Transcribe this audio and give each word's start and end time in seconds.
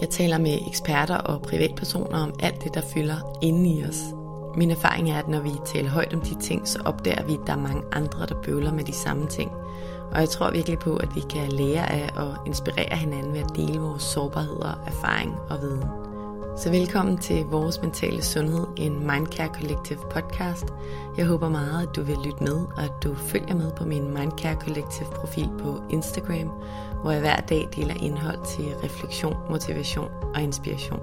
Jeg 0.00 0.08
taler 0.10 0.38
med 0.38 0.58
eksperter 0.66 1.16
og 1.16 1.42
privatpersoner 1.42 2.18
om 2.18 2.34
alt 2.40 2.64
det, 2.64 2.74
der 2.74 2.80
fylder 2.94 3.38
inde 3.42 3.70
i 3.70 3.84
os. 3.84 4.00
Min 4.56 4.70
erfaring 4.70 5.10
er, 5.10 5.18
at 5.18 5.28
når 5.28 5.40
vi 5.40 5.50
taler 5.66 5.90
højt 5.90 6.14
om 6.14 6.20
de 6.20 6.40
ting, 6.40 6.68
så 6.68 6.78
opdager 6.84 7.26
vi, 7.26 7.32
at 7.32 7.40
der 7.46 7.52
er 7.52 7.56
mange 7.56 7.82
andre, 7.92 8.26
der 8.26 8.34
bøvler 8.42 8.72
med 8.72 8.84
de 8.84 8.92
samme 8.92 9.26
ting. 9.26 9.50
Og 10.12 10.20
jeg 10.20 10.28
tror 10.28 10.50
virkelig 10.50 10.78
på, 10.78 10.96
at 10.96 11.14
vi 11.14 11.20
kan 11.30 11.52
lære 11.52 11.92
af 11.92 12.10
og 12.16 12.46
inspirere 12.46 12.96
hinanden 12.96 13.32
ved 13.32 13.40
at 13.40 13.56
dele 13.56 13.80
vores 13.80 14.02
sårbarheder, 14.02 14.84
erfaring 14.86 15.34
og 15.50 15.60
viden. 15.60 15.84
Så 16.56 16.70
velkommen 16.70 17.18
til 17.18 17.44
Vores 17.44 17.82
Mentale 17.82 18.22
Sundhed, 18.22 18.66
en 18.76 19.06
Mindcare 19.06 19.48
Collective 19.54 19.98
podcast. 20.10 20.66
Jeg 21.16 21.26
håber 21.26 21.48
meget, 21.48 21.88
at 21.88 21.96
du 21.96 22.02
vil 22.02 22.16
lytte 22.24 22.44
med, 22.44 22.56
og 22.76 22.82
at 22.84 22.92
du 23.02 23.14
følger 23.14 23.54
med 23.54 23.72
på 23.72 23.84
min 23.84 24.14
Mindcare 24.14 24.54
Collective 24.54 25.08
profil 25.14 25.48
på 25.58 25.82
Instagram, 25.90 26.50
hvor 27.02 27.10
jeg 27.10 27.20
hver 27.20 27.40
dag 27.40 27.68
deler 27.76 27.94
indhold 28.02 28.38
til 28.56 28.64
refleksion, 28.64 29.36
motivation 29.50 30.08
og 30.34 30.42
inspiration. 30.42 31.00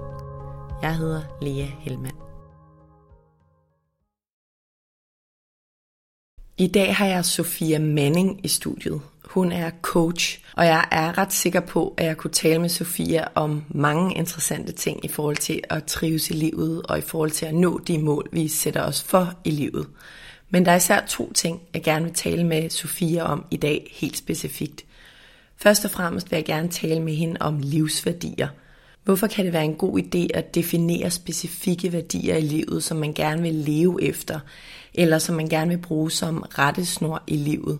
Jeg 0.82 0.96
hedder 0.96 1.22
Lea 1.42 1.66
Helmand. 1.78 2.16
I 6.58 6.66
dag 6.66 6.96
har 6.96 7.06
jeg 7.06 7.24
Sofia 7.24 7.78
Manning 7.78 8.44
i 8.44 8.48
studiet. 8.48 9.00
Hun 9.24 9.52
er 9.52 9.70
coach, 9.82 10.40
og 10.56 10.66
jeg 10.66 10.84
er 10.90 11.18
ret 11.18 11.32
sikker 11.32 11.60
på, 11.60 11.94
at 11.96 12.06
jeg 12.06 12.16
kunne 12.16 12.30
tale 12.30 12.58
med 12.58 12.68
Sofia 12.68 13.24
om 13.34 13.64
mange 13.68 14.14
interessante 14.14 14.72
ting 14.72 15.04
i 15.04 15.08
forhold 15.08 15.36
til 15.36 15.60
at 15.70 15.84
trives 15.84 16.30
i 16.30 16.32
livet 16.32 16.82
og 16.82 16.98
i 16.98 17.00
forhold 17.00 17.30
til 17.30 17.46
at 17.46 17.54
nå 17.54 17.78
de 17.78 17.98
mål, 17.98 18.28
vi 18.32 18.48
sætter 18.48 18.82
os 18.82 19.02
for 19.02 19.34
i 19.44 19.50
livet. 19.50 19.86
Men 20.50 20.64
der 20.64 20.72
er 20.72 20.76
især 20.76 21.06
to 21.08 21.32
ting, 21.32 21.60
jeg 21.74 21.82
gerne 21.82 22.04
vil 22.04 22.14
tale 22.14 22.44
med 22.44 22.70
Sofia 22.70 23.22
om 23.22 23.44
i 23.50 23.56
dag 23.56 23.92
helt 24.00 24.16
specifikt. 24.16 24.84
Først 25.60 25.84
og 25.84 25.90
fremmest 25.90 26.30
vil 26.30 26.36
jeg 26.36 26.44
gerne 26.44 26.68
tale 26.68 27.00
med 27.00 27.14
hende 27.14 27.36
om 27.40 27.58
livsværdier. 27.58 28.48
Hvorfor 29.04 29.26
kan 29.26 29.44
det 29.44 29.52
være 29.52 29.64
en 29.64 29.74
god 29.74 29.98
idé 29.98 30.26
at 30.34 30.54
definere 30.54 31.10
specifikke 31.10 31.92
værdier 31.92 32.36
i 32.36 32.40
livet, 32.40 32.82
som 32.82 32.96
man 32.96 33.12
gerne 33.12 33.42
vil 33.42 33.54
leve 33.54 34.02
efter, 34.02 34.40
eller 34.94 35.18
som 35.18 35.34
man 35.34 35.48
gerne 35.48 35.68
vil 35.68 35.78
bruge 35.78 36.10
som 36.10 36.38
rettesnor 36.38 37.22
i 37.26 37.36
livet? 37.36 37.78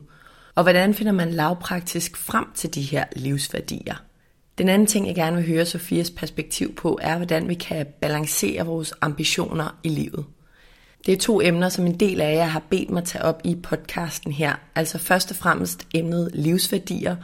Og 0.54 0.62
hvordan 0.62 0.94
finder 0.94 1.12
man 1.12 1.30
lavpraktisk 1.30 2.16
frem 2.16 2.46
til 2.54 2.74
de 2.74 2.82
her 2.82 3.04
livsværdier? 3.16 3.94
Den 4.58 4.68
anden 4.68 4.86
ting, 4.86 5.06
jeg 5.06 5.14
gerne 5.14 5.36
vil 5.36 5.46
høre 5.46 5.66
Sofias 5.66 6.10
perspektiv 6.10 6.74
på, 6.74 6.98
er, 7.02 7.16
hvordan 7.16 7.48
vi 7.48 7.54
kan 7.54 7.86
balancere 8.00 8.66
vores 8.66 8.92
ambitioner 9.00 9.78
i 9.82 9.88
livet. 9.88 10.24
Det 11.06 11.14
er 11.14 11.18
to 11.18 11.40
emner, 11.40 11.68
som 11.68 11.86
en 11.86 12.00
del 12.00 12.20
af 12.20 12.34
jer 12.34 12.44
har 12.44 12.62
bedt 12.70 12.90
mig 12.90 13.04
tage 13.04 13.24
op 13.24 13.40
i 13.44 13.54
podcasten 13.54 14.32
her. 14.32 14.54
Altså 14.74 14.98
først 14.98 15.30
og 15.30 15.36
fremmest 15.36 15.86
emnet 15.94 16.30
livsværdier, 16.34 17.16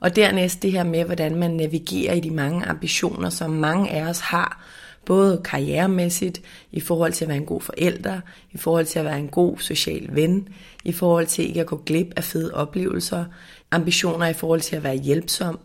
og 0.00 0.16
dernæst 0.16 0.62
det 0.62 0.72
her 0.72 0.84
med, 0.84 1.04
hvordan 1.04 1.34
man 1.34 1.50
navigerer 1.50 2.14
i 2.14 2.20
de 2.20 2.30
mange 2.30 2.66
ambitioner, 2.66 3.30
som 3.30 3.50
mange 3.50 3.90
af 3.90 4.02
os 4.02 4.20
har, 4.20 4.64
både 5.06 5.40
karrieremæssigt, 5.44 6.42
i 6.72 6.80
forhold 6.80 7.12
til 7.12 7.24
at 7.24 7.28
være 7.28 7.36
en 7.36 7.46
god 7.46 7.60
forælder, 7.60 8.20
i 8.52 8.58
forhold 8.58 8.86
til 8.86 8.98
at 8.98 9.04
være 9.04 9.18
en 9.18 9.28
god 9.28 9.58
social 9.58 10.08
ven, 10.12 10.48
i 10.84 10.92
forhold 10.92 11.26
til 11.26 11.48
ikke 11.48 11.60
at 11.60 11.66
gå 11.66 11.82
glip 11.86 12.12
af 12.16 12.24
fede 12.24 12.54
oplevelser, 12.54 13.24
ambitioner 13.70 14.26
i 14.26 14.32
forhold 14.32 14.60
til 14.60 14.76
at 14.76 14.82
være 14.82 14.96
hjælpsom, 14.96 15.58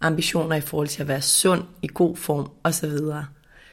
ambitioner 0.00 0.56
i 0.56 0.60
forhold 0.60 0.88
til 0.88 1.02
at 1.02 1.08
være 1.08 1.22
sund, 1.22 1.62
i 1.82 1.88
god 1.94 2.16
form 2.16 2.50
osv. 2.64 2.90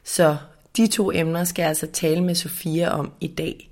Så 0.04 0.36
de 0.76 0.86
to 0.86 1.12
emner 1.12 1.44
skal 1.44 1.62
jeg 1.62 1.68
altså 1.68 1.86
tale 1.86 2.24
med 2.24 2.34
Sofia 2.34 2.88
om 2.88 3.12
i 3.20 3.26
dag. 3.26 3.67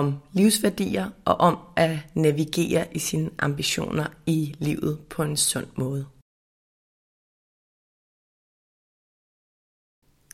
Om 0.00 0.18
livsværdier 0.32 1.10
og 1.24 1.34
om 1.34 1.58
at 1.76 1.98
navigere 2.14 2.96
i 2.96 2.98
sine 2.98 3.30
ambitioner 3.38 4.06
i 4.26 4.54
livet 4.58 4.98
på 5.10 5.22
en 5.22 5.36
sund 5.36 5.66
måde. 5.76 6.06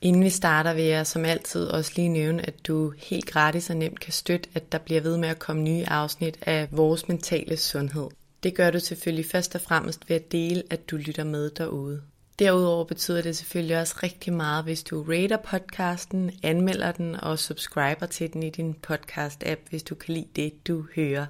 Inden 0.02 0.24
vi 0.24 0.30
starter 0.30 0.74
vil 0.74 0.84
jeg 0.84 1.06
som 1.06 1.24
altid 1.24 1.66
også 1.66 1.92
lige 1.96 2.08
nævne, 2.08 2.46
at 2.46 2.66
du 2.66 2.90
helt 2.98 3.26
gratis 3.26 3.70
og 3.70 3.76
nemt 3.76 4.00
kan 4.00 4.12
støtte, 4.12 4.50
at 4.54 4.72
der 4.72 4.78
bliver 4.78 5.00
ved 5.00 5.16
med 5.16 5.28
at 5.28 5.38
komme 5.38 5.62
nye 5.62 5.84
afsnit 5.86 6.38
af 6.42 6.68
vores 6.72 7.08
mentale 7.08 7.56
sundhed. 7.56 8.08
Det 8.42 8.54
gør 8.54 8.70
du 8.70 8.80
selvfølgelig 8.80 9.26
først 9.26 9.54
og 9.54 9.60
fremmest 9.60 10.08
ved 10.08 10.16
at 10.16 10.32
dele, 10.32 10.62
at 10.70 10.90
du 10.90 10.96
lytter 10.96 11.24
med 11.24 11.50
derude. 11.50 12.02
Derudover 12.40 12.84
betyder 12.84 13.22
det 13.22 13.36
selvfølgelig 13.36 13.78
også 13.78 13.94
rigtig 14.02 14.32
meget, 14.32 14.64
hvis 14.64 14.82
du 14.82 15.02
rater 15.02 15.36
podcasten, 15.36 16.30
anmelder 16.42 16.92
den 16.92 17.14
og 17.14 17.38
subscriber 17.38 18.06
til 18.06 18.32
den 18.32 18.42
i 18.42 18.50
din 18.50 18.76
podcast-app, 18.86 19.60
hvis 19.68 19.82
du 19.82 19.94
kan 19.94 20.14
lide 20.14 20.28
det, 20.36 20.66
du 20.66 20.86
hører. 20.96 21.26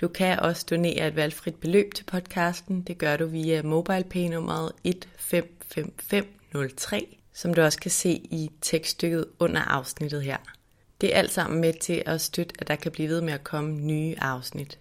Du 0.00 0.08
kan 0.08 0.40
også 0.40 0.66
donere 0.70 1.08
et 1.08 1.16
valgfrit 1.16 1.54
beløb 1.54 1.94
til 1.94 2.04
podcasten. 2.04 2.82
Det 2.82 2.98
gør 2.98 3.16
du 3.16 3.26
via 3.26 3.62
MobilePay-nummeret 3.62 4.72
155503 4.84 7.16
som 7.36 7.54
du 7.54 7.62
også 7.62 7.80
kan 7.80 7.90
se 7.90 8.10
i 8.10 8.50
tekststykket 8.60 9.26
under 9.38 9.60
afsnittet 9.60 10.22
her. 10.22 10.36
Det 11.00 11.14
er 11.14 11.18
alt 11.18 11.32
sammen 11.32 11.60
med 11.60 11.72
til 11.80 12.02
at 12.06 12.20
støtte, 12.20 12.54
at 12.58 12.68
der 12.68 12.76
kan 12.76 12.92
blive 12.92 13.08
ved 13.08 13.20
med 13.20 13.32
at 13.32 13.44
komme 13.44 13.74
nye 13.74 14.14
afsnit. 14.18 14.78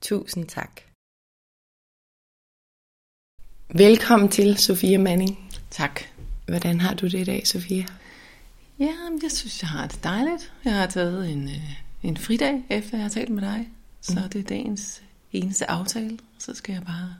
Tusind 0.00 0.46
tak. 0.46 0.80
Velkommen 3.74 4.28
til, 4.28 4.56
Sofia 4.56 4.98
Manning. 4.98 5.38
Tak. 5.70 6.00
Hvordan 6.46 6.80
har 6.80 6.94
du 6.94 7.06
det 7.06 7.20
i 7.20 7.24
dag, 7.24 7.46
Sofia? 7.46 7.84
Ja, 8.78 8.92
jeg 9.22 9.30
synes, 9.30 9.62
jeg 9.62 9.68
har 9.68 9.86
det 9.86 10.04
dejligt. 10.04 10.52
Jeg 10.64 10.74
har 10.74 10.86
taget 10.86 11.30
en, 11.32 11.48
øh, 11.48 11.72
en 12.02 12.16
fridag, 12.16 12.62
efter 12.70 12.96
jeg 12.96 13.04
har 13.04 13.08
talt 13.08 13.30
med 13.30 13.42
dig. 13.42 13.68
Så 14.00 14.20
mm. 14.24 14.30
det 14.30 14.38
er 14.38 14.42
dagens 14.42 15.02
eneste 15.32 15.70
aftale. 15.70 16.18
Så 16.38 16.54
skal 16.54 16.72
jeg 16.72 16.82
bare 16.82 17.14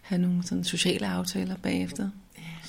have 0.00 0.20
nogle 0.20 0.42
sådan 0.42 0.64
sociale 0.64 1.06
aftaler 1.06 1.56
bagefter. 1.56 2.08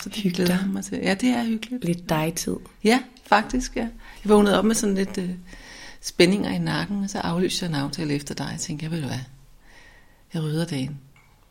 Så 0.02 0.10
det 0.10 0.16
hyggeligt. 0.16 0.50
glæder 0.50 0.68
mig 0.68 0.84
til. 0.84 0.98
Ja, 0.98 1.14
det 1.14 1.30
er 1.30 1.44
hyggeligt. 1.44 1.86
Lidt 1.86 2.10
dig-tid. 2.10 2.56
Ja, 2.84 3.00
faktisk, 3.26 3.76
ja. 3.76 3.88
Jeg 4.24 4.30
vågnede 4.30 4.60
op 4.60 4.66
med 4.66 4.76
sådan 4.76 4.96
lidt 4.96 5.18
uh, 5.18 5.30
spændinger 6.02 6.52
i 6.52 6.58
nakken, 6.58 7.04
og 7.04 7.10
så 7.10 7.20
aflyste 7.20 7.66
jeg 7.66 7.70
en 7.70 7.76
aftale 7.76 8.14
efter 8.14 8.36
dig. 8.36 8.50
Jeg 8.52 8.60
tænkte, 8.60 8.84
jeg 8.84 8.92
vil 8.92 9.06
hvad? 9.06 9.20
Jeg 10.34 10.44
rydder 10.44 10.66
dagen 10.66 11.00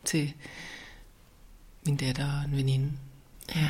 til 0.05 0.33
min 1.85 1.95
datter 1.95 2.25
og 2.25 2.49
en 2.51 2.57
veninde. 2.57 2.91
Ja, 3.55 3.69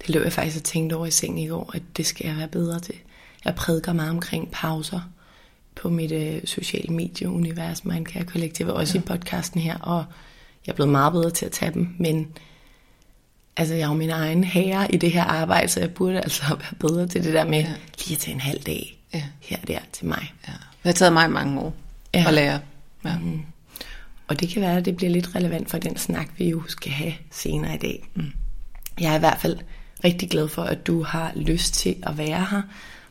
det 0.00 0.08
løb 0.08 0.24
jeg 0.24 0.32
faktisk 0.32 0.56
og 0.56 0.64
tænkte 0.64 0.94
over 0.94 1.06
i 1.06 1.10
sengen 1.10 1.38
i 1.38 1.48
går, 1.48 1.70
at 1.74 1.82
det 1.96 2.06
skal 2.06 2.26
jeg 2.26 2.36
være 2.36 2.48
bedre 2.48 2.80
til. 2.80 2.94
Jeg 3.44 3.54
prædiker 3.54 3.92
meget 3.92 4.10
omkring 4.10 4.50
pauser 4.50 5.00
på 5.74 5.88
mit 5.88 6.12
uh, 6.12 6.44
sociale 6.44 6.94
medieunivers, 6.94 7.84
Mindcare 7.84 8.24
Collective, 8.24 8.72
også 8.72 8.98
ja. 8.98 9.02
i 9.02 9.04
podcasten 9.06 9.60
her, 9.60 9.78
og 9.78 10.04
jeg 10.66 10.72
er 10.72 10.76
blevet 10.76 10.92
meget 10.92 11.12
bedre 11.12 11.30
til 11.30 11.46
at 11.46 11.52
tage 11.52 11.72
dem, 11.72 11.94
men 11.98 12.28
altså 13.56 13.74
jeg 13.74 13.82
er 13.82 13.88
jo 13.88 13.94
min 13.94 14.10
egen 14.10 14.44
herre 14.44 14.94
i 14.94 14.96
det 14.96 15.12
her 15.12 15.24
arbejde, 15.24 15.68
så 15.68 15.80
jeg 15.80 15.94
burde 15.94 16.20
altså 16.20 16.42
være 16.48 16.74
bedre 16.78 17.06
til 17.06 17.24
det 17.24 17.34
der 17.34 17.44
med 17.44 17.58
ja. 17.58 17.74
lige 17.98 18.14
at 18.14 18.18
tage 18.18 18.34
en 18.34 18.40
halv 18.40 18.62
dag 18.62 18.98
ja. 19.14 19.22
her 19.40 19.56
og 19.62 19.68
der 19.68 19.78
til 19.92 20.06
mig. 20.06 20.32
Ja. 20.48 20.52
Det 20.52 20.84
har 20.84 20.92
taget 20.92 21.12
mig 21.12 21.30
mange 21.30 21.60
år 21.60 21.74
ja. 22.14 22.24
at 22.28 22.34
lære. 22.34 22.60
Ja. 23.04 23.18
Mm. 23.18 23.42
Og 24.30 24.40
det 24.40 24.48
kan 24.48 24.62
være, 24.62 24.76
at 24.76 24.84
det 24.84 24.96
bliver 24.96 25.10
lidt 25.10 25.36
relevant 25.36 25.70
for 25.70 25.78
den 25.78 25.96
snak, 25.96 26.28
vi 26.38 26.48
jo 26.48 26.62
skal 26.68 26.92
have 26.92 27.12
senere 27.30 27.74
i 27.74 27.78
dag. 27.78 28.08
Mm. 28.14 28.24
Jeg 29.00 29.12
er 29.12 29.16
i 29.16 29.18
hvert 29.18 29.40
fald 29.40 29.58
rigtig 30.04 30.30
glad 30.30 30.48
for, 30.48 30.62
at 30.62 30.86
du 30.86 31.02
har 31.02 31.32
lyst 31.36 31.74
til 31.74 31.96
at 32.02 32.18
være 32.18 32.46
her, 32.50 32.62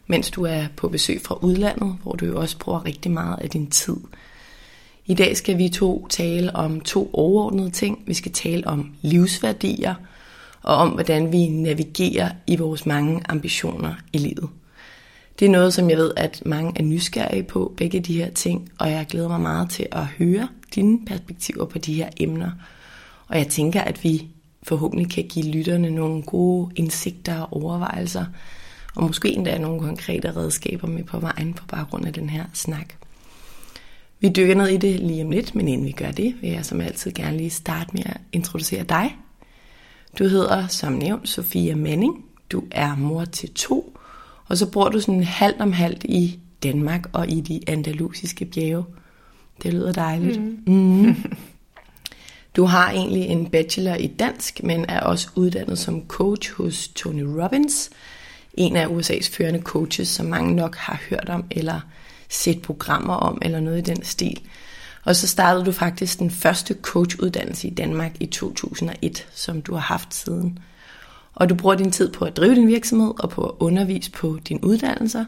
mens 0.07 0.31
du 0.31 0.43
er 0.43 0.65
på 0.75 0.89
besøg 0.89 1.21
fra 1.25 1.35
udlandet, 1.41 1.97
hvor 2.03 2.11
du 2.11 2.25
jo 2.25 2.39
også 2.39 2.57
bruger 2.57 2.85
rigtig 2.85 3.11
meget 3.11 3.39
af 3.41 3.49
din 3.49 3.69
tid. 3.69 3.95
I 5.05 5.13
dag 5.13 5.37
skal 5.37 5.57
vi 5.57 5.69
to 5.69 6.07
tale 6.07 6.55
om 6.55 6.81
to 6.81 7.09
overordnede 7.13 7.69
ting. 7.69 8.03
Vi 8.07 8.13
skal 8.13 8.31
tale 8.31 8.67
om 8.67 8.91
livsværdier 9.01 9.95
og 10.61 10.75
om, 10.75 10.89
hvordan 10.89 11.31
vi 11.31 11.47
navigerer 11.47 12.29
i 12.47 12.55
vores 12.55 12.85
mange 12.85 13.21
ambitioner 13.29 13.93
i 14.13 14.17
livet. 14.17 14.49
Det 15.39 15.45
er 15.45 15.49
noget, 15.49 15.73
som 15.73 15.89
jeg 15.89 15.97
ved, 15.97 16.11
at 16.17 16.41
mange 16.45 16.71
er 16.75 16.83
nysgerrige 16.83 17.43
på, 17.43 17.73
begge 17.77 17.99
de 17.99 18.17
her 18.17 18.29
ting, 18.29 18.71
og 18.77 18.91
jeg 18.91 19.05
glæder 19.09 19.27
mig 19.27 19.41
meget 19.41 19.69
til 19.69 19.87
at 19.91 20.05
høre 20.05 20.47
dine 20.75 21.05
perspektiver 21.05 21.65
på 21.65 21.77
de 21.77 21.93
her 21.93 22.09
emner. 22.17 22.51
Og 23.27 23.37
jeg 23.37 23.47
tænker, 23.47 23.81
at 23.81 24.03
vi 24.03 24.27
forhåbentlig 24.63 25.11
kan 25.11 25.27
give 25.29 25.51
lytterne 25.51 25.89
nogle 25.89 26.23
gode 26.23 26.71
indsigter 26.75 27.41
og 27.41 27.63
overvejelser, 27.63 28.25
og 28.95 29.03
måske 29.03 29.29
endda 29.29 29.57
nogle 29.57 29.81
konkrete 29.81 30.35
redskaber 30.35 30.87
med 30.87 31.03
på 31.03 31.19
vejen 31.19 31.53
på 31.53 31.65
baggrund 31.65 32.05
af 32.05 32.13
den 32.13 32.29
her 32.29 32.45
snak. 32.53 32.93
Vi 34.19 34.29
dykker 34.29 34.55
ned 34.55 34.67
i 34.67 34.77
det 34.77 34.99
lige 34.99 35.23
om 35.23 35.31
lidt, 35.31 35.55
men 35.55 35.67
inden 35.67 35.87
vi 35.87 35.91
gør 35.91 36.11
det, 36.11 36.35
vil 36.41 36.49
jeg 36.49 36.65
som 36.65 36.81
altid 36.81 37.11
gerne 37.11 37.37
lige 37.37 37.49
starte 37.49 37.89
med 37.93 38.03
at 38.05 38.17
introducere 38.31 38.83
dig. 38.83 39.15
Du 40.19 40.23
hedder 40.23 40.67
som 40.67 40.93
nævnt 40.93 41.29
Sofia 41.29 41.75
Manning. 41.75 42.25
Du 42.51 42.63
er 42.71 42.95
mor 42.95 43.25
til 43.25 43.53
to, 43.53 43.97
og 44.47 44.57
så 44.57 44.71
bor 44.71 44.89
du 44.89 44.99
sådan 44.99 45.23
halvt 45.23 45.61
om 45.61 45.71
halvt 45.71 46.03
i 46.03 46.39
Danmark 46.63 47.09
og 47.13 47.29
i 47.29 47.41
de 47.41 47.59
andalusiske 47.67 48.45
bjerge. 48.45 48.83
Det 49.63 49.73
lyder 49.73 49.91
dejligt. 49.91 50.41
Mm. 50.41 50.73
Mm. 50.73 51.15
Du 52.55 52.65
har 52.65 52.91
egentlig 52.91 53.21
en 53.21 53.49
bachelor 53.49 53.95
i 53.95 54.07
dansk, 54.07 54.63
men 54.63 54.85
er 54.89 54.99
også 54.99 55.27
uddannet 55.35 55.79
som 55.79 56.07
coach 56.07 56.53
hos 56.53 56.87
Tony 56.87 57.23
Robbins, 57.23 57.89
en 58.53 58.75
af 58.75 58.85
USA's 58.85 59.37
førende 59.37 59.61
coaches, 59.61 60.07
som 60.07 60.25
mange 60.25 60.55
nok 60.55 60.75
har 60.75 61.01
hørt 61.09 61.29
om 61.29 61.43
eller 61.51 61.79
set 62.29 62.61
programmer 62.61 63.13
om 63.13 63.37
eller 63.41 63.59
noget 63.59 63.77
i 63.77 63.93
den 63.93 64.03
stil. 64.03 64.41
Og 65.03 65.15
så 65.15 65.27
startede 65.27 65.65
du 65.65 65.71
faktisk 65.71 66.19
den 66.19 66.31
første 66.31 66.75
coachuddannelse 66.81 67.67
i 67.67 67.73
Danmark 67.73 68.11
i 68.19 68.25
2001, 68.25 69.27
som 69.33 69.61
du 69.61 69.73
har 69.73 69.81
haft 69.81 70.15
siden. 70.15 70.59
Og 71.35 71.49
du 71.49 71.55
bruger 71.55 71.75
din 71.75 71.91
tid 71.91 72.11
på 72.11 72.25
at 72.25 72.37
drive 72.37 72.55
din 72.55 72.67
virksomhed 72.67 73.13
og 73.19 73.29
på 73.29 73.41
at 73.41 73.51
undervise 73.59 74.11
på 74.11 74.39
dine 74.47 74.63
uddannelser. 74.63 75.25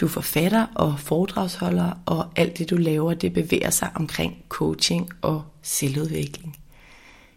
Du 0.00 0.06
er 0.06 0.10
forfatter 0.10 0.66
og 0.74 0.94
foredragsholder, 0.98 1.90
og 2.06 2.26
alt 2.36 2.58
det 2.58 2.70
du 2.70 2.76
laver, 2.76 3.14
det 3.14 3.32
bevæger 3.32 3.70
sig 3.70 3.90
omkring 3.94 4.36
coaching 4.48 5.10
og 5.22 5.42
selvudvikling. 5.62 6.56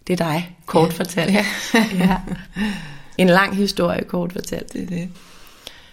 Det 0.08 0.22
er 0.22 0.26
dig, 0.26 0.58
kort 0.66 0.90
ja. 0.90 0.98
fortalt. 0.98 1.34
Ja. 1.34 1.46
ja. 2.06 2.18
En 3.18 3.28
lang 3.28 3.56
historie, 3.56 4.04
kort 4.04 4.34
fortalt. 4.34 4.74
Det 4.74 4.84
er 4.84 4.88
det. 4.88 5.10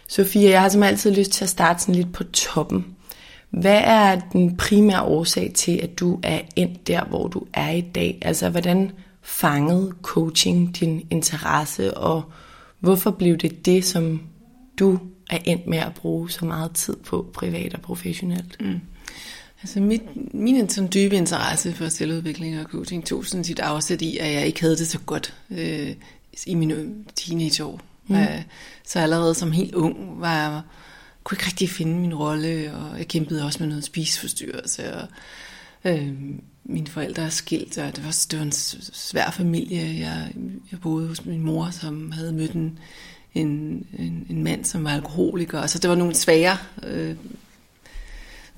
Sofia, 0.08 0.50
jeg 0.50 0.60
har 0.60 0.68
som 0.68 0.82
altid 0.82 1.14
lyst 1.14 1.30
til 1.30 1.44
at 1.44 1.50
starte 1.50 1.80
sådan 1.80 1.94
lidt 1.94 2.12
på 2.12 2.24
toppen. 2.24 2.86
Hvad 3.50 3.80
er 3.84 4.20
den 4.32 4.56
primære 4.56 5.02
årsag 5.02 5.52
til, 5.54 5.80
at 5.82 5.98
du 5.98 6.20
er 6.22 6.40
endt 6.56 6.86
der, 6.86 7.04
hvor 7.04 7.28
du 7.28 7.46
er 7.54 7.70
i 7.70 7.80
dag? 7.80 8.18
Altså, 8.22 8.50
hvordan 8.50 8.90
fangede 9.22 9.92
coaching 10.02 10.80
din 10.80 11.06
interesse, 11.10 11.96
og 11.96 12.22
hvorfor 12.80 13.10
blev 13.10 13.36
det 13.36 13.66
det, 13.66 13.84
som 13.84 14.22
du 14.78 14.98
er 15.32 15.38
endt 15.44 15.66
med 15.66 15.78
at 15.78 15.94
bruge 15.94 16.30
så 16.30 16.44
meget 16.44 16.72
tid 16.72 16.96
på, 16.96 17.30
privat 17.34 17.74
og 17.74 17.80
professionelt? 17.80 18.56
Mm. 18.60 18.80
Altså 19.62 19.80
mit, 19.80 20.34
min 20.34 20.68
sådan 20.68 20.90
dybe 20.94 21.16
interesse 21.16 21.72
for 21.72 21.88
selvudvikling 21.88 22.60
og 22.60 22.64
coaching 22.64 23.06
tog 23.06 23.26
sådan 23.26 23.44
sit 23.44 23.58
afsæt 23.58 24.02
i, 24.02 24.18
at 24.18 24.32
jeg 24.32 24.46
ikke 24.46 24.60
havde 24.60 24.76
det 24.76 24.86
så 24.88 24.98
godt 24.98 25.34
øh, 25.50 25.94
i 26.46 26.54
mine 26.54 26.94
teenageår. 27.16 27.80
Mm. 28.06 28.16
Øh, 28.16 28.42
så 28.86 28.98
allerede 28.98 29.34
som 29.34 29.52
helt 29.52 29.74
ung 29.74 30.20
var 30.20 30.34
jeg, 30.34 30.60
kunne 31.24 31.36
ikke 31.36 31.46
rigtig 31.46 31.70
finde 31.70 31.98
min 31.98 32.14
rolle, 32.14 32.74
og 32.74 32.98
jeg 32.98 33.08
kæmpede 33.08 33.44
også 33.44 33.58
med 33.60 33.68
noget 33.68 33.84
spiseforstyrrelse, 33.84 34.94
og 34.94 35.08
øh, 35.84 36.12
mine 36.64 36.86
forældre 36.86 37.22
er 37.22 37.28
skilt, 37.28 37.78
og 37.78 37.96
det 37.96 38.04
var, 38.04 38.24
det 38.30 38.38
var 38.38 38.44
en 38.44 38.52
svær 38.52 39.30
familie. 39.30 40.00
Jeg, 40.00 40.32
jeg 40.70 40.80
boede 40.80 41.08
hos 41.08 41.24
min 41.24 41.40
mor, 41.40 41.70
som 41.70 42.12
havde 42.12 42.32
mødt 42.32 42.52
en, 42.52 42.78
en, 43.34 43.48
en, 43.98 44.26
en 44.30 44.44
mand, 44.44 44.64
som 44.64 44.84
var 44.84 44.90
alkoholiker. 44.90 45.60
Altså 45.60 45.78
det 45.78 45.90
var 45.90 45.96
nogle 45.96 46.14
svære 46.14 46.56
øh, 46.82 47.16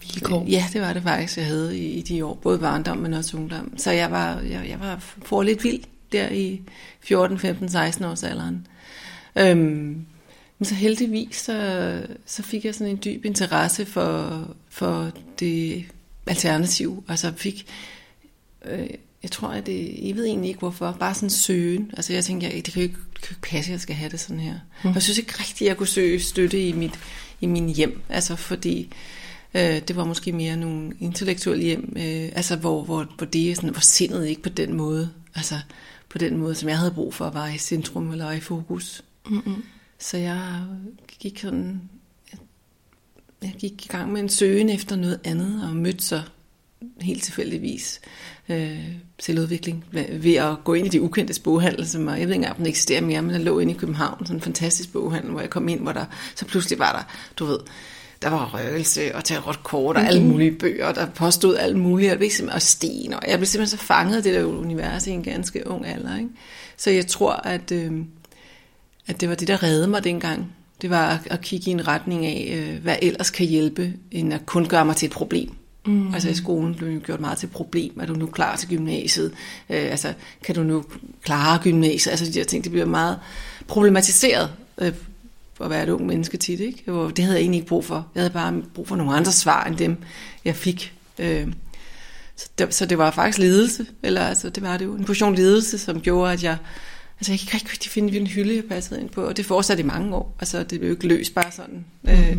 vilkår. 0.01 0.47
Ja, 0.49 0.65
det 0.73 0.81
var 0.81 0.93
det 0.93 1.03
faktisk, 1.03 1.37
jeg 1.37 1.47
havde 1.47 1.79
i, 1.79 1.87
i 1.87 2.03
de 2.03 2.25
år. 2.25 2.35
Både 2.35 2.59
barndom, 2.59 2.97
men 2.97 3.15
også 3.15 3.37
ungdom. 3.37 3.79
Så 3.79 3.91
jeg 3.91 4.11
var, 4.11 4.41
jeg, 4.41 4.67
jeg 4.69 4.81
var 4.81 4.97
for 4.99 5.43
lidt 5.43 5.65
vild 5.65 5.83
der 6.13 6.29
i 6.29 6.61
14, 7.01 7.39
15, 7.39 7.69
16 7.69 8.05
års 8.05 8.23
alderen. 8.23 8.67
Øhm, 9.37 10.07
men 10.59 10.65
så 10.65 10.75
heldigvis, 10.75 11.37
så, 11.37 12.01
så 12.27 12.43
fik 12.43 12.65
jeg 12.65 12.75
sådan 12.75 12.91
en 12.91 13.01
dyb 13.05 13.25
interesse 13.25 13.87
for, 13.87 14.43
for 14.69 15.13
det 15.41 15.85
alternativ. 16.27 17.05
Altså 17.09 17.33
fik, 17.37 17.67
øh, 18.65 18.89
jeg 19.25 19.31
tror, 19.31 19.49
at 19.49 19.67
det, 19.67 19.99
jeg 20.03 20.17
ved 20.17 20.25
egentlig 20.25 20.49
ikke 20.49 20.59
hvorfor, 20.59 20.97
bare 21.01 21.15
sådan 21.15 21.31
søgen. 21.31 21.91
Altså 21.97 22.13
jeg 22.13 22.25
tænkte, 22.25 22.47
jeg, 22.47 22.67
det 22.67 22.75
kan 22.75 22.83
jo 22.83 22.89
ikke, 22.89 22.99
det 23.15 23.23
kan 23.23 23.31
ikke 23.31 23.41
passe, 23.41 23.71
at 23.71 23.73
jeg 23.73 23.81
skal 23.81 23.95
have 23.95 24.11
det 24.11 24.21
sådan 24.21 24.41
her. 24.41 24.55
Mm. 24.85 24.93
Jeg 24.95 25.03
synes 25.03 25.19
ikke 25.19 25.33
rigtigt, 25.41 25.63
at 25.63 25.67
jeg 25.67 25.77
kunne 25.77 25.87
søge 25.87 26.21
støtte 26.21 26.69
i 26.69 26.73
mit, 26.73 26.95
i 27.41 27.47
min 27.47 27.69
hjem. 27.69 28.03
Altså 28.09 28.37
fordi 28.37 28.93
øh, 29.55 29.81
det 29.89 29.97
var 29.97 30.05
måske 30.05 30.33
mere 30.33 30.57
nogle 30.57 30.93
intellektuelle 31.01 31.65
hjem, 31.65 31.93
øh, 31.97 32.29
altså 32.35 32.57
hvor, 32.57 32.83
hvor, 32.83 33.09
hvor 33.17 33.27
det 33.27 33.57
sådan, 33.57 33.71
hvor 33.71 33.81
sindet 33.81 34.27
ikke 34.27 34.43
på 34.43 34.49
den 34.49 34.75
måde, 34.75 35.11
altså 35.35 35.55
på 36.09 36.19
den 36.19 36.37
måde, 36.37 36.55
som 36.55 36.69
jeg 36.69 36.79
havde 36.79 36.91
brug 36.91 37.15
for 37.15 37.25
at 37.25 37.35
være 37.35 37.55
i 37.55 37.59
centrum 37.59 38.11
eller 38.11 38.33
i 38.33 38.41
fokus. 38.41 39.05
Mm-hmm. 39.31 39.65
Så 39.99 40.17
jeg 40.17 40.63
gik 41.21 41.39
sådan, 41.39 41.81
jeg 43.43 43.55
gik 43.59 43.85
i 43.85 43.89
gang 43.89 44.13
med 44.13 44.21
en 44.21 44.29
søgen 44.29 44.69
efter 44.69 44.97
noget 44.97 45.21
andet, 45.25 45.69
og 45.69 45.77
mødte 45.77 46.05
så 46.05 46.23
helt 47.01 47.23
tilfældigvis 47.23 48.01
øh, 48.49 48.79
selvudvikling 49.19 49.85
ved 50.13 50.35
at 50.35 50.57
gå 50.65 50.75
ind 50.75 50.87
i 50.87 50.91
de 50.91 51.03
ukendte 51.03 51.41
boghandel, 51.41 51.89
som 51.89 52.09
jeg 52.09 52.15
ved 52.15 52.21
ikke 52.21 52.35
engang, 52.35 52.53
om 52.53 52.57
den 52.57 52.67
eksisterer 52.67 53.01
mere, 53.01 53.23
men 53.23 53.31
der 53.31 53.39
lå 53.39 53.59
inde 53.59 53.73
i 53.73 53.77
København, 53.77 54.27
sådan 54.27 54.37
en 54.37 54.43
fantastisk 54.43 54.93
boghandel, 54.93 55.31
hvor 55.31 55.41
jeg 55.41 55.51
kom 55.51 55.69
ind, 55.69 55.81
hvor 55.81 55.93
der 55.93 56.05
så 56.35 56.45
pludselig 56.45 56.79
var 56.79 56.93
der, 56.93 57.15
du 57.39 57.45
ved, 57.45 57.59
der 58.23 58.31
var 58.31 58.55
røgelse 58.55 59.15
og 59.15 59.25
tarotkort 59.25 59.97
og 59.97 60.03
mm-hmm. 60.03 60.17
alle 60.17 60.23
mulige 60.23 60.53
bøger, 60.53 60.93
der 60.93 61.07
påstod 61.07 61.57
alt 61.57 61.77
muligt, 61.77 62.13
og, 62.13 62.19
og 62.53 62.63
sten, 62.63 63.15
og 63.15 63.23
jeg 63.29 63.39
blev 63.39 63.47
simpelthen 63.47 63.79
så 63.79 63.85
fanget 63.85 64.17
af 64.17 64.23
det 64.23 64.35
der 64.35 64.45
univers 64.45 65.07
i 65.07 65.11
en 65.11 65.23
ganske 65.23 65.67
ung 65.67 65.87
alder. 65.87 66.17
Ikke? 66.17 66.31
Så 66.77 66.91
jeg 66.91 67.07
tror, 67.07 67.33
at, 67.33 67.73
øh, 67.73 67.93
at 69.07 69.21
det 69.21 69.29
var 69.29 69.35
det, 69.35 69.49
der 69.49 69.63
reddede 69.63 69.89
mig 69.89 70.05
dengang. 70.05 70.53
Det 70.83 70.91
var 70.91 71.09
at, 71.09 71.21
at 71.31 71.41
kigge 71.41 71.71
i 71.71 71.73
en 71.73 71.89
retning 71.89 72.27
af, 72.27 72.53
øh, 72.57 72.83
hvad 72.83 72.97
ellers 73.03 73.31
kan 73.31 73.47
hjælpe, 73.47 73.93
end 74.11 74.35
at 74.35 74.47
kun 74.47 74.67
gøre 74.67 74.85
mig 74.85 74.97
til 74.97 75.07
et 75.07 75.13
problem. 75.13 75.51
Mm. 75.87 76.15
Altså 76.15 76.29
i 76.29 76.35
skolen 76.35 76.75
blev 76.75 76.89
jo 76.89 77.01
gjort 77.05 77.21
meget 77.21 77.39
til 77.39 77.47
problem. 77.47 78.01
Er 78.01 78.07
du 78.07 78.15
nu 78.15 78.27
klar 78.27 78.57
til 78.57 78.69
gymnasiet? 78.69 79.33
Øh, 79.71 79.91
altså, 79.91 80.15
kan 80.45 80.55
du 80.55 80.63
nu 80.63 80.85
klare 81.23 81.59
gymnasiet? 81.63 82.11
Altså 82.11 82.27
de 82.27 82.33
der 82.33 82.45
ting, 82.45 82.65
det 82.65 82.73
bliver 82.73 82.87
meget 82.87 83.19
problematiseret 83.69 84.51
øh, 84.79 84.93
for 85.55 85.65
at 85.65 85.71
være 85.71 85.83
et 85.83 85.89
ung 85.89 86.07
menneske 86.07 86.37
tit. 86.37 86.61
Ikke? 86.61 86.93
Og 86.93 87.17
det 87.17 87.25
havde 87.25 87.37
jeg 87.37 87.43
egentlig 87.43 87.59
ikke 87.59 87.69
brug 87.69 87.85
for. 87.85 88.07
Jeg 88.15 88.21
havde 88.21 88.33
bare 88.33 88.63
brug 88.75 88.89
for 88.89 88.97
nogle 88.97 89.15
andre 89.15 89.33
svar, 89.33 89.65
end 89.65 89.77
dem, 89.77 89.97
jeg 90.45 90.57
fik. 90.57 90.93
Øh, 91.19 91.47
så, 92.37 92.49
det, 92.59 92.75
så 92.75 92.87
det 92.87 92.99
var 92.99 93.11
faktisk 93.11 93.39
ledelse, 93.39 93.87
eller 94.03 94.21
altså, 94.27 94.51
det 94.51 94.63
var 94.63 94.77
det 94.77 94.85
jo 94.85 94.95
en 94.95 95.05
portion 95.05 95.35
ledelse, 95.35 95.79
som 95.79 96.01
gjorde, 96.01 96.33
at 96.33 96.43
jeg, 96.43 96.57
altså 97.21 97.33
jeg 97.33 97.39
kan 97.39 97.61
ikke 97.61 97.73
rigtig 97.73 97.91
finde 97.91 98.11
hvilken 98.11 98.27
hylde, 98.27 98.57
jeg 98.57 98.65
passede 98.65 99.01
ind 99.01 99.11
på, 99.11 99.23
og 99.23 99.37
det 99.37 99.47
fortsatte 99.47 99.83
i 99.83 99.87
mange 99.87 100.17
år. 100.17 100.37
Altså 100.41 100.59
det 100.59 100.81
blev 100.81 100.91
jo 100.91 100.97
ikke 100.97 101.09
løst 101.09 101.35
bare 101.35 101.53
sådan. 101.53 101.85
Mm. 102.03 102.11
Øh, 102.11 102.37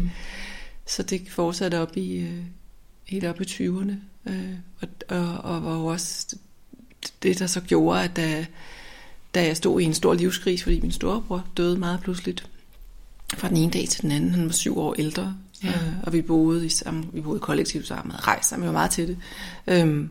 så 0.85 1.03
det 1.03 1.21
fortsatte 1.29 1.79
op 1.79 1.97
i, 1.97 2.17
øh, 2.17 2.41
helt 3.05 3.25
op 3.25 3.41
i 3.41 3.43
20'erne. 3.43 3.93
Øh, 4.29 4.53
og, 4.81 4.89
og, 5.09 5.37
og 5.37 5.63
var 5.63 5.77
jo 5.77 5.85
også 5.85 6.35
det, 7.23 7.39
der 7.39 7.47
så 7.47 7.61
gjorde, 7.61 8.03
at 8.03 8.15
da, 8.15 8.45
da 9.35 9.45
jeg 9.45 9.57
stod 9.57 9.81
i 9.81 9.83
en 9.83 9.93
stor 9.93 10.13
livskrise, 10.13 10.63
fordi 10.63 10.79
min 10.79 10.91
storebror 10.91 11.47
døde 11.57 11.79
meget 11.79 11.99
pludseligt, 11.99 12.49
fra 13.33 13.49
den 13.49 13.57
ene 13.57 13.71
dag 13.71 13.87
til 13.89 14.01
den 14.01 14.11
anden. 14.11 14.31
Han 14.31 14.45
var 14.45 14.51
syv 14.51 14.77
år 14.77 14.93
ældre, 14.93 15.35
ja. 15.63 15.69
øh, 15.69 15.93
og 16.03 16.13
vi 16.13 16.21
boede 16.21 16.65
i 16.65 16.69
sammen, 16.69 17.09
vi 17.13 17.21
boede 17.21 17.39
kollektivt 17.39 17.87
sammen, 17.87 18.11
havde 18.11 18.23
rejst 18.23 18.49
sammen, 18.49 18.63
vi 18.63 18.67
var 18.67 18.73
meget 18.73 18.91
til 18.91 19.07
det. 19.07 19.17
Øhm, 19.67 20.09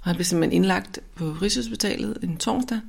og 0.00 0.06
han 0.06 0.14
blev 0.14 0.24
simpelthen 0.24 0.56
indlagt 0.56 0.98
på 1.14 1.24
Rigshospitalet 1.42 2.18
en 2.22 2.36
torsdag, 2.36 2.80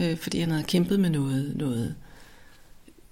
øh, 0.00 0.18
fordi 0.18 0.40
han 0.40 0.50
havde 0.50 0.64
kæmpet 0.64 1.00
med 1.00 1.10
noget, 1.10 1.56
noget, 1.56 1.94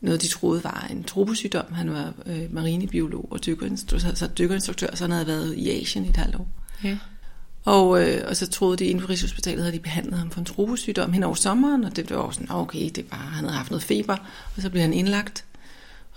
noget 0.07 0.23
de 0.23 0.29
troede 0.29 0.65
var 0.65 0.87
en 0.91 1.05
troposygdom. 1.05 1.73
Han 1.73 1.93
var 1.93 2.13
øh, 2.27 2.55
marinebiolog 2.55 3.29
og 3.31 3.47
dykkerinstruktør, 3.47 4.15
så 4.15 4.27
dykkerinstruktør, 4.27 4.95
så 4.95 5.05
han 5.05 5.11
havde 5.11 5.27
været 5.27 5.55
i 5.55 5.83
Asien 5.83 6.05
i 6.05 6.09
et 6.09 6.17
halvt 6.17 6.37
år. 6.37 6.49
Ja. 6.85 6.99
Og, 7.65 8.03
øh, 8.03 8.23
og 8.29 8.37
så 8.37 8.51
troede 8.51 8.77
de 8.77 8.85
inden 8.85 9.01
for 9.01 9.09
Rigshospitalet, 9.09 9.63
havde 9.65 9.77
de 9.77 9.83
behandlet 9.83 10.19
ham 10.19 10.31
for 10.31 10.41
en 10.41 10.47
troposygdom 10.47 11.13
hen 11.13 11.23
over 11.23 11.35
sommeren, 11.35 11.85
og 11.85 11.97
det 11.97 12.11
var 12.11 12.31
sådan, 12.31 12.51
okay, 12.51 12.91
det 12.95 13.07
var, 13.11 13.17
han 13.17 13.45
havde 13.45 13.57
haft 13.57 13.71
noget 13.71 13.83
feber, 13.83 14.17
og 14.57 14.63
så 14.63 14.71
blev 14.71 14.83
han 14.83 14.93
indlagt 14.93 15.45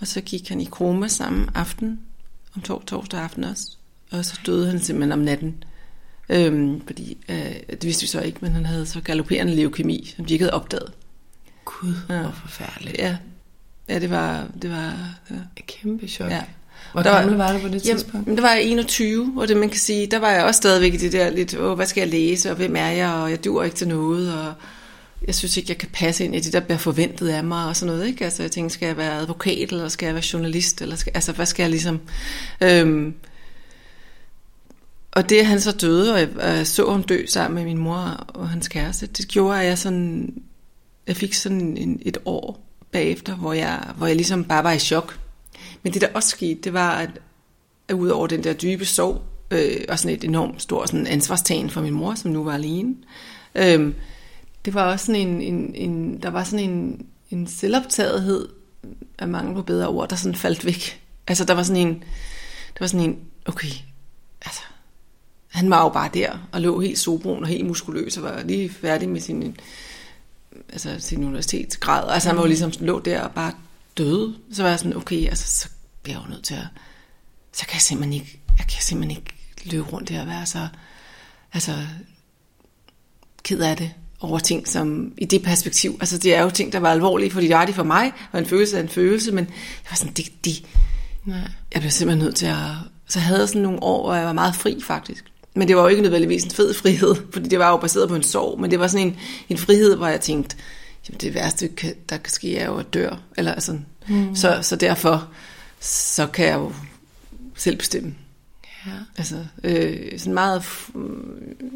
og 0.00 0.06
så 0.06 0.20
gik 0.20 0.48
han 0.48 0.60
i 0.60 0.64
koma 0.64 1.08
samme 1.08 1.46
aften, 1.54 2.00
om 2.56 2.62
tor- 2.62 2.82
torsdag 2.86 3.20
aften 3.20 3.44
også. 3.44 3.76
Og 4.10 4.24
så 4.24 4.40
døde 4.46 4.66
han 4.70 4.80
simpelthen 4.80 5.12
om 5.12 5.18
natten. 5.18 5.64
Øhm, 6.28 6.82
fordi, 6.86 7.16
øh, 7.28 7.54
det 7.70 7.84
vidste 7.84 8.02
vi 8.02 8.06
så 8.06 8.20
ikke, 8.20 8.38
men 8.42 8.52
han 8.52 8.66
havde 8.66 8.86
så 8.86 9.00
galopperende 9.00 9.54
leukemi, 9.54 10.12
som 10.16 10.24
de 10.24 10.32
ikke 10.32 10.44
havde 10.44 10.54
opdaget. 10.54 10.92
Gud, 11.64 11.94
ja. 12.08 12.22
hvor 12.22 12.30
forfærdeligt. 12.30 12.98
Ja, 12.98 13.16
ja 13.90 13.98
det 13.98 14.10
var... 14.10 14.46
Det 14.62 14.70
var 14.70 14.94
ja. 15.30 15.34
Et 15.56 15.66
kæmpe 15.66 16.08
chok. 16.08 16.30
Ja. 16.30 16.42
Hvor 16.92 17.02
Der 17.02 17.10
var- 17.10 17.18
gammel 17.20 17.36
var 17.36 17.52
du 17.52 17.58
på 17.58 17.68
det 17.68 17.82
tidspunkt? 17.82 18.26
Jamen, 18.26 18.36
der 18.36 18.42
var 18.42 18.52
jeg 18.54 18.62
21, 18.62 19.32
og 19.36 19.48
det 19.48 19.56
man 19.56 19.68
kan 19.68 19.78
sige, 19.78 20.06
der 20.06 20.18
var 20.18 20.30
jeg 20.30 20.44
også 20.44 20.58
stadigvæk 20.58 20.94
i 20.94 20.96
det 20.96 21.12
der 21.12 21.30
lidt, 21.30 21.56
åh, 21.58 21.74
hvad 21.76 21.86
skal 21.86 22.00
jeg 22.00 22.08
læse, 22.10 22.50
og 22.50 22.56
hvem 22.56 22.76
er 22.76 22.88
jeg, 22.88 23.10
og 23.10 23.30
jeg 23.30 23.44
dur 23.44 23.62
ikke 23.62 23.76
til 23.76 23.88
noget, 23.88 24.34
og 24.34 24.52
jeg 25.26 25.34
synes 25.34 25.56
ikke, 25.56 25.70
jeg 25.70 25.78
kan 25.78 25.88
passe 25.92 26.24
ind 26.24 26.34
i 26.36 26.40
det, 26.40 26.52
der 26.52 26.60
bliver 26.60 26.78
forventet 26.78 27.28
af 27.28 27.44
mig, 27.44 27.66
og 27.68 27.76
sådan 27.76 27.94
noget, 27.94 28.08
ikke? 28.08 28.24
Altså, 28.24 28.42
jeg 28.42 28.50
tænkte, 28.52 28.74
skal 28.74 28.86
jeg 28.86 28.96
være 28.96 29.12
advokat, 29.18 29.72
eller 29.72 29.88
skal 29.88 30.06
jeg 30.06 30.14
være 30.14 30.24
journalist, 30.32 30.82
eller 30.82 30.96
skal, 30.96 31.12
altså, 31.14 31.32
hvad 31.32 31.46
skal 31.46 31.62
jeg 31.62 31.70
ligesom... 31.70 32.00
Øhm, 32.60 33.14
og 35.12 35.28
det, 35.28 35.36
at 35.38 35.46
han 35.46 35.60
så 35.60 35.72
døde, 35.72 36.12
og 36.12 36.20
jeg, 36.20 36.28
og 36.36 36.48
jeg 36.48 36.66
så 36.66 36.90
ham 36.90 37.02
dø 37.02 37.26
sammen 37.26 37.54
med 37.54 37.64
min 37.64 37.78
mor 37.78 38.24
og 38.28 38.48
hans 38.48 38.68
kæreste, 38.68 39.06
det 39.06 39.28
gjorde, 39.28 39.60
at 39.60 39.66
jeg 39.66 39.78
sådan... 39.78 40.34
Jeg 41.06 41.16
fik 41.16 41.34
sådan 41.34 41.76
en, 41.76 41.98
et 42.02 42.18
år 42.24 42.66
bagefter, 42.92 43.34
hvor 43.34 43.52
jeg, 43.52 43.92
hvor 43.96 44.06
jeg 44.06 44.16
ligesom 44.16 44.44
bare 44.44 44.64
var 44.64 44.72
i 44.72 44.78
chok. 44.78 45.18
Men 45.82 45.94
det, 45.94 46.00
der 46.00 46.08
også 46.14 46.28
skete, 46.28 46.60
det 46.60 46.72
var, 46.72 46.90
at, 46.90 47.10
at 47.88 47.94
ud 47.94 48.08
over 48.08 48.26
den 48.26 48.44
der 48.44 48.52
dybe 48.52 48.84
sorg, 48.84 49.22
øh, 49.50 49.84
og 49.88 49.98
sådan 49.98 50.16
et 50.16 50.24
enormt 50.24 50.62
stort 50.62 50.88
sådan 50.88 51.06
ansvarstagen 51.06 51.70
for 51.70 51.80
min 51.80 51.94
mor, 51.94 52.14
som 52.14 52.30
nu 52.30 52.44
var 52.44 52.54
alene, 52.54 52.94
øh, 53.54 53.94
det 54.64 54.74
var 54.74 54.92
også 54.92 55.06
sådan 55.06 55.28
en, 55.28 55.42
en, 55.42 55.74
en 55.74 56.22
der 56.22 56.30
var 56.30 56.44
sådan 56.44 56.70
en, 56.70 57.06
en 57.30 57.46
selvoptagethed 57.46 58.48
af 59.18 59.28
mangel 59.28 59.54
på 59.54 59.62
bedre 59.62 59.88
ord, 59.88 60.08
der 60.08 60.16
sådan 60.16 60.34
faldt 60.34 60.64
væk. 60.64 61.00
Altså 61.28 61.44
der 61.44 61.54
var 61.54 61.62
sådan 61.62 61.86
en, 61.86 61.94
der 62.74 62.80
var 62.80 62.86
sådan 62.86 63.06
en, 63.06 63.18
okay, 63.46 63.68
altså, 64.46 64.60
han 65.48 65.70
var 65.70 65.82
jo 65.82 65.88
bare 65.88 66.10
der, 66.14 66.48
og 66.52 66.60
lå 66.60 66.80
helt 66.80 66.98
sobrun 66.98 67.42
og 67.42 67.48
helt 67.48 67.66
muskuløs, 67.66 68.16
og 68.16 68.22
var 68.22 68.42
lige 68.42 68.68
færdig 68.68 69.08
med 69.08 69.20
sin, 69.20 69.56
altså, 70.68 70.96
sin 70.98 71.24
universitetsgrad. 71.24 72.10
Altså 72.10 72.28
han 72.28 72.36
var 72.36 72.42
jo 72.42 72.48
ligesom 72.48 72.72
lå 72.80 72.98
der 72.98 73.20
og 73.20 73.30
bare 73.30 73.52
døde. 73.98 74.34
Så 74.52 74.62
var 74.62 74.70
jeg 74.70 74.78
sådan, 74.78 74.96
okay, 74.96 75.28
altså, 75.28 75.60
så 75.60 75.68
bliver 76.02 76.18
jeg 76.18 76.26
jo 76.26 76.30
nødt 76.30 76.44
til 76.44 76.54
at, 76.54 76.66
så 77.52 77.66
kan 77.66 77.74
jeg 77.74 77.80
simpelthen 77.80 78.12
ikke, 78.12 78.40
jeg 78.58 78.66
kan 78.66 78.82
simpelthen 78.82 79.16
ikke 79.16 79.34
løbe 79.64 79.92
rundt 79.92 80.08
der 80.08 80.20
og 80.20 80.26
være 80.26 80.46
så, 80.46 80.68
altså, 81.52 81.72
ked 83.42 83.60
af 83.60 83.76
det 83.76 83.90
over 84.20 84.38
ting, 84.38 84.68
som 84.68 85.12
i 85.18 85.24
det 85.24 85.42
perspektiv, 85.42 85.96
altså 86.00 86.18
det 86.18 86.34
er 86.34 86.42
jo 86.42 86.50
ting, 86.50 86.72
der 86.72 86.78
var 86.78 86.90
alvorlige, 86.90 87.30
fordi 87.30 87.48
det 87.48 87.56
var 87.56 87.64
de 87.64 87.72
for 87.72 87.82
mig, 87.82 88.12
og 88.32 88.38
en 88.38 88.46
følelse 88.46 88.76
er 88.76 88.82
en 88.82 88.88
følelse, 88.88 89.32
men 89.32 89.44
jeg 89.44 89.90
var 89.90 89.96
sådan, 89.96 90.12
det, 90.12 90.44
det, 90.44 90.64
Nej. 91.24 91.48
jeg 91.74 91.80
blev 91.80 91.90
simpelthen 91.90 92.24
nødt 92.24 92.36
til 92.36 92.46
at... 92.46 92.66
Så 93.08 93.20
havde 93.20 93.40
jeg 93.40 93.48
sådan 93.48 93.62
nogle 93.62 93.82
år, 93.82 94.06
hvor 94.06 94.14
jeg 94.14 94.26
var 94.26 94.32
meget 94.32 94.54
fri, 94.54 94.80
faktisk. 94.82 95.29
Men 95.54 95.68
det 95.68 95.76
var 95.76 95.82
jo 95.82 95.88
ikke 95.88 96.02
nødvendigvis 96.02 96.44
en 96.44 96.50
fed 96.50 96.74
frihed, 96.74 97.14
fordi 97.32 97.48
det 97.48 97.58
var 97.58 97.70
jo 97.70 97.76
baseret 97.76 98.08
på 98.08 98.14
en 98.14 98.22
sorg, 98.22 98.60
men 98.60 98.70
det 98.70 98.80
var 98.80 98.86
sådan 98.86 99.06
en, 99.06 99.16
en 99.48 99.58
frihed, 99.58 99.96
hvor 99.96 100.06
jeg 100.06 100.20
tænkte, 100.20 100.56
jamen 101.08 101.20
det 101.20 101.34
værste, 101.34 101.70
der 102.08 102.16
kan 102.16 102.32
ske, 102.32 102.56
er 102.56 102.66
jo 102.66 102.76
at 102.76 102.94
dør. 102.94 103.22
Eller 103.36 103.60
sådan. 103.60 103.86
Mm. 104.08 104.36
Så, 104.36 104.58
så 104.62 104.76
derfor, 104.76 105.28
så 105.80 106.26
kan 106.26 106.46
jeg 106.46 106.54
jo 106.54 106.72
selv 107.56 107.76
bestemme. 107.76 108.14
Ja. 108.86 108.92
Altså, 109.16 109.44
øh, 109.64 110.18
sådan 110.18 110.34
meget, 110.34 110.62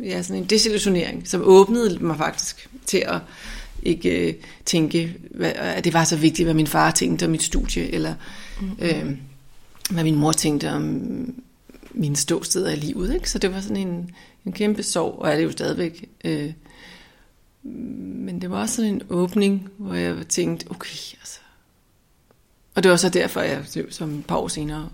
ja, 0.04 0.22
sådan 0.22 0.42
en 0.42 0.48
desillusionering, 0.48 1.28
som 1.28 1.42
åbnede 1.44 2.04
mig 2.04 2.16
faktisk 2.16 2.68
til 2.86 3.02
at 3.06 3.18
ikke 3.82 4.28
øh, 4.28 4.34
tænke, 4.64 5.16
hvad, 5.30 5.52
at 5.56 5.84
det 5.84 5.92
var 5.92 6.04
så 6.04 6.16
vigtigt, 6.16 6.46
hvad 6.46 6.54
min 6.54 6.66
far 6.66 6.90
tænkte 6.90 7.24
om 7.24 7.30
mit 7.30 7.42
studie, 7.42 7.94
eller 7.94 8.14
mm-hmm. 8.60 8.76
øh, 8.80 9.16
hvad 9.90 10.04
min 10.04 10.16
mor 10.16 10.32
tænkte 10.32 10.70
om 10.70 11.00
mine 11.94 12.16
ståsteder 12.16 12.70
i 12.72 12.76
livet. 12.76 13.14
Ikke? 13.14 13.30
Så 13.30 13.38
det 13.38 13.52
var 13.54 13.60
sådan 13.60 13.76
en, 13.76 14.10
en 14.44 14.52
kæmpe 14.52 14.82
sorg, 14.82 15.18
og 15.18 15.30
er 15.30 15.36
det 15.36 15.44
jo 15.44 15.50
stadigvæk. 15.50 16.08
Øh, 16.24 16.52
men 17.62 18.40
det 18.40 18.50
var 18.50 18.60
også 18.60 18.74
sådan 18.76 18.90
en 18.90 19.02
åbning, 19.10 19.68
hvor 19.78 19.94
jeg 19.94 20.16
tænkte, 20.28 20.66
okay, 20.70 21.16
altså. 21.20 21.38
Og 22.74 22.82
det 22.82 22.90
var 22.90 22.96
så 22.96 23.08
derfor, 23.08 23.40
jeg 23.40 23.64
som 23.90 24.18
et 24.18 24.26
par 24.26 24.36
år 24.36 24.48
senere 24.48 24.88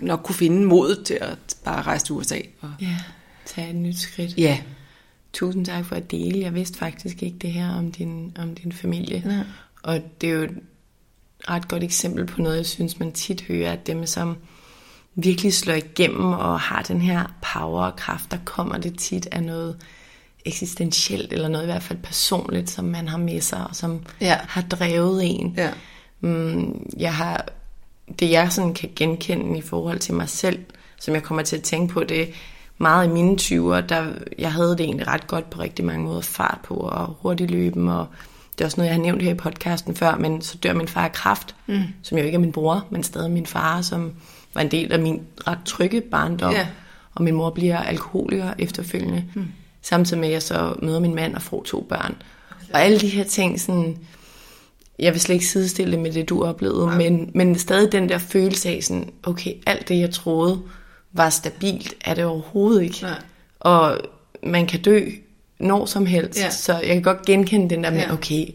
nok- 0.00 0.20
kunne 0.24 0.34
finde 0.34 0.66
modet 0.66 1.04
til 1.06 1.18
at 1.20 1.38
bare 1.64 1.82
rejse 1.82 2.06
til 2.06 2.12
USA. 2.14 2.38
Og, 2.60 2.70
Ja, 2.80 2.96
tag 3.46 3.70
et 3.70 3.76
nyt 3.76 3.96
skridt. 3.98 4.38
ja, 4.38 4.60
Tusind 5.32 5.66
tak 5.66 5.84
for 5.84 5.96
at 5.96 6.10
dele. 6.10 6.40
Jeg 6.40 6.54
vidste 6.54 6.78
faktisk 6.78 7.22
ikke 7.22 7.38
det 7.38 7.52
her 7.52 7.70
om 7.70 7.92
din, 7.92 8.36
om 8.38 8.54
din 8.54 8.72
familie. 8.72 9.22
Nej. 9.26 9.44
Og 9.82 10.00
det 10.20 10.30
er 10.30 10.34
jo 10.34 10.42
et 10.42 10.58
ret 11.48 11.68
godt 11.68 11.82
eksempel 11.84 12.26
på 12.26 12.42
noget, 12.42 12.56
jeg 12.56 12.66
synes, 12.66 12.98
man 12.98 13.12
tit 13.12 13.40
hører, 13.42 13.72
at 13.72 13.86
dem, 13.86 14.06
som 14.06 14.36
virkelig 15.16 15.54
slår 15.54 15.74
igennem 15.74 16.32
og 16.32 16.60
har 16.60 16.82
den 16.82 17.00
her 17.00 17.24
power 17.52 17.82
og 17.86 17.96
kraft, 17.96 18.30
der 18.30 18.38
kommer 18.44 18.78
det 18.78 18.98
tit 18.98 19.28
af 19.32 19.42
noget 19.42 19.76
eksistentielt, 20.44 21.32
eller 21.32 21.48
noget 21.48 21.64
i 21.64 21.70
hvert 21.70 21.82
fald 21.82 21.98
personligt, 21.98 22.70
som 22.70 22.84
man 22.84 23.08
har 23.08 23.18
med 23.18 23.40
sig, 23.40 23.66
og 23.68 23.76
som 23.76 24.00
Ja. 24.20 24.38
har 24.48 24.62
drevet 24.62 25.20
en. 25.24 25.54
ja, 25.56 25.70
Mm, 26.20 26.86
jeg 26.98 27.14
har, 27.14 27.44
det 28.18 28.30
jeg 28.30 28.52
sådan 28.52 28.74
kan 28.74 28.90
genkende 28.96 29.58
i 29.58 29.62
forhold 29.62 29.98
til 29.98 30.14
mig 30.14 30.28
selv, 30.28 30.58
som 31.00 31.14
jeg 31.14 31.22
kommer 31.22 31.42
til 31.42 31.56
at 31.56 31.62
tænke 31.62 31.92
på, 31.94 32.04
det 32.04 32.28
meget 32.78 33.06
i 33.06 33.10
mine 33.12 33.32
20'er, 33.40 33.80
der 33.86 34.06
jeg 34.38 34.52
havde 34.52 34.70
det 34.70 34.80
egentlig 34.80 35.06
ret 35.06 35.26
godt 35.26 35.50
på 35.50 35.60
rigtig 35.60 35.84
mange 35.84 36.04
måder, 36.04 36.20
fart 36.20 36.58
på 36.64 36.74
og 36.74 37.16
hurtigt 37.20 37.50
løben, 37.50 37.88
og 37.88 38.06
det 38.52 38.60
er 38.60 38.64
også 38.64 38.76
noget, 38.76 38.88
jeg 38.88 38.96
har 38.96 39.02
nævnt 39.02 39.22
her 39.22 39.30
i 39.30 39.34
podcasten 39.34 39.96
før, 39.96 40.16
men 40.16 40.42
så 40.42 40.56
dør 40.58 40.72
min 40.74 40.88
far 40.88 41.04
af 41.04 41.12
kræft, 41.12 41.54
mm. 41.66 41.82
som 42.02 42.18
jo 42.18 42.24
ikke 42.24 42.36
er 42.36 42.40
min 42.40 42.52
bror, 42.52 42.84
men 42.90 43.02
stadig 43.02 43.30
min 43.30 43.46
far, 43.46 43.80
som 43.82 44.12
var 44.56 44.62
en 44.62 44.70
del 44.70 44.92
af 44.92 44.98
min 44.98 45.22
ret 45.46 45.58
trygge 45.64 46.00
barndom, 46.00 46.52
Ja. 46.52 46.66
og 47.14 47.22
min 47.24 47.34
mor 47.34 47.50
bliver 47.50 47.78
alkoholiker 47.78 48.50
efterfølgende, 48.58 49.24
mm. 49.34 49.44
samtidig 49.82 50.20
med 50.20 50.28
at 50.28 50.32
jeg 50.34 50.42
så 50.42 50.74
møder 50.82 51.00
min 51.00 51.14
mand 51.14 51.34
og 51.34 51.42
får 51.42 51.62
to 51.62 51.86
børn. 51.88 52.14
Og 52.72 52.82
alle 52.82 53.00
de 53.00 53.08
her 53.08 53.24
ting, 53.24 53.60
sådan, 53.60 53.96
jeg 54.98 55.12
vil 55.12 55.20
slet 55.20 55.34
ikke 55.34 55.46
sidestille 55.46 55.96
med 55.96 56.12
det, 56.12 56.28
du 56.28 56.44
oplevede, 56.44 56.86
men, 56.96 57.30
men 57.34 57.58
stadig 57.58 57.92
den 57.92 58.08
der 58.08 58.18
følelse 58.18 58.68
af 58.68 58.78
sådan, 58.82 59.10
okay, 59.22 59.52
alt 59.66 59.88
det, 59.88 59.98
jeg 60.00 60.10
troede 60.10 60.60
var 61.12 61.30
stabilt, 61.30 61.94
er 62.04 62.14
det 62.14 62.24
overhovedet 62.24 62.82
ikke. 62.82 62.98
Nej. 63.02 63.18
Og 63.60 63.98
man 64.42 64.66
kan 64.66 64.82
dø 64.82 65.00
når 65.60 65.86
som 65.86 66.06
helst, 66.06 66.38
Ja. 66.40 66.50
så 66.50 66.72
jeg 66.72 66.86
kan 66.94 67.02
godt 67.02 67.24
genkende 67.26 67.70
den 67.74 67.84
der 67.84 67.90
med, 67.90 68.00
Ja. 68.00 68.12
okay, 68.12 68.46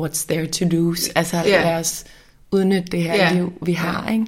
what's 0.00 0.26
there 0.28 0.46
to 0.46 0.64
lose? 0.70 1.10
Altså, 1.18 1.36
Ja. 1.36 1.42
lad 1.64 1.74
os 1.80 2.04
udnytte 2.52 2.88
det 2.92 3.02
her 3.02 3.14
Ja. 3.14 3.32
liv, 3.34 3.52
vi 3.62 3.72
har, 3.72 4.08
ikke? 4.10 4.26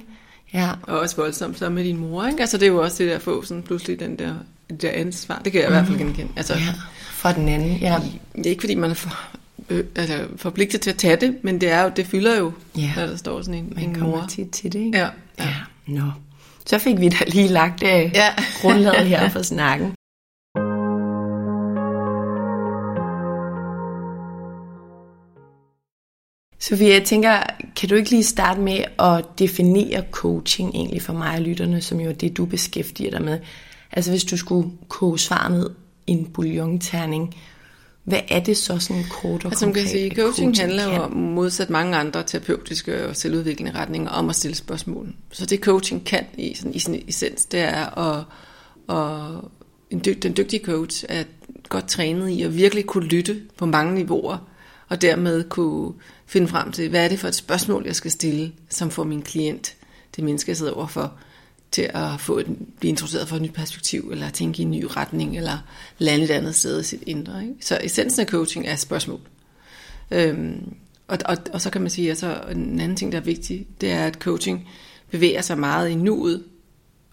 Ja. 0.53 0.69
og 0.83 0.99
også 0.99 1.15
voldsomt 1.15 1.59
så 1.59 1.69
med 1.69 1.83
din 1.83 1.97
mor. 1.97 2.27
Ikke? 2.27 2.41
Altså 2.41 2.57
det 2.57 2.63
er 2.63 2.67
jo 2.71 2.81
også 2.83 3.03
det 3.03 3.09
der 3.09 3.15
at 3.15 3.21
få 3.21 3.43
sådan 3.43 3.63
pludselig 3.63 3.99
den 3.99 4.19
der, 4.19 4.33
det 4.69 4.81
der 4.81 4.89
ansvar. 4.93 5.41
Det 5.45 5.51
kan 5.51 5.61
jeg 5.61 5.69
i 5.69 5.71
hvert 5.73 5.85
fald 5.87 5.97
genkende. 5.97 6.31
Altså, 6.35 6.53
ja. 6.53 6.73
For 7.11 7.29
den 7.29 7.47
anden, 7.49 7.77
ja. 7.77 7.95
Det 8.35 8.45
er 8.45 8.49
ikke 8.49 8.61
fordi, 8.61 8.75
man 8.75 8.89
er 8.89 8.93
for, 8.93 9.19
øh, 9.69 9.83
altså, 9.95 10.19
forpligtet 10.35 10.81
til 10.81 10.89
at 10.89 10.97
tage 10.97 11.15
det, 11.15 11.35
men 11.41 11.61
det, 11.61 11.71
er 11.71 11.81
jo, 11.83 11.91
det 11.95 12.07
fylder 12.07 12.37
jo, 12.37 12.51
Ja. 12.77 12.91
når 12.95 13.05
der 13.05 13.15
står 13.15 13.41
sådan 13.41 13.53
en, 13.59 13.71
Man 13.75 13.83
en 13.83 13.95
kommer 13.95 14.17
mor. 14.17 14.25
tit 14.29 14.49
til 14.51 14.73
det, 14.73 14.79
ikke? 14.79 14.97
Ja. 14.97 15.07
ja. 15.39 15.53
Nå. 15.87 16.11
Så 16.65 16.79
fik 16.79 16.99
vi 16.99 17.09
da 17.09 17.17
lige 17.27 17.47
lagt 17.47 17.83
øh, 17.83 17.89
Ja. 17.89 18.29
grundlaget 18.61 19.07
her 19.07 19.29
for 19.29 19.41
snakken. 19.41 19.91
Sofie, 26.69 26.93
jeg 26.93 27.03
tænker, 27.03 27.43
kan 27.75 27.89
du 27.89 27.95
ikke 27.95 28.09
lige 28.09 28.23
starte 28.23 28.61
med 28.61 28.83
at 28.99 29.25
definere 29.39 30.03
coaching 30.11 30.75
egentlig 30.75 31.01
for 31.01 31.13
mig 31.13 31.35
og 31.35 31.41
lytterne, 31.41 31.81
som 31.81 31.99
jo 31.99 32.09
er 32.09 32.13
det, 32.13 32.37
du 32.37 32.45
beskæftiger 32.45 33.11
dig 33.11 33.21
med? 33.21 33.39
Altså 33.91 34.11
hvis 34.11 34.23
du 34.23 34.37
skulle 34.37 34.69
koge 34.87 35.19
svar 35.19 35.49
ned 35.49 35.69
i 36.07 36.11
en 36.11 36.25
bouillonterning, 36.25 37.35
hvad 38.03 38.19
er 38.27 38.39
det 38.39 38.57
så 38.57 38.79
sådan 38.79 39.03
kort 39.09 39.45
og 39.45 39.51
Altså 39.51 39.65
man 39.65 39.73
kan 39.73 39.83
konkret, 39.83 39.91
sige, 39.91 40.11
at 40.11 40.17
coaching 40.17 40.57
handler 40.57 40.95
jo 40.95 41.01
om 41.01 41.11
modsat 41.11 41.69
mange 41.69 41.97
andre 41.97 42.23
terapeutiske 42.23 43.07
og 43.07 43.15
selvudviklende 43.15 43.71
retninger 43.71 44.09
om 44.09 44.29
at 44.29 44.35
stille 44.35 44.55
spørgsmål. 44.55 45.13
Så 45.31 45.45
det 45.45 45.59
coaching 45.59 46.05
kan 46.05 46.25
i, 46.37 46.53
sådan, 46.53 46.73
i 46.73 46.79
sin 46.79 47.03
essens, 47.07 47.45
det 47.45 47.59
er 47.59 47.97
at, 47.97 48.23
at 48.89 49.41
en 49.89 50.01
dyg, 50.05 50.23
den 50.23 50.37
dygtige 50.37 50.65
coach 50.65 51.05
er 51.09 51.23
godt 51.69 51.87
trænet 51.87 52.29
i 52.29 52.41
at 52.41 52.55
virkelig 52.55 52.85
kunne 52.85 53.07
lytte 53.07 53.41
på 53.57 53.65
mange 53.65 53.95
niveauer, 53.95 54.37
og 54.89 55.01
dermed 55.01 55.43
kunne 55.49 55.93
finde 56.27 56.47
frem 56.47 56.71
til, 56.71 56.89
hvad 56.89 57.03
er 57.03 57.07
det 57.07 57.19
for 57.19 57.27
et 57.27 57.35
spørgsmål, 57.35 57.83
jeg 57.85 57.95
skal 57.95 58.11
stille, 58.11 58.51
som 58.69 58.91
får 58.91 59.03
min 59.03 59.21
klient, 59.21 59.75
det 60.15 60.23
menneske, 60.23 60.49
jeg 60.49 60.57
sidder 60.57 60.71
overfor, 60.71 61.13
til 61.71 61.89
at 61.93 62.19
få 62.19 62.37
et, 62.37 62.47
blive 62.79 62.89
introduceret 62.89 63.27
for 63.27 63.35
et 63.35 63.41
nyt 63.41 63.53
perspektiv, 63.53 64.09
eller 64.11 64.29
tænke 64.29 64.59
i 64.59 64.61
en 64.61 64.71
ny 64.71 64.85
retning, 64.89 65.37
eller 65.37 65.57
lande 65.97 66.25
et 66.25 66.29
andet 66.29 66.55
sted 66.55 66.81
i 66.81 66.83
sit 66.83 67.03
indre. 67.05 67.41
Ikke? 67.41 67.55
Så 67.61 67.79
essensen 67.83 68.21
af 68.21 68.27
coaching 68.27 68.67
er 68.67 68.75
spørgsmål. 68.75 69.19
Øhm, 70.11 70.73
og, 71.07 71.17
og, 71.25 71.37
og 71.53 71.61
så 71.61 71.69
kan 71.69 71.81
man 71.81 71.89
sige, 71.89 72.11
at 72.11 72.17
så 72.17 72.41
en 72.51 72.79
anden 72.79 72.97
ting, 72.97 73.11
der 73.11 73.17
er 73.17 73.23
vigtig, 73.23 73.67
det 73.81 73.91
er, 73.91 74.05
at 74.05 74.15
coaching 74.15 74.69
bevæger 75.11 75.41
sig 75.41 75.57
meget 75.59 75.89
i 75.89 75.95
nuet, 75.95 76.43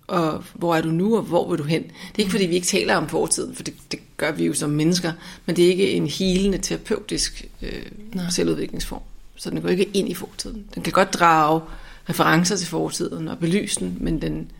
og 0.07 0.45
hvor 0.55 0.75
er 0.75 0.81
du 0.81 0.89
nu, 0.89 1.17
og 1.17 1.23
hvor 1.23 1.51
vil 1.51 1.59
du 1.59 1.65
hen? 1.65 1.83
Det 1.83 2.15
er 2.15 2.19
ikke, 2.19 2.31
fordi 2.31 2.47
vi 2.47 2.55
ikke 2.55 2.67
taler 2.67 2.97
om 2.97 3.09
fortiden, 3.09 3.55
for 3.55 3.63
det, 3.63 3.75
det 3.93 4.01
gør 4.17 4.33
vi 4.33 4.47
jo 4.47 4.55
som 4.55 4.71
mennesker, 4.71 5.13
men 5.47 5.57
det 5.57 5.65
er 5.65 5.69
ikke 5.69 5.93
en 5.93 6.07
helende 6.07 6.59
terapeutisk 6.59 7.49
øh, 7.63 7.87
selvudviklingsform. 8.31 9.03
Så 9.37 9.51
den 9.51 9.63
går 9.63 9.69
ikke 9.69 9.91
ind 9.95 10.09
i 10.09 10.15
fortiden. 10.15 10.65
Den 10.75 10.83
kan 10.83 10.93
godt 10.93 11.15
drage 11.15 11.61
referencer 12.09 12.57
til 12.57 12.67
fortiden 12.67 13.29
og 13.29 13.39
belyse 13.39 13.81
den, 13.81 13.97
men 14.01 14.23
den, 14.23 14.51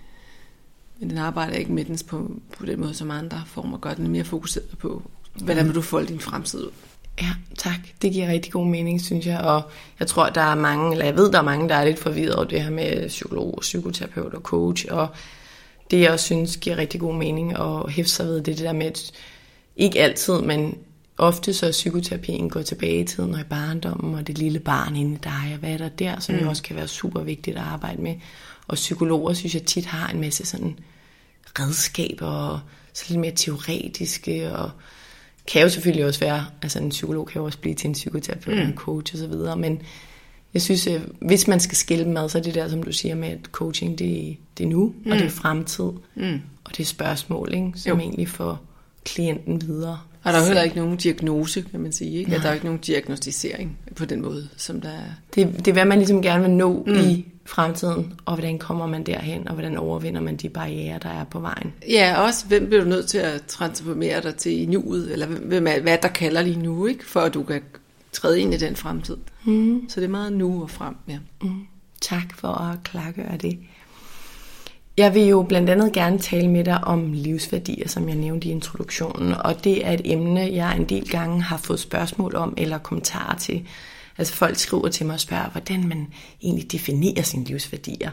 men 0.99 1.11
den 1.11 1.19
arbejder 1.19 1.55
ikke 1.55 1.73
med 1.73 1.85
den 1.85 1.99
på, 2.07 2.41
på 2.59 2.67
den 2.67 2.81
måde, 2.81 2.95
som 2.95 3.11
andre 3.11 3.43
former 3.47 3.79
gør. 3.79 3.95
Den 3.95 4.07
er 4.07 4.11
mere 4.11 4.25
fokuseret 4.25 4.79
på, 4.79 5.03
hvordan 5.35 5.67
vil 5.67 5.75
du 5.75 5.83
folde 5.83 6.09
din 6.09 6.21
fremtid 6.21 6.65
ud. 6.65 6.71
Ja, 7.23 7.31
tak. 7.59 7.79
Det 8.03 8.13
giver 8.13 8.29
rigtig 8.29 8.53
god 8.53 8.67
mening, 8.67 9.01
synes 9.01 9.27
jeg. 9.27 9.41
Og 9.41 9.63
jeg 10.01 10.07
tror, 10.07 10.29
der 10.29 10.41
er 10.41 10.55
mange, 10.55 10.93
eller 10.93 11.05
jeg 11.05 11.17
ved, 11.17 11.33
der 11.33 11.39
er 11.39 11.43
mange, 11.43 11.69
der 11.69 11.75
er 11.75 11.85
lidt 11.85 11.99
forvirret 11.99 12.35
over 12.35 12.45
det 12.45 12.63
her 12.63 12.71
med 12.71 13.09
psykolog, 13.09 13.59
psykoterapeut 13.61 14.35
og 14.35 14.41
coach. 14.41 14.87
Og 14.91 15.09
det, 15.91 16.01
jeg 16.01 16.11
også 16.11 16.25
synes, 16.25 16.57
giver 16.57 16.77
rigtig 16.77 17.01
god 17.01 17.15
mening 17.15 17.59
at 17.59 17.91
hæfte 17.91 18.13
sig 18.13 18.27
ved, 18.27 18.37
det, 18.37 18.47
det 18.47 18.59
der 18.59 18.73
med, 18.73 18.87
at 18.87 19.13
ikke 19.77 20.01
altid, 20.01 20.41
men 20.41 20.79
ofte 21.19 21.55
så 21.55 21.67
er 21.67 21.71
psykoterapien 21.71 22.51
går 22.51 22.63
tilbage 22.63 23.01
i 23.01 23.05
tiden 23.05 23.35
og 23.35 23.41
i 23.41 23.45
barndommen, 23.45 24.15
og 24.15 24.27
det 24.27 24.39
lille 24.39 24.59
barn 24.59 24.97
inde 24.97 25.15
i 25.15 25.19
dig, 25.25 25.51
og 25.53 25.59
hvad 25.59 25.71
er 25.71 25.79
der 25.79 25.89
der, 25.89 26.21
som 26.21 26.35
mm. 26.35 26.41
jo 26.41 26.49
også 26.49 26.63
kan 26.63 26.77
være 26.77 26.89
super 26.89 27.21
vigtigt 27.21 27.57
at 27.57 27.63
arbejde 27.63 28.03
med. 28.03 28.15
Og 28.69 28.75
psykologer, 28.75 29.33
synes 29.33 29.55
jeg 29.55 29.63
tit 29.63 29.87
har 29.87 30.09
en 30.09 30.21
masse 30.21 30.47
sådan 30.47 30.79
redskaber, 31.59 32.27
og 32.27 32.61
så 32.93 33.05
lidt 33.09 33.21
mere 33.21 33.33
teoretiske, 33.37 34.53
og 34.53 34.71
kan 35.47 35.63
jo 35.63 35.69
selvfølgelig 35.69 36.07
også 36.07 36.21
være, 36.21 36.47
altså 36.63 36.79
en 36.79 36.89
psykolog 36.89 37.27
kan 37.27 37.39
jo 37.41 37.45
også 37.45 37.59
blive 37.59 37.75
til 37.75 37.89
en 37.89 37.93
psykoterapeut, 37.93 38.57
mm. 38.57 38.63
en 38.63 38.75
coach 38.75 39.15
og 39.15 39.19
så 39.19 39.27
videre, 39.27 39.57
men 39.57 39.83
jeg 40.55 40.63
synes, 40.63 40.87
øh, 40.87 41.01
hvis 41.21 41.49
man 41.49 41.61
skal 41.61 41.77
skille 41.77 42.21
ad, 42.21 42.29
så 42.29 42.39
er 42.39 42.43
det 42.43 42.55
der, 42.55 42.69
som 42.69 42.83
du 42.83 42.93
siger 42.93 43.15
med, 43.15 43.29
at 43.29 43.39
coaching, 43.53 43.99
det, 43.99 44.37
det 44.59 44.65
er 44.65 44.69
nu, 44.69 44.95
mm. 45.05 45.11
og 45.11 45.19
det 45.19 45.27
er 45.27 45.31
fremtid, 45.31 45.91
mm. 46.15 46.41
og 46.65 46.71
det 46.71 46.81
er 46.81 46.85
spørgsmål, 46.85 47.55
ikke, 47.55 47.73
som 47.75 47.99
jo. 47.99 48.05
egentlig 48.05 48.29
får 48.29 48.61
klienten 49.05 49.63
videre. 49.67 49.99
Og 50.23 50.33
der 50.33 50.39
er 50.39 50.43
jo 50.43 50.47
heller 50.47 50.63
ikke 50.63 50.77
nogen 50.77 50.97
diagnose, 50.97 51.61
kan 51.71 51.81
man 51.81 51.93
sige. 51.93 52.19
Ikke? 52.19 52.31
Ja, 52.31 52.39
der 52.39 52.49
er 52.49 52.53
ikke 52.53 52.67
nogen 52.67 52.81
diagnostisering 52.81 53.79
på 53.97 54.05
den 54.05 54.23
måde, 54.23 54.49
som 54.57 54.81
der 54.81 54.89
er. 54.89 55.11
Det, 55.35 55.57
det 55.59 55.69
er, 55.69 55.73
hvad 55.73 55.85
man 55.85 55.99
ligesom 55.99 56.23
gerne 56.23 56.43
vil 56.43 56.51
nå 56.51 56.85
mm. 56.87 56.95
i 56.95 57.27
fremtiden, 57.47 58.13
og 58.25 58.35
hvordan 58.35 58.59
kommer 58.59 58.87
man 58.87 59.05
derhen, 59.05 59.49
og 59.49 59.55
hvordan 59.55 59.77
overvinder 59.77 60.21
man 60.21 60.37
de 60.37 60.49
barriere, 60.49 60.99
der 61.03 61.09
er 61.09 61.25
på 61.25 61.41
vejen. 61.41 61.73
Ja, 61.89 62.21
også 62.21 62.47
hvem 62.47 62.67
bliver 62.67 62.83
du 62.83 62.89
nødt 62.89 63.09
til 63.09 63.19
at 63.19 63.43
transformere 63.49 64.23
dig 64.23 64.37
til 64.37 64.63
i 64.63 64.67
nuet, 64.67 65.13
eller 65.13 65.27
hvem 65.27 65.67
er, 65.67 65.81
hvad 65.81 65.99
der 66.03 66.09
kalder 66.09 66.43
lige 66.43 66.59
nu, 66.59 66.87
ikke? 66.87 67.07
for 67.07 67.21
at 67.21 67.35
du 67.35 67.43
kan 67.43 67.63
træde 68.13 68.41
ind 68.41 68.55
i 68.55 68.57
den 68.57 68.77
fremtid. 68.77 69.17
Mm. 69.45 69.89
Så 69.89 70.01
det 70.01 70.07
er 70.07 70.11
meget 70.11 70.33
nu 70.33 70.63
og 70.63 70.71
frem. 70.71 70.95
Ja. 71.09 71.19
Mm. 71.43 71.67
Tak 72.01 72.39
for 72.39 72.49
at 72.49 72.79
klargøre 72.85 73.37
det. 73.37 73.59
Jeg 74.97 75.15
vil 75.15 75.23
jo 75.23 75.43
blandt 75.43 75.71
andet 75.71 75.93
gerne 75.93 76.19
tale 76.19 76.49
med 76.49 76.65
dig 76.65 76.85
om 76.85 77.13
livsværdier, 77.13 77.89
som 77.89 78.09
jeg 78.09 78.17
nævnte 78.17 78.49
i 78.49 78.51
introduktionen, 78.51 79.35
og 79.35 79.65
det 79.65 79.87
er 79.87 79.93
et 79.93 80.01
emne, 80.05 80.41
jeg 80.41 80.77
en 80.77 80.85
del 80.85 81.09
gange 81.09 81.43
har 81.43 81.57
fået 81.57 81.81
spørgsmål 81.81 82.37
om 82.37 82.55
eller 82.57 82.79
kommentarer 82.79 83.39
til. 83.39 83.67
Altså 84.19 84.35
folk 84.35 84.57
skriver 84.57 84.89
til 84.89 85.07
mig 85.07 85.15
og 85.15 85.21
spørger, 85.21 85.51
hvordan 85.51 85.89
man 85.89 86.07
egentlig 86.43 86.73
definerer 86.73 87.23
sine 87.23 87.45
livsværdier. 87.45 88.11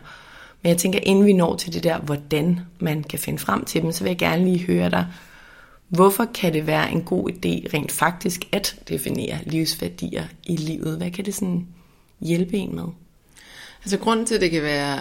Men 0.62 0.70
jeg 0.70 0.77
tænker, 0.77 1.00
inden 1.03 1.25
vi 1.25 1.34
når 1.34 1.55
til 1.55 1.74
det 1.74 1.84
der, 1.84 2.00
hvordan 2.00 2.60
man 2.79 3.03
kan 3.03 3.20
finde 3.20 3.39
frem 3.39 3.65
til 3.65 3.81
dem, 3.81 3.91
så 3.91 4.03
vil 4.03 4.10
jeg 4.10 4.17
gerne 4.17 4.46
lige 4.46 4.65
høre 4.65 4.89
dig, 4.89 5.08
hvorfor 5.88 6.25
kan 6.34 6.53
det 6.53 6.67
være 6.67 6.91
en 6.91 7.01
god 7.01 7.29
idé 7.29 7.74
rent 7.74 7.91
faktisk 7.91 8.48
at 8.51 8.75
definere 8.89 9.38
livsværdier 9.46 10.24
i 10.43 10.55
livet? 10.55 10.98
Hvad 10.98 11.12
kan 11.12 11.25
det 11.25 11.36
sådan 11.36 11.67
hjælpe 12.22 12.58
en 12.58 12.75
med? 12.75 12.86
Altså 13.84 13.98
grunden 13.98 14.25
til, 14.25 14.36
at 14.36 14.41
det 14.41 14.51
kan 14.51 14.62
være 14.63 15.00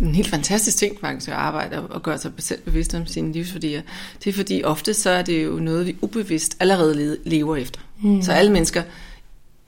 en 0.00 0.14
helt 0.14 0.28
fantastisk 0.28 0.76
ting 0.76 1.00
faktisk 1.00 1.28
at 1.30 1.36
arbejde 1.36 1.86
og 1.86 2.02
gøre 2.02 2.18
sig 2.18 2.32
selv 2.38 2.62
bevidst 2.62 2.94
om 2.94 3.06
sine 3.06 3.32
livsværdier. 3.32 3.82
Det 4.24 4.30
er 4.30 4.34
fordi 4.34 4.62
ofte 4.64 4.94
så 4.94 5.10
er 5.10 5.22
det 5.22 5.44
jo 5.44 5.50
noget, 5.50 5.86
vi 5.86 5.96
ubevidst 6.00 6.56
allerede 6.60 7.18
lever 7.24 7.56
efter. 7.56 7.80
Mm. 8.02 8.22
Så 8.22 8.32
alle 8.32 8.52
mennesker 8.52 8.82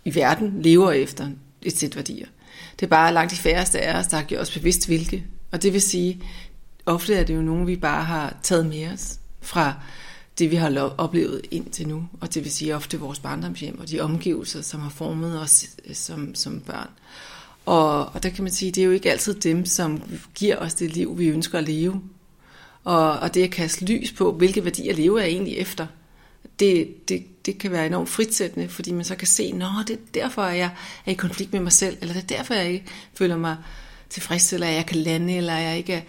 i 0.08 0.14
verden 0.14 0.62
lever 0.62 0.92
efter 0.92 1.30
et 1.62 1.78
sæt 1.78 1.96
værdier. 1.96 2.26
Det 2.80 2.86
er 2.86 2.90
bare 2.90 3.14
langt 3.14 3.30
de 3.30 3.36
færreste 3.36 3.80
af 3.80 3.98
os, 3.98 4.06
der 4.06 4.16
har 4.16 4.24
gjort 4.24 4.40
os 4.40 4.50
bevidst 4.50 4.86
hvilke. 4.86 5.24
Og 5.52 5.62
det 5.62 5.72
vil 5.72 5.82
sige, 5.82 6.22
ofte 6.86 7.14
er 7.14 7.24
det 7.24 7.34
jo 7.34 7.42
nogen, 7.42 7.66
vi 7.66 7.76
bare 7.76 8.04
har 8.04 8.36
taget 8.42 8.66
med 8.66 8.92
os 8.92 9.18
fra 9.40 9.74
det, 10.38 10.50
vi 10.50 10.56
har 10.56 10.94
oplevet 10.98 11.40
indtil 11.50 11.88
nu. 11.88 12.08
Og 12.20 12.34
det 12.34 12.44
vil 12.44 12.52
sige 12.52 12.76
ofte 12.76 13.00
vores 13.00 13.18
barndomshjem 13.18 13.78
og 13.80 13.90
de 13.90 14.00
omgivelser, 14.00 14.62
som 14.62 14.80
har 14.80 14.90
formet 14.90 15.40
os 15.40 15.66
øh, 15.84 15.94
som, 15.94 16.34
som 16.34 16.60
børn. 16.60 16.88
Og, 17.66 18.06
og 18.06 18.22
der 18.22 18.28
kan 18.28 18.44
man 18.44 18.52
sige, 18.52 18.72
det 18.72 18.80
er 18.80 18.84
jo 18.84 18.92
ikke 18.92 19.10
altid 19.10 19.34
dem, 19.34 19.66
som 19.66 20.02
giver 20.34 20.56
os 20.56 20.74
det 20.74 20.96
liv, 20.96 21.18
vi 21.18 21.26
ønsker 21.28 21.58
at 21.58 21.68
leve. 21.68 22.02
Og, 22.84 23.18
og 23.18 23.34
det 23.34 23.42
at 23.42 23.50
kaste 23.50 23.84
lys 23.84 24.12
på, 24.12 24.32
hvilke 24.32 24.64
værdier 24.64 24.94
lever 24.94 25.18
jeg 25.18 25.28
egentlig 25.28 25.56
efter, 25.56 25.86
det, 26.60 27.08
det, 27.08 27.46
det 27.46 27.58
kan 27.58 27.70
være 27.70 27.86
enormt 27.86 28.08
fritsættende, 28.08 28.68
fordi 28.68 28.92
man 28.92 29.04
så 29.04 29.16
kan 29.16 29.26
se, 29.26 29.52
nå, 29.52 29.66
det 29.86 29.94
er 29.94 30.00
derfor, 30.14 30.42
at 30.42 30.58
jeg 30.58 30.70
er 31.06 31.10
i 31.10 31.14
konflikt 31.14 31.52
med 31.52 31.60
mig 31.60 31.72
selv, 31.72 31.96
eller 32.00 32.14
det 32.14 32.22
er 32.22 32.36
derfor, 32.36 32.54
jeg 32.54 32.72
ikke 32.72 32.86
føler 33.14 33.36
mig 33.36 33.56
tilfreds, 34.10 34.52
eller 34.52 34.66
jeg 34.66 34.86
kan 34.86 34.96
lande, 34.96 35.36
eller 35.36 35.56
jeg 35.56 35.76
ikke 35.78 35.92
er 35.92 36.02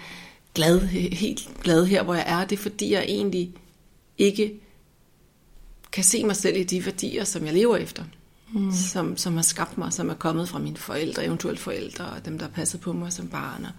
glad, 0.53 0.79
helt 1.11 1.49
glad 1.63 1.85
her, 1.85 2.03
hvor 2.03 2.13
jeg 2.13 2.23
er. 2.27 2.45
Det 2.45 2.57
er 2.57 2.61
fordi, 2.61 2.93
jeg 2.93 3.03
egentlig 3.03 3.51
ikke 4.17 4.53
kan 5.91 6.03
se 6.03 6.23
mig 6.23 6.35
selv 6.35 6.57
i 6.57 6.63
de 6.63 6.85
værdier, 6.85 7.23
som 7.23 7.45
jeg 7.45 7.53
lever 7.53 7.77
efter 7.77 8.03
mm. 8.53 8.71
som, 8.71 9.17
som 9.17 9.35
har 9.35 9.41
skabt 9.41 9.77
mig, 9.77 9.93
som 9.93 10.09
er 10.09 10.13
kommet 10.13 10.49
fra 10.49 10.59
mine 10.59 10.77
forældre, 10.77 11.25
eventuelt 11.25 11.59
forældre, 11.59 12.05
og 12.05 12.25
dem, 12.25 12.37
der 12.37 12.45
har 12.45 12.51
passet 12.51 12.81
på 12.81 12.93
mig 12.93 13.13
som 13.13 13.27
barn, 13.27 13.65
og 13.65 13.71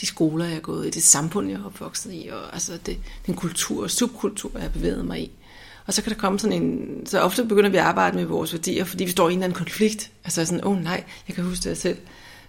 de 0.00 0.06
skoler, 0.06 0.44
jeg 0.44 0.54
har 0.54 0.60
gået 0.60 0.86
i, 0.86 0.90
det 0.90 1.02
samfund, 1.02 1.48
jeg 1.48 1.58
har 1.58 1.66
opvokset 1.66 2.12
i, 2.12 2.28
og 2.32 2.52
altså 2.52 2.78
det, 2.86 2.98
den 3.26 3.34
kultur 3.34 3.82
og 3.82 3.90
subkultur, 3.90 4.50
jeg 4.54 4.62
har 4.62 4.68
bevæget 4.68 5.04
mig 5.04 5.22
i. 5.22 5.30
Og 5.86 5.94
så 5.94 6.02
kan 6.02 6.12
der 6.12 6.18
komme 6.18 6.38
sådan 6.38 6.62
en... 6.62 6.88
Så 7.06 7.20
ofte 7.20 7.44
begynder 7.44 7.70
vi 7.70 7.76
at 7.76 7.82
arbejde 7.82 8.16
med 8.16 8.24
vores 8.24 8.52
værdier, 8.52 8.84
fordi 8.84 9.04
vi 9.04 9.10
står 9.10 9.28
i 9.28 9.32
en 9.32 9.38
eller 9.38 9.44
anden 9.44 9.58
konflikt. 9.58 10.10
Altså 10.24 10.44
sådan, 10.44 10.64
åh 10.64 10.72
oh, 10.72 10.82
nej, 10.82 11.04
jeg 11.28 11.34
kan 11.34 11.44
huske, 11.44 11.62
at 11.62 11.66
jeg 11.66 11.76
selv 11.76 11.98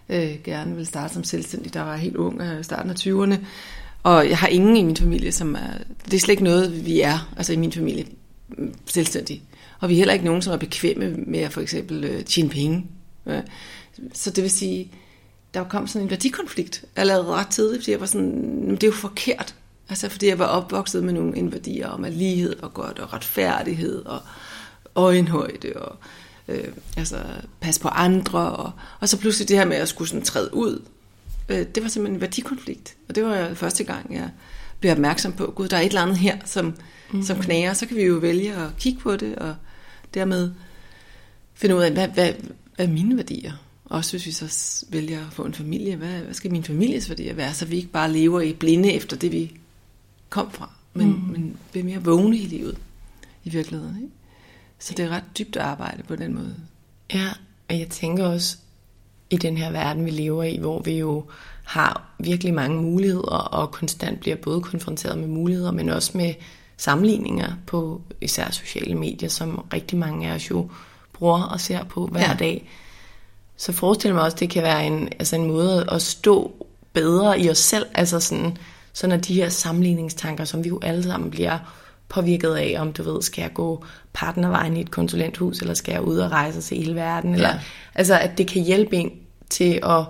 øh, 0.09 0.35
gerne 0.43 0.75
vil 0.75 0.85
starte 0.85 1.13
som 1.13 1.23
selvstændig, 1.23 1.73
der 1.73 1.81
var 1.81 1.95
helt 1.95 2.15
ung, 2.15 2.41
øh, 2.41 2.63
starten 2.63 2.91
af 2.91 2.95
20'erne. 2.95 3.45
Og 4.03 4.29
jeg 4.29 4.37
har 4.37 4.47
ingen 4.47 4.77
i 4.77 4.83
min 4.83 4.97
familie, 4.97 5.31
som 5.31 5.55
er... 5.55 5.59
Det 6.05 6.13
er 6.13 6.19
slet 6.19 6.33
ikke 6.33 6.43
noget, 6.43 6.85
vi 6.85 7.01
er, 7.01 7.33
altså 7.37 7.53
i 7.53 7.55
min 7.55 7.71
familie, 7.71 8.05
selvstændige. 8.05 8.75
selvstændig. 8.85 9.43
Og 9.79 9.89
vi 9.89 9.93
er 9.93 9.97
heller 9.97 10.13
ikke 10.13 10.25
nogen, 10.25 10.41
som 10.41 10.53
er 10.53 10.57
bekvemme 10.57 11.09
med 11.09 11.39
at 11.39 11.53
for 11.53 11.61
eksempel 11.61 12.03
øh, 12.03 12.23
tjene 12.25 12.49
penge. 12.49 12.85
Øh, 13.25 13.41
så 14.13 14.29
det 14.29 14.43
vil 14.43 14.51
sige, 14.51 14.91
der 15.53 15.63
kom 15.63 15.87
sådan 15.87 16.05
en 16.05 16.09
værdikonflikt 16.09 16.85
allerede 16.95 17.25
ret 17.25 17.47
tidligt, 17.47 17.81
fordi 17.83 17.91
jeg 17.91 17.99
var 17.99 18.05
sådan, 18.05 18.71
det 18.71 18.83
er 18.83 18.87
jo 18.87 18.93
forkert. 18.93 19.55
Altså 19.89 20.09
fordi 20.09 20.27
jeg 20.27 20.39
var 20.39 20.45
opvokset 20.45 21.03
med 21.03 21.13
nogle 21.13 21.51
værdier 21.51 21.87
om 21.87 22.05
at 22.05 22.13
lighed 22.13 22.63
og 22.63 22.73
godt 22.73 22.99
og 22.99 23.13
retfærdighed 23.13 24.05
og 24.05 24.21
øjenhøjde 24.95 25.73
og 25.75 25.97
øh, 26.47 26.67
altså 26.97 27.23
passe 27.59 27.81
på 27.81 27.87
andre. 27.87 28.51
Og, 28.51 28.71
og 28.99 29.09
så 29.09 29.17
pludselig 29.17 29.49
det 29.49 29.57
her 29.57 29.65
med 29.65 29.77
at 29.77 29.87
skulle 29.87 30.07
sådan 30.07 30.25
træde 30.25 30.53
ud, 30.53 30.81
øh, 31.49 31.65
det 31.75 31.83
var 31.83 31.89
simpelthen 31.89 32.15
en 32.15 32.21
værdikonflikt. 32.21 32.95
Og 33.09 33.15
det 33.15 33.23
var 33.23 33.53
første 33.53 33.83
gang, 33.83 34.13
jeg 34.13 34.29
blev 34.79 34.91
opmærksom 34.91 35.33
på, 35.33 35.53
gud, 35.55 35.67
der 35.67 35.77
er 35.77 35.81
et 35.81 35.85
eller 35.85 36.01
andet 36.01 36.17
her, 36.17 36.37
som, 36.45 36.65
mm-hmm. 36.65 37.23
som 37.23 37.39
knager. 37.39 37.73
Så 37.73 37.85
kan 37.85 37.97
vi 37.97 38.03
jo 38.03 38.15
vælge 38.15 38.55
at 38.55 38.69
kigge 38.79 38.99
på 38.99 39.15
det 39.15 39.35
og 39.35 39.55
dermed 40.13 40.51
finde 41.53 41.75
ud 41.75 41.81
af, 41.81 41.91
hvad, 41.91 42.07
hvad, 42.07 42.33
hvad 42.75 42.87
er 42.87 42.91
mine 42.91 43.17
værdier? 43.17 43.51
Også 43.85 44.11
hvis 44.11 44.25
vi 44.25 44.31
så 44.31 44.85
vælger 44.89 45.27
at 45.27 45.33
få 45.33 45.45
en 45.45 45.53
familie, 45.53 45.95
hvad, 45.95 46.19
hvad 46.19 46.33
skal 46.33 46.51
min 46.51 46.63
families 46.63 47.09
værdier 47.09 47.33
være, 47.33 47.53
så 47.53 47.65
vi 47.65 47.75
ikke 47.75 47.89
bare 47.89 48.11
lever 48.11 48.41
i 48.41 48.53
blinde 48.53 48.93
efter 48.93 49.17
det, 49.17 49.31
vi 49.31 49.51
kom 50.33 50.51
fra, 50.51 50.69
men, 50.93 51.07
mm. 51.07 51.31
men 51.31 51.57
bliver 51.71 51.85
mere 51.85 52.03
vågne 52.03 52.37
i 52.37 52.45
livet 52.45 52.77
i 53.43 53.49
virkeligheden. 53.49 53.97
Ikke? 53.97 54.13
Så 54.79 54.93
det 54.97 55.05
er 55.05 55.09
ret 55.09 55.23
dybt 55.37 55.57
arbejde 55.57 56.03
på 56.03 56.15
den 56.15 56.35
måde. 56.35 56.55
Ja, 57.13 57.27
og 57.69 57.79
jeg 57.79 57.87
tænker 57.89 58.25
også, 58.25 58.57
i 59.29 59.37
den 59.37 59.57
her 59.57 59.71
verden, 59.71 60.05
vi 60.05 60.11
lever 60.11 60.43
i, 60.43 60.57
hvor 60.57 60.81
vi 60.81 60.97
jo 60.97 61.23
har 61.63 62.15
virkelig 62.19 62.53
mange 62.53 62.81
muligheder, 62.81 63.37
og 63.37 63.71
konstant 63.71 64.19
bliver 64.19 64.35
både 64.35 64.61
konfronteret 64.61 65.17
med 65.17 65.27
muligheder, 65.27 65.71
men 65.71 65.89
også 65.89 66.17
med 66.17 66.33
sammenligninger 66.77 67.53
på 67.67 68.01
især 68.21 68.51
sociale 68.51 68.95
medier, 68.95 69.29
som 69.29 69.65
rigtig 69.73 69.97
mange 69.97 70.29
af 70.29 70.35
os 70.35 70.49
jo 70.49 70.69
bruger 71.13 71.43
og 71.43 71.61
ser 71.61 71.83
på 71.83 72.07
hver 72.07 72.29
ja. 72.29 72.35
dag. 72.39 72.69
Så 73.57 73.71
forestil 73.71 74.13
mig 74.13 74.23
også, 74.23 74.35
at 74.35 74.39
det 74.39 74.49
kan 74.49 74.63
være 74.63 74.87
en, 74.87 75.09
altså 75.19 75.35
en 75.35 75.47
måde 75.47 75.85
at 75.91 76.01
stå 76.01 76.65
bedre 76.93 77.39
i 77.39 77.49
os 77.49 77.57
selv, 77.57 77.85
altså 77.93 78.19
sådan, 78.19 78.57
så 78.93 79.07
når 79.07 79.17
de 79.17 79.33
her 79.33 79.49
sammenligningstanker, 79.49 80.45
som 80.45 80.63
vi 80.63 80.69
jo 80.69 80.79
alle 80.83 81.03
sammen 81.03 81.31
bliver 81.31 81.59
påvirket 82.09 82.55
af, 82.55 82.75
om 82.79 82.93
du 82.93 83.03
ved, 83.03 83.21
skal 83.21 83.41
jeg 83.41 83.53
gå 83.53 83.85
partnervejen 84.13 84.77
i 84.77 84.81
et 84.81 84.91
konsulenthus, 84.91 85.59
eller 85.59 85.73
skal 85.73 85.91
jeg 85.91 86.01
ud 86.01 86.17
og 86.17 86.31
rejse 86.31 86.61
til 86.61 86.77
hele 86.77 86.95
verden, 86.95 87.29
ja. 87.29 87.35
eller, 87.35 87.53
altså 87.95 88.19
at 88.19 88.37
det 88.37 88.47
kan 88.47 88.63
hjælpe 88.63 88.95
en 88.95 89.11
til 89.49 89.79
at 89.83 90.05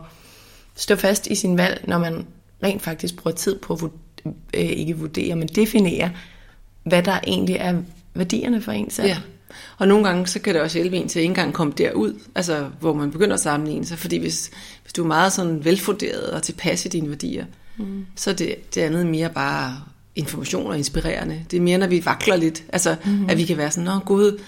stå 0.75 0.95
fast 0.95 1.27
i 1.27 1.35
sin 1.35 1.57
valg, 1.57 1.83
når 1.87 1.97
man 1.97 2.25
rent 2.63 2.81
faktisk 2.81 3.15
bruger 3.15 3.35
tid 3.35 3.59
på 3.59 3.73
at 3.73 3.83
øh, 4.53 4.61
ikke 4.61 4.97
vurdere, 4.97 5.35
men 5.35 5.47
definere, 5.47 6.11
hvad 6.83 7.03
der 7.03 7.19
egentlig 7.27 7.55
er 7.55 7.75
værdierne 8.13 8.61
for 8.61 8.71
en 8.71 8.89
selv. 8.89 9.07
Ja. 9.07 9.17
Og 9.77 9.87
nogle 9.87 10.05
gange, 10.05 10.27
så 10.27 10.39
kan 10.39 10.53
det 10.53 10.61
også 10.61 10.77
hjælpe 10.77 10.97
en 10.97 11.07
til 11.07 11.19
at 11.19 11.23
ikke 11.23 11.31
engang 11.31 11.53
komme 11.53 11.73
derud, 11.77 12.19
altså 12.35 12.69
hvor 12.79 12.93
man 12.93 13.11
begynder 13.11 13.33
at 13.33 13.39
sammenligne 13.39 13.85
sig, 13.85 13.97
fordi 13.97 14.17
hvis, 14.17 14.51
hvis 14.83 14.93
du 14.93 15.03
er 15.03 15.07
meget 15.07 15.33
sådan 15.33 15.65
velfunderet 15.65 16.29
og 16.29 16.43
tilpas 16.43 16.85
i 16.85 16.89
dine 16.89 17.09
værdier, 17.09 17.45
mm. 17.77 18.05
så 18.15 18.33
det, 18.33 18.75
det 18.75 18.81
andet 18.81 19.05
mere 19.05 19.29
bare 19.29 19.81
information 20.15 20.67
og 20.67 20.77
inspirerende. 20.77 21.45
Det 21.51 21.57
er 21.57 21.61
mere, 21.61 21.77
når 21.77 21.87
vi 21.87 22.05
vakler 22.05 22.35
lidt, 22.35 22.63
altså 22.73 22.95
mm. 23.05 23.29
at 23.29 23.37
vi 23.37 23.45
kan 23.45 23.57
være 23.57 23.71
sådan, 23.71 23.83
nå 23.83 23.99
gud, 23.99 24.39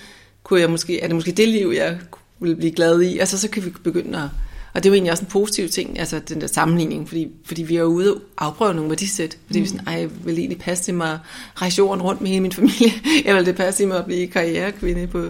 kunne 0.43 0.59
jeg 0.59 0.69
måske, 0.69 1.01
er 1.01 1.07
det 1.07 1.15
måske 1.15 1.31
det 1.31 1.47
liv, 1.47 1.73
jeg 1.75 1.97
ville 2.39 2.55
blive 2.55 2.71
glad 2.71 3.01
i? 3.01 3.17
Altså 3.17 3.37
så 3.37 3.49
kan 3.49 3.65
vi 3.65 3.69
begynde 3.83 4.17
at, 4.17 4.29
Og 4.73 4.83
det 4.83 4.85
er 4.85 4.89
jo 4.89 4.93
egentlig 4.93 5.11
også 5.11 5.23
en 5.23 5.29
positiv 5.29 5.69
ting, 5.69 5.99
altså 5.99 6.19
den 6.19 6.41
der 6.41 6.47
sammenligning, 6.47 7.07
fordi, 7.07 7.27
fordi 7.45 7.63
vi 7.63 7.75
er 7.75 7.79
jo 7.79 7.85
ude 7.85 8.13
og 8.13 8.21
afprøve 8.37 8.73
nogle 8.73 8.89
værdisæt. 8.89 9.37
Fordi 9.45 9.59
mm. 9.59 9.63
vi 9.63 9.67
er 9.67 9.71
sådan, 9.71 9.87
ej, 9.87 9.93
jeg 9.93 10.09
vil 10.25 10.39
egentlig 10.39 10.59
passe 10.59 10.83
til 10.83 10.93
mig 10.93 11.11
at 11.11 11.19
rejse 11.55 11.77
jorden 11.77 12.01
rundt 12.01 12.21
med 12.21 12.29
hele 12.29 12.41
min 12.41 12.51
familie, 12.51 12.91
eller 13.25 13.43
det 13.43 13.55
passe 13.55 13.79
til 13.81 13.87
mig 13.87 13.97
at 13.97 14.05
blive 14.05 14.27
karrierekvinde 14.27 15.07
på, 15.07 15.29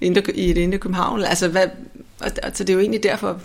i 0.00 0.50
et 0.50 0.56
indre 0.56 0.78
København. 0.78 1.22
Altså, 1.22 1.48
hvad, 1.48 1.66
altså, 2.20 2.64
det 2.64 2.70
er 2.70 2.74
jo 2.74 2.80
egentlig 2.80 3.02
derfor, 3.02 3.40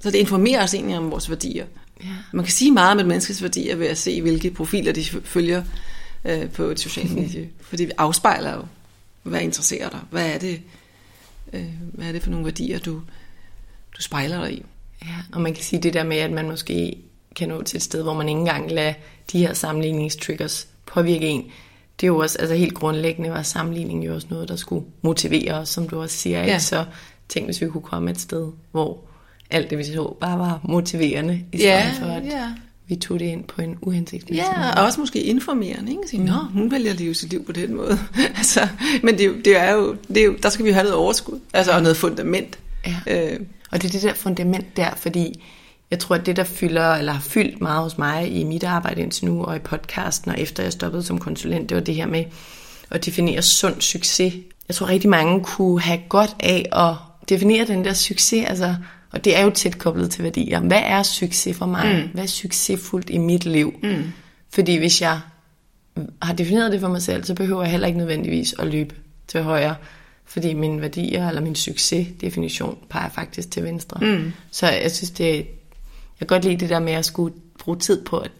så 0.00 0.10
det 0.10 0.18
informerer 0.18 0.62
os 0.62 0.74
egentlig 0.74 0.98
om 0.98 1.10
vores 1.10 1.30
værdier. 1.30 1.64
Ja. 2.04 2.08
Man 2.32 2.44
kan 2.44 2.52
sige 2.52 2.72
meget 2.72 2.92
om 2.92 2.98
et 2.98 3.06
menneskes 3.06 3.42
værdier 3.42 3.76
ved 3.76 3.86
at 3.86 3.98
se, 3.98 4.22
hvilke 4.22 4.50
profiler 4.50 4.92
de 4.92 5.04
følger 5.04 5.62
øh, 6.24 6.50
på 6.50 6.62
et 6.62 6.80
socialt 6.80 7.14
medie. 7.20 7.48
Fordi 7.60 7.84
vi 7.84 7.92
afspejler 7.98 8.54
jo, 8.54 8.62
hvad 9.22 9.40
interesserer 9.40 9.88
dig? 9.90 10.00
Hvad 10.10 10.34
er 10.34 10.38
det, 10.38 10.60
øh, 11.52 11.66
hvad 11.92 12.06
er 12.06 12.12
det 12.12 12.22
for 12.22 12.30
nogle 12.30 12.44
værdier, 12.44 12.78
du, 12.78 13.02
du 13.96 14.02
spejler 14.02 14.40
dig 14.40 14.52
i? 14.52 14.64
Ja, 15.04 15.14
og 15.32 15.40
man 15.40 15.54
kan 15.54 15.64
sige 15.64 15.82
det 15.82 15.94
der 15.94 16.04
med, 16.04 16.16
at 16.16 16.32
man 16.32 16.48
måske 16.48 16.96
kan 17.36 17.48
nå 17.48 17.62
til 17.62 17.76
et 17.76 17.82
sted, 17.82 18.02
hvor 18.02 18.14
man 18.14 18.28
ikke 18.28 18.38
engang 18.38 18.70
lader 18.70 18.92
de 19.32 19.38
her 19.38 19.54
sammenligningstriggers 19.54 20.68
påvirke 20.86 21.26
en. 21.26 21.50
Det 22.00 22.06
er 22.06 22.08
jo 22.08 22.18
også, 22.18 22.38
altså 22.38 22.54
helt 22.54 22.74
grundlæggende 22.74 23.30
var 23.30 23.42
sammenligning 23.42 24.06
jo 24.06 24.14
også 24.14 24.26
noget, 24.30 24.48
der 24.48 24.56
skulle 24.56 24.86
motivere 25.02 25.54
os, 25.54 25.68
som 25.68 25.88
du 25.88 26.02
også 26.02 26.16
siger. 26.16 26.38
Ja. 26.38 26.44
Ikke? 26.44 26.60
Så 26.60 26.84
tænk, 27.28 27.46
hvis 27.46 27.60
vi 27.60 27.68
kunne 27.68 27.82
komme 27.82 28.10
et 28.10 28.20
sted, 28.20 28.52
hvor 28.70 29.00
alt 29.50 29.70
det, 29.70 29.78
vi 29.78 29.84
så, 29.84 30.16
bare 30.20 30.38
var 30.38 30.60
motiverende, 30.62 31.44
i 31.52 31.58
stedet 31.58 31.72
ja, 31.72 31.92
for 32.00 32.06
at 32.06 32.24
ja. 32.24 32.48
vi 32.88 32.96
tog 32.96 33.20
det 33.20 33.26
ind 33.26 33.44
på 33.44 33.62
en 33.62 33.78
uhensigtsmæssig 33.82 34.44
ja, 34.54 34.60
måde. 34.60 34.74
og 34.76 34.84
også 34.84 35.00
måske 35.00 35.22
informerende, 35.22 35.90
ikke? 35.90 36.02
Sige, 36.06 36.20
mm. 36.20 36.26
nå, 36.26 36.32
hun 36.52 36.70
vælger 36.70 36.92
at 36.92 37.00
leve 37.00 37.14
sit 37.14 37.30
liv 37.30 37.44
på 37.46 37.52
den 37.52 37.74
måde. 37.74 37.98
altså, 38.38 38.68
men 39.02 39.18
det, 39.18 39.44
det, 39.44 39.56
er 39.56 39.72
jo, 39.72 39.96
det 40.08 40.16
er 40.16 40.24
jo, 40.24 40.36
der 40.42 40.48
skal 40.48 40.64
vi 40.64 40.70
jo 40.70 40.74
have 40.74 40.84
noget 40.84 40.98
overskud, 40.98 41.40
altså, 41.52 41.72
og 41.72 41.82
noget 41.82 41.96
fundament. 41.96 42.58
Ja. 42.86 43.32
Øh. 43.32 43.40
Og 43.70 43.82
det 43.82 43.88
er 43.88 43.92
det 43.92 44.02
der 44.02 44.14
fundament 44.14 44.76
der, 44.76 44.90
fordi 44.96 45.42
jeg 45.90 45.98
tror, 45.98 46.16
at 46.16 46.26
det, 46.26 46.36
der 46.36 46.44
fylder, 46.44 46.94
eller 46.94 47.12
har 47.12 47.20
fyldt 47.20 47.60
meget 47.60 47.82
hos 47.82 47.98
mig 47.98 48.32
i 48.32 48.44
mit 48.44 48.64
arbejde 48.64 49.02
indtil 49.02 49.26
nu, 49.26 49.44
og 49.44 49.56
i 49.56 49.58
podcasten, 49.58 50.30
og 50.30 50.40
efter 50.40 50.62
jeg 50.62 50.72
stoppede 50.72 51.02
som 51.02 51.18
konsulent, 51.18 51.68
det 51.68 51.74
var 51.74 51.82
det 51.82 51.94
her 51.94 52.06
med 52.06 52.24
at 52.90 53.06
definere 53.06 53.42
sund 53.42 53.80
succes. 53.80 54.34
Jeg 54.68 54.74
tror, 54.74 54.88
rigtig 54.88 55.10
mange 55.10 55.44
kunne 55.44 55.80
have 55.80 56.00
godt 56.08 56.36
af 56.40 56.68
at 56.72 56.94
definere 57.28 57.66
den 57.66 57.84
der 57.84 57.92
succes, 57.92 58.44
altså 58.46 58.76
og 59.10 59.24
det 59.24 59.36
er 59.36 59.42
jo 59.42 59.50
tæt 59.50 59.78
koblet 59.78 60.10
til 60.10 60.24
værdier. 60.24 60.60
Hvad 60.60 60.82
er 60.84 61.02
succes 61.02 61.56
for 61.56 61.66
mig? 61.66 62.02
Mm. 62.04 62.10
Hvad 62.12 62.22
er 62.22 62.28
succesfuldt 62.28 63.10
i 63.10 63.18
mit 63.18 63.44
liv? 63.44 63.74
Mm. 63.82 64.12
Fordi 64.50 64.76
hvis 64.76 65.02
jeg 65.02 65.20
har 66.22 66.32
defineret 66.32 66.72
det 66.72 66.80
for 66.80 66.88
mig 66.88 67.02
selv, 67.02 67.24
så 67.24 67.34
behøver 67.34 67.62
jeg 67.62 67.70
heller 67.70 67.86
ikke 67.86 67.98
nødvendigvis 67.98 68.54
at 68.58 68.66
løbe 68.66 68.94
til 69.26 69.42
højre. 69.42 69.76
Fordi 70.24 70.54
mine 70.54 70.80
værdier 70.80 71.28
eller 71.28 71.40
min 71.40 71.54
succesdefinition 71.54 72.78
peger 72.90 73.08
faktisk 73.08 73.50
til 73.50 73.64
venstre. 73.64 73.98
Mm. 74.00 74.32
Så 74.50 74.70
jeg 74.70 74.90
synes, 74.90 75.10
det 75.10 75.46
jeg 76.20 76.28
kan 76.28 76.36
godt 76.36 76.44
lide 76.44 76.56
det 76.56 76.70
der 76.70 76.78
med 76.78 76.92
at 76.92 77.04
skulle 77.04 77.34
bruge 77.58 77.78
tid 77.78 78.04
på 78.04 78.18
at 78.18 78.30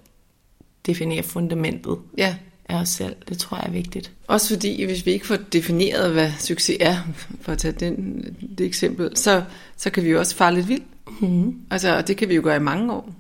definere 0.87 1.23
fundamentet. 1.23 1.99
Ja 2.19 2.37
af 2.69 2.77
os 2.81 2.89
selv. 2.89 3.17
Det 3.29 3.39
tror 3.39 3.57
jeg 3.57 3.67
er 3.67 3.71
vigtigt. 3.71 4.13
Også 4.27 4.55
fordi, 4.55 4.85
hvis 4.85 5.07
vi 5.07 5.11
ikke 5.11 5.27
får 5.27 5.37
defineret, 5.37 6.13
hvad 6.13 6.31
succes 6.39 6.77
er, 6.81 6.99
for 7.41 7.53
at 7.53 7.59
tage 7.59 7.73
den, 7.73 8.25
det 8.59 8.67
eksempel, 8.67 9.17
så, 9.17 9.45
så 9.77 9.91
kan 9.91 10.05
vi 10.05 10.11
jo 10.11 10.19
også 10.19 10.37
fare 10.37 10.55
lidt 10.55 10.69
vildt. 10.69 10.85
Mm-hmm. 11.21 11.61
Altså, 11.71 11.97
og 11.97 12.09
det 12.09 12.17
kan 12.17 12.29
vi 12.29 12.35
jo 12.35 12.43
gøre 12.45 12.57
i 12.57 12.61
mange 12.61 12.93
år. 12.93 13.15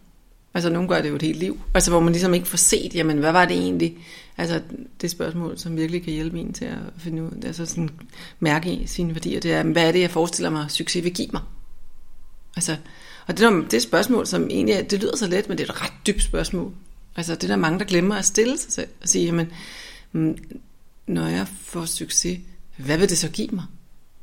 Altså, 0.54 0.70
nogen 0.70 0.88
gør 0.88 1.00
det 1.00 1.08
jo 1.08 1.14
et 1.14 1.22
helt 1.22 1.38
liv. 1.38 1.60
Altså, 1.74 1.90
hvor 1.90 2.00
man 2.00 2.12
ligesom 2.12 2.34
ikke 2.34 2.48
får 2.48 2.56
set, 2.56 2.94
jamen, 2.94 3.18
hvad 3.18 3.32
var 3.32 3.44
det 3.44 3.56
egentlig? 3.56 3.96
Altså, 4.38 4.60
det 5.00 5.10
spørgsmål, 5.10 5.58
som 5.58 5.76
virkelig 5.76 6.02
kan 6.02 6.12
hjælpe 6.12 6.38
en 6.38 6.52
til 6.52 6.64
at 6.64 6.78
finde 6.98 7.22
ud, 7.22 7.44
altså 7.44 7.66
sådan 7.66 7.90
mærke 8.40 8.72
i 8.72 8.86
sine 8.86 9.14
værdier, 9.14 9.40
det 9.40 9.52
er, 9.52 9.62
hvad 9.62 9.88
er 9.88 9.92
det, 9.92 10.00
jeg 10.00 10.10
forestiller 10.10 10.50
mig, 10.50 10.66
succes 10.68 11.04
vil 11.04 11.14
give 11.14 11.28
mig? 11.32 11.42
Altså, 12.56 12.76
og 13.26 13.38
det, 13.38 13.46
er, 13.46 13.62
det 13.70 13.82
spørgsmål, 13.82 14.26
som 14.26 14.50
egentlig, 14.50 14.90
det 14.90 15.00
lyder 15.00 15.16
så 15.16 15.26
let, 15.26 15.48
men 15.48 15.58
det 15.58 15.68
er 15.68 15.72
et 15.72 15.82
ret 15.82 15.92
dybt 16.06 16.22
spørgsmål. 16.22 16.72
Altså 17.16 17.34
det 17.34 17.44
er 17.44 17.48
der 17.48 17.56
mange, 17.56 17.78
der 17.78 17.84
glemmer 17.84 18.14
at 18.14 18.24
stille 18.24 18.58
sig 18.58 18.72
selv 18.72 18.88
og 19.02 19.08
sige, 19.08 19.24
jamen, 19.24 19.52
mm, 20.12 20.38
når 21.06 21.26
jeg 21.26 21.46
får 21.64 21.84
succes, 21.84 22.38
hvad 22.76 22.98
vil 22.98 23.08
det 23.08 23.18
så 23.18 23.28
give 23.28 23.48
mig? 23.48 23.64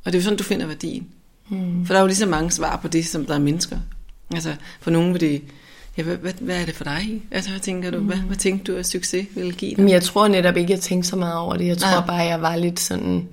Og 0.04 0.12
det 0.12 0.18
er 0.18 0.20
jo 0.20 0.24
sådan, 0.24 0.38
du 0.38 0.44
finder 0.44 0.66
værdien. 0.66 1.06
Mm. 1.48 1.86
For 1.86 1.94
der 1.94 1.98
er 1.98 2.02
jo 2.02 2.06
lige 2.06 2.16
så 2.16 2.26
mange 2.26 2.50
svar 2.50 2.76
på 2.76 2.88
det, 2.88 3.06
som 3.06 3.26
der 3.26 3.34
er 3.34 3.38
mennesker. 3.38 3.78
Altså 4.34 4.56
for 4.80 4.90
nogen 4.90 5.12
vil 5.12 5.20
det, 5.20 5.42
ja, 5.96 6.02
hvad, 6.02 6.16
hvad, 6.16 6.32
hvad 6.32 6.60
er 6.60 6.64
det 6.64 6.74
for 6.74 6.84
dig? 6.84 7.22
Altså 7.30 7.50
hvad 7.50 7.60
tænker 7.60 7.90
du, 7.90 7.98
mm. 7.98 8.06
hvad, 8.06 8.16
hvad 8.16 8.36
tænker 8.36 8.64
du, 8.64 8.76
at 8.76 8.86
succes 8.86 9.26
vil 9.34 9.54
give 9.54 9.70
dig? 9.70 9.80
Men 9.80 9.88
jeg 9.88 10.02
tror 10.02 10.28
netop 10.28 10.56
ikke, 10.56 10.72
jeg 10.72 10.80
tænkte 10.80 11.08
så 11.08 11.16
meget 11.16 11.36
over 11.36 11.56
det. 11.56 11.66
Jeg 11.66 11.78
tror 11.78 11.90
Nej. 11.90 12.06
bare, 12.06 12.22
jeg 12.22 12.42
var 12.42 12.56
lidt 12.56 12.80
sådan, 12.80 13.28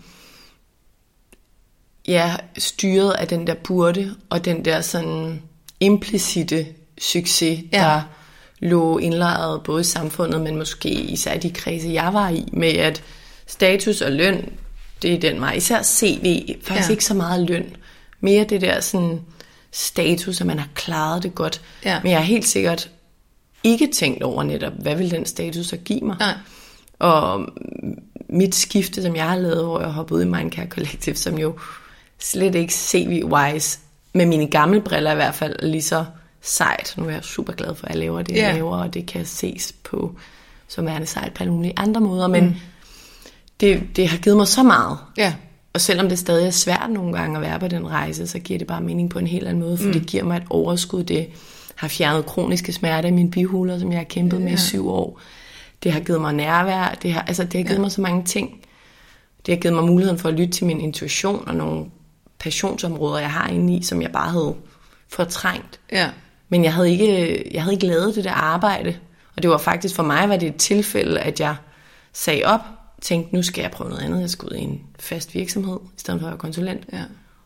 ja, 2.08 2.36
styret 2.58 3.12
af 3.12 3.28
den 3.28 3.48
der 3.48 3.54
burde, 3.54 4.16
og 4.30 4.46
den 4.46 4.66
der 4.66 4.82
sådan 4.82 5.42
implicite 5.80 6.68
succes, 6.98 7.60
ja. 7.74 7.78
der 7.78 8.02
lå 8.62 8.98
indlejret 8.98 9.64
både 9.64 9.82
i 9.82 9.84
samfundet, 9.84 10.42
men 10.42 10.58
måske 10.58 10.90
især 10.90 11.38
de 11.38 11.50
kredse, 11.50 11.90
jeg 11.90 12.14
var 12.14 12.30
i, 12.30 12.50
med 12.54 12.74
at 12.74 13.04
status 13.48 14.02
og 14.02 14.12
løn, 14.12 14.50
det 15.02 15.14
er 15.14 15.20
den 15.20 15.40
mig. 15.40 15.58
Især 15.58 15.84
CV, 15.84 16.56
faktisk 16.64 16.90
ja. 16.90 16.92
ikke 16.92 17.06
så 17.06 17.14
meget 17.14 17.50
løn. 17.50 17.76
Mere 18.20 18.44
det 18.44 18.62
der 18.62 18.80
sådan 18.80 19.22
status, 19.72 20.42
at 20.42 20.48
man 20.48 20.60
har 20.60 20.68
klaret 20.76 21.24
det 21.24 21.36
godt. 21.36 21.62
Ja. 21.86 22.00
Men 22.04 22.12
jeg 22.12 22.20
har 22.20 22.26
helt 22.26 22.48
sikkert 22.48 22.90
ikke 23.64 23.88
tænkt 23.88 24.24
over 24.24 24.44
netop, 24.44 24.74
hvad 24.74 24.96
vil 24.96 25.12
den 25.12 25.26
status 25.26 25.66
så 25.66 25.78
give 25.78 26.02
mig? 26.02 26.16
Nej. 26.20 26.34
Og 27.00 27.48
mit 28.30 28.56
skifte, 28.56 29.02
som 29.02 29.16
jeg 29.16 29.30
har 29.30 29.36
lavet, 29.36 29.66
hvor 29.66 29.80
jeg 29.82 29.90
hoppet 29.90 30.16
ud 30.16 30.22
i 30.22 30.26
Mindcare 30.26 30.68
Collective, 30.68 31.16
som 31.16 31.38
jo 31.38 31.60
slet 32.20 32.56
ikke 32.56 32.74
CV-wise, 32.74 33.80
med 34.14 34.26
mine 34.26 34.48
gamle 34.48 34.82
briller 34.82 35.12
i 35.12 35.16
hvert 35.16 35.36
fald, 35.36 35.56
lige 35.64 35.82
så 35.82 36.06
sejt. 36.42 36.94
Nu 36.98 37.06
er 37.06 37.12
jeg 37.12 37.24
super 37.24 37.54
glad 37.54 37.76
for, 37.76 37.86
at 37.86 37.92
jeg 37.92 38.00
laver 38.00 38.22
det, 38.22 38.36
jeg 38.36 38.44
yeah. 38.44 38.56
laver, 38.56 38.78
og 38.78 38.94
det 38.94 39.06
kan 39.06 39.26
ses 39.26 39.74
på 39.84 40.16
som 40.72 40.88
er 40.88 41.00
det 41.00 41.10
sejt 41.10 41.34
på 41.34 41.44
alle 41.44 41.54
mulige 41.54 41.74
andre 41.78 42.02
måder, 42.02 42.28
men 42.28 42.44
mm. 42.44 42.56
det, 43.60 43.84
det 43.96 44.08
har 44.08 44.18
givet 44.18 44.38
mig 44.38 44.48
så 44.48 44.64
meget. 44.64 44.98
Ja. 45.18 45.34
Og 45.74 45.82
selvom 45.82 46.10
det 46.10 46.20
stadig 46.20 46.48
er 46.48 46.52
svært 46.52 46.90
nogle 46.90 47.14
gange 47.14 47.36
at 47.36 47.42
være 47.42 47.60
på 47.60 47.68
den 47.68 47.88
rejse, 47.90 48.28
så 48.28 48.40
giver 48.40 48.60
det 48.60 48.68
bare 48.68 48.82
mening 48.82 49.10
på 49.10 49.20
en 49.20 49.28
helt 49.28 49.48
anden 49.48 49.64
måde, 49.64 49.78
for 49.78 49.86
mm. 49.86 49.94
det 49.94 50.06
giver 50.08 50.24
mig 50.24 50.38
et 50.38 50.44
overskud. 50.50 51.04
Det 51.04 51.28
har 51.76 51.88
fjernet 51.88 52.26
kroniske 52.26 52.74
smerter 52.74 53.10
i 53.10 53.12
mine 53.12 53.32
bihuler, 53.32 53.80
som 53.80 53.92
jeg 53.92 54.00
har 54.00 54.04
kæmpet 54.04 54.40
ja. 54.40 54.44
med 54.44 54.54
i 54.54 54.58
syv 54.58 54.90
år. 54.90 55.20
Det 55.84 55.92
har 55.92 56.00
givet 56.00 56.22
mig 56.22 56.34
nærvær. 56.34 56.98
Det 57.02 57.14
har, 57.14 57.22
altså, 57.22 57.44
det 57.44 57.54
har 57.54 57.64
givet 57.64 57.76
ja. 57.76 57.82
mig 57.82 57.92
så 57.92 58.02
mange 58.02 58.24
ting. 58.24 58.60
Det 59.46 59.54
har 59.54 59.62
givet 59.62 59.76
mig 59.76 59.84
muligheden 59.84 60.20
for 60.20 60.30
at 60.30 60.36
lytte 60.36 60.54
til 60.54 60.66
min 60.66 60.82
intuition 60.82 61.48
og 61.48 61.56
nogle 61.56 61.86
passionsområder, 62.40 63.20
jeg 63.20 63.32
har 63.32 63.48
inde 63.48 63.76
i, 63.76 63.84
som 63.84 64.02
jeg 64.02 64.12
bare 64.12 64.32
havde 64.32 64.56
fortrængt. 65.10 65.80
Ja. 65.92 66.10
Men 66.52 66.64
jeg 66.64 66.74
havde, 66.74 66.92
ikke, 66.92 67.44
jeg 67.52 67.64
havde 67.64 67.74
ikke 67.74 67.88
lavet 67.88 68.16
det 68.16 68.24
der 68.24 68.32
arbejde. 68.32 68.96
Og 69.36 69.44
det 69.44 69.50
var 69.50 69.58
faktisk 69.58 69.96
for 69.96 70.04
mig 70.04 70.30
var 70.30 70.38
det 70.38 70.48
et 70.48 70.56
tilfælde, 70.56 71.20
at 71.20 71.40
jeg 71.40 71.56
sagde 72.14 72.44
op, 72.46 72.60
tænkte, 73.02 73.36
nu 73.36 73.42
skal 73.42 73.62
jeg 73.62 73.72
prøve 73.72 73.90
noget 73.90 74.04
andet. 74.04 74.22
Jeg 74.22 74.30
skal 74.30 74.46
ud 74.46 74.56
i 74.56 74.62
en 74.62 74.82
fast 75.00 75.36
virksomhed, 75.36 75.78
i 75.98 76.00
stedet 76.00 76.20
for 76.20 76.28
at 76.28 76.32
være 76.32 76.40
konsulent. 76.40 76.84
Ja. 76.94 77.04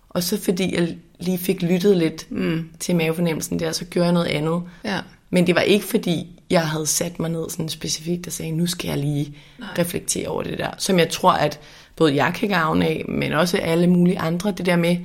Og 0.10 0.24
så 0.24 0.42
fordi 0.42 0.76
jeg 0.76 0.98
lige 1.20 1.38
fik 1.38 1.62
lyttet 1.62 1.98
lidt 1.98 2.32
mm. 2.32 2.70
til 2.80 2.96
mavefornemmelsen 2.96 3.60
der, 3.60 3.72
så 3.72 3.86
gjorde 3.86 4.06
jeg 4.06 4.14
noget 4.14 4.28
andet. 4.28 4.62
Ja. 4.86 5.00
Men 5.30 5.48
det 5.48 5.56
var 5.56 5.62
ikke 5.62 5.86
fordi, 5.86 6.42
jeg 6.50 6.68
havde 6.68 6.86
sat 6.86 7.20
mig 7.20 7.30
ned 7.30 7.50
sådan 7.50 7.70
specifikt 7.70 8.28
og 8.28 8.34
sagde, 8.34 8.52
nu 8.52 8.68
skal 8.68 8.88
jeg 8.88 8.98
lige 8.98 9.38
Nej. 9.60 9.70
reflektere 9.78 10.28
over 10.28 10.44
det 10.44 10.58
der. 10.58 10.70
Som 10.78 11.00
jeg 11.00 11.10
tror, 11.10 11.32
at 11.32 11.60
både 11.96 12.16
jeg 12.16 12.34
kan 12.36 12.50
gavne 12.50 12.86
af, 12.86 13.06
men 13.08 13.34
også 13.34 13.58
alle 13.58 13.88
mulige 13.88 14.20
andre. 14.20 14.52
Det 14.52 14.66
der 14.66 14.76
med, 14.76 14.98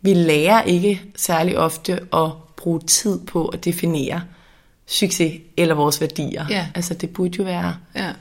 vi 0.00 0.14
lærer 0.14 0.62
ikke 0.62 1.02
særlig 1.16 1.58
ofte 1.58 2.00
at 2.12 2.30
bruge 2.68 2.80
tid 2.80 3.18
på 3.26 3.46
at 3.46 3.64
definere 3.64 4.22
succes 4.86 5.40
eller 5.56 5.74
vores 5.74 6.00
værdier. 6.00 6.46
Ja. 6.50 6.66
Altså 6.74 6.94
det 6.94 7.10
burde 7.10 7.36
jo 7.38 7.44
være 7.44 7.76
ja. 7.94 8.12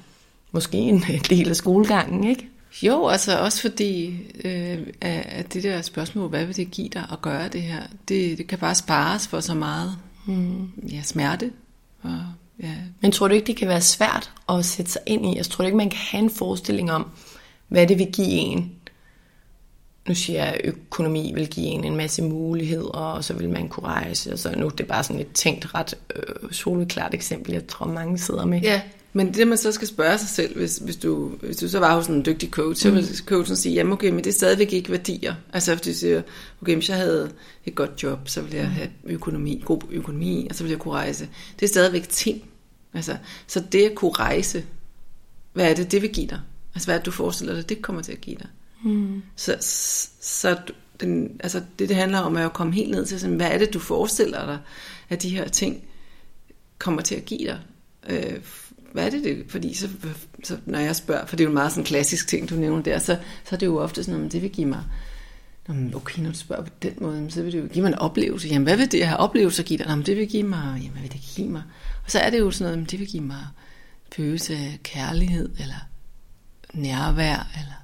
måske 0.51 0.77
en 0.77 1.03
del 1.29 1.49
af 1.49 1.55
skolegangen, 1.55 2.23
ikke? 2.23 2.49
Jo, 2.83 3.07
altså 3.07 3.39
også 3.39 3.61
fordi 3.61 4.15
øh, 4.45 4.77
at 5.01 5.53
det 5.53 5.63
der 5.63 5.81
spørgsmål, 5.81 6.29
hvad 6.29 6.45
vil 6.45 6.55
det 6.55 6.71
give 6.71 6.89
dig 6.89 7.07
at 7.11 7.21
gøre 7.21 7.47
det 7.47 7.61
her, 7.61 7.81
det, 8.07 8.37
det 8.37 8.47
kan 8.47 8.57
bare 8.57 8.75
spares 8.75 9.27
for 9.27 9.39
så 9.39 9.53
meget 9.53 9.97
mm. 10.25 10.71
ja, 10.91 11.01
smerte. 11.01 11.51
Og, 12.01 12.19
ja. 12.63 12.73
Men 13.01 13.11
tror 13.11 13.27
du 13.27 13.33
ikke, 13.33 13.47
det 13.47 13.55
kan 13.55 13.67
være 13.67 13.81
svært 13.81 14.31
at 14.49 14.65
sætte 14.65 14.91
sig 14.91 15.01
ind 15.05 15.25
i? 15.25 15.29
Jeg 15.29 15.37
altså, 15.37 15.51
tror 15.51 15.63
du 15.63 15.65
ikke, 15.65 15.77
man 15.77 15.89
kan 15.89 15.99
have 16.11 16.23
en 16.23 16.29
forestilling 16.29 16.91
om, 16.91 17.09
hvad 17.67 17.87
det 17.87 17.99
vil 17.99 18.11
give 18.13 18.27
en, 18.27 18.71
nu 20.07 20.15
siger 20.15 20.43
jeg, 20.43 20.53
at 20.53 20.61
økonomi 20.63 21.31
vil 21.35 21.47
give 21.47 21.65
en 21.65 21.83
en 21.83 21.95
masse 21.95 22.23
muligheder, 22.23 22.89
og 22.89 23.23
så 23.23 23.33
vil 23.33 23.49
man 23.49 23.69
kunne 23.69 23.85
rejse, 23.85 24.33
og 24.33 24.39
så 24.39 24.53
nu 24.57 24.69
det 24.69 24.79
er 24.79 24.87
bare 24.87 25.03
sådan 25.03 25.21
et 25.21 25.31
tænkt 25.33 25.75
ret 25.75 25.93
øh, 26.15 26.51
soleklart 26.51 27.13
eksempel, 27.13 27.53
jeg 27.53 27.67
tror 27.67 27.85
mange 27.85 28.17
sidder 28.17 28.45
med. 28.45 28.61
Ja, 28.61 28.81
men 29.13 29.33
det 29.33 29.47
man 29.47 29.57
så 29.57 29.71
skal 29.71 29.87
spørge 29.87 30.17
sig 30.17 30.29
selv, 30.29 30.57
hvis, 30.57 30.77
hvis, 30.77 30.95
du, 30.95 31.27
hvis 31.27 31.57
du 31.57 31.69
så 31.69 31.79
var 31.79 31.95
hos 31.95 32.07
en 32.07 32.25
dygtig 32.25 32.49
coach, 32.49 32.81
så 32.81 32.91
vil 32.91 33.01
mm. 33.01 33.25
coachen 33.25 33.55
sige, 33.55 33.75
jamen 33.75 33.93
okay, 33.93 34.09
men 34.09 34.17
det 34.17 34.27
er 34.27 34.33
stadigvæk 34.33 34.73
ikke 34.73 34.91
værdier. 34.91 35.35
Altså 35.53 35.75
hvis 35.75 35.81
du 35.81 35.93
siger, 35.93 36.21
okay, 36.61 36.73
hvis 36.73 36.89
jeg 36.89 36.97
havde 36.97 37.31
et 37.65 37.75
godt 37.75 38.03
job, 38.03 38.19
så 38.29 38.41
ville 38.41 38.57
jeg 38.57 38.67
have 38.67 38.89
økonomi, 39.05 39.61
god 39.65 39.81
økonomi, 39.91 40.47
og 40.49 40.55
så 40.55 40.63
ville 40.63 40.71
jeg 40.71 40.79
kunne 40.79 40.93
rejse. 40.93 41.29
Det 41.59 41.65
er 41.65 41.67
stadigvæk 41.67 42.09
ting. 42.09 42.43
Altså, 42.93 43.17
så 43.47 43.63
det 43.71 43.85
at 43.85 43.95
kunne 43.95 44.11
rejse, 44.11 44.65
hvad 45.53 45.69
er 45.71 45.75
det, 45.75 45.91
det 45.91 46.01
vil 46.01 46.09
give 46.13 46.27
dig? 46.27 46.39
Altså 46.75 46.87
hvad 46.87 46.95
er 46.95 46.99
det, 46.99 47.05
du 47.05 47.11
forestiller 47.11 47.55
dig, 47.55 47.69
det 47.69 47.81
kommer 47.81 48.01
til 48.01 48.11
at 48.11 48.21
give 48.21 48.35
dig? 48.35 48.47
Mm. 48.83 49.23
Så, 49.35 49.57
så 50.21 50.57
den, 50.99 51.39
altså 51.39 51.61
det, 51.79 51.89
det 51.89 51.97
handler 51.97 52.19
om, 52.19 52.35
er 52.35 52.45
at 52.45 52.53
komme 52.53 52.73
helt 52.73 52.91
ned 52.91 53.05
til, 53.05 53.19
sådan, 53.19 53.35
hvad 53.35 53.51
er 53.51 53.57
det, 53.57 53.73
du 53.73 53.79
forestiller 53.79 54.45
dig, 54.45 54.59
at 55.09 55.21
de 55.21 55.29
her 55.29 55.47
ting 55.47 55.83
kommer 56.77 57.01
til 57.01 57.15
at 57.15 57.25
give 57.25 57.47
dig? 57.47 57.59
Øh, 58.09 58.39
hvad 58.93 59.05
er 59.05 59.09
det, 59.09 59.23
det? 59.23 59.45
Fordi 59.47 59.73
så, 59.73 59.89
så, 60.43 60.57
når 60.65 60.79
jeg 60.79 60.95
spørger, 60.95 61.25
for 61.25 61.35
det 61.35 61.43
er 61.43 61.45
jo 61.45 61.49
en 61.49 61.53
meget 61.53 61.71
sådan 61.71 61.83
klassisk 61.83 62.27
ting, 62.27 62.49
du 62.49 62.55
nævner 62.55 62.83
der, 62.83 62.99
så, 62.99 63.17
så 63.43 63.55
er 63.55 63.59
det 63.59 63.65
jo 63.65 63.77
ofte 63.77 64.03
sådan, 64.03 64.25
at 64.25 64.31
det 64.31 64.41
vil 64.41 64.49
give 64.49 64.67
mig, 64.67 64.83
okay, 65.95 66.21
når 66.21 66.31
du 66.31 66.37
spørger 66.37 66.63
på 66.63 66.71
den 66.81 66.93
måde, 67.01 67.31
så 67.31 67.43
vil 67.43 67.51
det 67.51 67.59
jo 67.59 67.67
give 67.67 67.81
mig 67.81 67.89
en 67.89 67.99
oplevelse. 67.99 68.47
Jamen, 68.47 68.63
hvad 68.63 68.77
vil 68.77 68.91
det 68.91 69.07
her 69.07 69.15
oplevelse 69.15 69.63
give 69.63 69.77
dig? 69.77 69.85
Jamen, 69.89 70.05
det 70.05 70.17
vil 70.17 70.27
give 70.27 70.43
mig, 70.43 70.77
jamen, 70.77 70.91
hvad 70.91 71.01
vil 71.01 71.11
det 71.11 71.21
give 71.35 71.49
mig? 71.49 71.63
Og 72.05 72.11
så 72.11 72.19
er 72.19 72.29
det 72.29 72.39
jo 72.39 72.51
sådan 72.51 72.73
noget, 72.73 72.91
det 72.91 72.99
vil 72.99 73.07
give 73.07 73.23
mig 73.23 73.47
følelse 74.15 74.53
af 74.55 74.79
kærlighed, 74.83 75.49
eller 75.59 75.87
nærvær, 76.73 77.51
eller 77.53 77.83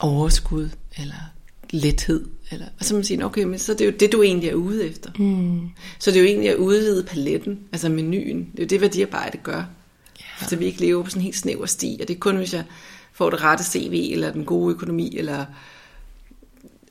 overskud, 0.00 0.70
eller 0.98 1.30
lethed. 1.70 2.26
Eller, 2.50 2.66
og 2.78 2.84
så 2.84 2.94
man 2.94 3.04
siger, 3.04 3.24
okay, 3.24 3.42
men 3.42 3.58
så 3.58 3.72
er 3.72 3.76
det 3.76 3.86
jo 3.86 3.90
det, 4.00 4.12
du 4.12 4.22
egentlig 4.22 4.48
er 4.48 4.54
ude 4.54 4.88
efter. 4.88 5.10
Mm. 5.18 5.68
Så 5.98 6.10
det 6.10 6.16
er 6.16 6.20
jo 6.20 6.26
egentlig 6.26 6.50
at 6.50 6.56
udvide 6.56 7.04
paletten, 7.04 7.58
altså 7.72 7.88
menuen. 7.88 8.50
Det 8.52 8.58
er 8.58 8.62
jo 8.62 8.66
det, 8.66 8.80
værdiarbejde 8.80 9.38
gør. 9.38 9.56
Yeah. 9.58 10.48
Så 10.48 10.56
vi 10.56 10.64
ikke 10.64 10.80
lever 10.80 11.02
på 11.02 11.10
sådan 11.10 11.20
en 11.20 11.24
helt 11.24 11.36
snæver 11.36 11.66
sti, 11.66 11.98
og 12.02 12.08
det 12.08 12.14
er 12.14 12.18
kun, 12.18 12.36
hvis 12.36 12.54
jeg 12.54 12.64
får 13.12 13.30
det 13.30 13.42
rette 13.42 13.64
CV, 13.64 14.10
eller 14.12 14.32
den 14.32 14.44
gode 14.44 14.74
økonomi, 14.74 15.16
eller 15.16 15.44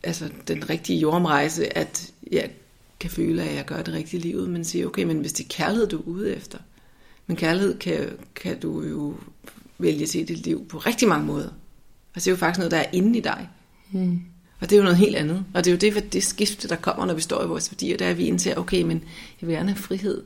altså 0.03 0.29
den 0.47 0.69
rigtige 0.69 0.99
jordomrejse, 0.99 1.77
at 1.77 2.11
jeg 2.31 2.49
kan 2.99 3.09
føle, 3.09 3.43
at 3.43 3.55
jeg 3.55 3.65
gør 3.65 3.81
det 3.81 3.93
rigtige 3.93 4.19
i 4.19 4.23
livet. 4.23 4.49
Men 4.49 4.65
siger, 4.65 4.87
okay, 4.87 5.03
men 5.03 5.19
hvis 5.19 5.33
det 5.33 5.43
er 5.43 5.47
kærlighed, 5.49 5.87
du 5.87 5.97
er 5.97 6.07
ude 6.07 6.35
efter, 6.35 6.57
men 7.27 7.37
kærlighed 7.37 7.77
kan, 7.77 8.09
kan 8.35 8.59
du 8.59 8.83
jo 8.83 9.15
vælge 9.77 10.05
til 10.05 10.27
dit 10.27 10.45
liv 10.45 10.67
på 10.67 10.77
rigtig 10.77 11.07
mange 11.07 11.25
måder. 11.25 11.49
Altså 12.15 12.25
det 12.25 12.27
er 12.27 12.31
jo 12.31 12.37
faktisk 12.37 12.59
noget, 12.59 12.71
der 12.71 12.77
er 12.77 12.85
inde 12.93 13.17
i 13.17 13.21
dig. 13.21 13.49
Mm. 13.91 14.21
Og 14.61 14.69
det 14.69 14.71
er 14.75 14.77
jo 14.77 14.83
noget 14.83 14.97
helt 14.97 15.15
andet. 15.15 15.45
Og 15.53 15.65
det 15.65 15.71
er 15.71 15.89
jo 15.89 15.93
det, 15.93 16.13
det 16.13 16.23
skifte, 16.23 16.67
der 16.67 16.75
kommer, 16.75 17.05
når 17.05 17.13
vi 17.13 17.21
står 17.21 17.43
i 17.43 17.47
vores 17.47 17.71
værdier, 17.71 17.97
der 17.97 18.05
er, 18.05 18.13
vi 18.13 18.25
indser, 18.25 18.55
okay, 18.55 18.81
men 18.81 19.03
jeg 19.41 19.47
vil 19.47 19.55
gerne 19.55 19.69
have 19.69 19.77
frihed. 19.77 20.23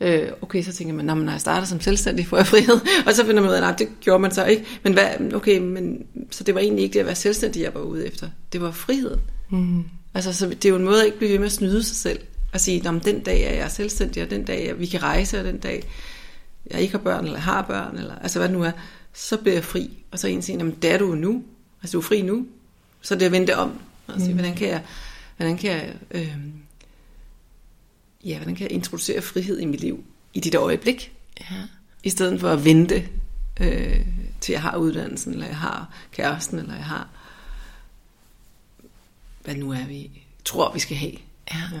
Øh, 0.00 0.28
okay, 0.42 0.62
så 0.62 0.72
tænker 0.72 0.94
man, 0.94 1.04
når 1.04 1.30
jeg 1.30 1.40
starter 1.40 1.66
som 1.66 1.80
selvstændig, 1.80 2.26
får 2.26 2.36
jeg 2.36 2.46
frihed. 2.46 2.80
Og 3.06 3.12
så 3.12 3.26
finder 3.26 3.42
man 3.42 3.50
ud 3.50 3.54
af, 3.54 3.60
nej, 3.60 3.74
det 3.76 3.88
gjorde 4.00 4.18
man 4.22 4.30
så 4.30 4.44
ikke. 4.44 4.64
Men 4.82 4.92
hvad, 4.92 5.34
okay, 5.34 5.58
men, 5.58 6.06
så 6.30 6.44
det 6.44 6.54
var 6.54 6.60
egentlig 6.60 6.82
ikke 6.82 6.94
det 6.94 7.00
at 7.00 7.06
være 7.06 7.14
selvstændig, 7.14 7.62
jeg 7.62 7.74
var 7.74 7.80
ude 7.80 8.06
efter. 8.06 8.28
Det 8.52 8.60
var 8.60 8.70
friheden. 8.70 9.20
Mm. 9.50 9.84
Altså, 10.14 10.32
så 10.32 10.48
det 10.48 10.64
er 10.64 10.68
jo 10.68 10.76
en 10.76 10.84
måde 10.84 11.00
at 11.00 11.06
ikke 11.06 11.18
blive 11.18 11.32
ved 11.32 11.38
med 11.38 11.46
at 11.46 11.52
snyde 11.52 11.82
sig 11.82 11.96
selv. 11.96 12.18
Og 12.52 12.60
sige, 12.60 12.88
at 12.88 13.04
den 13.04 13.20
dag 13.20 13.42
er 13.42 13.54
jeg 13.54 13.70
selvstændig, 13.70 14.22
og 14.22 14.30
den 14.30 14.44
dag, 14.44 14.78
vi 14.78 14.86
kan 14.86 15.02
rejse, 15.02 15.38
og 15.38 15.44
den 15.44 15.58
dag, 15.58 15.82
jeg 16.70 16.80
ikke 16.80 16.92
har 16.92 16.98
børn, 16.98 17.24
eller 17.24 17.38
har 17.38 17.62
børn, 17.62 17.96
eller 17.98 18.14
altså 18.14 18.38
hvad 18.38 18.48
det 18.48 18.56
nu 18.56 18.64
er, 18.64 18.70
så 19.14 19.36
bliver 19.36 19.54
jeg 19.54 19.64
fri. 19.64 20.04
Og 20.10 20.18
så 20.18 20.38
siger, 20.40 20.58
jamen 20.58 20.74
det 20.82 20.90
er 20.90 20.98
du 20.98 21.14
nu. 21.14 21.44
Altså 21.82 21.92
du 21.92 21.98
er 21.98 22.02
fri 22.02 22.22
nu. 22.22 22.46
Så 23.02 23.14
det 23.14 23.22
er 23.22 23.26
at 23.26 23.32
vende 23.32 23.46
det 23.46 23.54
om. 23.54 23.80
Og 24.06 24.20
sige, 24.20 24.28
mm. 24.28 24.34
hvordan 24.34 24.54
kan 24.54 24.68
jeg, 24.68 24.82
hvordan 25.36 25.56
kan 25.56 25.70
jeg, 25.70 25.94
øh, 26.10 26.36
ja, 28.24 28.36
hvordan 28.36 28.54
kan 28.54 28.62
jeg 28.64 28.72
introducere 28.72 29.22
frihed 29.22 29.60
i 29.60 29.64
mit 29.64 29.80
liv 29.80 30.04
i 30.34 30.40
dit 30.40 30.54
øjeblik? 30.54 31.12
Ja. 31.40 31.56
I 32.02 32.10
stedet 32.10 32.40
for 32.40 32.50
at 32.50 32.64
vente 32.64 33.08
øh, 33.60 34.06
til 34.40 34.52
jeg 34.52 34.62
har 34.62 34.76
uddannelsen, 34.76 35.32
eller 35.32 35.46
jeg 35.46 35.56
har 35.56 35.94
kæresten, 36.12 36.58
eller 36.58 36.74
jeg 36.74 36.84
har, 36.84 37.08
hvad 39.44 39.54
nu 39.54 39.72
er 39.72 39.86
vi 39.86 40.10
tror, 40.44 40.72
vi 40.72 40.78
skal 40.78 40.96
have. 40.96 41.12
Ja. 41.50 41.58
ja. 41.72 41.80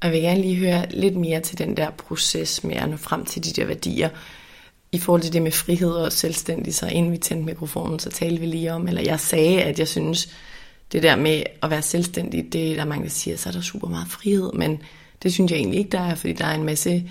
Og 0.00 0.06
jeg 0.06 0.12
vil 0.12 0.22
gerne 0.22 0.40
lige 0.40 0.56
høre 0.56 0.86
lidt 0.90 1.16
mere 1.16 1.40
til 1.40 1.58
den 1.58 1.76
der 1.76 1.90
proces 1.90 2.64
med 2.64 2.76
at 2.76 2.88
nå 2.88 2.96
frem 2.96 3.24
til 3.24 3.44
de 3.44 3.52
der 3.52 3.66
værdier. 3.66 4.10
I 4.92 4.98
forhold 4.98 5.22
til 5.22 5.32
det 5.32 5.42
med 5.42 5.52
frihed 5.52 5.90
og 5.92 6.12
selvstændig, 6.12 6.74
så 6.74 6.86
inden 6.86 7.12
vi 7.12 7.16
tændte 7.16 7.44
mikrofonen, 7.44 7.98
så 7.98 8.10
talte 8.10 8.40
vi 8.40 8.46
lige 8.46 8.72
om, 8.72 8.88
eller 8.88 9.02
jeg 9.02 9.20
sagde, 9.20 9.62
at 9.62 9.78
jeg 9.78 9.88
synes, 9.88 10.28
det 10.92 11.02
der 11.02 11.16
med 11.16 11.42
at 11.62 11.70
være 11.70 11.82
selvstændig, 11.82 12.52
det 12.52 12.72
er 12.72 12.76
der 12.76 12.84
mange, 12.84 13.04
der 13.04 13.10
siger, 13.10 13.36
så 13.36 13.48
er 13.48 13.52
der 13.52 13.60
super 13.60 13.88
meget 13.88 14.08
frihed, 14.08 14.52
men 14.52 14.82
det 15.22 15.32
synes 15.32 15.52
jeg 15.52 15.58
egentlig 15.58 15.78
ikke, 15.78 15.90
der 15.90 16.00
er, 16.00 16.14
fordi 16.14 16.32
der 16.32 16.46
er 16.46 16.54
en 16.54 16.64
masse 16.64 17.10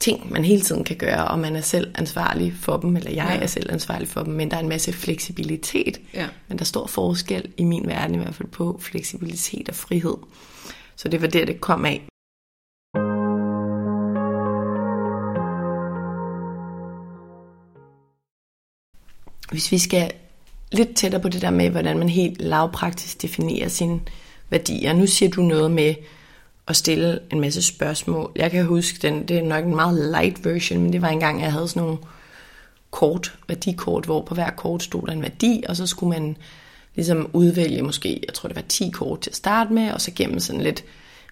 ting, 0.00 0.32
man 0.32 0.44
hele 0.44 0.60
tiden 0.60 0.84
kan 0.84 0.96
gøre, 0.96 1.28
og 1.28 1.38
man 1.38 1.56
er 1.56 1.60
selv 1.60 1.92
ansvarlig 1.94 2.54
for 2.60 2.76
dem, 2.76 2.96
eller 2.96 3.10
jeg 3.10 3.26
ja. 3.38 3.42
er 3.42 3.46
selv 3.46 3.72
ansvarlig 3.72 4.08
for 4.08 4.22
dem, 4.22 4.32
men 4.32 4.50
der 4.50 4.56
er 4.56 4.60
en 4.60 4.68
masse 4.68 4.92
fleksibilitet. 4.92 6.00
Ja. 6.14 6.26
Men 6.48 6.58
der 6.58 6.64
står 6.64 6.86
forskel 6.86 7.52
i 7.56 7.64
min 7.64 7.86
verden 7.86 8.14
i 8.14 8.18
hvert 8.18 8.34
fald 8.34 8.48
på 8.48 8.78
fleksibilitet 8.82 9.68
og 9.68 9.74
frihed. 9.74 10.16
Så 10.96 11.08
det 11.08 11.22
var 11.22 11.26
der, 11.26 11.44
det 11.44 11.60
kom 11.60 11.84
af. 11.84 12.08
Hvis 19.50 19.72
vi 19.72 19.78
skal 19.78 20.10
lidt 20.72 20.96
tættere 20.96 21.22
på 21.22 21.28
det 21.28 21.42
der 21.42 21.50
med, 21.50 21.70
hvordan 21.70 21.98
man 21.98 22.08
helt 22.08 22.40
lavpraktisk 22.40 23.22
definerer 23.22 23.68
sine 23.68 24.00
værdier. 24.50 24.92
Nu 24.92 25.06
siger 25.06 25.30
du 25.30 25.42
noget 25.42 25.70
med 25.70 25.94
at 26.68 26.76
stille 26.76 27.20
en 27.32 27.40
masse 27.40 27.62
spørgsmål. 27.62 28.32
Jeg 28.36 28.50
kan 28.50 28.64
huske, 28.64 28.98
den, 29.02 29.28
det 29.28 29.38
er 29.38 29.42
nok 29.42 29.64
en 29.64 29.74
meget 29.74 30.10
light 30.10 30.44
version, 30.44 30.82
men 30.82 30.92
det 30.92 31.02
var 31.02 31.08
engang, 31.08 31.42
jeg 31.42 31.52
havde 31.52 31.68
sådan 31.68 31.82
nogle 31.82 31.98
kort, 32.90 33.34
værdikort, 33.48 34.04
hvor 34.04 34.22
på 34.22 34.34
hver 34.34 34.50
kort 34.50 34.82
stod 34.82 35.06
der 35.06 35.12
en 35.12 35.22
værdi, 35.22 35.64
og 35.68 35.76
så 35.76 35.86
skulle 35.86 36.10
man 36.20 36.36
ligesom 36.94 37.30
udvælge 37.32 37.82
måske, 37.82 38.20
jeg 38.26 38.34
tror 38.34 38.48
det 38.48 38.56
var 38.56 38.62
10 38.68 38.90
kort 38.90 39.20
til 39.20 39.30
at 39.30 39.36
starte 39.36 39.72
med, 39.72 39.92
og 39.92 40.00
så 40.00 40.10
gennem 40.16 40.40
sådan 40.40 40.60
lidt 40.60 40.84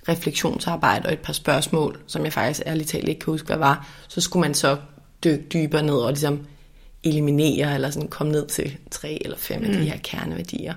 refleksionsarbejde 0.08 1.06
og 1.06 1.12
et 1.12 1.18
par 1.18 1.32
spørgsmål, 1.32 2.00
som 2.06 2.24
jeg 2.24 2.32
faktisk 2.32 2.62
ærligt 2.66 2.88
talt 2.88 3.08
ikke 3.08 3.20
kan 3.20 3.32
huske, 3.32 3.46
hvad 3.46 3.56
var, 3.56 3.88
så 4.08 4.20
skulle 4.20 4.40
man 4.40 4.54
så 4.54 4.76
dykke 5.24 5.44
dybere 5.52 5.82
ned 5.82 5.94
og 5.94 6.10
ligesom 6.10 6.46
eliminere, 7.08 7.74
eller 7.74 7.90
sådan 7.90 8.08
komme 8.08 8.32
ned 8.32 8.46
til 8.46 8.76
tre 8.90 9.18
eller 9.24 9.36
fem 9.38 9.60
mm. 9.60 9.66
af 9.66 9.72
de 9.72 9.78
mm. 9.78 9.84
her 9.84 9.96
kerneværdier. 10.04 10.74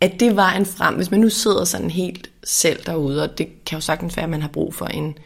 At 0.00 0.20
det 0.20 0.36
var 0.36 0.52
en 0.52 0.66
frem, 0.66 0.94
hvis 0.94 1.10
man 1.10 1.20
nu 1.20 1.28
sidder 1.28 1.64
sådan 1.64 1.90
helt 1.90 2.30
selv 2.44 2.80
derude, 2.86 3.22
og 3.22 3.38
det 3.38 3.64
kan 3.64 3.76
jo 3.76 3.80
sagtens 3.80 4.16
være, 4.16 4.24
at 4.24 4.30
man 4.30 4.42
har 4.42 4.48
brug 4.48 4.74
for 4.74 4.86
en 4.86 5.18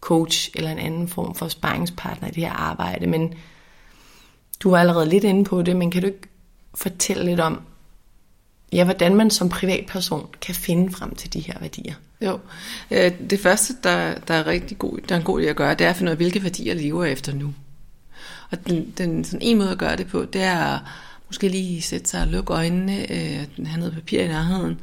coach 0.00 0.50
eller 0.54 0.70
en 0.70 0.78
anden 0.78 1.08
form 1.08 1.34
for 1.34 1.48
sparringspartner 1.48 2.28
i 2.28 2.30
det 2.30 2.42
her 2.42 2.52
arbejde, 2.52 3.06
men 3.06 3.34
du 4.60 4.70
var 4.70 4.78
allerede 4.78 5.08
lidt 5.08 5.24
inde 5.24 5.44
på 5.44 5.62
det, 5.62 5.76
men 5.76 5.90
kan 5.90 6.02
du 6.02 6.06
ikke 6.06 6.28
fortælle 6.74 7.24
lidt 7.24 7.40
om, 7.40 7.60
ja, 8.72 8.84
hvordan 8.84 9.14
man 9.14 9.30
som 9.30 9.48
privatperson 9.48 10.26
kan 10.40 10.54
finde 10.54 10.92
frem 10.92 11.14
til 11.14 11.32
de 11.32 11.40
her 11.40 11.58
værdier? 11.60 11.94
Jo, 12.20 12.38
øh, 12.90 13.12
det 13.30 13.40
første, 13.40 13.74
der, 13.82 14.14
der 14.28 14.34
er 14.34 14.46
rigtig 14.46 14.78
god, 14.78 14.98
der 15.08 15.14
er 15.14 15.18
en 15.18 15.24
god 15.24 15.42
idé 15.42 15.44
at 15.44 15.56
gøre, 15.56 15.74
det 15.74 15.86
er 15.86 15.90
at 15.90 15.96
finde 15.96 16.10
ud 16.10 16.12
af, 16.12 16.16
hvilke 16.16 16.42
værdier 16.42 16.74
lever 16.74 17.04
jeg 17.04 17.12
efter 17.12 17.34
nu. 17.34 17.54
Og 18.50 18.66
den, 18.66 18.94
den 18.98 19.24
sådan 19.24 19.42
en 19.42 19.58
måde 19.58 19.70
at 19.70 19.78
gøre 19.78 19.96
det 19.96 20.06
på, 20.06 20.24
det 20.24 20.42
er 20.42 20.78
måske 21.26 21.48
lige 21.48 21.82
sætte 21.82 22.08
sig 22.08 22.22
og 22.22 22.28
lukke 22.28 22.52
øjnene, 22.52 23.12
øh, 23.12 23.66
have 23.66 23.78
noget 23.78 23.94
papir 23.94 24.20
i 24.20 24.28
nærheden, 24.28 24.80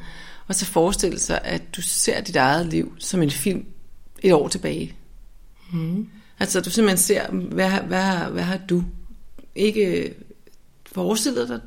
og 0.47 0.55
så 0.55 0.65
forestille 0.65 1.19
sig, 1.19 1.41
at 1.43 1.75
du 1.75 1.81
ser 1.81 2.21
dit 2.21 2.35
eget 2.35 2.65
liv 2.65 2.95
som 2.99 3.21
en 3.21 3.31
film 3.31 3.65
et 4.19 4.33
år 4.33 4.47
tilbage. 4.47 4.95
Mm. 5.73 6.09
Altså 6.39 6.61
du 6.61 6.69
simpelthen 6.69 6.97
ser, 6.97 7.31
hvad, 7.31 7.69
hvad, 7.69 8.31
hvad 8.31 8.43
har 8.43 8.59
du 8.69 8.83
ikke 9.55 10.13
forestillet 10.85 11.49
dig, 11.49 11.59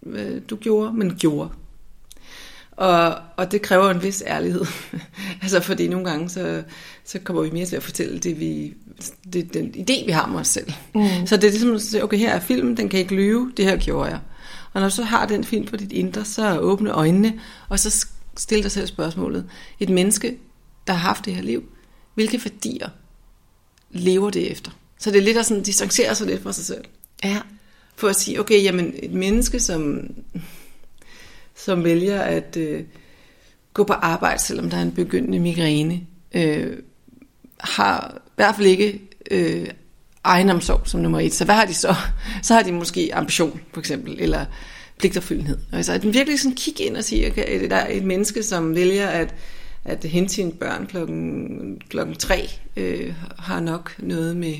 hvad 0.00 0.40
du 0.40 0.56
gjorde, 0.56 0.92
men 0.92 1.16
gjorde. 1.16 1.50
Og, 2.76 3.14
og 3.36 3.52
det 3.52 3.62
kræver 3.62 3.90
en 3.90 4.02
vis 4.02 4.22
ærlighed. 4.26 4.66
altså 5.42 5.60
fordi 5.60 5.88
nogle 5.88 6.10
gange, 6.10 6.28
så, 6.28 6.62
så 7.04 7.18
kommer 7.18 7.42
vi 7.42 7.50
mere 7.50 7.66
til 7.66 7.76
at 7.76 7.82
fortælle 7.82 8.18
det, 8.18 8.40
vi, 8.40 8.74
det, 9.32 9.54
den 9.54 9.74
idé, 9.76 10.06
vi 10.06 10.10
har 10.10 10.22
om 10.22 10.34
os 10.34 10.48
selv. 10.48 10.72
Mm. 10.94 11.26
Så 11.26 11.36
det 11.36 11.44
er 11.44 11.50
ligesom 11.50 11.74
at 11.74 11.82
sige, 11.82 12.04
okay, 12.04 12.18
her 12.18 12.32
er 12.34 12.40
filmen, 12.40 12.76
den 12.76 12.88
kan 12.88 13.00
ikke 13.00 13.14
lyve, 13.14 13.52
det 13.56 13.64
her 13.64 13.76
gjorde 13.76 14.10
jeg. 14.10 14.20
Og 14.72 14.80
når 14.80 14.88
du 14.88 14.94
så 14.94 15.02
har 15.02 15.26
den 15.26 15.44
film 15.44 15.66
på 15.66 15.76
dit 15.76 15.92
indre, 15.92 16.24
så 16.24 16.58
åbne 16.58 16.90
øjnene, 16.90 17.40
og 17.68 17.78
så 17.78 18.06
stille 18.36 18.62
dig 18.62 18.70
selv 18.70 18.86
spørgsmålet. 18.86 19.44
Et 19.80 19.88
menneske, 19.88 20.36
der 20.86 20.92
har 20.92 21.00
haft 21.00 21.24
det 21.24 21.34
her 21.34 21.42
liv, 21.42 21.64
hvilke 22.14 22.40
værdier 22.44 22.88
lever 23.90 24.30
det 24.30 24.52
efter? 24.52 24.70
Så 24.98 25.10
det 25.10 25.18
er 25.18 25.22
lidt 25.22 25.36
at 25.36 25.46
sådan 25.46 25.62
distancere 25.62 26.14
sig 26.14 26.26
lidt 26.26 26.42
fra 26.42 26.52
sig 26.52 26.64
selv. 26.64 26.84
Ja. 27.24 27.40
For 27.96 28.08
at 28.08 28.16
sige, 28.16 28.40
okay, 28.40 28.62
jamen 28.62 28.94
et 29.02 29.10
menneske, 29.12 29.60
som 29.60 30.10
som 31.64 31.84
vælger 31.84 32.20
at 32.20 32.56
øh, 32.56 32.84
gå 33.74 33.84
på 33.84 33.92
arbejde, 33.92 34.42
selvom 34.42 34.70
der 34.70 34.76
er 34.76 34.82
en 34.82 34.92
begyndende 34.92 35.38
migræne, 35.38 36.00
øh, 36.34 36.76
har 37.60 38.14
i 38.26 38.30
hvert 38.36 38.54
fald 38.56 38.66
ikke 38.66 39.00
øh, 39.30 39.66
egenomsorg 40.24 40.80
som 40.84 41.00
nummer 41.00 41.20
et. 41.20 41.34
Så 41.34 41.44
hvad 41.44 41.54
har 41.54 41.64
de 41.64 41.74
så? 41.74 41.94
Så 42.42 42.54
har 42.54 42.62
de 42.62 42.72
måske 42.72 43.10
ambition, 43.12 43.60
for 43.72 43.80
eksempel, 43.80 44.16
eller 44.20 44.44
pligterfyldenhed. 44.98 45.58
Altså 45.72 45.92
at 45.92 46.02
den 46.02 46.14
virkelig 46.14 46.40
sådan 46.40 46.56
kigge 46.56 46.84
ind 46.84 46.96
og 46.96 47.04
sige, 47.04 47.30
okay, 47.30 47.70
der 47.70 47.76
er 47.76 47.96
et 47.96 48.04
menneske, 48.04 48.42
som 48.42 48.74
vælger 48.74 49.08
at, 49.08 49.34
at 49.84 50.04
hente 50.04 50.34
sine 50.34 50.52
børn 50.52 50.86
klokken, 50.86 51.80
klokken 51.88 52.16
tre, 52.16 52.50
øh, 52.76 53.14
har 53.38 53.60
nok 53.60 53.94
noget 53.98 54.36
med, 54.36 54.54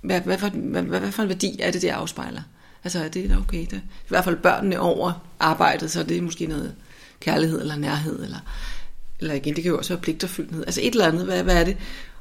hvad, 0.00 0.20
hvad, 0.20 0.38
hvad, 0.38 0.50
hvad, 0.50 0.82
hvad 0.82 1.12
for 1.12 1.22
en 1.22 1.28
værdi 1.28 1.56
er 1.60 1.70
det, 1.70 1.82
det 1.82 1.88
afspejler? 1.88 2.42
Altså 2.86 3.04
er 3.04 3.08
det 3.08 3.36
okay? 3.36 3.66
Det, 3.70 3.76
I 3.82 4.08
hvert 4.08 4.24
fald 4.24 4.36
børnene 4.36 4.80
over 4.80 5.12
arbejdet, 5.40 5.90
så 5.90 6.00
er 6.00 6.04
det 6.04 6.22
måske 6.22 6.46
noget 6.46 6.74
kærlighed 7.20 7.60
eller 7.60 7.76
nærhed, 7.76 8.22
eller, 8.24 8.38
eller 9.20 9.34
igen, 9.34 9.56
det 9.56 9.62
kan 9.62 9.72
jo 9.72 9.78
også 9.78 9.94
være 9.94 10.02
pligterfyldthed. 10.02 10.64
Altså 10.66 10.80
et 10.80 10.90
eller 10.90 11.06
andet, 11.06 11.24
hvad, 11.24 11.42
hvad 11.42 11.56
er 11.56 11.64
det? 11.64 11.76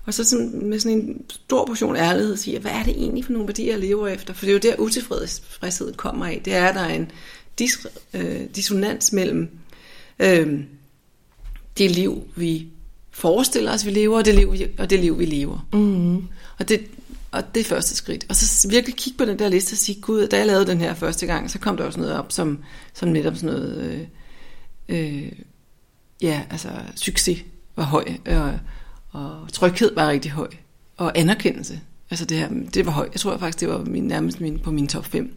Og 0.05 0.13
så 0.13 0.23
sådan, 0.23 0.61
med 0.63 0.79
sådan 0.79 0.97
en 0.97 1.25
stor 1.29 1.65
portion 1.65 1.95
ærlighed 1.95 2.37
sige, 2.37 2.59
hvad 2.59 2.71
er 2.71 2.83
det 2.83 2.93
egentlig 2.97 3.25
for 3.25 3.31
nogle 3.31 3.47
værdier, 3.47 3.71
jeg 3.71 3.79
lever 3.79 4.07
efter? 4.07 4.33
For 4.33 4.45
det 4.45 4.49
er 4.49 4.53
jo 4.53 4.59
der 4.59 4.83
utilfredshed 4.83 5.93
kommer 5.93 6.25
af. 6.25 6.41
Det 6.45 6.55
er, 6.55 6.65
at 6.67 6.75
der 6.75 6.81
er 6.81 6.93
en 6.93 7.11
dis, 7.59 7.87
øh, 8.13 8.41
dissonans 8.55 9.11
mellem 9.13 9.49
øh, 10.19 10.59
det 11.77 11.91
liv, 11.91 12.23
vi 12.35 12.67
forestiller 13.11 13.73
os, 13.73 13.85
vi 13.85 13.91
lever, 13.91 14.17
og 14.17 14.25
det 14.25 14.35
liv, 14.35 14.53
vi, 14.53 14.67
og 14.77 14.89
det 14.89 14.99
liv, 14.99 15.19
vi 15.19 15.25
lever. 15.25 15.67
Mm. 15.73 16.15
Og 16.57 16.69
det, 16.69 16.85
og 17.35 17.55
det 17.55 17.61
er 17.61 17.65
første 17.65 17.95
skridt. 17.95 18.25
Og 18.29 18.35
så 18.35 18.67
virkelig 18.67 18.95
kigge 18.95 19.17
på 19.17 19.25
den 19.25 19.39
der 19.39 19.49
liste 19.49 19.73
og 19.73 19.77
sige, 19.77 20.01
gud, 20.01 20.27
da 20.27 20.37
jeg 20.37 20.47
lavede 20.47 20.67
den 20.67 20.79
her 20.79 20.93
første 20.93 21.25
gang, 21.25 21.51
så 21.51 21.59
kom 21.59 21.77
der 21.77 21.83
også 21.83 21.99
noget 21.99 22.15
op, 22.15 22.31
som, 22.31 22.63
som 22.93 23.09
netop 23.09 23.35
sådan 23.35 23.55
noget, 23.55 24.07
øh, 24.89 25.23
øh, 25.23 25.31
ja, 26.21 26.41
altså 26.49 26.69
succes 26.95 27.43
var 27.75 27.83
høj, 27.83 28.05
og, 28.25 28.59
og 29.11 29.53
tryghed 29.53 29.95
var 29.95 30.09
rigtig 30.09 30.31
høj, 30.31 30.49
og 30.97 31.17
anerkendelse. 31.17 31.81
Altså 32.09 32.25
det 32.25 32.37
her, 32.37 32.49
det 32.73 32.85
var 32.85 32.91
højt. 32.91 33.11
Jeg 33.13 33.19
tror 33.19 33.37
faktisk, 33.37 33.59
det 33.59 33.69
var 33.69 33.83
min, 33.83 34.03
nærmest 34.03 34.41
min, 34.41 34.59
på 34.59 34.71
min 34.71 34.87
top 34.87 35.05
5. 35.05 35.35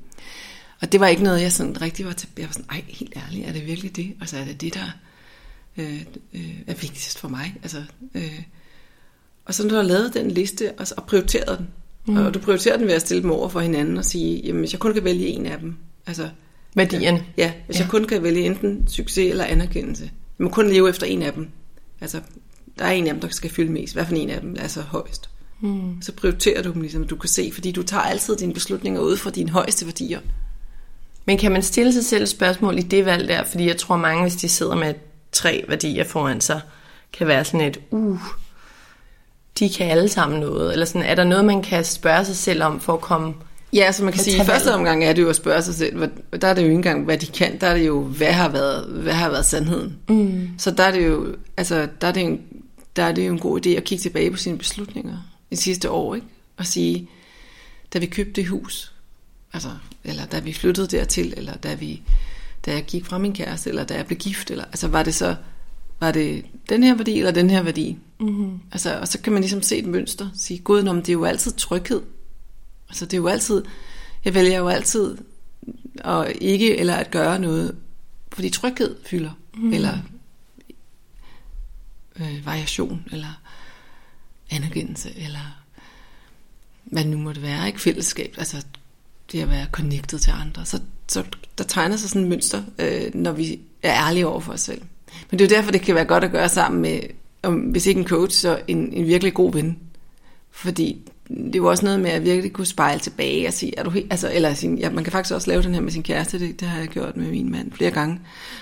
Og 0.80 0.92
det 0.92 1.00
var 1.00 1.06
ikke 1.06 1.22
noget, 1.22 1.42
jeg 1.42 1.52
sådan 1.52 1.82
rigtig 1.82 2.06
var 2.06 2.12
til. 2.12 2.28
Jeg 2.38 2.46
var 2.46 2.52
sådan, 2.52 2.70
ej, 2.70 2.84
helt 2.88 3.12
ærligt, 3.16 3.48
er 3.48 3.52
det 3.52 3.66
virkelig 3.66 3.96
det? 3.96 4.14
Altså 4.20 4.38
er 4.38 4.44
det 4.44 4.60
det, 4.60 4.74
der 4.74 4.90
øh, 5.76 6.04
øh, 6.34 6.54
er 6.66 6.74
vigtigst 6.74 7.18
for 7.18 7.28
mig? 7.28 7.54
Altså, 7.62 7.82
øh, 8.14 8.42
og 9.44 9.54
så 9.54 9.62
når 9.62 9.70
du 9.70 9.76
har 9.76 9.82
lavet 9.82 10.14
den 10.14 10.30
liste, 10.30 10.72
og, 10.78 10.86
og 10.96 11.06
prioriteret 11.06 11.58
den, 11.58 11.68
mm. 12.08 12.16
og 12.16 12.34
du 12.34 12.38
prioriterer 12.38 12.76
den 12.76 12.86
ved 12.86 12.94
at 12.94 13.00
stille 13.00 13.22
dem 13.22 13.30
over 13.30 13.48
for 13.48 13.60
hinanden 13.60 13.96
og 13.96 14.04
sige, 14.04 14.40
jamen 14.44 14.60
hvis 14.60 14.72
jeg 14.72 14.80
kun 14.80 14.94
kan 14.94 15.04
vælge 15.04 15.26
en 15.26 15.46
af 15.46 15.58
dem, 15.58 15.76
altså 16.06 16.28
Værdierne. 16.74 17.24
Ja, 17.36 17.52
hvis 17.66 17.76
ja. 17.76 17.82
jeg 17.82 17.90
kun 17.90 18.04
kan 18.04 18.22
vælge 18.22 18.40
enten 18.40 18.88
succes 18.88 19.30
eller 19.30 19.44
anerkendelse. 19.44 20.04
Jeg 20.38 20.44
må 20.44 20.50
kun 20.50 20.68
leve 20.68 20.88
efter 20.88 21.06
en 21.06 21.22
af 21.22 21.32
dem. 21.32 21.48
Altså, 22.00 22.20
der 22.78 22.84
er 22.84 22.92
en 22.92 23.06
af 23.06 23.12
dem, 23.12 23.20
der 23.20 23.28
skal 23.28 23.50
fylde 23.50 23.72
mest. 23.72 23.94
Hvad 23.94 24.06
for 24.06 24.14
en 24.14 24.30
af 24.30 24.40
dem 24.40 24.56
er 24.58 24.68
så 24.68 24.80
højst? 24.80 25.30
Mm. 25.60 26.02
Så 26.02 26.12
prioriterer 26.12 26.62
du 26.62 26.72
dem 26.72 26.82
ligesom, 26.82 27.06
du 27.06 27.16
kan 27.16 27.28
se, 27.28 27.50
fordi 27.54 27.72
du 27.72 27.82
tager 27.82 28.02
altid 28.02 28.36
dine 28.36 28.54
beslutninger 28.54 29.00
ud 29.00 29.16
fra 29.16 29.30
dine 29.30 29.50
højeste 29.50 29.86
værdier. 29.86 30.20
Men 31.24 31.38
kan 31.38 31.52
man 31.52 31.62
stille 31.62 31.92
sig 31.92 32.04
selv 32.04 32.26
spørgsmål 32.26 32.78
i 32.78 32.82
det 32.82 33.04
valg 33.04 33.28
der? 33.28 33.44
Fordi 33.44 33.66
jeg 33.66 33.76
tror 33.76 33.96
mange, 33.96 34.22
hvis 34.22 34.36
de 34.36 34.48
sidder 34.48 34.74
med 34.74 34.94
tre 35.32 35.64
værdier 35.68 36.04
foran 36.04 36.40
sig, 36.40 36.60
kan 37.12 37.26
være 37.26 37.44
sådan 37.44 37.60
et, 37.60 37.80
uh, 37.90 38.20
de 39.58 39.68
kan 39.68 39.90
alle 39.90 40.08
sammen 40.08 40.40
noget. 40.40 40.72
Eller 40.72 40.86
sådan, 40.86 41.02
er 41.02 41.14
der 41.14 41.24
noget, 41.24 41.44
man 41.44 41.62
kan 41.62 41.84
spørge 41.84 42.24
sig 42.24 42.36
selv 42.36 42.62
om 42.62 42.80
for 42.80 42.92
at 42.94 43.00
komme 43.00 43.34
Ja, 43.72 43.92
så 43.92 44.04
man 44.04 44.12
kan 44.12 44.22
sige, 44.22 44.42
i 44.42 44.46
første 44.46 44.74
omgang 44.74 45.04
er 45.04 45.12
det 45.12 45.22
jo 45.22 45.28
at 45.28 45.36
spørge 45.36 45.62
sig 45.62 45.74
selv, 45.74 45.96
hvad, 45.96 46.08
der 46.40 46.48
er 46.48 46.54
det 46.54 46.62
jo 46.62 46.66
ikke 46.66 46.74
engang, 46.74 47.04
hvad 47.04 47.18
de 47.18 47.26
kan, 47.26 47.60
der 47.60 47.66
er 47.66 47.74
det 47.74 47.86
jo, 47.86 48.02
hvad 48.02 48.32
har 48.32 48.48
været, 48.48 48.86
hvad 48.86 49.12
har 49.12 49.30
været 49.30 49.44
sandheden. 49.44 49.96
Mm. 50.08 50.48
Så 50.58 50.70
der 50.70 50.84
er 50.84 50.90
det 50.90 51.06
jo, 51.06 51.36
altså, 51.56 51.88
der 52.00 52.06
er 52.06 52.12
det, 52.12 52.22
en, 52.22 52.40
der 52.96 53.02
er 53.02 53.12
det 53.12 53.26
jo 53.26 53.32
en 53.32 53.38
god 53.38 53.66
idé 53.66 53.68
at 53.68 53.84
kigge 53.84 54.02
tilbage 54.02 54.30
på 54.30 54.36
sine 54.36 54.58
beslutninger 54.58 55.16
i 55.50 55.56
sidste 55.56 55.90
år, 55.90 56.14
ikke? 56.14 56.26
Og 56.56 56.66
sige, 56.66 57.08
da 57.94 57.98
vi 57.98 58.06
købte 58.06 58.32
det 58.32 58.48
hus, 58.48 58.92
altså, 59.52 59.68
eller 60.04 60.26
da 60.26 60.38
vi 60.38 60.52
flyttede 60.52 60.86
dertil, 60.86 61.34
eller 61.36 61.54
da 61.54 61.74
vi, 61.74 62.02
da 62.66 62.72
jeg 62.72 62.84
gik 62.84 63.04
fra 63.04 63.18
min 63.18 63.32
kæreste, 63.32 63.70
eller 63.70 63.84
da 63.84 63.94
jeg 63.94 64.06
blev 64.06 64.18
gift, 64.18 64.50
eller, 64.50 64.64
altså 64.64 64.88
var 64.88 65.02
det 65.02 65.14
så, 65.14 65.36
var 66.00 66.12
det 66.12 66.44
den 66.68 66.82
her 66.82 66.94
værdi, 66.94 67.18
eller 67.18 67.30
den 67.30 67.50
her 67.50 67.62
værdi? 67.62 67.98
Mm-hmm. 68.20 68.60
Altså, 68.72 68.98
og 69.00 69.08
så 69.08 69.20
kan 69.20 69.32
man 69.32 69.42
ligesom 69.42 69.62
se 69.62 69.76
et 69.76 69.86
mønster, 69.86 70.28
sige, 70.34 70.58
gud, 70.58 70.82
nå, 70.82 70.92
men 70.92 71.02
det 71.02 71.08
er 71.08 71.12
jo 71.12 71.24
altid 71.24 71.52
tryghed, 71.52 72.00
Altså 72.88 73.04
det 73.04 73.12
er 73.12 73.18
jo 73.18 73.28
altid, 73.28 73.64
jeg 74.24 74.34
vælger 74.34 74.58
jo 74.58 74.68
altid 74.68 75.18
at 75.94 76.32
ikke 76.40 76.78
eller 76.78 76.94
at 76.94 77.10
gøre 77.10 77.38
noget, 77.38 77.76
fordi 78.32 78.50
tryghed 78.50 78.96
fylder, 79.06 79.30
mm. 79.54 79.72
eller 79.72 79.98
øh, 82.16 82.46
variation, 82.46 83.04
eller 83.12 83.40
anerkendelse, 84.50 85.12
eller 85.16 85.62
hvad 86.84 87.04
nu 87.04 87.18
må 87.18 87.32
det 87.32 87.42
være, 87.42 87.66
ikke 87.66 87.80
fællesskab, 87.80 88.34
altså 88.38 88.66
det 89.32 89.40
at 89.40 89.50
være 89.50 89.66
connected 89.72 90.18
til 90.18 90.30
andre. 90.30 90.66
Så, 90.66 90.80
så 91.08 91.24
der 91.58 91.64
tegner 91.64 91.96
sig 91.96 92.08
sådan 92.08 92.22
et 92.22 92.28
mønster, 92.28 92.62
øh, 92.78 93.14
når 93.14 93.32
vi 93.32 93.60
er 93.82 94.06
ærlige 94.06 94.26
over 94.26 94.40
for 94.40 94.52
os 94.52 94.60
selv. 94.60 94.82
Men 95.30 95.38
det 95.38 95.44
er 95.44 95.48
jo 95.48 95.56
derfor, 95.56 95.72
det 95.72 95.80
kan 95.80 95.94
være 95.94 96.04
godt 96.04 96.24
at 96.24 96.32
gøre 96.32 96.48
sammen 96.48 96.82
med, 96.82 97.00
om, 97.42 97.54
hvis 97.54 97.86
ikke 97.86 98.00
en 98.00 98.08
coach, 98.08 98.40
så 98.40 98.58
en, 98.68 98.92
en 98.92 99.06
virkelig 99.06 99.34
god 99.34 99.52
ven. 99.52 99.78
Fordi 100.50 100.98
det 101.52 101.62
var 101.62 101.68
også 101.68 101.84
noget 101.84 102.00
med 102.00 102.10
at 102.10 102.24
virkelig 102.24 102.52
kunne 102.52 102.66
spejle 102.66 103.00
tilbage 103.00 103.46
og 103.46 103.52
sige, 103.52 103.78
er 103.78 103.82
du 103.82 103.90
helt, 103.90 104.06
altså, 104.10 104.30
eller 104.34 104.54
sin, 104.54 104.78
ja, 104.78 104.90
man 104.90 105.04
kan 105.04 105.12
faktisk 105.12 105.34
også 105.34 105.50
lave 105.50 105.62
den 105.62 105.74
her 105.74 105.80
med 105.80 105.92
sin 105.92 106.02
kæreste, 106.02 106.38
det, 106.38 106.60
det 106.60 106.68
har 106.68 106.78
jeg 106.78 106.88
gjort 106.88 107.16
med 107.16 107.30
min 107.30 107.52
mand 107.52 107.72
flere 107.72 107.90
gange, 107.90 108.20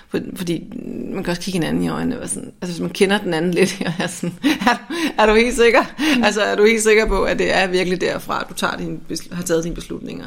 For, 0.09 0.20
fordi 0.35 0.64
man 1.12 1.24
kan 1.24 1.30
også 1.30 1.42
kigge 1.42 1.59
hinanden 1.59 1.82
i 1.82 1.88
øjnene, 1.88 2.20
og 2.20 2.28
sådan, 2.28 2.52
altså 2.62 2.74
hvis 2.74 2.80
man 2.80 2.90
kender 2.90 3.18
den 3.18 3.35
anden 3.35 3.54
lidt, 3.54 3.82
og 3.87 3.92
er 3.98 4.06
sådan, 4.06 4.35
er, 4.42 4.74
du, 4.74 4.94
er 5.18 5.26
du 5.26 5.35
helt 5.35 5.56
sikker? 5.56 5.82
Mm. 5.98 6.24
Altså 6.24 6.40
er 6.42 6.56
du 6.56 6.64
helt 6.64 6.82
sikker 6.82 7.06
på, 7.06 7.22
at 7.22 7.38
det 7.38 7.56
er 7.56 7.66
virkelig 7.66 8.00
derfra, 8.00 8.46
du 8.48 8.54
tager 8.54 8.76
din, 8.76 9.00
har 9.32 9.42
taget 9.42 9.64
dine 9.64 9.74
beslutninger? 9.74 10.26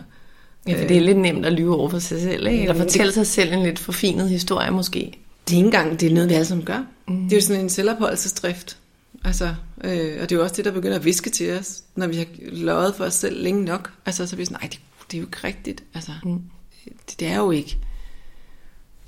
Ja, 0.67 0.81
for 0.81 0.87
det 0.87 0.97
er 0.97 1.01
lidt 1.01 1.17
nemt 1.17 1.45
at 1.45 1.53
lyve 1.53 1.75
over 1.75 1.89
for 1.89 1.99
sig 1.99 2.21
selv, 2.21 2.47
ikke? 2.47 2.61
eller 2.61 2.75
fortælle 2.75 3.11
sig 3.11 3.27
selv 3.27 3.53
en 3.53 3.63
lidt 3.63 3.79
forfinet 3.79 4.29
historie 4.29 4.71
måske. 4.71 5.19
Det 5.49 5.55
er 5.55 5.57
ikke 5.57 5.65
engang, 5.65 5.99
det 5.99 6.09
er 6.09 6.13
noget, 6.13 6.29
vi 6.29 6.33
alle 6.33 6.45
sammen 6.45 6.65
gør. 6.65 6.83
Mm. 7.07 7.23
Det 7.23 7.31
er 7.31 7.37
jo 7.37 7.41
sådan 7.41 7.61
en 7.61 7.69
selvopholdelsesdrift. 7.69 8.77
Altså, 9.23 9.55
øh, 9.83 10.17
og 10.21 10.29
det 10.29 10.31
er 10.31 10.35
jo 10.35 10.43
også 10.43 10.55
det, 10.55 10.65
der 10.65 10.71
begynder 10.71 10.95
at 10.95 11.05
viske 11.05 11.29
til 11.29 11.51
os, 11.59 11.83
når 11.95 12.07
vi 12.07 12.15
har 12.15 12.25
løjet 12.39 12.95
for 12.95 13.05
os 13.05 13.13
selv 13.13 13.43
længe 13.43 13.65
nok. 13.65 13.91
Altså, 14.05 14.27
så 14.27 14.35
er 14.35 14.37
vi 14.37 14.45
sådan, 14.45 14.57
nej, 14.61 14.69
det, 14.69 14.79
det 15.11 15.17
er 15.17 15.21
jo 15.21 15.27
ikke 15.27 15.37
rigtigt. 15.43 15.83
Altså, 15.93 16.11
mm. 16.23 16.41
det, 16.85 17.19
det 17.19 17.27
er 17.27 17.37
jo 17.37 17.51
ikke. 17.51 17.77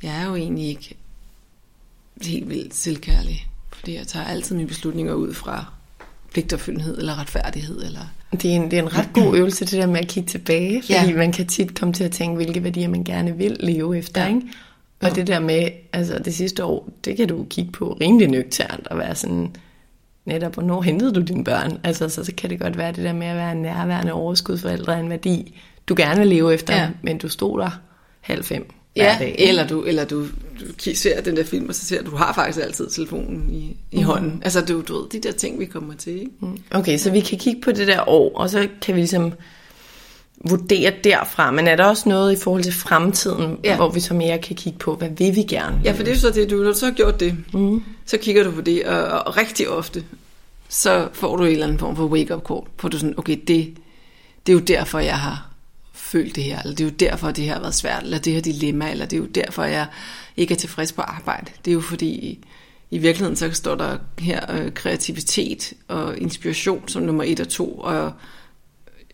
Jeg 0.04 0.22
er 0.22 0.26
jo 0.26 0.36
egentlig 0.36 0.68
ikke 0.68 0.96
helt 2.22 2.50
vildt 2.50 2.76
selvkærlig. 2.76 3.48
Fordi 3.74 3.96
jeg 3.96 4.08
tager 4.08 4.26
altid 4.26 4.56
mine 4.56 4.68
beslutninger 4.68 5.14
ud 5.14 5.34
fra 5.34 5.66
pligtopfyldenhed 6.34 6.98
eller 6.98 7.20
retfærdighed. 7.20 7.84
Eller... 7.84 8.14
Det, 8.32 8.46
er 8.46 8.56
en, 8.56 8.72
det 8.72 8.80
er 8.80 8.84
en 8.84 8.98
ret 8.98 9.10
god 9.14 9.36
øvelse, 9.38 9.66
det 9.66 9.72
der 9.72 9.86
med 9.86 10.00
at 10.00 10.08
kigge 10.08 10.30
tilbage. 10.30 10.82
Fordi 10.82 10.94
ja. 10.94 11.16
man 11.16 11.32
kan 11.32 11.48
tit 11.48 11.80
komme 11.80 11.94
til 11.94 12.04
at 12.04 12.12
tænke, 12.12 12.36
hvilke 12.36 12.64
værdier 12.64 12.88
man 12.88 13.04
gerne 13.04 13.38
vil 13.38 13.58
leve 13.60 13.98
efter. 13.98 14.22
Ja. 14.22 14.28
Ikke? 14.28 14.42
Og 15.02 15.16
det 15.16 15.28
der 15.28 15.40
med, 15.40 15.70
altså 15.94 16.20
det 16.26 16.36
sidste 16.36 16.66
år, 16.66 16.90
det 17.06 17.18
kan 17.18 17.28
du 17.28 17.46
kigge 17.50 17.72
på 17.72 17.98
rimelig 18.02 18.28
nøgternt 18.28 18.88
og 18.88 18.98
være 18.98 19.16
sådan, 19.16 19.56
netop, 20.26 20.54
hvornår 20.54 20.82
hentede 20.82 21.14
du 21.14 21.22
dine 21.22 21.44
børn? 21.44 21.80
Altså, 21.84 22.10
så, 22.10 22.24
så 22.24 22.32
kan 22.38 22.50
det 22.50 22.60
godt 22.60 22.78
være 22.78 22.92
det 22.92 23.04
der 23.04 23.14
med 23.14 23.28
at 23.28 23.36
være 23.36 23.56
nærværende 23.56 24.14
overskudsforældre, 24.14 25.00
en 25.00 25.10
værdi, 25.10 25.60
du 25.88 25.96
gerne 25.98 26.20
vil 26.20 26.28
leve 26.28 26.54
efter, 26.54 26.76
ja. 26.76 26.90
men 27.02 27.18
du 27.18 27.30
stod 27.30 27.60
der 27.60 27.80
halv 28.22 28.44
fem 28.44 28.72
Ja, 28.96 29.16
dag, 29.20 29.36
eller 29.40 29.68
du, 29.68 29.84
eller 29.84 30.06
du, 30.06 30.26
du 30.86 30.96
ser 30.96 31.22
den 31.22 31.38
der 31.38 31.44
film, 31.44 31.70
og 31.70 31.76
så 31.76 31.86
ser 31.86 32.04
du, 32.04 32.12
du 32.12 32.16
har 32.16 32.34
faktisk 32.34 32.66
altid 32.66 32.90
telefonen 32.90 33.50
i, 33.54 33.78
i 33.92 33.98
mm. 33.98 34.04
hånden. 34.04 34.42
Altså, 34.44 34.62
du, 34.62 34.82
du 34.82 35.02
ved, 35.02 35.10
de 35.10 35.20
der 35.20 35.32
ting, 35.32 35.60
vi 35.60 35.66
kommer 35.66 35.94
til, 35.94 36.14
ikke? 36.14 36.32
Mm. 36.40 36.58
Okay, 36.72 36.98
så 36.98 37.12
vi 37.12 37.20
kan 37.20 37.38
kigge 37.38 37.62
på 37.62 37.72
det 37.72 37.88
der 37.88 38.10
år, 38.10 38.38
og 38.38 38.50
så 38.50 38.68
kan 38.82 38.96
vi 38.96 39.00
ligesom 39.00 39.34
vurdere 40.50 40.94
derfra, 41.04 41.52
men 41.52 41.68
er 41.68 41.76
der 41.76 41.86
også 41.86 42.10
noget 42.10 42.34
i 42.34 42.42
forhold 42.44 42.64
til 42.64 42.74
fremtiden, 42.74 43.58
ja. 43.64 43.76
hvor 43.76 43.90
vi 43.90 44.00
så 44.00 44.14
mere 44.14 44.38
kan 44.38 44.56
kigge 44.56 44.80
på, 44.80 44.96
hvad 44.96 45.10
vil 45.10 45.36
vi 45.36 45.44
gerne? 45.44 45.82
Ja, 45.84 45.92
for 45.92 46.04
det 46.04 46.14
er 46.14 46.18
så 46.18 46.30
det, 46.30 46.50
du, 46.50 46.56
når 46.56 46.72
du 46.72 46.78
så 46.78 46.86
har 46.86 46.94
gjort 46.94 47.20
det, 47.20 47.36
mm. 47.54 47.84
så 48.06 48.18
kigger 48.18 48.44
du 48.44 48.52
på 48.52 48.62
det, 48.62 48.86
og, 48.86 49.28
og 49.28 49.38
rigtig 49.38 49.70
ofte, 49.70 50.04
så 50.70 51.08
får 51.14 51.38
du 51.38 51.44
en 51.44 51.52
eller 51.52 51.66
anden 51.66 51.80
form 51.80 51.96
for 51.96 52.06
wake-up 52.06 52.48
call, 52.48 52.62
på 52.78 52.90
du 52.90 52.98
sådan, 52.98 53.14
okay, 53.18 53.38
det, 53.48 53.74
det 54.46 54.52
er 54.52 54.54
jo 54.54 54.60
derfor, 54.60 55.00
jeg 55.00 55.20
har 55.20 55.50
følt 55.94 56.36
det 56.36 56.44
her, 56.44 56.62
eller 56.62 56.76
det 56.76 56.84
er 56.84 56.90
jo 56.90 56.96
derfor, 57.00 57.32
det 57.32 57.44
her 57.44 57.54
har 57.54 57.62
været 57.62 57.76
svært, 57.76 58.04
eller 58.04 58.18
det 58.18 58.34
her 58.34 58.42
dilemma, 58.42 58.92
eller 58.92 59.06
det 59.06 59.18
er 59.18 59.22
jo 59.22 59.28
derfor, 59.28 59.64
jeg 59.64 59.86
ikke 60.38 60.54
er 60.54 60.58
tilfreds 60.58 60.92
på 60.92 61.02
arbejde. 61.02 61.52
Det 61.66 61.72
er 61.72 61.76
jo 61.76 61.82
fordi, 61.82 62.40
i 62.92 62.98
virkeligheden 62.98 63.36
så 63.36 63.52
står 63.52 63.76
der 63.76 63.98
her 64.20 64.54
øh, 64.54 64.74
kreativitet 64.74 65.74
og 65.88 66.18
inspiration 66.18 66.88
som 66.88 67.04
nummer 67.04 67.24
et 67.24 67.40
og 67.40 67.50
to, 67.50 67.78
og 67.78 68.12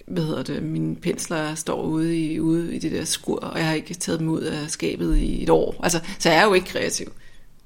hvad 0.07 0.23
hedder 0.23 0.43
det, 0.43 0.63
mine 0.63 0.95
pensler 0.95 1.55
står 1.55 1.83
ude 1.83 2.17
i, 2.17 2.39
ude 2.39 2.75
i 2.75 2.79
det 2.79 2.91
der 2.91 3.05
skur, 3.05 3.39
og 3.39 3.59
jeg 3.59 3.67
har 3.67 3.73
ikke 3.73 3.93
taget 3.93 4.19
dem 4.19 4.29
ud 4.29 4.41
af 4.41 4.69
skabet 4.69 5.17
i 5.17 5.43
et 5.43 5.49
år. 5.49 5.79
Altså, 5.83 5.99
så 6.19 6.29
jeg 6.29 6.39
er 6.39 6.43
jo 6.45 6.53
ikke 6.53 6.67
kreativ. 6.67 7.11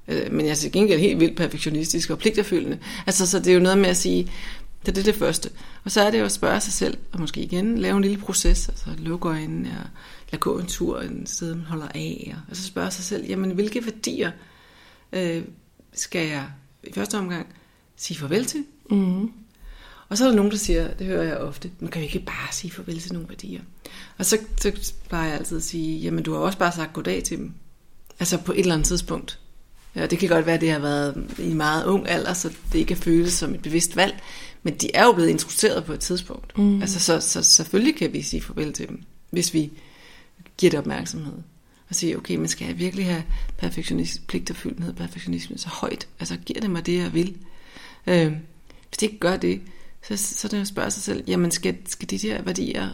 Øh, 0.08 0.32
men 0.32 0.46
jeg 0.46 0.50
er 0.50 0.54
til 0.54 0.72
gengæld 0.72 1.00
helt 1.00 1.20
vildt 1.20 1.36
perfektionistisk 1.36 2.10
og 2.10 2.18
pligterfølgende. 2.18 2.78
Altså, 3.06 3.26
så 3.26 3.38
det 3.38 3.46
er 3.46 3.54
jo 3.54 3.60
noget 3.60 3.78
med 3.78 3.88
at 3.88 3.96
sige, 3.96 4.32
det 4.82 4.88
er 4.88 4.92
det, 4.92 5.04
det 5.04 5.14
første. 5.14 5.50
Og 5.84 5.90
så 5.90 6.00
er 6.00 6.10
det 6.10 6.18
jo 6.18 6.24
at 6.24 6.32
spørge 6.32 6.60
sig 6.60 6.72
selv, 6.72 6.98
og 7.12 7.20
måske 7.20 7.40
igen 7.40 7.78
lave 7.78 7.96
en 7.96 8.02
lille 8.02 8.18
proces, 8.18 8.68
altså 8.68 8.86
lukke 8.98 9.28
øjnene 9.28 9.68
og 9.68 9.90
lade 10.32 10.40
gå 10.40 10.58
en 10.58 10.66
tur 10.66 11.00
en 11.00 11.26
sted, 11.26 11.54
man 11.54 11.64
holder 11.64 11.88
af, 11.94 12.36
og 12.50 12.56
så 12.56 12.62
spørge 12.62 12.90
sig 12.90 13.04
selv, 13.04 13.26
jamen 13.26 13.50
hvilke 13.50 13.84
værdier 13.84 14.30
øh, 15.12 15.42
skal 15.92 16.28
jeg 16.28 16.46
i 16.84 16.92
første 16.92 17.18
omgang 17.18 17.46
sige 17.96 18.18
farvel 18.18 18.44
til? 18.44 18.64
Mm. 18.90 19.32
Og 20.12 20.18
så 20.18 20.24
er 20.24 20.28
der 20.28 20.36
nogen, 20.36 20.50
der 20.50 20.56
siger, 20.56 20.94
det 20.94 21.06
hører 21.06 21.22
jeg 21.22 21.36
ofte, 21.36 21.70
man 21.80 21.90
kan 21.90 22.02
jo 22.02 22.04
ikke 22.04 22.18
bare 22.18 22.52
sige 22.52 22.70
farvel 22.70 23.00
til 23.00 23.12
nogle 23.12 23.28
værdier. 23.28 23.60
Og 24.18 24.26
så, 24.26 24.38
så 24.60 24.92
plejer 25.08 25.28
jeg 25.28 25.38
altid 25.38 25.56
at 25.56 25.62
sige, 25.62 25.98
jamen 25.98 26.24
du 26.24 26.32
har 26.32 26.40
også 26.40 26.58
bare 26.58 26.72
sagt 26.72 26.92
goddag 26.92 27.24
til 27.24 27.38
dem. 27.38 27.52
Altså 28.20 28.38
på 28.38 28.52
et 28.52 28.58
eller 28.58 28.74
andet 28.74 28.86
tidspunkt. 28.86 29.38
Ja, 29.94 30.06
det 30.06 30.18
kan 30.18 30.28
godt 30.28 30.46
være, 30.46 30.54
at 30.54 30.60
det 30.60 30.70
har 30.70 30.78
været 30.78 31.30
i 31.38 31.50
en 31.50 31.56
meget 31.56 31.84
ung 31.84 32.08
alder, 32.08 32.32
så 32.32 32.52
det 32.72 32.78
ikke 32.78 32.94
er 32.94 32.98
føles 32.98 33.32
som 33.32 33.54
et 33.54 33.62
bevidst 33.62 33.96
valg. 33.96 34.20
Men 34.62 34.74
de 34.74 34.90
er 34.94 35.04
jo 35.04 35.12
blevet 35.12 35.28
introduceret 35.28 35.84
på 35.84 35.92
et 35.92 36.00
tidspunkt. 36.00 36.58
Mm. 36.58 36.80
Altså 36.82 37.00
så, 37.00 37.20
så 37.20 37.42
selvfølgelig 37.42 37.96
kan 37.96 38.12
vi 38.12 38.22
sige 38.22 38.42
farvel 38.42 38.72
til 38.72 38.88
dem, 38.88 39.02
hvis 39.30 39.54
vi 39.54 39.72
giver 40.58 40.70
det 40.70 40.78
opmærksomhed. 40.78 41.34
Og 41.88 41.94
sige, 41.94 42.16
okay, 42.16 42.36
men 42.36 42.48
skal 42.48 42.66
jeg 42.66 42.78
virkelig 42.78 43.06
have 43.06 43.22
perfektionisme, 43.58 44.24
pligterfyldenhed, 44.28 44.92
perfektionisme 44.92 45.58
så 45.58 45.68
højt? 45.68 46.08
Altså 46.20 46.36
giver 46.36 46.60
det 46.60 46.70
mig 46.70 46.86
det, 46.86 46.98
jeg 46.98 47.14
vil? 47.14 47.36
Øh, 48.06 48.32
hvis 48.88 48.98
det 48.98 49.02
ikke 49.02 49.18
gør 49.18 49.36
det, 49.36 49.60
så, 50.02 50.16
så 50.16 50.48
det 50.48 50.60
at 50.60 50.66
spørge 50.66 50.90
sig 50.90 51.02
selv, 51.02 51.24
jamen 51.26 51.50
skal, 51.50 51.76
skal 51.86 52.10
de 52.10 52.18
der 52.18 52.42
værdier 52.42 52.88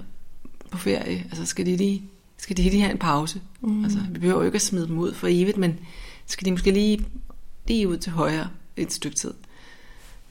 på 0.70 0.78
ferie, 0.78 1.24
altså 1.30 1.46
skal 1.46 1.66
de 1.66 1.76
lige, 1.76 2.02
skal 2.36 2.56
de 2.56 2.62
lige 2.62 2.80
have 2.80 2.92
en 2.92 2.98
pause? 2.98 3.40
Mm. 3.61 3.84
Altså, 3.84 3.98
vi 4.11 4.18
behøver 4.18 4.40
jo 4.40 4.46
ikke 4.46 4.56
at 4.56 4.62
smide 4.62 4.86
dem 4.86 4.98
ud 4.98 5.14
for 5.14 5.26
evigt, 5.30 5.56
men 5.56 5.78
skal 6.26 6.44
de 6.44 6.50
måske 6.50 6.70
lige, 6.70 7.06
lige 7.66 7.88
ud 7.88 7.96
til 7.96 8.12
højre 8.12 8.48
et 8.76 8.92
stykke 8.92 9.16
tid. 9.16 9.34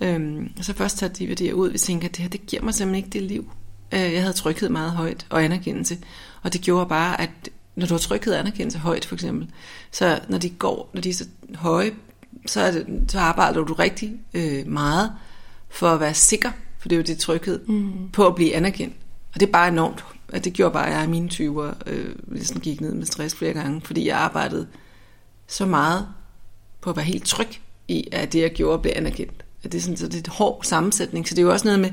Øhm, 0.02 0.52
og 0.58 0.66
så 0.66 0.74
først 0.74 0.98
tager 0.98 1.14
de 1.14 1.28
værdier 1.28 1.54
ud, 1.54 1.70
vi 1.70 1.78
tænker, 1.78 2.08
at 2.08 2.16
det 2.16 2.22
her, 2.22 2.30
det 2.30 2.46
giver 2.46 2.64
mig 2.64 2.74
simpelthen 2.74 3.06
ikke 3.06 3.14
det 3.14 3.24
liv. 3.24 3.52
Øh, 3.92 4.00
jeg 4.00 4.22
havde 4.22 4.34
trykket 4.34 4.72
meget 4.72 4.92
højt 4.92 5.26
og 5.30 5.44
anerkendelse, 5.44 5.98
og 6.42 6.54
det 6.54 6.62
gjorde 6.62 6.90
bare, 6.90 7.22
at 7.22 7.50
når 7.76 7.88
du 7.88 7.94
har 7.94 8.00
trykket 8.00 8.34
og 8.34 8.40
anerkendelse 8.40 8.80
højt, 8.80 9.06
for 9.06 9.16
eksempel, 9.16 9.50
så 9.92 10.20
når 10.30 10.38
de 10.38 10.50
går, 10.50 10.90
når 10.94 11.02
de 11.02 11.10
er 11.10 11.14
så 11.14 11.26
høje, 11.56 11.92
så, 12.46 12.62
er 12.62 12.72
det, 12.72 13.06
så 13.08 13.20
arbejder 13.20 13.64
du 13.64 13.74
rigtig 13.74 14.20
øh, 14.34 14.68
meget 14.68 15.12
for 15.70 15.90
at 15.90 16.00
være 16.00 16.14
sikker, 16.14 16.52
for 16.80 16.90
det 16.90 16.96
er 16.96 16.98
jo 16.98 17.04
det 17.04 17.18
trykket, 17.18 17.62
mm. 17.68 18.10
på 18.14 18.28
at 18.28 18.36
blive 18.36 18.56
anerkendt. 18.56 18.96
Og 19.34 19.40
det 19.40 19.48
er 19.48 19.52
bare 19.52 19.68
enormt. 19.68 20.06
At 20.30 20.46
det 20.46 20.54
gjorde 20.54 20.74
bare, 20.74 20.88
at 20.88 20.94
jeg 20.94 21.04
i 21.04 21.08
mine 21.08 21.30
20'er 21.34 21.74
øh, 21.86 22.16
ligesom 22.28 22.60
gik 22.60 22.82
ned 22.82 22.94
med 22.94 23.06
stress 23.06 23.36
flere 23.36 23.54
gange, 23.54 23.82
fordi 23.82 24.08
jeg 24.08 24.18
arbejdede 24.18 24.68
så 25.48 25.66
meget 25.66 26.08
på 26.82 26.90
at 26.90 26.96
være 26.96 27.06
helt 27.06 27.26
tryg 27.26 27.48
i, 27.88 28.08
at 28.12 28.34
det, 28.34 28.42
jeg 28.42 28.52
gjorde, 28.52 28.82
blev 28.82 28.94
anerkendt. 28.96 29.46
At 29.64 29.72
det 29.72 29.78
er 29.78 29.82
sådan, 29.82 29.98
så 29.98 30.06
det 30.08 30.16
er 30.16 30.20
et 30.20 30.28
hård 30.28 30.64
sammensætning. 30.64 31.28
Så 31.28 31.36
det 31.36 31.42
er 31.42 31.46
jo 31.46 31.52
også 31.52 31.66
noget 31.66 31.80
med, 31.80 31.90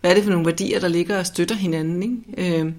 hvad 0.00 0.10
er 0.10 0.14
det 0.14 0.24
for 0.24 0.30
nogle 0.30 0.46
værdier, 0.46 0.80
der 0.80 0.88
ligger 0.88 1.18
og 1.18 1.26
støtter 1.26 1.54
hinanden. 1.54 2.02
Ikke? 2.02 2.62
Øh, 2.62 2.72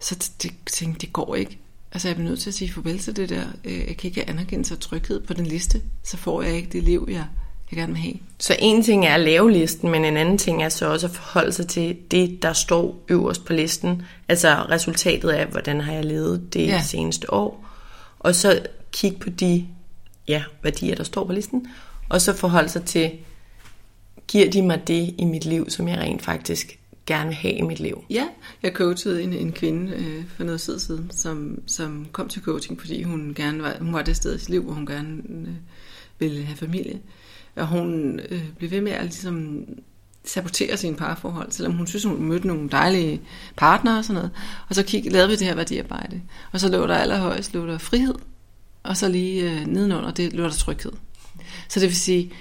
så 0.00 0.14
det, 0.14 0.52
det, 0.80 1.00
det, 1.00 1.12
går 1.12 1.34
ikke. 1.34 1.58
Altså 1.92 2.08
jeg 2.08 2.16
bliver 2.16 2.28
nødt 2.28 2.40
til 2.40 2.50
at 2.50 2.54
sige 2.54 2.72
farvel 2.72 2.98
til 2.98 3.16
det 3.16 3.28
der. 3.28 3.44
Øh, 3.64 3.78
jeg 3.78 3.96
kan 3.96 4.08
ikke 4.08 4.28
anerkende 4.28 4.64
sig 4.64 4.80
tryghed 4.80 5.20
på 5.20 5.34
den 5.34 5.46
liste. 5.46 5.82
Så 6.02 6.16
får 6.16 6.42
jeg 6.42 6.52
ikke 6.52 6.68
det 6.72 6.82
liv, 6.82 7.08
jeg, 7.10 7.26
jeg 7.70 7.76
gerne 7.76 7.92
vil 7.92 8.02
have. 8.02 8.14
Så 8.38 8.56
en 8.58 8.82
ting 8.82 9.06
er 9.06 9.14
at 9.14 9.20
lave 9.20 9.52
listen, 9.52 9.90
men 9.90 10.04
en 10.04 10.16
anden 10.16 10.38
ting 10.38 10.62
er 10.62 10.68
så 10.68 10.86
også 10.86 11.06
at 11.06 11.12
forholde 11.12 11.52
sig 11.52 11.68
til 11.68 11.96
det, 12.10 12.42
der 12.42 12.52
står 12.52 13.04
øverst 13.08 13.44
på 13.44 13.52
listen. 13.52 14.02
Altså 14.28 14.54
resultatet 14.54 15.30
af, 15.30 15.46
hvordan 15.46 15.80
har 15.80 15.92
jeg 15.92 16.04
levet 16.04 16.54
det 16.54 16.66
ja. 16.66 16.82
seneste 16.82 17.32
år. 17.32 17.66
Og 18.18 18.34
så 18.34 18.62
kigge 18.92 19.18
på 19.18 19.30
de 19.30 19.66
ja, 20.28 20.42
værdier, 20.62 20.94
der 20.94 21.04
står 21.04 21.24
på 21.24 21.32
listen. 21.32 21.66
Og 22.08 22.20
så 22.20 22.32
forholde 22.32 22.68
sig 22.68 22.84
til, 22.84 23.10
giver 24.28 24.50
de 24.50 24.62
mig 24.62 24.82
det 24.86 25.14
i 25.18 25.24
mit 25.24 25.44
liv, 25.44 25.70
som 25.70 25.88
jeg 25.88 25.98
rent 25.98 26.22
faktisk 26.22 26.78
gerne 27.06 27.26
vil 27.26 27.36
have 27.36 27.54
i 27.54 27.62
mit 27.62 27.80
liv? 27.80 28.04
Ja, 28.10 28.26
jeg 28.62 28.72
coachede 28.72 29.22
en, 29.22 29.32
en 29.32 29.52
kvinde 29.52 29.92
øh, 29.92 30.24
for 30.36 30.44
noget 30.44 30.60
tid 30.60 30.78
siden, 30.78 31.10
som, 31.10 31.62
som 31.66 32.06
kom 32.12 32.28
til 32.28 32.42
coaching, 32.42 32.80
fordi 32.80 33.02
hun 33.02 33.32
gerne 33.36 33.62
var, 33.62 33.76
hun 33.80 33.92
var 33.92 34.02
det 34.02 34.16
sted 34.16 34.36
i 34.36 34.38
sit 34.38 34.48
liv, 34.48 34.62
hvor 34.62 34.72
hun 34.72 34.86
gerne 34.86 35.22
øh, 35.28 35.48
ville 36.18 36.44
have 36.44 36.56
familie. 36.56 37.00
Og 37.56 37.66
hun 37.66 38.20
øh, 38.28 38.44
blev 38.58 38.70
ved 38.70 38.80
med 38.80 38.92
at 38.92 39.04
ligesom 39.04 39.64
sabotere 40.24 40.76
sine 40.76 40.96
parforhold, 40.96 41.52
selvom 41.52 41.72
hun 41.72 41.86
synes, 41.86 42.04
hun 42.04 42.22
mødte 42.22 42.46
nogle 42.46 42.68
dejlige 42.68 43.20
partnere 43.56 43.98
og 43.98 44.04
sådan 44.04 44.14
noget. 44.14 44.30
Og 44.68 44.74
så 44.74 44.82
kig, 44.82 45.12
lavede 45.12 45.28
vi 45.28 45.36
det 45.36 45.46
her 45.46 45.54
værdiarbejde. 45.54 46.20
Og 46.52 46.60
så 46.60 46.68
lå 46.68 46.86
der 46.86 46.94
allerhøjst 46.94 47.54
lå 47.54 47.66
der 47.66 47.78
frihed, 47.78 48.14
og 48.82 48.96
så 48.96 49.08
lige 49.08 49.50
øh, 49.50 49.66
nedenunder, 49.66 50.10
det 50.10 50.32
lå 50.32 50.44
der 50.44 50.50
tryghed. 50.50 50.92
Så 51.68 51.80
det 51.80 51.88
vil 51.88 51.96
sige, 51.96 52.32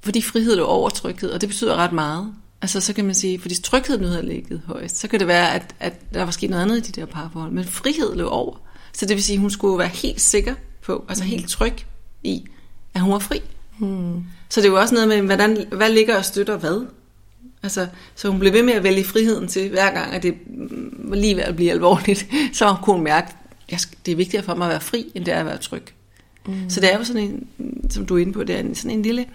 fordi 0.00 0.22
frihed 0.22 0.56
lå 0.56 0.64
over 0.64 0.90
tryghed, 0.90 1.30
og 1.30 1.40
det 1.40 1.48
betyder 1.48 1.76
ret 1.76 1.92
meget. 1.92 2.34
Altså 2.62 2.80
så 2.80 2.92
kan 2.92 3.04
man 3.04 3.14
sige, 3.14 3.40
fordi 3.40 3.62
tryghed 3.62 3.98
nu 3.98 4.06
havde 4.06 4.26
ligget 4.26 4.62
højst, 4.66 4.96
så 4.96 5.08
kan 5.08 5.20
det 5.20 5.28
være, 5.28 5.54
at, 5.54 5.74
at 5.80 6.14
der 6.14 6.22
var 6.22 6.30
sket 6.30 6.50
noget 6.50 6.62
andet 6.62 6.88
i 6.88 6.92
de 6.92 7.00
der 7.00 7.06
parforhold, 7.06 7.52
men 7.52 7.64
frihed 7.64 8.14
lå 8.14 8.28
over. 8.28 8.56
Så 8.92 9.06
det 9.06 9.16
vil 9.16 9.22
sige, 9.22 9.34
at 9.34 9.40
hun 9.40 9.50
skulle 9.50 9.78
være 9.78 9.88
helt 9.88 10.20
sikker 10.20 10.54
på, 10.82 11.04
altså 11.08 11.24
helt 11.24 11.48
tryg 11.48 11.74
i, 12.22 12.44
at 12.94 13.00
hun 13.00 13.12
var 13.12 13.18
fri. 13.18 13.42
Hmm. 13.80 14.24
Så 14.48 14.60
det 14.60 14.66
er 14.66 14.70
jo 14.70 14.80
også 14.80 14.94
noget 14.94 15.08
med, 15.08 15.22
hvordan, 15.22 15.64
hvad 15.72 15.90
ligger 15.90 16.16
og 16.16 16.24
støtter 16.24 16.56
hvad? 16.56 16.86
Altså, 17.62 17.86
så 18.14 18.28
hun 18.28 18.40
blev 18.40 18.52
ved 18.52 18.62
med 18.62 18.72
at 18.72 18.82
vælge 18.82 19.04
friheden 19.04 19.48
til, 19.48 19.68
hver 19.68 19.94
gang, 19.94 20.14
at 20.14 20.22
det 20.22 20.34
var 20.98 21.16
lige 21.16 21.36
ved 21.36 21.42
at 21.42 21.56
blive 21.56 21.70
alvorligt, 21.70 22.26
så 22.52 22.76
kunne 22.82 22.96
hun 22.96 23.04
mærke, 23.04 23.32
at 23.68 23.88
det 24.06 24.12
er 24.12 24.16
vigtigere 24.16 24.44
for 24.44 24.54
mig 24.54 24.66
at 24.66 24.70
være 24.70 24.80
fri, 24.80 25.12
end 25.14 25.24
det 25.24 25.34
er 25.34 25.40
at 25.40 25.46
være 25.46 25.58
tryg. 25.58 25.82
Mm. 26.46 26.70
Så 26.70 26.80
det 26.80 26.92
er 26.92 26.98
jo 26.98 27.04
sådan 27.04 27.22
en, 27.22 27.46
som 27.90 28.06
du 28.06 28.16
er 28.16 28.18
inde 28.18 28.32
på, 28.32 28.44
det 28.44 28.56
er 28.56 28.74
sådan 28.74 28.90
en 28.90 29.02
lille, 29.02 29.26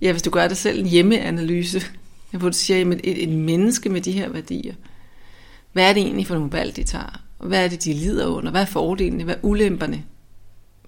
ja, 0.00 0.12
hvis 0.12 0.22
du 0.22 0.30
gør 0.30 0.48
det 0.48 0.56
selv, 0.56 0.80
en 0.80 0.86
hjemmeanalyse, 0.86 1.82
hvor 2.30 2.48
du 2.48 2.56
siger, 2.56 2.90
at 2.90 3.00
et, 3.04 3.22
et 3.22 3.28
menneske 3.28 3.88
med 3.88 4.00
de 4.00 4.12
her 4.12 4.28
værdier, 4.28 4.74
hvad 5.72 5.88
er 5.88 5.92
det 5.92 6.02
egentlig 6.02 6.26
for 6.26 6.34
nogle 6.34 6.52
valg, 6.52 6.76
de 6.76 6.82
tager? 6.82 7.20
Hvad 7.38 7.64
er 7.64 7.68
det, 7.68 7.84
de 7.84 7.92
lider 7.92 8.26
under? 8.26 8.50
Hvad 8.50 8.60
er 8.60 8.66
fordelene? 8.66 9.24
Hvad 9.24 9.34
er 9.34 9.38
ulemperne? 9.42 10.04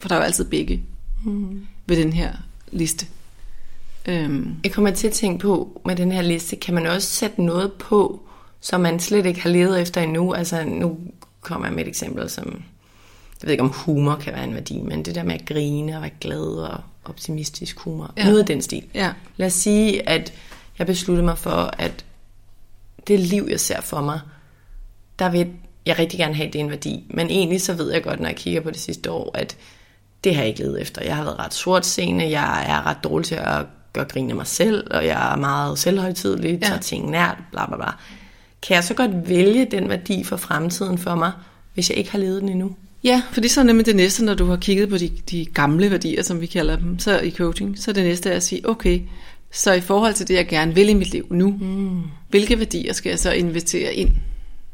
For 0.01 0.09
der 0.09 0.15
er 0.15 0.19
jo 0.19 0.25
altid 0.25 0.45
begge 0.45 0.83
mm. 1.25 1.67
ved 1.87 1.97
den 1.97 2.13
her 2.13 2.33
liste. 2.73 3.07
Øhm. 4.07 4.55
Jeg 4.65 4.73
kommer 4.73 4.91
til 4.91 5.07
at 5.07 5.13
tænke 5.13 5.39
på, 5.39 5.81
med 5.85 5.97
den 5.97 6.13
her 6.13 6.23
liste, 6.23 6.57
kan 6.57 6.75
man 6.75 6.87
også 6.87 7.09
sætte 7.09 7.43
noget 7.43 7.73
på, 7.73 8.21
som 8.61 8.81
man 8.81 9.01
slet 9.01 9.27
ikke 9.27 9.41
har 9.41 9.51
levet 9.51 9.81
efter 9.81 10.01
endnu? 10.01 10.33
Altså, 10.33 10.65
nu 10.65 10.99
kommer 11.41 11.67
jeg 11.67 11.75
med 11.75 11.83
et 11.83 11.89
eksempel, 11.89 12.31
som, 12.31 12.47
jeg 13.43 13.47
ved 13.47 13.51
ikke 13.51 13.63
om 13.65 13.73
humor 13.75 14.17
kan 14.17 14.33
være 14.33 14.45
en 14.45 14.55
værdi, 14.55 14.81
men 14.81 15.05
det 15.05 15.15
der 15.15 15.23
med 15.23 15.35
at 15.35 15.47
grine 15.47 15.97
og 15.97 16.03
være 16.03 16.11
glad 16.21 16.41
og 16.41 16.81
optimistisk 17.05 17.79
humor, 17.79 18.13
ja. 18.17 18.25
noget 18.25 18.39
af 18.39 18.47
den 18.47 18.63
stil. 18.63 18.85
Ja. 18.95 19.13
Lad 19.37 19.47
os 19.47 19.53
sige, 19.53 20.09
at 20.09 20.33
jeg 20.79 20.87
besluttede 20.87 21.25
mig 21.25 21.39
for, 21.39 21.75
at 21.79 22.05
det 23.07 23.21
liv, 23.21 23.47
jeg 23.51 23.61
ser 23.61 23.81
for 23.81 24.01
mig, 24.01 24.21
der 25.19 25.31
vil 25.31 25.51
jeg 25.87 25.99
rigtig 25.99 26.19
gerne 26.19 26.35
have, 26.35 26.51
det 26.53 26.61
en 26.61 26.71
værdi. 26.71 27.05
Men 27.11 27.31
egentlig 27.31 27.63
så 27.63 27.75
ved 27.75 27.93
jeg 27.93 28.03
godt, 28.03 28.21
når 28.21 28.29
jeg 28.29 28.37
kigger 28.37 28.61
på 28.61 28.71
det 28.71 28.81
sidste 28.81 29.11
år, 29.11 29.31
at 29.35 29.57
det 30.25 30.35
har 30.35 30.43
jeg 30.43 30.49
ikke 30.49 30.61
levet 30.61 30.81
efter. 30.81 31.03
Jeg 31.05 31.17
har 31.17 31.25
været 31.25 31.39
ret 31.39 31.55
sort 31.55 31.87
scene, 31.87 32.25
jeg 32.25 32.67
er 32.69 32.87
ret 32.87 33.05
dårlig 33.05 33.27
til 33.27 33.35
at 33.35 33.67
gøre 33.93 34.05
grin 34.05 34.31
af 34.31 34.37
mig 34.37 34.47
selv, 34.47 34.87
og 34.91 35.07
jeg 35.07 35.33
er 35.33 35.37
meget 35.37 35.79
selvhøjtidlig, 35.79 36.59
ja. 36.63 36.67
tager 36.67 36.81
ting 36.81 37.11
nært, 37.11 37.39
bla 37.51 37.67
bla 37.67 37.77
bla. 37.77 37.91
Kan 38.63 38.75
jeg 38.75 38.85
så 38.85 38.95
godt 38.95 39.29
vælge 39.29 39.67
den 39.71 39.89
værdi 39.89 40.25
for 40.25 40.37
fremtiden 40.37 40.99
for 40.99 41.15
mig, 41.15 41.33
hvis 41.75 41.91
jeg 41.91 41.99
ikke 41.99 42.11
har 42.11 42.19
levet 42.19 42.43
den 42.43 42.49
endnu? 42.49 42.77
Ja, 43.05 43.23
for 43.33 43.41
det 43.41 43.49
er 43.49 43.53
så 43.53 43.63
nemlig 43.63 43.87
det 43.87 43.97
næste, 43.97 44.25
når 44.25 44.35
du 44.35 44.47
har 44.47 44.57
kigget 44.57 44.89
på 44.89 44.99
de, 44.99 45.11
de 45.31 45.45
gamle 45.45 45.91
værdier, 45.91 46.23
som 46.23 46.41
vi 46.41 46.47
kalder 46.47 46.77
dem, 46.77 46.99
så 46.99 47.21
i 47.21 47.31
coaching, 47.31 47.79
så 47.79 47.91
er 47.91 47.93
det 47.93 48.05
næste 48.05 48.33
at 48.33 48.43
sige, 48.43 48.69
okay, 48.69 49.01
så 49.53 49.73
i 49.73 49.81
forhold 49.81 50.15
til 50.15 50.29
det, 50.29 50.35
jeg 50.35 50.49
gerne 50.49 50.75
vil 50.75 50.89
i 50.89 50.95
mit 50.95 51.11
liv 51.13 51.27
nu, 51.31 51.51
mm. 51.61 52.03
hvilke 52.29 52.59
værdier 52.59 52.93
skal 52.93 53.11
jeg 53.11 53.19
så 53.19 53.33
invitere 53.33 53.95
ind? 53.95 54.11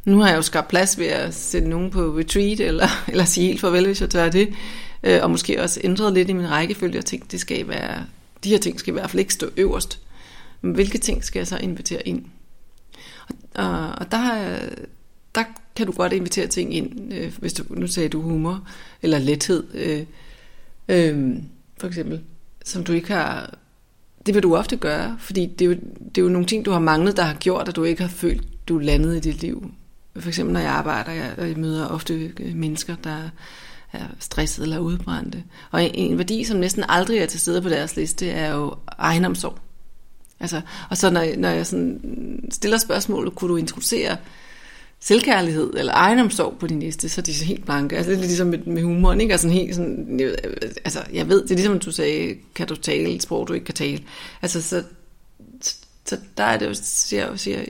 Nu 0.05 0.21
har 0.21 0.29
jeg 0.29 0.37
jo 0.37 0.43
skabt 0.43 0.69
plads 0.69 0.99
ved 0.99 1.07
at 1.07 1.35
sætte 1.35 1.69
nogen 1.69 1.91
på 1.91 2.01
retreat, 2.19 2.61
eller, 2.61 2.89
eller 3.13 3.25
sige 3.25 3.47
helt 3.47 3.61
farvel, 3.61 3.87
hvis 3.87 4.01
jeg 4.01 4.11
tør 4.11 4.29
det, 4.29 4.49
øh, 5.09 5.23
og 5.23 5.31
måske 5.31 5.63
også 5.63 5.81
ændret 5.85 6.13
lidt 6.13 6.29
i 6.29 6.33
min 6.33 6.51
rækkefølge, 6.51 6.99
og 6.99 7.05
tænkt, 7.05 7.33
det 7.33 7.41
skal 7.41 7.69
være, 7.69 8.07
de 8.45 8.49
her 8.49 8.59
ting 8.59 8.81
skal 8.81 8.91
i 8.91 8.93
hvert 8.93 9.11
fald 9.11 9.21
ikke 9.21 9.35
stå 9.35 9.47
øverst. 9.57 10.01
Men 10.61 10.75
hvilke 10.75 10.99
ting 10.99 11.25
skal 11.25 11.41
jeg 11.41 11.47
så 11.47 11.57
invitere 11.57 12.09
ind? 12.09 12.25
Og, 13.55 13.71
og, 13.71 13.89
og 13.99 14.11
der, 14.11 14.59
der 15.35 15.45
kan 15.77 15.87
du 15.87 15.93
godt 15.93 16.13
invitere 16.13 16.47
ting 16.47 16.75
ind, 16.75 17.13
øh, 17.15 17.33
hvis 17.39 17.53
du, 17.53 17.65
nu 17.71 17.87
sagde 17.87 18.09
du 18.09 18.23
humor, 18.23 18.69
eller 19.03 19.19
lethed, 19.19 19.65
øh, 19.75 20.05
øh, 20.89 21.37
for 21.81 21.87
eksempel, 21.87 22.21
som 22.65 22.85
du 22.85 22.93
ikke 22.93 23.13
har 23.13 23.59
det 24.27 24.35
vil 24.35 24.43
du 24.43 24.57
ofte 24.57 24.77
gøre, 24.77 25.17
fordi 25.21 25.47
det 25.47 25.65
er, 25.65 25.69
jo, 25.69 25.77
det 26.09 26.19
er 26.19 26.23
jo 26.23 26.29
nogle 26.29 26.47
ting, 26.47 26.65
du 26.65 26.71
har 26.71 26.79
manglet, 26.79 27.17
der 27.17 27.23
har 27.23 27.35
gjort, 27.35 27.69
at 27.69 27.77
du 27.77 27.85
ikke 27.85 28.03
har 28.03 28.09
følt, 28.09 28.69
du 28.69 28.79
landede 28.79 29.17
i 29.17 29.21
dit 29.21 29.41
liv. 29.43 29.71
For 30.17 30.29
eksempel 30.29 30.53
når 30.53 30.61
jeg 30.61 30.71
arbejder, 30.71 31.13
jeg, 31.13 31.35
jeg 31.39 31.57
møder 31.57 31.87
ofte 31.87 32.33
øh, 32.41 32.55
mennesker, 32.55 32.97
der 33.05 33.31
er 33.93 34.05
stressede 34.19 34.65
eller 34.65 34.79
udbrændte. 34.79 35.45
Og 35.71 35.91
en, 35.95 36.19
værdi, 36.19 36.45
som 36.45 36.57
næsten 36.57 36.85
aldrig 36.89 37.19
er 37.19 37.27
til 37.27 37.41
stede 37.41 37.63
på 37.63 37.69
deres 37.69 37.97
liste, 37.97 38.31
er 38.31 38.55
jo 38.55 38.75
egenomsorg. 38.99 39.59
Altså, 40.41 40.61
og 40.91 40.97
så 40.97 41.11
når, 41.11 41.27
når 41.37 41.49
jeg 41.49 41.67
sådan 41.67 42.01
stiller 42.51 42.79
spørgsmålet, 42.79 43.35
kunne 43.35 43.51
du 43.51 43.57
introducere 43.57 44.17
selvkærlighed 45.01 45.73
eller 45.77 45.93
egenomsorg 45.93 46.57
på 46.61 46.67
din 46.67 46.81
liste, 46.81 47.09
så 47.09 47.21
er 47.21 47.23
de 47.23 47.35
så 47.35 47.45
helt 47.45 47.65
blanke. 47.65 47.97
Altså 47.97 48.13
det 48.13 48.19
er 48.19 48.23
ligesom 48.23 48.47
med, 48.47 48.59
med 48.59 48.83
humoren, 48.83 49.21
ikke? 49.21 49.33
Altså 49.33 49.49
helt 49.49 49.75
sådan, 49.75 50.21
altså 50.85 51.03
jeg 51.13 51.29
ved, 51.29 51.43
det 51.43 51.51
er 51.51 51.55
ligesom, 51.55 51.79
du 51.79 51.93
sagde, 51.93 52.35
kan 52.55 52.67
du 52.67 52.77
tale 52.77 53.09
et 53.09 53.23
sprog, 53.23 53.49
du 53.49 53.53
ikke 53.53 53.67
kan 53.67 53.75
tale. 53.75 54.03
Altså 54.43 54.63
så, 54.63 54.83
så 56.05 56.17
der 56.37 56.45
er 56.45 56.59
det 56.59 56.67
jo, 56.67 56.75
siger, 56.75 57.37
siger, 57.37 57.65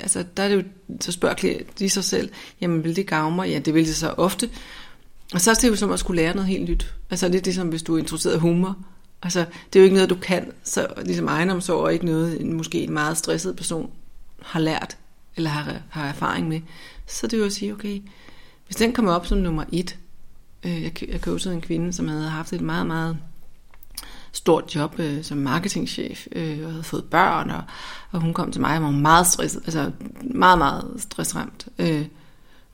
altså 0.00 0.24
der 0.36 0.42
er 0.42 0.48
det 0.48 0.56
jo, 0.56 0.62
så 1.00 1.12
spørger 1.12 1.58
de 1.78 1.90
sig 1.90 2.04
selv, 2.04 2.30
jamen 2.60 2.84
vil 2.84 2.96
det 2.96 3.06
gavne 3.06 3.36
mig? 3.36 3.48
Ja, 3.48 3.58
det 3.58 3.74
vil 3.74 3.86
det 3.86 3.96
så 3.96 4.14
ofte. 4.16 4.50
Og 5.34 5.40
så 5.40 5.50
er 5.50 5.54
det 5.54 5.68
jo 5.68 5.76
som 5.76 5.92
at 5.92 5.98
skulle 5.98 6.22
lære 6.22 6.34
noget 6.34 6.48
helt 6.48 6.68
nyt. 6.68 6.94
Altså 7.10 7.28
lidt 7.28 7.44
ligesom, 7.44 7.68
hvis 7.68 7.82
du 7.82 7.94
er 7.94 7.98
interesseret 7.98 8.36
i 8.36 8.38
humor. 8.38 8.76
Altså, 9.22 9.40
det 9.72 9.78
er 9.78 9.80
jo 9.80 9.84
ikke 9.84 9.94
noget, 9.94 10.10
du 10.10 10.14
kan. 10.14 10.52
Så 10.64 10.86
ligesom 11.04 11.28
egenomsorg 11.28 11.84
er 11.84 11.90
ikke 11.90 12.06
noget, 12.06 12.46
måske 12.46 12.80
en 12.80 12.92
meget 12.92 13.18
stresset 13.18 13.56
person 13.56 13.90
har 14.42 14.60
lært 14.60 14.96
eller 15.36 15.50
har, 15.50 15.76
har 15.90 16.06
erfaring 16.08 16.48
med, 16.48 16.60
så 17.06 17.26
det 17.26 17.32
er 17.32 17.38
jo 17.38 17.46
at 17.46 17.52
sige, 17.52 17.72
okay, 17.72 18.02
hvis 18.66 18.76
den 18.76 18.92
kommer 18.92 19.12
op 19.12 19.26
som 19.26 19.38
nummer 19.38 19.64
et, 19.72 19.96
øh, 20.64 20.82
jeg, 20.82 21.08
jeg 21.10 21.20
coachede 21.20 21.54
en 21.54 21.60
kvinde, 21.60 21.92
som 21.92 22.08
havde 22.08 22.28
haft 22.28 22.52
et 22.52 22.60
meget, 22.60 22.86
meget 22.86 23.18
stort 24.32 24.74
job 24.74 24.94
øh, 24.98 25.24
som 25.24 25.38
marketingchef, 25.38 26.26
øh, 26.32 26.64
og 26.64 26.70
havde 26.70 26.82
fået 26.82 27.04
børn, 27.04 27.50
og, 27.50 27.62
og 28.10 28.20
hun 28.20 28.34
kom 28.34 28.52
til 28.52 28.60
mig 28.60 28.76
og 28.76 28.82
var 28.82 28.90
meget 28.90 29.26
stresset, 29.26 29.62
altså 29.66 29.90
meget, 30.34 30.58
meget 30.58 30.94
stressramt, 30.98 31.68
øh, 31.78 32.06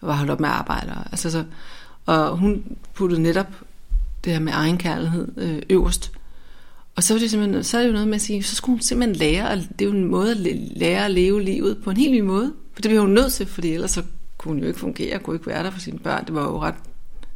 og 0.00 0.08
var 0.08 0.14
holdt 0.14 0.30
op 0.30 0.40
med 0.40 0.48
at 0.48 0.54
arbejde. 0.54 0.94
Altså, 1.12 1.30
så, 1.30 1.44
og 2.06 2.36
hun 2.36 2.76
puttede 2.94 3.22
netop 3.22 3.46
det 4.24 4.32
her 4.32 4.40
med 4.40 4.52
egenkærlighed 4.52 5.28
øh, 5.36 5.62
øverst, 5.70 6.12
og 6.96 7.02
så 7.02 7.14
er, 7.14 7.18
det 7.18 7.30
simpelthen, 7.30 7.64
så 7.64 7.76
er 7.76 7.82
det 7.82 7.88
jo 7.88 7.92
noget 7.92 8.08
med 8.08 8.14
at 8.14 8.20
sige, 8.20 8.42
så 8.42 8.54
skulle 8.54 8.74
hun 8.76 8.82
simpelthen 8.82 9.16
lære, 9.16 9.48
og 9.48 9.56
det 9.56 9.80
er 9.80 9.84
jo 9.84 9.92
en 9.92 10.04
måde 10.04 10.30
at 10.30 10.36
lære 10.76 11.04
at 11.04 11.10
leve 11.10 11.42
livet 11.42 11.82
på 11.84 11.90
en 11.90 11.96
helt 11.96 12.12
ny 12.12 12.20
måde. 12.20 12.52
For 12.74 12.82
det 12.82 12.88
bliver 12.88 13.00
hun 13.00 13.10
nødt 13.10 13.32
til, 13.32 13.46
fordi 13.46 13.72
ellers 13.72 13.90
så 13.90 14.02
kunne 14.38 14.52
hun 14.52 14.58
jo 14.58 14.66
ikke 14.66 14.80
fungere, 14.80 15.18
kunne 15.18 15.36
ikke 15.36 15.46
være 15.46 15.64
der 15.64 15.70
for 15.70 15.80
sine 15.80 15.98
børn. 15.98 16.26
Det 16.26 16.34
var 16.34 16.42
jo 16.42 16.60
ret 16.60 16.74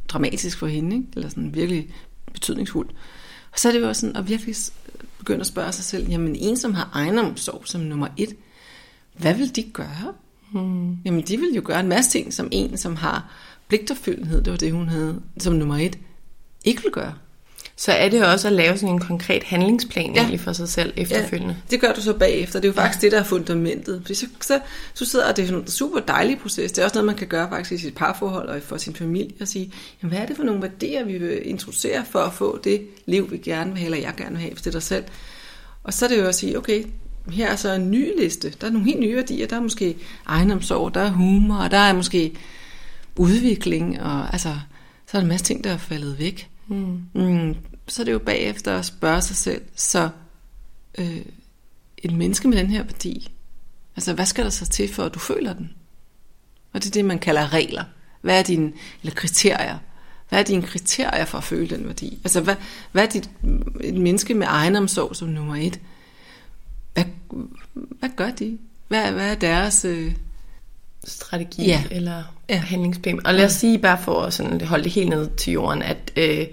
dramatisk 0.07 0.57
for 0.57 0.67
hende, 0.67 0.95
ikke? 0.95 1.07
eller 1.15 1.29
sådan 1.29 1.55
virkelig 1.55 1.89
betydningsfuldt. 2.33 2.91
Og 3.51 3.59
så 3.59 3.67
er 3.67 3.71
det 3.71 3.81
jo 3.81 3.87
også 3.87 3.99
sådan 3.99 4.15
at 4.15 4.29
virkelig 4.29 4.55
begynde 5.17 5.39
at 5.39 5.47
spørge 5.47 5.71
sig 5.71 5.85
selv, 5.85 6.09
jamen 6.09 6.35
en, 6.35 6.57
som 6.57 6.73
har 6.73 6.89
egenomsorg 6.93 7.61
som 7.65 7.81
nummer 7.81 8.07
et, 8.17 8.35
hvad 9.17 9.33
vil 9.33 9.55
de 9.55 9.63
gøre? 9.63 10.13
Hmm. 10.51 10.97
Jamen 11.05 11.21
de 11.21 11.37
vil 11.37 11.53
jo 11.55 11.61
gøre 11.65 11.79
en 11.79 11.87
masse 11.87 12.11
ting, 12.11 12.33
som 12.33 12.47
en, 12.51 12.77
som 12.77 12.95
har 12.95 13.31
pligtopfyldenhed, 13.67 14.41
det 14.41 14.51
var 14.51 14.57
det, 14.57 14.71
hun 14.71 14.87
havde 14.87 15.21
som 15.39 15.53
nummer 15.53 15.77
et, 15.77 15.97
ikke 16.65 16.83
vil 16.83 16.91
gøre. 16.91 17.13
Så 17.79 17.91
er 17.91 18.09
det 18.09 18.25
også 18.25 18.47
at 18.47 18.53
lave 18.53 18.77
sådan 18.77 18.95
en 18.95 18.99
konkret 18.99 19.43
handlingsplan 19.43 20.13
ja. 20.13 20.19
egentlig 20.19 20.39
for 20.39 20.53
sig 20.53 20.69
selv 20.69 20.93
efterfølgende. 20.95 21.53
Ja, 21.53 21.71
det 21.71 21.81
gør 21.81 21.93
du 21.93 22.01
så 22.01 22.13
bagefter. 22.13 22.59
Det 22.59 22.67
er 22.67 22.69
jo 22.69 22.81
faktisk 22.81 23.03
ja. 23.03 23.05
det, 23.05 23.11
der 23.11 23.19
er 23.19 23.23
fundamentet. 23.23 24.01
Fordi 24.01 24.13
så, 24.13 24.25
så, 24.41 24.59
så 24.93 25.05
sidder 25.05 25.31
det 25.31 25.49
er 25.49 25.57
en 25.57 25.67
super 25.67 25.99
dejlig 25.99 26.39
proces. 26.39 26.71
Det 26.71 26.81
er 26.81 26.85
også 26.85 26.95
noget, 26.95 27.05
man 27.05 27.15
kan 27.15 27.27
gøre 27.27 27.49
faktisk 27.49 27.71
i 27.71 27.77
sit 27.77 27.95
parforhold 27.95 28.49
og 28.49 28.61
for 28.61 28.77
sin 28.77 28.95
familie 28.95 29.33
og 29.41 29.47
sige, 29.47 29.71
jamen, 30.01 30.11
hvad 30.11 30.21
er 30.21 30.25
det 30.25 30.35
for 30.35 30.43
nogle 30.43 30.61
værdier, 30.61 31.05
vi 31.05 31.17
vil 31.17 31.49
introducere 31.49 32.05
for 32.05 32.19
at 32.19 32.33
få 32.33 32.59
det 32.63 32.81
liv, 33.05 33.31
vi 33.31 33.37
gerne 33.37 33.71
vil 33.71 33.79
have, 33.79 33.85
eller 33.85 34.07
jeg 34.07 34.13
gerne 34.17 34.31
vil 34.31 34.39
have, 34.39 34.51
hvis 34.51 34.61
det 34.61 34.67
er 34.67 34.79
dig 34.79 34.83
selv. 34.83 35.03
Og 35.83 35.93
så 35.93 36.05
er 36.05 36.09
det 36.09 36.17
jo 36.17 36.25
at 36.25 36.35
sige, 36.35 36.57
okay, 36.57 36.83
her 37.31 37.51
er 37.51 37.55
så 37.55 37.73
en 37.73 37.91
ny 37.91 38.21
liste. 38.21 38.53
Der 38.61 38.67
er 38.67 38.71
nogle 38.71 38.85
helt 38.85 38.99
nye 38.99 39.15
værdier. 39.15 39.47
Der 39.47 39.55
er 39.55 39.61
måske 39.61 39.97
egenomsorg, 40.25 40.93
der 40.93 41.01
er 41.01 41.11
humor, 41.11 41.55
og 41.55 41.71
der 41.71 41.77
er 41.77 41.93
måske 41.93 42.33
udvikling, 43.17 44.01
og 44.01 44.33
altså, 44.33 44.59
så 45.05 45.17
er 45.17 45.19
der 45.19 45.25
en 45.25 45.27
masse 45.27 45.45
ting, 45.45 45.63
der 45.63 45.71
er 45.71 45.77
faldet 45.77 46.19
væk. 46.19 46.49
Mm. 46.67 47.01
Mm, 47.13 47.55
så 47.87 48.01
er 48.01 48.05
det 48.05 48.11
jo 48.11 48.19
bagefter 48.19 48.77
at 48.77 48.85
spørge 48.85 49.21
sig 49.21 49.35
selv, 49.35 49.61
så 49.75 50.09
øh, 50.97 51.21
et 51.97 52.11
menneske 52.11 52.47
med 52.47 52.57
den 52.57 52.69
her 52.69 52.83
værdi, 52.83 53.31
altså 53.95 54.13
hvad 54.13 54.25
skal 54.25 54.43
der 54.43 54.49
så 54.49 54.65
til 54.65 54.93
for, 54.93 55.03
at 55.03 55.13
du 55.13 55.19
føler 55.19 55.53
den? 55.53 55.73
Og 56.73 56.83
det 56.83 56.89
er 56.89 56.93
det, 56.93 57.05
man 57.05 57.19
kalder 57.19 57.53
regler. 57.53 57.83
Hvad 58.21 58.39
er 58.39 58.43
dine, 58.43 58.73
eller 59.01 59.15
kriterier? 59.15 59.77
Hvad 60.29 60.39
er 60.39 60.43
dine 60.43 60.61
kriterier 60.61 61.25
for 61.25 61.37
at 61.37 61.43
føle 61.43 61.69
den 61.75 61.85
værdi? 61.85 62.19
Altså, 62.23 62.41
hvad, 62.41 62.55
hvad 62.91 63.03
er 63.03 63.09
dit, 63.09 63.29
et 63.81 63.95
menneske 63.95 64.33
med 64.33 64.47
egenomsorg 64.47 65.15
som 65.15 65.27
nummer 65.27 65.55
et? 65.55 65.79
Hvad, 66.93 67.03
hvad 67.99 68.09
gør 68.15 68.31
de? 68.31 68.57
Hvad, 68.87 69.11
hvad 69.11 69.31
er 69.31 69.35
deres... 69.35 69.85
Øh... 69.85 70.15
Strategi 71.05 71.65
ja. 71.65 71.83
eller 71.91 72.23
ja. 72.49 72.55
handlingsplan? 72.57 73.25
Og 73.25 73.33
lad 73.33 73.45
os 73.45 73.51
sige, 73.51 73.79
bare 73.79 73.97
for 74.03 74.21
at 74.21 74.33
sådan, 74.33 74.61
holde 74.61 74.83
det 74.83 74.91
helt 74.91 75.09
ned 75.09 75.29
til 75.37 75.53
jorden, 75.53 75.81
at 75.81 75.97
øh, 76.15 76.47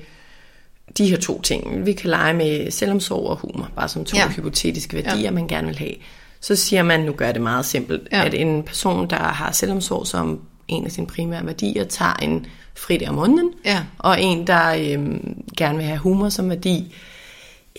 de 0.98 1.10
her 1.10 1.16
to 1.16 1.42
ting, 1.42 1.86
vi 1.86 1.92
kan 1.92 2.10
lege 2.10 2.34
med 2.34 2.70
selvomsorg 2.70 3.26
og 3.26 3.36
humor, 3.36 3.70
bare 3.76 3.88
som 3.88 4.04
to 4.04 4.16
ja. 4.16 4.28
hypotetiske 4.28 4.96
værdier, 4.96 5.20
ja. 5.20 5.30
man 5.30 5.48
gerne 5.48 5.66
vil 5.66 5.78
have. 5.78 5.94
Så 6.40 6.56
siger 6.56 6.82
man, 6.82 7.00
nu 7.00 7.12
gør 7.12 7.32
det 7.32 7.42
meget 7.42 7.64
simpelt, 7.64 8.08
ja. 8.12 8.24
at 8.24 8.34
en 8.34 8.62
person, 8.62 9.10
der 9.10 9.16
har 9.16 9.52
selvomsorg 9.52 10.06
som 10.06 10.40
en 10.68 10.84
af 10.84 10.92
sine 10.92 11.06
primære 11.06 11.46
værdier, 11.46 11.84
tager 11.84 12.14
en 12.14 12.46
fridag 12.74 13.08
om 13.08 13.14
måneden, 13.14 13.50
ja. 13.64 13.84
og 13.98 14.22
en, 14.22 14.46
der 14.46 14.74
øhm, 14.74 15.42
gerne 15.56 15.76
vil 15.78 15.86
have 15.86 15.98
humor 15.98 16.28
som 16.28 16.50
værdi, 16.50 16.94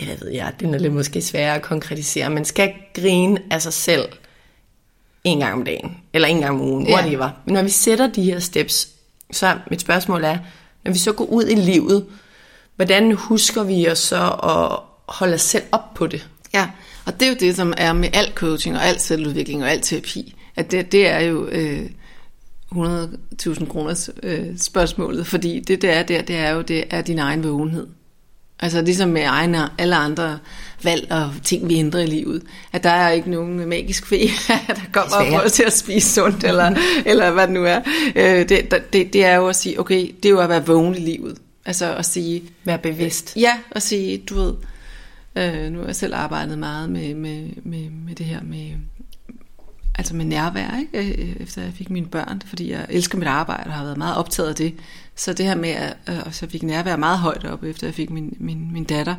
jeg 0.01 0.17
ved 0.21 0.31
jeg, 0.31 0.53
det 0.59 0.73
er 0.73 0.77
lidt 0.77 0.93
måske 0.93 1.21
sværere 1.21 1.55
at 1.55 1.61
konkretisere, 1.61 2.29
men 2.29 2.45
skal 2.45 2.73
grine 2.93 3.39
af 3.51 3.61
sig 3.61 3.73
selv 3.73 4.09
en 5.25 5.39
gang 5.39 5.53
om 5.53 5.63
dagen, 5.65 5.97
eller 6.13 6.27
en 6.27 6.39
gang 6.39 6.59
om 6.59 6.67
ugen, 6.67 6.87
ja. 6.87 6.93
whatever. 6.93 7.29
Men 7.45 7.53
når 7.53 7.63
vi 7.63 7.69
sætter 7.69 8.07
de 8.07 8.23
her 8.23 8.39
steps, 8.39 8.89
så 9.31 9.57
mit 9.69 9.81
spørgsmål 9.81 10.23
er, 10.23 10.37
når 10.83 10.91
vi 10.91 10.97
så 10.97 11.11
går 11.11 11.25
ud 11.25 11.43
i 11.47 11.55
livet, 11.55 12.05
hvordan 12.75 13.11
husker 13.11 13.63
vi 13.63 13.89
os 13.89 13.99
så 13.99 14.29
at 14.29 14.79
holde 15.15 15.33
os 15.33 15.41
selv 15.41 15.63
op 15.71 15.93
på 15.93 16.07
det? 16.07 16.29
Ja, 16.53 16.69
og 17.05 17.19
det 17.19 17.25
er 17.25 17.29
jo 17.29 17.37
det, 17.39 17.55
som 17.55 17.73
er 17.77 17.93
med 17.93 18.09
al 18.13 18.31
coaching 18.35 18.75
og 18.75 18.85
al 18.85 18.99
selvudvikling 18.99 19.63
og 19.63 19.71
al 19.71 19.81
terapi, 19.81 20.35
at 20.55 20.71
det, 20.71 20.91
det 20.91 21.07
er 21.07 21.19
jo 21.19 21.47
øh, 21.47 21.89
100.000 22.75 23.65
kroners 23.67 24.09
øh, 24.23 24.57
spørgsmålet, 24.57 25.27
fordi 25.27 25.59
det 25.59 25.81
der 25.81 25.91
er 25.91 26.03
der, 26.03 26.21
det 26.21 26.35
er 26.35 26.49
jo 26.49 26.61
det 26.61 26.83
er 26.89 27.01
din 27.01 27.19
egen 27.19 27.43
vågenhed. 27.43 27.87
Altså 28.59 28.81
ligesom 28.81 29.09
med 29.09 29.23
egne, 29.25 29.69
alle 29.77 29.95
andre 29.95 30.39
valg 30.83 31.07
og 31.11 31.33
ting, 31.43 31.69
vi 31.69 31.75
ændrer 31.75 31.99
i 31.99 32.05
livet. 32.05 32.43
At 32.73 32.83
der 32.83 32.89
er 32.89 33.09
ikke 33.09 33.31
nogen 33.31 33.69
magisk 33.69 34.05
fe, 34.05 34.17
der 34.67 34.81
kommer 34.91 35.15
og 35.15 35.25
prøver 35.27 35.47
til 35.47 35.63
at 35.63 35.73
spise 35.73 36.13
sundt, 36.13 36.43
eller, 36.43 36.75
eller 37.05 37.31
hvad 37.31 37.47
det 37.47 37.53
nu 37.53 37.65
er. 37.65 37.81
Øh, 38.15 38.49
det, 38.49 38.71
det, 38.93 39.13
det 39.13 39.25
er 39.25 39.35
jo 39.35 39.47
at 39.47 39.55
sige, 39.55 39.79
okay, 39.79 40.15
det 40.23 40.25
er 40.25 40.29
jo 40.29 40.39
at 40.39 40.49
være 40.49 40.65
vågen 40.65 40.95
i 40.95 40.99
livet. 40.99 41.37
Altså 41.65 41.95
at 41.95 42.05
sige... 42.05 42.43
Være 42.63 42.77
bevidst. 42.77 43.33
Ja, 43.35 43.57
og 43.71 43.81
sige, 43.81 44.17
du 44.17 44.35
ved, 44.35 44.53
øh, 45.35 45.71
nu 45.71 45.79
har 45.79 45.85
jeg 45.85 45.95
selv 45.95 46.15
arbejdet 46.15 46.57
meget 46.57 46.89
med, 46.89 47.13
med, 47.15 47.49
med, 47.63 47.89
med 47.89 48.15
det 48.15 48.25
her 48.25 48.39
med, 48.43 48.71
altså 49.95 50.15
med 50.15 50.25
nærvær, 50.25 50.79
ikke? 50.79 51.21
Øh, 51.21 51.35
efter 51.39 51.61
jeg 51.61 51.73
fik 51.73 51.89
mine 51.89 52.07
børn, 52.07 52.41
fordi 52.45 52.71
jeg 52.71 52.85
elsker 52.89 53.17
mit 53.17 53.27
arbejde 53.27 53.67
og 53.67 53.73
har 53.73 53.83
været 53.83 53.97
meget 53.97 54.17
optaget 54.17 54.49
af 54.49 54.55
det. 54.55 54.73
Så 55.15 55.33
det 55.33 55.45
her 55.45 55.55
med, 55.55 55.69
at 55.69 55.97
øh, 56.09 56.33
så 56.33 56.47
fik 56.49 56.63
nærvær 56.63 56.95
meget 56.95 57.19
højt 57.19 57.45
op, 57.45 57.63
efter 57.63 57.87
jeg 57.87 57.93
fik 57.93 58.09
min, 58.09 58.37
min, 58.39 58.69
min 58.73 58.83
datter, 58.83 59.15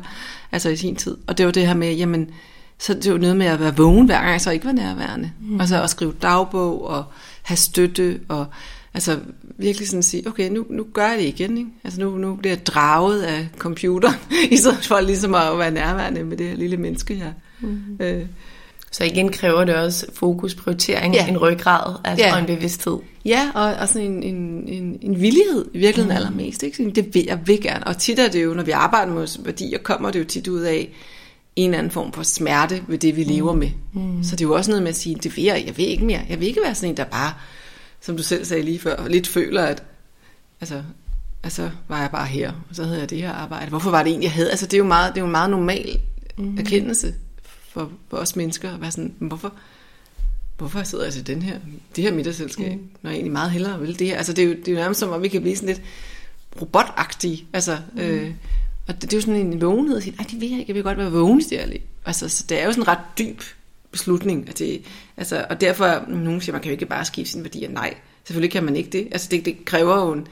altså 0.51 0.69
i 0.69 0.75
sin 0.75 0.95
tid. 0.95 1.17
Og 1.27 1.37
det 1.37 1.45
var 1.45 1.51
det 1.51 1.67
her 1.67 1.73
med, 1.73 1.95
jamen, 1.95 2.29
så 2.77 2.93
det 2.93 3.11
var 3.11 3.17
noget 3.17 3.37
med 3.37 3.45
at 3.45 3.59
være 3.59 3.77
vågen 3.77 4.05
hver 4.05 4.19
gang, 4.19 4.31
jeg 4.31 4.41
så 4.41 4.51
ikke 4.51 4.65
var 4.65 4.71
nærværende. 4.71 5.31
Mm. 5.41 5.59
Og 5.59 5.67
så 5.67 5.83
at 5.83 5.89
skrive 5.89 6.13
dagbog 6.21 6.87
og 6.87 7.03
have 7.43 7.57
støtte 7.57 8.19
og 8.27 8.45
altså 8.93 9.19
virkelig 9.57 9.87
sådan 9.87 10.03
sige, 10.03 10.27
okay, 10.27 10.49
nu, 10.49 10.65
nu 10.69 10.85
gør 10.93 11.07
jeg 11.07 11.17
det 11.17 11.25
igen. 11.25 11.57
Ikke? 11.57 11.69
Altså 11.83 11.99
nu, 11.99 12.17
nu 12.17 12.35
bliver 12.35 12.55
jeg 12.55 12.65
draget 12.65 13.21
af 13.21 13.47
computeren, 13.57 14.15
i 14.51 14.57
stedet 14.57 14.85
for 14.85 14.99
ligesom 14.99 15.35
at 15.35 15.59
være 15.59 15.71
nærværende 15.71 16.23
med 16.23 16.37
det 16.37 16.47
her 16.47 16.55
lille 16.55 16.77
menneske 16.77 17.15
her. 17.15 17.31
Mm. 17.59 17.97
Øh. 17.99 18.25
Så 18.97 19.03
igen 19.03 19.31
kræver 19.31 19.63
det 19.63 19.75
også 19.75 20.05
fokus, 20.13 20.55
prioritering, 20.55 21.13
ja. 21.13 21.27
en 21.27 21.37
ryggrad 21.37 21.95
altså, 22.03 22.25
ja. 22.25 22.33
og 22.33 22.39
en 22.39 22.45
bevidsthed. 22.45 22.97
Ja, 23.25 23.51
og, 23.55 23.73
og 23.73 23.87
sådan 23.87 24.07
en, 24.07 24.23
en, 24.23 24.67
en, 24.67 24.99
en 25.01 25.21
villighed 25.21 25.65
i 25.73 25.77
virkeligheden 25.77 26.17
mm. 26.17 26.25
allermest. 26.25 26.63
Ikke? 26.63 26.91
Det 26.95 27.13
vil 27.13 27.23
jeg 27.27 27.39
vil 27.47 27.61
gerne. 27.61 27.87
Og 27.87 27.97
tit 27.97 28.19
er 28.19 28.29
det 28.29 28.43
jo, 28.43 28.53
når 28.53 28.63
vi 28.63 28.71
arbejder 28.71 29.13
med 29.13 29.43
værdier, 29.43 29.77
kommer 29.77 30.11
det 30.11 30.19
jo 30.19 30.25
tit 30.25 30.47
ud 30.47 30.61
af 30.61 30.89
en 31.55 31.69
eller 31.69 31.77
anden 31.77 31.91
form 31.91 32.13
for 32.13 32.23
smerte 32.23 32.83
ved 32.87 32.97
det, 32.97 33.15
vi 33.15 33.23
mm. 33.23 33.29
lever 33.29 33.53
med. 33.53 33.69
Mm. 33.93 34.23
Så 34.23 34.35
det 34.35 34.41
er 34.41 34.47
jo 34.47 34.55
også 34.55 34.71
noget 34.71 34.83
med 34.83 34.89
at 34.89 34.95
sige, 34.95 35.15
det 35.15 35.35
vil 35.35 35.43
jeg, 35.43 35.63
jeg 35.65 35.77
vil 35.77 35.87
ikke 35.87 36.05
mere. 36.05 36.21
Jeg 36.29 36.39
vil 36.39 36.47
ikke 36.47 36.61
være 36.63 36.75
sådan 36.75 36.89
en, 36.89 36.97
der 36.97 37.03
bare 37.03 37.33
som 38.01 38.17
du 38.17 38.23
selv 38.23 38.45
sagde 38.45 38.63
lige 38.63 38.79
før, 38.79 39.07
lidt 39.07 39.27
føler, 39.27 39.63
at 39.63 39.83
altså, 40.61 40.83
altså 41.43 41.69
var 41.87 42.01
jeg 42.01 42.09
bare 42.11 42.25
her, 42.25 42.51
og 42.69 42.75
så 42.75 42.83
havde 42.83 42.99
jeg 42.99 43.09
det 43.09 43.17
her 43.17 43.31
arbejde. 43.31 43.69
Hvorfor 43.69 43.91
var 43.91 44.03
det 44.03 44.09
egentlig, 44.09 44.25
jeg 44.25 44.33
havde? 44.33 44.49
Altså, 44.49 44.65
det 44.65 44.73
er 44.73 44.77
jo 44.77 44.83
meget, 44.83 45.13
det 45.13 45.17
er 45.17 45.21
jo 45.21 45.25
en 45.25 45.31
meget 45.31 45.49
normal 45.49 45.99
mm. 46.37 46.57
erkendelse 46.57 47.13
for, 47.77 47.91
for 48.09 48.17
os 48.17 48.35
mennesker, 48.35 48.73
at 48.73 48.81
være 48.81 48.91
sådan, 48.91 49.13
hvorfor, 49.19 49.53
hvorfor 50.57 50.83
sidder 50.83 51.03
jeg 51.03 51.13
til 51.13 51.27
den 51.27 51.41
her, 51.41 51.59
det 51.95 52.03
her 52.03 52.13
middagsselskab, 52.13 52.73
mm. 52.73 52.89
når 53.01 53.09
jeg 53.09 53.15
egentlig 53.15 53.31
meget 53.31 53.51
hellere 53.51 53.79
vil 53.79 53.99
det 53.99 54.07
her? 54.07 54.17
Altså, 54.17 54.33
det 54.33 54.43
er 54.43 54.47
jo, 54.47 54.53
det 54.53 54.67
er 54.67 54.71
jo 54.71 54.77
nærmest 54.77 54.99
som, 54.99 55.13
at 55.13 55.21
vi 55.21 55.27
kan 55.27 55.41
blive 55.41 55.55
sådan 55.55 55.75
lidt 55.75 55.81
robotagtige, 56.61 57.47
altså, 57.53 57.77
mm. 57.93 57.99
øh, 57.99 58.31
og 58.87 58.93
det, 58.93 59.01
det 59.01 59.13
er 59.13 59.17
jo 59.17 59.21
sådan 59.21 59.35
en 59.35 59.61
vågenhed 59.61 59.97
at 59.97 60.03
sige, 60.03 60.15
nej, 60.15 60.27
det 60.31 60.41
vil 60.41 60.49
jeg 60.49 60.59
ikke, 60.59 60.69
jeg 60.69 60.75
vil 60.75 60.83
godt 60.83 60.97
være 60.97 61.11
vågen 61.11 61.41
i 61.51 61.81
Altså, 62.05 62.29
så 62.29 62.45
det 62.49 62.61
er 62.61 62.65
jo 62.65 62.71
sådan 62.71 62.83
en 62.83 62.87
ret 62.87 63.17
dyb 63.19 63.41
beslutning. 63.91 64.49
At 64.49 64.59
det, 64.59 64.81
altså, 65.17 65.45
og 65.49 65.61
derfor, 65.61 66.05
nogen 66.07 66.41
siger, 66.41 66.53
man 66.53 66.61
kan 66.61 66.69
jo 66.69 66.73
ikke 66.73 66.85
bare 66.85 67.05
skifte 67.05 67.31
sine 67.31 67.43
værdier. 67.43 67.69
Nej, 67.69 67.93
selvfølgelig 68.23 68.51
kan 68.51 68.63
man 68.63 68.75
ikke 68.75 68.89
det. 68.89 69.07
Altså, 69.11 69.27
det, 69.31 69.45
det 69.45 69.65
kræver 69.65 70.05
jo 70.05 70.11
en, 70.11 70.27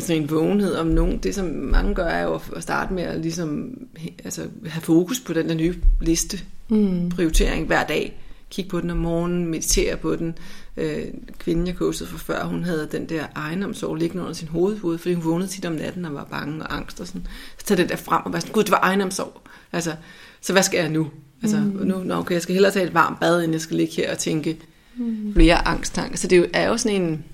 sådan 0.00 0.22
en 0.22 0.30
vågenhed 0.30 0.74
om 0.74 0.86
nogen. 0.86 1.18
Det, 1.18 1.34
som 1.34 1.46
mange 1.46 1.94
gør, 1.94 2.06
er 2.06 2.22
jo 2.22 2.40
at 2.56 2.62
starte 2.62 2.94
med 2.94 3.02
at 3.02 3.20
ligesom, 3.20 3.78
altså, 4.24 4.42
have 4.66 4.82
fokus 4.82 5.20
på 5.20 5.32
den 5.32 5.48
der 5.48 5.54
nye 5.54 5.74
liste. 6.00 6.38
Mm. 6.68 7.08
Prioritering 7.08 7.66
hver 7.66 7.86
dag. 7.86 8.20
Kig 8.50 8.68
på 8.68 8.80
den 8.80 8.90
om 8.90 8.96
morgenen, 8.96 9.46
meditere 9.46 9.96
på 9.96 10.16
den. 10.16 10.38
Øh, 10.76 11.04
kvinden, 11.38 11.66
jeg 11.66 11.74
coachede 11.74 12.08
for 12.08 12.18
før, 12.18 12.44
hun 12.44 12.64
havde 12.64 12.88
den 12.92 13.08
der 13.08 13.24
egenomsorg 13.34 13.96
liggende 13.96 14.22
under 14.22 14.34
sin 14.34 14.48
hovedhoved, 14.48 14.98
fordi 14.98 15.14
hun 15.14 15.24
vågnede 15.24 15.48
tit 15.48 15.64
om 15.64 15.72
natten 15.72 16.04
og 16.04 16.14
var 16.14 16.24
bange 16.30 16.62
og 16.62 16.76
angst 16.76 17.00
og 17.00 17.06
sådan. 17.06 17.26
Så 17.58 17.66
tager 17.66 17.76
det 17.76 17.90
der 17.90 17.96
frem 17.96 18.22
og 18.24 18.32
var 18.32 18.38
sådan, 18.38 18.52
gud, 18.52 18.62
det 18.62 18.70
var 18.70 18.80
egenomsorg. 18.82 19.42
Altså, 19.72 19.92
så 20.40 20.52
hvad 20.52 20.62
skal 20.62 20.80
jeg 20.80 20.90
nu? 20.90 21.10
Altså, 21.42 21.56
mm. 21.56 21.86
nu, 21.86 21.98
nå, 21.98 22.14
okay, 22.14 22.34
jeg 22.34 22.42
skal 22.42 22.52
hellere 22.52 22.72
tage 22.72 22.86
et 22.86 22.94
varmt 22.94 23.20
bad, 23.20 23.44
end 23.44 23.52
jeg 23.52 23.60
skal 23.60 23.76
ligge 23.76 23.94
her 23.96 24.12
og 24.12 24.18
tænke 24.18 24.58
mm. 24.96 25.32
flere 25.34 25.68
angsttanker. 25.68 26.16
Så 26.16 26.28
det 26.28 26.36
er 26.36 26.40
jo, 26.40 26.46
er 26.52 26.68
jo 26.68 26.76
sådan 26.76 27.02
en, 27.02 27.24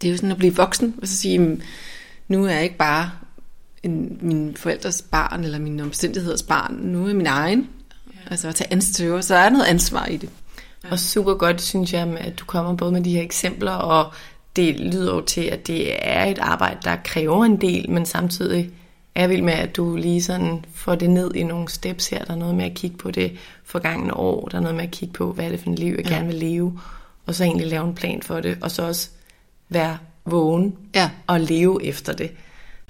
det 0.00 0.08
er 0.08 0.10
jo 0.10 0.16
sådan 0.16 0.30
at 0.30 0.38
blive 0.38 0.56
voksen, 0.56 0.94
og 1.02 1.08
så 1.08 1.16
sige, 1.16 1.60
nu 2.28 2.44
er 2.44 2.50
jeg 2.50 2.62
ikke 2.62 2.76
bare 2.76 3.10
en, 3.82 4.18
min 4.20 4.56
forældres 4.56 5.02
barn, 5.02 5.44
eller 5.44 5.58
min 5.58 5.80
omstændigheders 5.80 6.42
barn, 6.42 6.74
nu 6.74 7.02
er 7.02 7.06
jeg 7.06 7.16
min 7.16 7.26
egen. 7.26 7.68
Ja. 8.06 8.30
Altså 8.30 8.48
at 8.48 8.54
tage 8.54 8.72
ansvar, 8.72 9.20
så 9.20 9.34
er 9.34 9.50
noget 9.50 9.64
ansvar 9.64 10.06
i 10.06 10.16
det. 10.16 10.28
Ja. 10.84 10.90
Og 10.90 10.98
super 10.98 11.34
godt, 11.34 11.62
synes 11.62 11.92
jeg, 11.92 12.16
at 12.18 12.38
du 12.38 12.44
kommer 12.44 12.76
både 12.76 12.92
med 12.92 13.04
de 13.04 13.12
her 13.12 13.22
eksempler, 13.22 13.72
og 13.72 14.12
det 14.56 14.80
lyder 14.80 15.14
jo 15.14 15.20
til, 15.20 15.40
at 15.40 15.66
det 15.66 16.08
er 16.08 16.24
et 16.24 16.38
arbejde, 16.38 16.78
der 16.84 16.96
kræver 17.04 17.44
en 17.44 17.60
del, 17.60 17.90
men 17.90 18.06
samtidig 18.06 18.70
er 19.14 19.26
vild 19.26 19.42
med, 19.42 19.52
at 19.52 19.76
du 19.76 19.96
lige 19.96 20.22
sådan 20.22 20.64
får 20.74 20.94
det 20.94 21.10
ned 21.10 21.34
i 21.34 21.42
nogle 21.42 21.68
steps 21.68 22.08
her. 22.08 22.24
Der 22.24 22.32
er 22.32 22.38
noget 22.38 22.54
med 22.54 22.64
at 22.64 22.74
kigge 22.74 22.96
på 22.96 23.10
det 23.10 23.32
forgangne 23.64 24.14
år. 24.14 24.48
Der 24.48 24.56
er 24.56 24.62
noget 24.62 24.76
med 24.76 24.84
at 24.84 24.90
kigge 24.90 25.12
på, 25.12 25.32
hvad 25.32 25.44
er 25.44 25.48
det 25.48 25.60
for 25.60 25.70
et 25.70 25.78
liv, 25.78 25.94
jeg 25.96 26.08
ja. 26.08 26.14
gerne 26.14 26.26
vil 26.26 26.36
leve. 26.36 26.80
Og 27.26 27.34
så 27.34 27.44
egentlig 27.44 27.66
lave 27.66 27.88
en 27.88 27.94
plan 27.94 28.22
for 28.22 28.40
det. 28.40 28.58
Og 28.60 28.70
så 28.70 28.82
også 28.82 29.08
være 29.68 29.98
vågen 30.24 30.76
ja. 30.94 31.10
og 31.26 31.40
leve 31.40 31.84
efter 31.84 32.12
det. 32.12 32.30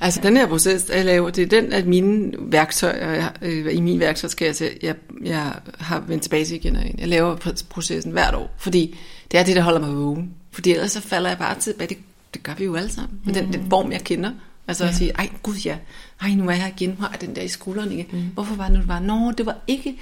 Altså 0.00 0.20
den 0.22 0.36
her 0.36 0.46
proces, 0.46 0.90
jeg 0.94 1.04
laver, 1.04 1.30
det 1.30 1.42
er 1.42 1.60
den, 1.60 1.72
at 1.72 1.86
mine 1.86 2.32
værktøjer, 2.38 3.28
øh, 3.42 3.76
i 3.76 3.80
min 3.80 4.00
værktøjskasse, 4.00 4.70
jeg, 4.82 4.94
jeg 5.24 5.52
har 5.78 6.00
vendt 6.00 6.22
tilbage 6.22 6.44
til 6.44 6.56
igen 6.56 6.76
og 6.76 6.84
igen. 6.84 6.98
Jeg 6.98 7.08
laver 7.08 7.36
processen 7.68 8.12
hvert 8.12 8.34
år, 8.34 8.54
fordi 8.58 8.98
det 9.32 9.40
er 9.40 9.44
det, 9.44 9.56
der 9.56 9.62
holder 9.62 9.80
mig 9.80 9.96
vågen. 9.96 10.34
Fordi 10.50 10.72
ellers 10.72 10.92
så 10.92 11.00
falder 11.00 11.30
jeg 11.30 11.38
bare 11.38 11.58
til, 11.58 11.74
det, 11.78 11.98
det 12.34 12.42
gør 12.42 12.54
vi 12.58 12.64
jo 12.64 12.76
alle 12.76 12.88
sammen. 12.88 13.20
Men 13.24 13.34
mm. 13.34 13.40
den, 13.40 13.52
den 13.52 13.70
form, 13.70 13.92
jeg 13.92 14.00
kender, 14.00 14.30
Altså 14.68 14.84
ja. 14.84 14.90
at 14.90 14.96
sige, 14.96 15.12
ej 15.18 15.30
gud 15.42 15.54
ja, 15.54 15.76
ej 16.20 16.34
nu 16.34 16.46
er 16.46 16.50
jeg 16.50 16.62
her 16.62 16.68
igen, 16.68 16.94
hvor 16.98 17.06
er 17.06 17.16
den 17.16 17.36
der 17.36 17.42
i 17.42 17.48
skulderen 17.48 17.92
igen. 17.92 18.06
Mm. 18.12 18.22
Hvorfor 18.34 18.54
var 18.54 18.64
det 18.64 18.72
nu, 18.72 18.80
det 18.80 18.88
var? 18.88 19.00
Nå, 19.00 19.32
det 19.38 19.46
var 19.46 19.56
ikke, 19.66 19.96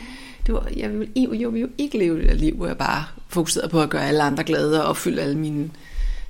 det 0.47 0.55
var, 0.55 0.69
jeg, 0.77 0.91
vil, 0.91 1.09
jeg, 1.17 1.41
jeg 1.41 1.53
vil 1.53 1.61
jo 1.61 1.69
ikke 1.79 1.99
leve 1.99 2.19
det 2.19 2.29
der 2.29 2.35
liv, 2.35 2.57
hvor 2.57 2.67
jeg 2.67 2.79
bare 2.79 3.05
fokuserede 3.29 3.69
på 3.69 3.81
at 3.83 3.91
gøre 3.91 4.09
alle 4.09 4.23
andre 4.23 4.45
glade 4.45 4.83
og 4.83 4.89
opfylde 4.89 5.23
alle 5.23 5.39
mine... 5.39 5.71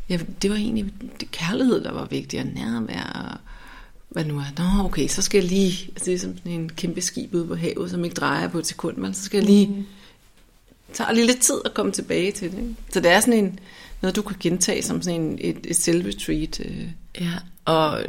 Jeg, 0.08 0.20
det 0.42 0.50
var 0.50 0.56
egentlig 0.56 0.92
det 1.20 1.30
kærlighed, 1.30 1.84
der 1.84 1.92
var 1.92 2.04
vigtig, 2.04 2.40
og 2.40 2.46
nærvær 2.46 3.30
og 3.30 3.38
hvad 4.08 4.24
nu 4.24 4.38
er. 4.38 4.44
Nå, 4.58 4.84
okay, 4.84 5.08
så 5.08 5.22
skal 5.22 5.38
jeg 5.38 5.48
lige, 5.48 5.88
altså 5.88 6.04
det 6.04 6.14
er 6.14 6.18
som 6.18 6.34
en 6.44 6.68
kæmpe 6.68 7.00
skib 7.00 7.34
ude 7.34 7.46
på 7.46 7.54
havet, 7.54 7.90
som 7.90 8.04
ikke 8.04 8.14
drejer 8.14 8.48
på 8.48 8.58
et 8.58 8.66
sekund, 8.66 8.96
men 8.96 9.14
så 9.14 9.22
skal 9.22 9.38
jeg 9.38 9.46
lige, 9.46 9.66
mm. 9.66 9.84
tager 10.92 11.12
lige 11.12 11.26
lidt 11.26 11.40
tid 11.40 11.60
at 11.64 11.74
komme 11.74 11.92
tilbage 11.92 12.32
til 12.32 12.50
det. 12.50 12.58
Ikke? 12.58 12.74
Så 12.90 13.00
det 13.00 13.10
er 13.10 13.20
sådan 13.20 13.44
en, 13.44 13.58
noget, 14.02 14.16
du 14.16 14.22
kan 14.22 14.36
gentage 14.40 14.82
som 14.82 15.02
sådan 15.02 15.20
en, 15.20 15.38
et, 15.40 15.58
et 15.64 15.76
self-retreat. 15.76 16.60
Øh. 16.60 16.88
Ja, 17.20 17.32
og 17.64 18.00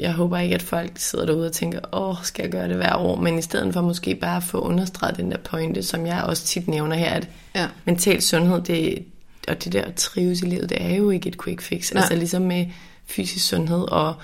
jeg 0.00 0.12
håber 0.12 0.38
ikke, 0.38 0.54
at 0.54 0.62
folk 0.62 0.92
sidder 0.96 1.26
derude 1.26 1.46
og 1.46 1.52
tænker, 1.52 1.80
åh, 1.92 2.16
skal 2.22 2.42
jeg 2.42 2.52
gøre 2.52 2.68
det 2.68 2.76
hver 2.76 2.94
år? 2.94 3.20
Men 3.20 3.38
i 3.38 3.42
stedet 3.42 3.72
for 3.72 3.80
måske 3.80 4.14
bare 4.14 4.36
at 4.36 4.42
få 4.42 4.60
understreget 4.60 5.16
den 5.16 5.30
der 5.30 5.38
pointe, 5.38 5.82
som 5.82 6.06
jeg 6.06 6.22
også 6.22 6.44
tit 6.44 6.68
nævner 6.68 6.96
her, 6.96 7.10
at 7.10 7.28
ja. 7.54 7.68
mental 7.84 8.22
sundhed, 8.22 8.60
det, 8.60 9.04
og 9.48 9.64
det 9.64 9.72
der 9.72 9.84
at 9.84 9.94
trives 9.94 10.40
i 10.40 10.46
livet, 10.46 10.70
det 10.70 10.82
er 10.82 10.94
jo 10.94 11.10
ikke 11.10 11.28
et 11.28 11.42
quick 11.42 11.62
fix. 11.62 11.92
Nej. 11.92 12.00
Altså 12.00 12.16
ligesom 12.16 12.42
med 12.42 12.66
fysisk 13.06 13.48
sundhed 13.48 13.92
og 13.92 14.14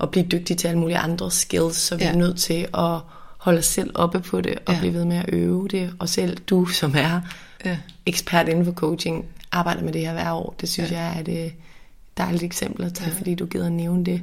at 0.00 0.10
blive 0.10 0.26
dygtig 0.26 0.58
til 0.58 0.68
alle 0.68 0.80
mulige 0.80 0.98
andre 0.98 1.30
skills, 1.30 1.76
så 1.76 1.96
vi 1.96 2.04
ja. 2.04 2.10
er 2.10 2.16
nødt 2.16 2.38
til 2.38 2.66
at 2.74 2.98
holde 3.38 3.58
os 3.58 3.66
selv 3.66 3.90
oppe 3.94 4.20
på 4.20 4.40
det, 4.40 4.58
og 4.66 4.74
ja. 4.74 4.80
blive 4.80 4.94
ved 4.94 5.04
med 5.04 5.16
at 5.16 5.24
øve 5.28 5.68
det. 5.68 5.94
Og 5.98 6.08
selv 6.08 6.36
du, 6.36 6.66
som 6.66 6.94
er 6.96 7.20
ja. 7.64 7.78
ekspert 8.06 8.48
inden 8.48 8.64
for 8.64 8.72
coaching, 8.72 9.26
arbejder 9.52 9.82
med 9.82 9.92
det 9.92 10.00
her 10.00 10.12
hver 10.12 10.32
år. 10.32 10.54
Det 10.60 10.68
synes 10.68 10.90
ja. 10.90 11.00
jeg 11.00 11.16
er 11.16 11.32
et 11.32 11.52
dejligt 12.16 12.42
eksempel 12.42 12.84
at 12.84 12.94
tage, 12.94 13.10
ja. 13.10 13.18
fordi 13.18 13.34
du 13.34 13.46
gider 13.46 13.66
at 13.66 13.72
nævne 13.72 14.04
det. 14.04 14.22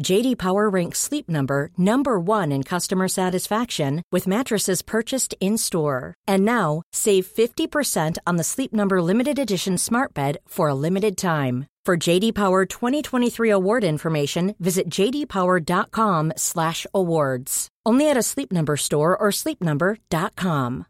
JD 0.00 0.38
Power 0.38 0.70
ranks 0.70 0.98
Sleep 0.98 1.28
Number 1.28 1.70
number 1.76 2.18
1 2.18 2.50
in 2.52 2.62
customer 2.62 3.08
satisfaction 3.08 4.02
with 4.12 4.26
mattresses 4.26 4.80
purchased 4.82 5.34
in-store. 5.40 6.14
And 6.26 6.44
now, 6.44 6.82
save 6.92 7.26
50% 7.26 8.18
on 8.26 8.36
the 8.36 8.44
Sleep 8.44 8.72
Number 8.72 9.02
limited 9.02 9.38
edition 9.38 9.78
Smart 9.78 10.14
Bed 10.14 10.38
for 10.46 10.68
a 10.68 10.74
limited 10.74 11.16
time. 11.16 11.66
For 11.84 11.96
JD 11.96 12.34
Power 12.34 12.64
2023 12.64 13.50
award 13.50 13.84
information, 13.84 14.54
visit 14.60 14.88
jdpower.com/awards. 14.88 17.68
Only 17.84 18.08
at 18.10 18.16
a 18.16 18.22
Sleep 18.22 18.52
Number 18.52 18.76
store 18.76 19.16
or 19.16 19.32
sleepnumber.com. 19.32 20.84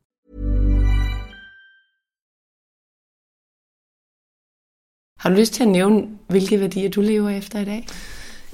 Har 5.19 5.31
du 5.31 5.37
lyst 5.37 5.55
til 5.55 5.63
at 5.63 5.69
nævne, 5.69 6.19
hvilke 6.29 6.61
værdier 6.61 6.91
du 6.91 7.01
lever 7.01 7.31
efter 7.31 7.59
i 7.59 7.65
dag? 7.65 7.87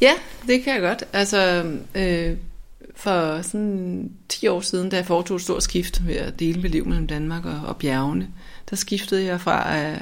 Ja, 0.00 0.12
det 0.46 0.62
kan 0.62 0.74
jeg 0.74 0.82
godt. 0.82 1.04
Altså, 1.12 1.72
øh, 1.94 2.36
for 2.96 3.42
sådan 3.42 4.12
10 4.28 4.46
år 4.48 4.60
siden, 4.60 4.90
da 4.90 4.96
jeg 4.96 5.06
foretog 5.06 5.36
et 5.36 5.42
stort 5.42 5.62
skift 5.62 6.06
ved 6.06 6.14
at 6.14 6.40
dele 6.40 6.62
mit 6.62 6.70
liv 6.70 6.86
mellem 6.86 7.06
Danmark 7.06 7.44
og, 7.44 7.60
og 7.66 7.76
bjergene, 7.76 8.28
der 8.70 8.76
skiftede 8.76 9.24
jeg 9.24 9.40
fra, 9.40 9.78
øh, 9.78 10.00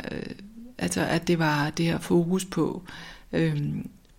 altså, 0.79 1.01
at 1.01 1.29
det 1.29 1.39
var 1.39 1.71
det 1.71 1.87
her 1.87 1.99
fokus 1.99 2.45
på 2.45 2.83
øh, 3.33 3.57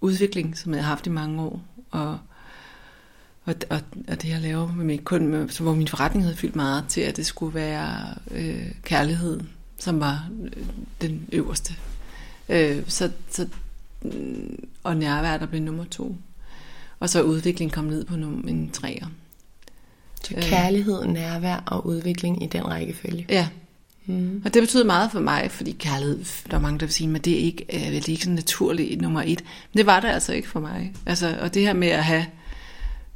udvikling, 0.01 0.57
som 0.57 0.73
jeg 0.73 0.83
har 0.83 0.89
haft 0.89 1.07
i 1.07 1.09
mange 1.09 1.41
år, 1.41 1.61
og, 1.91 2.19
og, 3.45 3.55
og, 3.69 3.79
og 4.07 4.21
det 4.21 4.29
jeg 4.29 4.41
laver 4.41 4.73
med 4.73 4.85
min 4.85 5.03
kun 5.03 5.27
med, 5.27 5.59
hvor 5.59 5.73
min 5.73 5.87
forretning 5.87 6.23
havde 6.23 6.37
fyldt 6.37 6.55
meget 6.55 6.85
til, 6.89 7.01
at 7.01 7.17
det 7.17 7.25
skulle 7.25 7.55
være 7.55 8.15
øh, 8.31 8.71
kærlighed, 8.83 9.39
som 9.79 9.99
var 9.99 10.29
øh, 10.43 10.65
den 11.01 11.29
øverste. 11.31 11.73
Øh, 12.49 12.83
så, 12.87 13.11
så 13.29 13.47
og 14.83 14.97
nærvær, 14.97 15.37
der 15.37 15.45
blev 15.45 15.61
nummer 15.61 15.83
to. 15.83 16.15
Og 16.99 17.09
så 17.09 17.21
udvikling 17.21 17.71
kom 17.71 17.85
ned 17.85 18.05
på 18.05 18.15
nummer 18.15 18.49
en 18.49 18.69
træer. 18.69 19.07
Så 20.23 20.33
kærlighed, 20.41 21.05
nærvær 21.05 21.63
og 21.65 21.87
udvikling 21.87 22.43
i 22.43 22.47
den 22.47 22.67
rækkefølge. 22.67 23.25
Ja. 23.29 23.47
Mm. 24.05 24.41
Og 24.45 24.53
det 24.53 24.61
betyder 24.61 24.85
meget 24.85 25.11
for 25.11 25.19
mig, 25.19 25.51
fordi 25.51 25.71
kærlighed, 25.71 26.25
der 26.51 26.57
er 26.57 26.61
mange, 26.61 26.79
der 26.79 26.85
vil 26.85 26.93
sige, 26.93 27.07
men 27.07 27.21
det 27.21 27.33
er 27.33 27.37
ikke, 27.37 27.65
er 27.69 27.91
vel 27.91 28.09
ikke 28.09 28.23
så 28.23 28.29
naturligt 28.29 29.01
nummer 29.01 29.21
et. 29.21 29.43
Men 29.73 29.77
det 29.77 29.85
var 29.85 29.99
det 29.99 30.07
altså 30.07 30.33
ikke 30.33 30.47
for 30.47 30.59
mig. 30.59 30.93
Altså, 31.05 31.37
og 31.41 31.53
det 31.53 31.61
her 31.61 31.73
med 31.73 31.87
at 31.87 32.03
have 32.03 32.25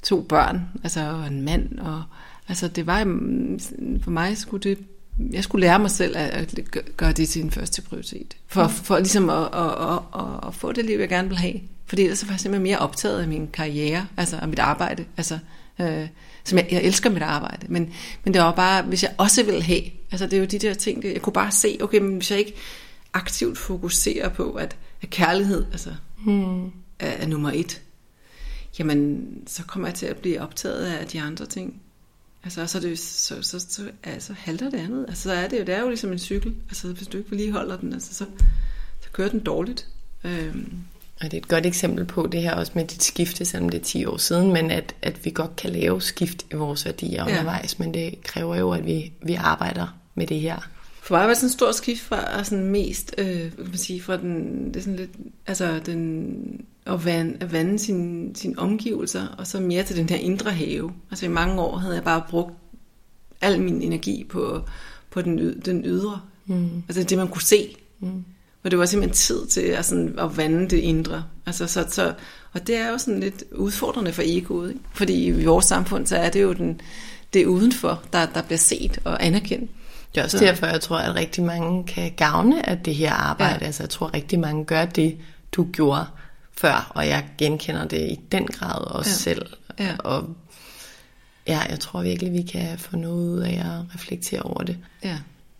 to 0.03 0.21
børn, 0.21 0.61
altså 0.83 1.11
og 1.11 1.27
en 1.27 1.41
mand, 1.41 1.79
og 1.79 2.03
altså 2.47 2.67
det 2.67 2.87
var, 2.87 3.03
for 4.01 4.11
mig 4.11 4.37
skulle 4.37 4.63
det 4.63 4.77
jeg 5.31 5.43
skulle 5.43 5.67
lære 5.67 5.79
mig 5.79 5.91
selv 5.91 6.17
at, 6.17 6.59
gøre 6.97 7.11
det 7.11 7.29
til 7.29 7.41
en 7.41 7.51
første 7.51 7.81
prioritet. 7.81 8.37
For, 8.47 8.67
for 8.67 8.97
ligesom 8.97 9.29
at, 9.29 9.43
at, 9.53 9.99
at, 10.15 10.47
at, 10.47 10.55
få 10.55 10.71
det 10.71 10.85
liv, 10.85 10.99
jeg 10.99 11.09
gerne 11.09 11.27
vil 11.27 11.37
have. 11.37 11.53
Fordi 11.85 12.01
ellers 12.01 12.27
var 12.27 12.33
jeg 12.33 12.39
simpelthen 12.39 12.63
mere 12.63 12.79
optaget 12.79 13.21
af 13.21 13.27
min 13.27 13.47
karriere, 13.53 14.07
altså 14.17 14.37
af 14.37 14.47
mit 14.47 14.59
arbejde. 14.59 15.05
Altså, 15.17 15.39
øh, 15.79 16.07
som 16.43 16.57
jeg, 16.57 16.67
jeg 16.71 16.83
elsker 16.83 17.09
mit 17.09 17.21
arbejde. 17.21 17.67
Men, 17.69 17.93
men 18.23 18.33
det 18.33 18.41
var 18.41 18.51
bare, 18.51 18.81
hvis 18.83 19.03
jeg 19.03 19.13
også 19.17 19.43
ville 19.43 19.63
have, 19.63 19.81
altså 20.11 20.25
det 20.25 20.33
er 20.33 20.39
jo 20.39 20.45
de 20.45 20.59
der 20.59 20.73
ting, 20.73 21.03
jeg 21.03 21.21
kunne 21.21 21.33
bare 21.33 21.51
se, 21.51 21.77
okay, 21.81 21.99
men 21.99 22.15
hvis 22.15 22.31
jeg 22.31 22.39
ikke 22.39 22.53
aktivt 23.13 23.57
fokuserer 23.57 24.29
på, 24.29 24.51
at, 24.51 24.75
at 25.01 25.09
kærlighed 25.09 25.65
altså, 25.71 25.89
hmm. 26.25 26.65
er, 26.65 26.71
er 26.99 27.27
nummer 27.27 27.51
et, 27.53 27.81
jamen 28.79 29.27
så 29.47 29.63
kommer 29.63 29.87
jeg 29.87 29.95
til 29.95 30.05
at 30.05 30.17
blive 30.17 30.41
optaget 30.41 30.85
af 30.85 31.07
de 31.07 31.21
andre 31.21 31.45
ting. 31.45 31.81
Altså, 32.43 32.67
så, 32.67 32.79
det, 32.79 32.99
så, 32.99 33.41
så, 33.41 33.59
så 33.59 33.81
altså, 34.03 34.33
halter 34.33 34.69
det 34.69 34.77
andet. 34.77 35.05
Altså, 35.07 35.23
så 35.23 35.31
er 35.31 35.47
det 35.47 35.59
jo, 35.59 35.63
det 35.63 35.75
er 35.75 35.81
jo 35.81 35.87
ligesom 35.87 36.11
en 36.11 36.19
cykel. 36.19 36.55
Altså, 36.67 36.87
hvis 36.87 37.07
du 37.07 37.17
ikke 37.17 37.31
vedligeholder 37.31 37.77
den, 37.77 37.93
altså, 37.93 38.13
så, 38.13 38.25
så 39.01 39.09
kører 39.11 39.29
den 39.29 39.39
dårligt. 39.39 39.87
Øhm. 40.23 40.73
Og 41.21 41.31
det 41.31 41.33
er 41.33 41.37
et 41.37 41.47
godt 41.47 41.65
eksempel 41.65 42.05
på 42.05 42.27
det 42.27 42.41
her 42.41 42.53
også 42.53 42.71
med 42.75 42.85
dit 42.85 43.03
skifte, 43.03 43.45
selvom 43.45 43.69
det 43.69 43.79
er 43.79 43.83
10 43.83 44.05
år 44.05 44.17
siden, 44.17 44.53
men 44.53 44.71
at, 44.71 44.95
at 45.01 45.25
vi 45.25 45.31
godt 45.31 45.55
kan 45.55 45.69
lave 45.69 46.01
skift 46.01 46.45
i 46.51 46.55
vores 46.55 46.85
værdier 46.85 47.25
ja. 47.25 47.31
undervejs, 47.31 47.79
men 47.79 47.93
det 47.93 48.23
kræver 48.23 48.55
jo, 48.55 48.71
at 48.71 48.85
vi, 48.85 49.13
vi 49.25 49.33
arbejder 49.33 49.97
med 50.15 50.27
det 50.27 50.39
her. 50.39 50.69
For 51.01 51.15
mig 51.15 51.21
var 51.21 51.27
det 51.27 51.37
sådan 51.37 51.47
en 51.47 51.53
stor 51.53 51.71
skift 51.71 52.01
fra 52.01 52.43
sådan 52.43 52.65
mest, 52.65 53.15
øh, 53.17 53.27
kan 53.27 53.51
man 53.57 53.77
sige, 53.77 54.01
fra 54.01 54.17
den, 54.17 54.67
det 54.67 54.75
er 54.75 54.81
sådan 54.81 54.95
lidt, 54.95 55.11
altså 55.47 55.79
den 55.85 56.65
at 56.85 57.05
vande, 57.05 57.37
at 57.39 57.53
vande 57.53 57.79
sine, 57.79 58.35
sin 58.35 58.59
omgivelser, 58.59 59.27
og 59.37 59.47
så 59.47 59.59
mere 59.59 59.83
til 59.83 59.97
den 59.97 60.09
her 60.09 60.17
indre 60.17 60.51
have. 60.51 60.91
Altså 61.11 61.25
i 61.25 61.29
mange 61.29 61.61
år 61.61 61.77
havde 61.77 61.95
jeg 61.95 62.03
bare 62.03 62.23
brugt 62.29 62.53
al 63.41 63.61
min 63.61 63.81
energi 63.81 64.25
på, 64.29 64.61
på 65.09 65.21
den, 65.21 65.59
den 65.59 65.85
ydre. 65.85 66.21
Mm. 66.45 66.83
Altså 66.89 67.03
det, 67.03 67.17
man 67.17 67.27
kunne 67.27 67.41
se. 67.41 67.75
Mm. 67.99 68.25
Og 68.63 68.71
det 68.71 68.79
var 68.79 68.85
simpelthen 68.85 69.15
tid 69.15 69.47
til 69.47 69.61
at, 69.61 69.85
sådan, 69.85 70.19
at 70.19 70.37
vande 70.37 70.69
det 70.69 70.77
indre. 70.77 71.23
Altså, 71.45 71.67
så, 71.67 71.85
så, 71.89 72.13
og 72.53 72.67
det 72.67 72.75
er 72.75 72.89
jo 72.89 72.97
sådan 72.97 73.19
lidt 73.19 73.43
udfordrende 73.51 74.13
for 74.13 74.21
egoet. 74.25 74.69
Ikke? 74.69 74.81
Fordi 74.93 75.25
i 75.25 75.45
vores 75.45 75.65
samfund, 75.65 76.07
så 76.07 76.17
er 76.17 76.29
det 76.29 76.41
jo 76.41 76.53
den, 76.53 76.81
det 77.33 77.45
udenfor, 77.45 78.03
der, 78.13 78.25
der 78.25 78.41
bliver 78.41 78.57
set 78.57 78.99
og 79.03 79.25
anerkendt. 79.25 79.71
Det 80.15 80.19
er 80.19 80.23
også 80.23 80.37
så. 80.37 80.45
derfor, 80.45 80.65
jeg 80.65 80.81
tror, 80.81 80.97
at 80.97 81.15
rigtig 81.15 81.43
mange 81.43 81.83
kan 81.83 82.11
gavne 82.17 82.69
af 82.69 82.79
det 82.79 82.95
her 82.95 83.13
arbejde. 83.13 83.57
Ja. 83.61 83.65
Altså, 83.65 83.83
jeg 83.83 83.89
tror, 83.89 84.07
at 84.07 84.13
rigtig 84.13 84.39
mange 84.39 84.65
gør 84.65 84.85
det, 84.85 85.17
du 85.51 85.67
gjorde 85.73 86.05
før, 86.61 86.91
og 86.95 87.07
jeg 87.07 87.25
genkender 87.37 87.87
det 87.87 88.01
i 88.11 88.19
den 88.31 88.47
grad 88.47 88.81
også 88.81 89.09
ja. 89.09 89.15
selv. 89.15 89.45
Ja. 89.79 89.95
Og 89.97 90.29
ja, 91.47 91.59
jeg 91.69 91.79
tror 91.79 92.01
virkelig, 92.01 92.33
vi 92.33 92.41
kan 92.41 92.77
få 92.77 92.95
noget 92.95 93.29
ud 93.29 93.39
af 93.39 93.53
at 93.53 93.95
reflektere 93.95 94.41
over 94.41 94.63
det. 94.63 94.77
Ja. 95.03 95.17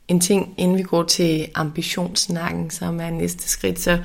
En 0.08 0.20
ting, 0.20 0.54
inden 0.58 0.78
vi 0.78 0.84
går 0.84 1.04
til 1.04 1.48
ambitionssnakken, 1.56 2.70
som 2.70 3.00
er 3.00 3.10
næste 3.10 3.50
skridt, 3.50 3.80
så 3.80 4.00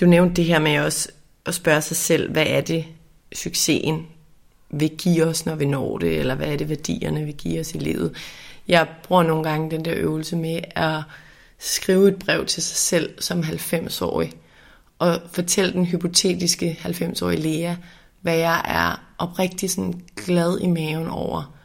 du 0.00 0.06
nævnte 0.06 0.34
det 0.34 0.44
her 0.44 0.58
med 0.58 0.78
også 0.78 1.08
at 1.46 1.54
spørge 1.54 1.82
sig 1.82 1.96
selv, 1.96 2.32
hvad 2.32 2.46
er 2.46 2.60
det, 2.60 2.84
succesen 3.34 4.06
vil 4.70 4.90
give 4.98 5.24
os, 5.24 5.46
når 5.46 5.54
vi 5.54 5.64
når 5.64 5.98
det, 5.98 6.18
eller 6.18 6.34
hvad 6.34 6.46
er 6.46 6.56
det 6.56 6.68
værdierne 6.68 7.24
vil 7.24 7.34
give 7.34 7.60
os 7.60 7.74
i 7.74 7.78
livet. 7.78 8.14
Jeg 8.68 8.86
bruger 9.02 9.22
nogle 9.22 9.50
gange 9.50 9.70
den 9.70 9.84
der 9.84 9.94
øvelse 9.96 10.36
med 10.36 10.60
at 10.70 11.02
skrive 11.58 12.08
et 12.08 12.18
brev 12.18 12.46
til 12.46 12.62
sig 12.62 12.76
selv 12.76 13.22
som 13.22 13.40
90-årig, 13.40 14.32
og 14.98 15.20
fortælle 15.32 15.72
den 15.72 15.86
hypotetiske 15.86 16.78
90-årige 16.82 17.40
Lea, 17.40 17.74
hvad 18.20 18.36
jeg 18.36 18.62
er 18.64 19.02
oprigtig 19.18 19.70
sådan 19.70 20.00
glad 20.16 20.58
i 20.60 20.66
maven 20.66 21.08
over, 21.08 21.56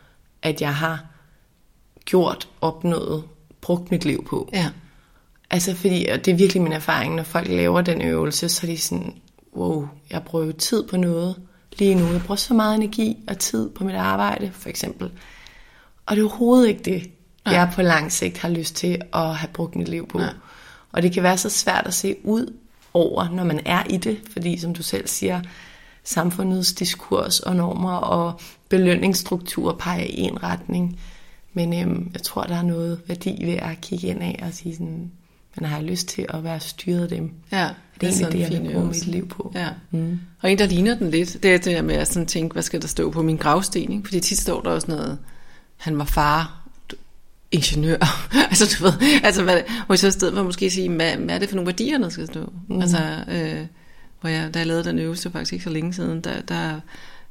at 0.41 0.61
jeg 0.61 0.75
har 0.75 1.05
gjort, 2.05 2.49
opnået, 2.61 3.23
brugt 3.61 3.91
mit 3.91 4.05
liv 4.05 4.25
på. 4.25 4.49
Ja. 4.53 4.69
Altså 5.49 5.75
fordi, 5.75 6.05
og 6.05 6.25
det 6.25 6.32
er 6.32 6.36
virkelig 6.36 6.61
min 6.61 6.73
erfaring, 6.73 7.15
når 7.15 7.23
folk 7.23 7.47
laver 7.47 7.82
den 7.82 8.01
øvelse, 8.01 8.49
så 8.49 8.67
er 8.67 8.71
de 8.71 8.77
sådan, 8.77 9.13
wow, 9.55 9.88
jeg 10.11 10.23
bruger 10.23 10.45
jo 10.45 10.51
tid 10.51 10.84
på 10.84 10.97
noget 10.97 11.36
lige 11.77 11.95
nu. 11.95 12.11
Jeg 12.11 12.21
bruger 12.21 12.36
så 12.36 12.53
meget 12.53 12.75
energi 12.75 13.17
og 13.27 13.38
tid 13.38 13.69
på 13.69 13.84
mit 13.84 13.95
arbejde, 13.95 14.51
for 14.53 14.69
eksempel. 14.69 15.11
Og 16.05 16.15
det 16.15 16.21
er 16.21 16.25
overhovedet 16.25 16.67
ikke 16.67 16.84
det, 16.84 17.11
jeg 17.45 17.71
på 17.75 17.82
lang 17.82 18.11
sigt 18.11 18.38
har 18.38 18.49
lyst 18.49 18.75
til 18.75 19.01
at 19.13 19.36
have 19.36 19.49
brugt 19.53 19.75
mit 19.75 19.88
liv 19.88 20.07
på. 20.07 20.17
Nej. 20.17 20.34
Og 20.91 21.01
det 21.01 21.13
kan 21.13 21.23
være 21.23 21.38
så 21.38 21.49
svært 21.49 21.88
at 21.88 21.93
se 21.93 22.15
ud 22.23 22.53
over, 22.93 23.29
når 23.29 23.43
man 23.43 23.59
er 23.65 23.83
i 23.89 23.97
det, 23.97 24.17
fordi 24.31 24.59
som 24.59 24.73
du 24.73 24.83
selv 24.83 25.07
siger, 25.07 25.41
samfundets 26.03 26.73
diskurs 26.73 27.39
og 27.39 27.55
normer 27.55 27.93
og 27.93 28.39
belønningsstruktur 28.69 29.75
peger 29.79 30.03
i 30.03 30.19
en 30.19 30.43
retning. 30.43 30.99
Men 31.53 31.73
øhm, 31.73 32.11
jeg 32.13 32.21
tror, 32.21 32.43
der 32.43 32.55
er 32.55 32.61
noget 32.61 32.99
værdi 33.07 33.45
ved 33.45 33.53
at 33.53 33.81
kigge 33.81 34.07
ind 34.07 34.21
af 34.21 34.43
og 34.47 34.53
sige 34.53 34.73
sådan, 34.73 35.11
men 35.55 35.65
har 35.65 35.81
lyst 35.81 36.07
til 36.07 36.25
at 36.29 36.43
være 36.43 36.59
styret 36.59 37.01
af 37.01 37.09
dem? 37.09 37.31
Ja, 37.51 37.69
det 38.01 38.07
er 38.07 38.13
egentlig 38.13 38.31
det, 38.31 38.53
jeg 38.53 38.63
vil 38.63 38.71
bruge 38.73 38.85
mit 38.85 39.07
liv 39.07 39.27
på. 39.27 39.51
Ja. 39.55 39.69
Mm. 39.91 40.19
Og 40.41 40.51
en, 40.51 40.59
der 40.59 40.65
ligner 40.65 40.97
den 40.97 41.11
lidt, 41.11 41.43
det 41.43 41.53
er 41.53 41.57
det 41.57 41.85
med 41.85 41.95
at 41.95 42.07
sådan 42.07 42.27
tænke, 42.27 42.53
hvad 42.53 42.63
skal 42.63 42.81
der 42.81 42.87
stå 42.87 43.11
på 43.11 43.21
min 43.21 43.37
gravsten? 43.37 43.91
Ikke? 43.91 44.03
Fordi 44.03 44.19
tit 44.19 44.39
står 44.39 44.61
der 44.61 44.69
også 44.69 44.91
noget, 44.91 45.17
han 45.77 45.97
var 45.97 46.05
far, 46.05 46.61
ingeniør. 47.52 47.97
altså, 48.49 48.78
du 48.78 48.84
ved, 48.84 48.93
altså, 49.24 49.43
hvad, 49.43 49.62
hvor 49.86 49.93
jeg 49.93 49.99
så 49.99 50.08
i 50.08 50.12
stedet 50.12 50.34
for 50.34 50.43
måske 50.43 50.70
sige, 50.70 50.89
hvad, 50.89 51.18
hvad 51.18 51.36
er 51.36 51.39
det 51.39 51.49
for 51.49 51.56
nogle 51.56 51.68
værdier, 51.68 51.97
der 51.97 52.10
skal 52.10 52.28
stå? 52.28 52.54
Mm. 52.70 52.82
Altså, 52.82 52.97
øh, 53.32 53.66
hvor 54.22 54.30
jeg, 54.30 54.54
da 54.54 54.60
jeg 54.60 54.68
lavede 54.68 54.84
den 54.84 54.99
øvelse, 54.99 55.32
faktisk 55.32 55.54
ikke 55.54 55.64
så 55.64 55.70
længe 55.70 55.93
siden, 55.93 56.22
der, 56.22 56.41
der, 56.41 56.80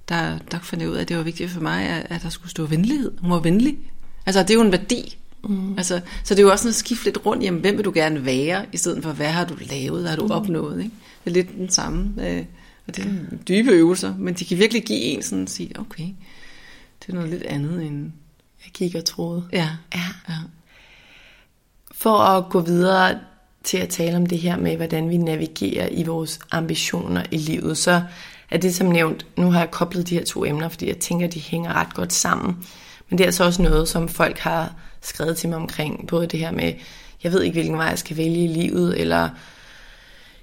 der, 0.09 0.39
der 0.51 0.59
fandt 0.63 0.83
jeg 0.83 0.91
ud 0.91 0.97
af, 0.97 1.01
at 1.01 1.09
det 1.09 1.17
var 1.17 1.23
vigtigt 1.23 1.51
for 1.51 1.61
mig, 1.61 1.85
at, 1.85 2.07
at 2.11 2.23
der 2.23 2.29
skulle 2.29 2.51
stå 2.51 2.67
venlighed. 2.67 3.13
Hun 3.21 3.31
var 3.31 3.41
venlig. 3.41 3.79
Altså, 4.27 4.43
det 4.43 4.51
er 4.51 4.55
jo 4.55 4.61
en 4.61 4.73
værdi. 4.73 5.17
Mm. 5.45 5.75
Altså, 5.77 6.01
så 6.25 6.35
det 6.35 6.41
er 6.41 6.45
jo 6.45 6.51
også 6.51 6.63
sådan 6.63 6.71
at 6.71 6.75
skifte 6.75 7.05
lidt 7.05 7.27
rundt, 7.27 7.45
jamen, 7.45 7.61
hvem 7.61 7.77
vil 7.77 7.85
du 7.85 7.93
gerne 7.95 8.25
være, 8.25 8.67
i 8.73 8.77
stedet 8.77 9.03
for, 9.03 9.13
hvad 9.13 9.27
har 9.27 9.45
du 9.45 9.55
lavet, 9.71 10.01
hvad 10.01 10.11
har 10.11 10.17
du 10.17 10.25
mm. 10.25 10.31
opnået, 10.31 10.79
ikke? 10.83 10.95
Det 11.25 11.31
er 11.31 11.35
lidt 11.35 11.57
den 11.57 11.69
samme, 11.69 12.29
øh, 12.29 12.45
og 12.87 12.97
det 12.97 13.05
er 13.05 13.37
dybe 13.49 13.71
øvelser, 13.71 14.15
men 14.19 14.35
de 14.35 14.45
kan 14.45 14.59
virkelig 14.59 14.85
give 14.85 15.01
en 15.01 15.23
sådan 15.23 15.43
at 15.43 15.51
sige, 15.51 15.81
okay, 15.81 16.09
det 17.01 17.09
er 17.09 17.13
noget 17.13 17.31
lidt 17.31 17.43
andet 17.43 17.83
end... 17.83 18.13
Jeg 18.65 18.73
kigger 18.73 19.01
troede. 19.01 19.45
Ja. 19.53 19.69
ja. 19.95 20.01
ja. 20.29 20.35
For 21.93 22.19
at 22.19 22.45
gå 22.51 22.61
videre 22.61 23.19
til 23.65 23.79
at 23.79 23.89
tale 23.89 24.17
om 24.17 24.27
det 24.27 24.39
her 24.39 24.57
med, 24.57 24.77
hvordan 24.77 25.11
vi 25.11 25.17
navigerer 25.17 25.89
i 25.91 26.03
vores 26.03 26.41
ambitioner 26.51 27.23
i 27.31 27.37
livet, 27.37 27.79
så 27.79 28.03
er 28.51 28.59
det 28.59 28.75
som 28.75 28.87
nævnt, 28.87 29.27
nu 29.37 29.51
har 29.51 29.59
jeg 29.59 29.71
koblet 29.71 30.09
de 30.09 30.15
her 30.15 30.25
to 30.25 30.45
emner, 30.45 30.69
fordi 30.69 30.89
jeg 30.89 30.99
tænker, 30.99 31.29
de 31.29 31.41
hænger 31.41 31.73
ret 31.73 31.95
godt 31.95 32.13
sammen. 32.13 32.67
Men 33.09 33.19
det 33.19 33.25
er 33.25 33.29
altså 33.29 33.45
også 33.45 33.63
noget, 33.63 33.89
som 33.89 34.09
folk 34.09 34.39
har 34.39 34.75
skrevet 35.01 35.37
til 35.37 35.49
mig 35.49 35.59
omkring, 35.59 36.09
både 36.09 36.27
det 36.27 36.41
her 36.41 36.51
med, 36.51 36.73
jeg 37.23 37.33
ved 37.33 37.43
ikke, 37.43 37.55
hvilken 37.55 37.79
vej 37.79 37.87
jeg 37.87 37.99
skal 37.99 38.17
vælge 38.17 38.45
i 38.45 38.49
livet, 38.49 39.01
eller 39.01 39.29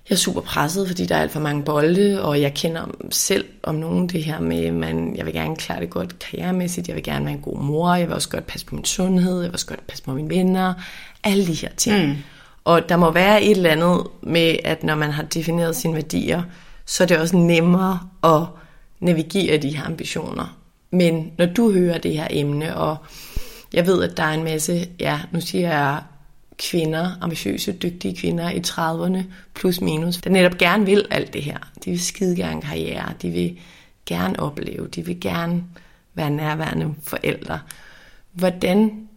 jeg 0.09 0.15
er 0.15 0.19
super 0.19 0.41
presset, 0.41 0.87
fordi 0.87 1.05
der 1.05 1.15
er 1.15 1.21
alt 1.21 1.31
for 1.31 1.39
mange 1.39 1.63
bolde, 1.63 2.23
og 2.23 2.41
jeg 2.41 2.53
kender 2.53 2.85
selv 3.11 3.45
om 3.63 3.75
nogen 3.75 4.09
det 4.09 4.23
her 4.23 4.39
med, 4.39 4.71
man, 4.71 5.15
jeg 5.17 5.25
vil 5.25 5.33
gerne 5.33 5.55
klare 5.55 5.81
det 5.81 5.89
godt 5.89 6.19
karrieremæssigt, 6.19 6.87
jeg 6.87 6.95
vil 6.95 7.03
gerne 7.03 7.25
være 7.25 7.33
en 7.33 7.41
god 7.41 7.57
mor, 7.57 7.95
jeg 7.95 8.07
vil 8.07 8.15
også 8.15 8.29
godt 8.29 8.47
passe 8.47 8.65
på 8.65 8.75
min 8.75 8.85
sundhed, 8.85 9.41
jeg 9.41 9.49
vil 9.49 9.53
også 9.53 9.65
godt 9.65 9.87
passe 9.87 10.03
på 10.03 10.13
mine 10.13 10.29
venner, 10.29 10.73
alle 11.23 11.47
de 11.47 11.53
her 11.53 11.69
ting. 11.77 12.07
Mm. 12.07 12.15
Og 12.65 12.89
der 12.89 12.97
må 12.97 13.11
være 13.11 13.43
et 13.43 13.57
eller 13.57 13.69
andet 13.69 14.07
med, 14.21 14.55
at 14.63 14.83
når 14.83 14.95
man 14.95 15.11
har 15.11 15.23
defineret 15.23 15.75
sine 15.75 15.93
værdier, 15.93 16.43
så 16.85 17.03
er 17.03 17.07
det 17.07 17.17
også 17.17 17.37
nemmere 17.37 17.99
at 18.23 18.43
navigere 18.99 19.57
de 19.57 19.77
her 19.77 19.85
ambitioner. 19.85 20.57
Men 20.91 21.31
når 21.37 21.45
du 21.45 21.71
hører 21.71 21.97
det 21.97 22.13
her 22.13 22.27
emne, 22.29 22.77
og 22.77 22.97
jeg 23.73 23.87
ved, 23.87 24.03
at 24.03 24.17
der 24.17 24.23
er 24.23 24.33
en 24.33 24.43
masse, 24.43 24.87
ja, 24.99 25.19
nu 25.31 25.41
siger 25.41 25.69
jeg 25.69 25.99
kvinder, 26.57 27.11
ambitiøse, 27.21 27.71
dygtige 27.71 28.15
kvinder 28.15 28.49
i 28.49 28.61
30'erne, 28.67 29.23
plus 29.53 29.81
minus, 29.81 30.17
der 30.17 30.29
netop 30.29 30.57
gerne 30.57 30.85
vil 30.85 31.05
alt 31.09 31.33
det 31.33 31.43
her. 31.43 31.57
De 31.85 31.89
vil 31.89 31.99
skide 31.99 32.35
gerne 32.35 32.61
karriere, 32.61 33.13
de 33.21 33.29
vil 33.29 33.59
gerne 34.05 34.39
opleve, 34.39 34.87
de 34.87 35.05
vil 35.05 35.19
gerne 35.19 35.63
være 36.13 36.29
nærværende 36.29 36.95
forældre. 37.01 37.59
Hvordan, 38.31 39.07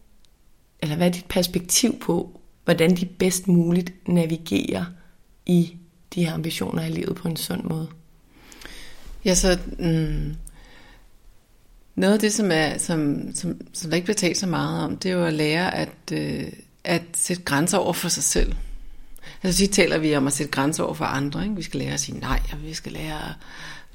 eller 0.82 0.96
hvad 0.96 1.06
er 1.06 1.12
dit 1.12 1.26
perspektiv 1.28 1.98
på, 2.00 2.40
hvordan 2.64 2.96
de 2.96 3.06
bedst 3.06 3.48
muligt 3.48 4.08
navigerer 4.08 4.84
i 5.46 5.76
de 6.14 6.24
her 6.24 6.34
ambitioner 6.34 6.84
i 6.84 6.90
livet 6.90 7.16
på 7.16 7.28
en 7.28 7.36
sund 7.36 7.62
måde? 7.62 7.88
Ja, 9.24 9.34
så 9.34 9.58
mm, 9.78 10.36
noget 11.94 12.14
af 12.14 12.20
det, 12.20 12.32
som, 12.32 12.50
er, 12.52 12.78
som, 12.78 13.30
som, 13.34 13.60
som 13.72 13.90
der 13.90 13.96
ikke 13.96 14.04
bliver 14.04 14.16
talt 14.16 14.38
så 14.38 14.46
meget 14.46 14.84
om, 14.84 14.96
det 14.96 15.10
er 15.10 15.14
jo 15.14 15.24
at 15.24 15.32
lære 15.32 15.74
at, 15.74 16.12
øh, 16.12 16.52
at 16.84 17.02
sætte 17.14 17.42
grænser 17.42 17.78
over 17.78 17.92
for 17.92 18.08
sig 18.08 18.22
selv. 18.22 18.54
Altså, 19.42 19.64
så 19.64 19.70
taler 19.70 19.98
vi 19.98 20.16
om 20.16 20.26
at 20.26 20.32
sætte 20.32 20.52
grænser 20.52 20.84
over 20.84 20.94
for 20.94 21.04
andre. 21.04 21.42
Ikke? 21.42 21.56
Vi 21.56 21.62
skal 21.62 21.80
lære 21.80 21.92
at 21.92 22.00
sige 22.00 22.18
nej, 22.18 22.40
og 22.52 22.62
vi 22.62 22.74
skal 22.74 22.92
lære 22.92 23.34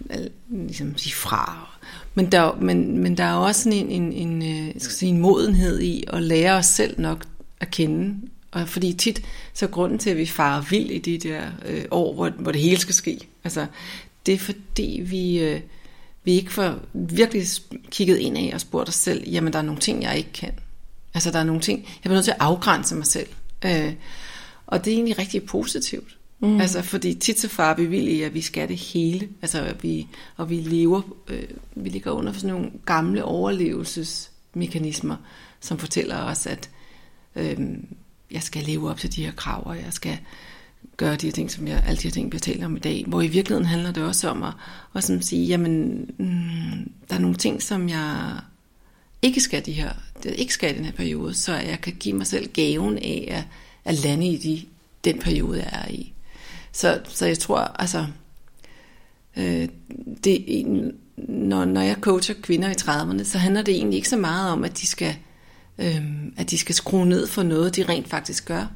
at 0.09 0.29
ligesom, 0.49 0.97
sige 0.97 1.13
fra. 1.13 1.77
Men 2.15 2.31
der, 2.31 2.55
men, 2.55 2.97
men 2.97 3.17
der 3.17 3.23
er 3.23 3.33
også 3.33 3.63
sådan 3.63 3.77
en, 3.77 3.89
en, 3.89 4.13
en, 4.13 4.41
øh, 4.41 4.67
jeg 4.67 4.81
skal 4.81 4.93
sige, 4.93 5.09
en 5.09 5.19
modenhed 5.19 5.81
i 5.81 6.03
at 6.07 6.23
lære 6.23 6.53
os 6.53 6.65
selv 6.65 7.01
nok 7.01 7.25
at 7.59 7.71
kende. 7.71 8.15
Og 8.51 8.69
fordi 8.69 8.93
tit, 8.93 9.21
så 9.53 9.65
er 9.65 9.69
grunden 9.69 9.99
til, 9.99 10.09
at 10.09 10.17
vi 10.17 10.25
farer 10.25 10.61
vild 10.61 10.91
i 10.91 10.99
de 10.99 11.17
der 11.17 11.41
øh, 11.65 11.86
år, 11.91 12.13
hvor, 12.13 12.29
hvor 12.29 12.51
det 12.51 12.61
hele 12.61 12.77
skal 12.77 12.95
ske, 12.95 13.19
altså, 13.43 13.65
det 14.25 14.33
er 14.33 14.39
fordi, 14.39 15.01
vi... 15.05 15.39
Øh, 15.39 15.61
vi 16.25 16.31
ikke 16.31 16.53
får 16.53 16.79
virkelig 16.93 17.43
kigget 17.89 18.17
ind 18.17 18.38
af 18.38 18.51
og 18.53 18.61
spurgt 18.61 18.89
os 18.89 18.95
selv, 18.95 19.29
jamen 19.29 19.53
der 19.53 19.59
er 19.59 19.63
nogle 19.63 19.81
ting, 19.81 20.03
jeg 20.03 20.17
ikke 20.17 20.31
kan. 20.33 20.51
Altså 21.16 21.32
der 21.32 21.39
er 21.39 21.43
nogle 21.43 21.61
ting, 21.61 21.80
jeg 21.80 22.01
bliver 22.01 22.13
nødt 22.13 22.26
til 22.26 22.32
at 22.32 22.38
afgrænse 22.39 22.95
mig 22.95 23.05
selv. 23.05 23.28
Øh, 23.66 23.93
og 24.68 24.86
det 24.86 24.91
er 24.91 24.95
egentlig 24.95 25.20
rigtig 25.20 25.43
positivt. 25.43 26.18
Mm. 26.39 26.61
Altså 26.61 26.82
fordi 26.82 27.13
tit 27.13 27.39
så 27.39 27.47
far 27.47 27.76
vi 27.76 27.86
vil 27.86 28.07
i, 28.07 28.22
at 28.22 28.34
vi 28.34 28.41
skal 28.41 28.68
det 28.68 28.78
hele. 28.78 29.30
Altså 29.41 29.74
vi, 29.82 30.07
og 30.38 30.49
vi 30.49 30.55
lever, 30.55 31.01
øh, 31.28 31.43
vi 31.76 31.89
ligger 31.89 32.11
under 32.11 32.32
for 32.32 32.39
sådan 32.39 32.55
nogle 32.55 32.72
gamle 32.86 33.24
overlevelsesmekanismer, 33.24 35.16
som 35.59 35.78
fortæller 35.78 36.24
os, 36.24 36.47
at 36.47 36.70
øh, 37.36 37.57
jeg 38.32 38.43
skal 38.43 38.63
leve 38.63 38.89
op 38.89 38.97
til 38.97 39.16
de 39.16 39.26
her 39.26 39.32
krav, 39.32 39.68
og 39.68 39.76
jeg 39.76 39.93
skal 39.93 40.18
gøre 40.97 41.16
de 41.16 41.28
her 41.28 41.32
ting, 41.32 41.51
som 41.51 41.68
jeg, 41.68 41.84
alle 41.88 41.97
de 41.97 42.03
her 42.03 42.11
ting, 42.11 42.34
vi 42.34 42.39
taler 42.39 42.66
om 42.66 42.76
i 42.76 42.80
dag. 42.80 43.03
Hvor 43.07 43.22
i 43.22 43.28
virkeligheden 43.28 43.66
handler 43.66 43.91
det 43.91 44.03
også 44.03 44.30
om 44.30 44.43
at, 44.43 44.53
at 44.95 45.03
sådan 45.03 45.22
sige, 45.22 45.45
jamen, 45.45 46.05
mm, 46.18 46.91
der 47.09 47.16
er 47.16 47.20
nogle 47.20 47.36
ting, 47.36 47.61
som 47.61 47.89
jeg 47.89 48.39
ikke 49.26 49.41
skal 49.41 49.65
de 49.65 49.71
her, 49.71 49.91
det 50.23 50.36
ikke 50.38 50.53
skal 50.53 50.73
i 50.73 50.78
den 50.78 50.86
her 50.86 50.91
periode, 50.91 51.34
så 51.34 51.53
jeg 51.53 51.82
kan 51.82 51.93
give 51.99 52.15
mig 52.15 52.28
selv 52.28 52.47
gaven 52.53 52.97
af 52.97 53.28
at, 53.32 53.43
at 53.86 54.03
lande 54.03 54.28
i 54.28 54.38
de, 54.38 54.61
den 55.03 55.19
periode, 55.19 55.57
jeg 55.57 55.69
er 55.86 55.91
i. 55.91 56.13
Så, 56.71 57.01
så 57.07 57.26
jeg 57.26 57.39
tror, 57.39 57.57
altså, 57.57 58.05
øh, 59.38 59.67
det, 60.23 60.65
når, 61.17 61.65
når 61.65 61.82
jeg 61.82 61.97
coacher 62.01 62.36
kvinder 62.41 62.69
i 62.69 62.73
30'erne, 62.82 63.23
så 63.23 63.38
handler 63.38 63.61
det 63.61 63.76
egentlig 63.76 63.97
ikke 63.97 64.09
så 64.09 64.17
meget 64.17 64.51
om, 64.51 64.63
at 64.63 64.78
de 64.78 64.88
skal, 64.88 65.15
øh, 65.78 66.01
at 66.38 66.49
de 66.49 66.57
skal 66.57 66.76
skrue 66.76 67.05
ned 67.05 67.28
for 67.28 67.43
noget, 67.43 67.76
de 67.76 67.84
rent 67.84 68.07
faktisk 68.07 68.45
gør. 68.45 68.71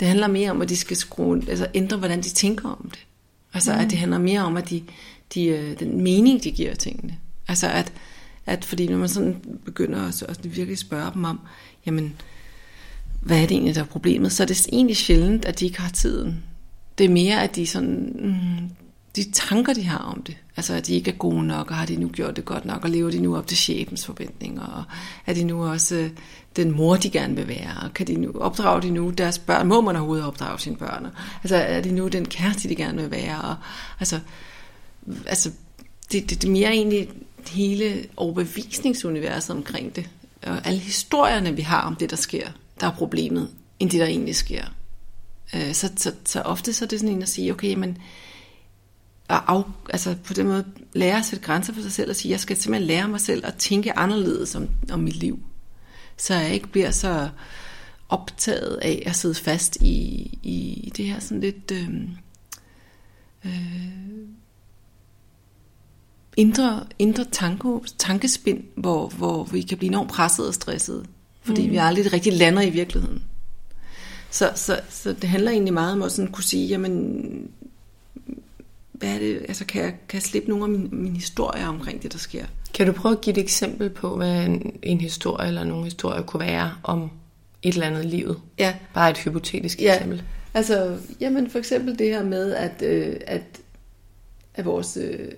Det 0.00 0.08
handler 0.08 0.26
mere 0.26 0.50
om, 0.50 0.62
at 0.62 0.68
de 0.68 0.76
skal 0.76 0.96
skrue, 0.96 1.42
altså 1.48 1.66
ændre, 1.74 1.96
hvordan 1.96 2.20
de 2.20 2.28
tænker 2.28 2.68
om 2.68 2.90
det. 2.90 3.06
Altså, 3.54 3.72
mm. 3.72 3.78
at 3.78 3.90
det 3.90 3.98
handler 3.98 4.18
mere 4.18 4.40
om, 4.40 4.56
at 4.56 4.70
de, 4.70 4.82
de, 5.34 5.44
øh, 5.44 5.78
den 5.78 6.02
mening, 6.02 6.44
de 6.44 6.50
giver 6.50 6.74
tingene. 6.74 7.18
Altså, 7.48 7.68
at, 7.68 7.92
at 8.46 8.64
fordi 8.64 8.88
når 8.88 8.98
man 8.98 9.08
sådan 9.08 9.36
begynder 9.64 10.08
at, 10.08 10.22
at 10.22 10.56
virkelig 10.56 10.78
spørge 10.78 11.10
dem 11.14 11.24
om, 11.24 11.40
jamen, 11.86 12.14
hvad 13.20 13.36
er 13.36 13.46
det 13.46 13.50
egentlig, 13.52 13.74
der 13.74 13.80
er 13.80 13.86
problemet, 13.86 14.32
så 14.32 14.42
er 14.42 14.46
det 14.46 14.66
egentlig 14.72 14.96
sjældent, 14.96 15.44
at 15.44 15.60
de 15.60 15.64
ikke 15.64 15.80
har 15.80 15.90
tiden. 15.90 16.44
Det 16.98 17.04
er 17.04 17.10
mere, 17.10 17.42
at 17.42 17.56
de 17.56 17.66
sådan, 17.66 18.12
mm, 18.18 18.70
de 19.16 19.30
tanker, 19.32 19.72
de 19.72 19.84
har 19.84 19.98
om 19.98 20.22
det. 20.22 20.36
Altså, 20.56 20.74
at 20.74 20.86
de 20.86 20.94
ikke 20.94 21.10
er 21.10 21.14
gode 21.14 21.46
nok, 21.46 21.70
og 21.70 21.76
har 21.76 21.86
de 21.86 21.96
nu 21.96 22.08
gjort 22.08 22.36
det 22.36 22.44
godt 22.44 22.64
nok, 22.64 22.84
og 22.84 22.90
lever 22.90 23.10
de 23.10 23.20
nu 23.20 23.36
op 23.36 23.46
til 23.46 23.56
chefens 23.56 24.06
forventninger, 24.06 24.62
og 24.62 24.84
er 25.26 25.34
de 25.34 25.44
nu 25.44 25.64
også 25.64 25.94
øh, 25.94 26.10
den 26.56 26.70
mor, 26.70 26.96
de 26.96 27.10
gerne 27.10 27.36
vil 27.36 27.48
være, 27.48 27.76
og 27.82 27.94
kan 27.94 28.06
de 28.06 28.14
nu, 28.14 28.32
opdrage 28.34 28.82
de 28.82 28.90
nu 28.90 29.10
deres 29.10 29.38
børn, 29.38 29.66
må 29.66 29.80
man 29.80 29.96
overhovedet 29.96 30.26
opdrage 30.26 30.58
sine 30.58 30.76
børn, 30.76 31.06
altså 31.42 31.56
er 31.56 31.80
de 31.80 31.92
nu 31.92 32.08
den 32.08 32.28
kæreste, 32.28 32.68
de 32.68 32.76
gerne 32.76 33.02
vil 33.02 33.10
være, 33.10 33.40
og 33.42 33.56
altså, 34.00 34.20
altså 35.26 35.50
det, 36.12 36.30
det, 36.30 36.42
det 36.42 36.48
er 36.48 36.52
mere 36.52 36.70
egentlig 36.70 37.08
hele 37.48 38.06
overbevisningsuniverset 38.16 39.56
omkring 39.56 39.96
det, 39.96 40.08
og 40.42 40.66
alle 40.66 40.80
historierne, 40.80 41.56
vi 41.56 41.62
har 41.62 41.82
om 41.82 41.96
det, 41.96 42.10
der 42.10 42.16
sker, 42.16 42.48
der 42.80 42.86
er 42.86 42.90
problemet, 42.90 43.50
end 43.80 43.90
det, 43.90 44.00
der 44.00 44.06
egentlig 44.06 44.36
sker. 44.36 44.64
Øh, 45.54 45.74
så, 45.74 45.92
så, 45.96 46.12
så 46.24 46.40
ofte 46.40 46.72
så 46.72 46.84
er 46.84 46.88
det 46.88 47.00
sådan 47.00 47.14
en 47.14 47.22
at 47.22 47.28
sige, 47.28 47.52
okay, 47.52 47.74
men 47.74 47.98
at 49.28 49.40
af, 49.46 49.62
altså 49.90 50.16
på 50.24 50.34
den 50.34 50.46
måde 50.46 50.64
lære 50.92 51.18
at 51.18 51.24
sætte 51.24 51.44
grænser 51.44 51.72
for 51.72 51.82
sig 51.82 51.92
selv 51.92 52.10
og 52.10 52.16
sige, 52.16 52.32
jeg 52.32 52.40
skal 52.40 52.56
simpelthen 52.56 52.86
lære 52.86 53.08
mig 53.08 53.20
selv 53.20 53.46
at 53.46 53.54
tænke 53.54 53.98
anderledes 53.98 54.54
om, 54.54 54.68
om 54.92 55.00
mit 55.00 55.16
liv. 55.16 55.38
Så 56.16 56.34
jeg 56.34 56.54
ikke 56.54 56.68
bliver 56.68 56.90
så 56.90 57.28
optaget 58.08 58.76
af 58.76 59.02
at 59.06 59.16
sidde 59.16 59.34
fast 59.34 59.76
i, 59.76 59.94
i 60.42 60.92
det 60.96 61.04
her 61.04 61.20
sådan 61.20 61.40
lidt 61.40 61.70
øhm, 61.72 62.08
øh, 63.44 63.52
øh, 63.52 64.28
indre, 66.36 66.84
indre 66.98 67.24
tanko, 67.32 67.84
tankespind, 67.98 68.64
hvor, 68.74 69.08
hvor 69.08 69.44
vi 69.44 69.62
kan 69.62 69.78
blive 69.78 69.88
enormt 69.88 70.10
presset 70.10 70.48
og 70.48 70.54
stresset, 70.54 71.06
fordi 71.42 71.66
mm. 71.66 71.72
vi 71.72 71.76
aldrig 71.76 72.12
rigtig 72.12 72.32
lander 72.32 72.62
i 72.62 72.70
virkeligheden. 72.70 73.22
Så, 74.30 74.50
så, 74.54 74.80
så 74.88 75.12
det 75.12 75.28
handler 75.28 75.50
egentlig 75.50 75.74
meget 75.74 75.92
om 75.92 76.02
at 76.02 76.12
sådan 76.12 76.32
kunne 76.32 76.44
sige, 76.44 76.66
jamen, 76.66 77.50
hvad 78.92 79.14
er 79.14 79.18
det, 79.18 79.44
altså 79.48 79.64
kan 79.64 79.82
jeg, 79.82 79.94
kan 80.08 80.16
jeg 80.16 80.22
slippe 80.22 80.48
nogle 80.48 80.64
af 80.64 80.70
mine, 80.70 80.88
mine 80.88 81.14
historier 81.14 81.66
omkring 81.66 82.02
det, 82.02 82.12
der 82.12 82.18
sker? 82.18 82.44
Kan 82.74 82.86
du 82.86 82.92
prøve 82.92 83.12
at 83.12 83.20
give 83.20 83.36
et 83.36 83.42
eksempel 83.42 83.90
på, 83.90 84.16
hvad 84.16 84.44
en, 84.44 84.78
en 84.82 85.00
historie 85.00 85.48
eller 85.48 85.64
nogle 85.64 85.84
historier 85.84 86.22
kunne 86.22 86.40
være 86.40 86.72
om 86.82 87.10
et 87.62 87.74
eller 87.74 87.86
andet 87.86 88.04
livet? 88.04 88.40
Ja. 88.58 88.74
Bare 88.94 89.10
et 89.10 89.18
hypotetisk 89.18 89.82
ja. 89.82 89.94
eksempel. 89.94 90.22
Altså, 90.54 90.98
jamen 91.20 91.50
for 91.50 91.58
eksempel 91.58 91.98
det 91.98 92.06
her 92.06 92.24
med, 92.24 92.54
at, 92.54 92.82
øh, 92.82 93.16
at, 93.26 93.42
at 94.54 94.64
vores 94.64 94.96
øh, 94.96 95.28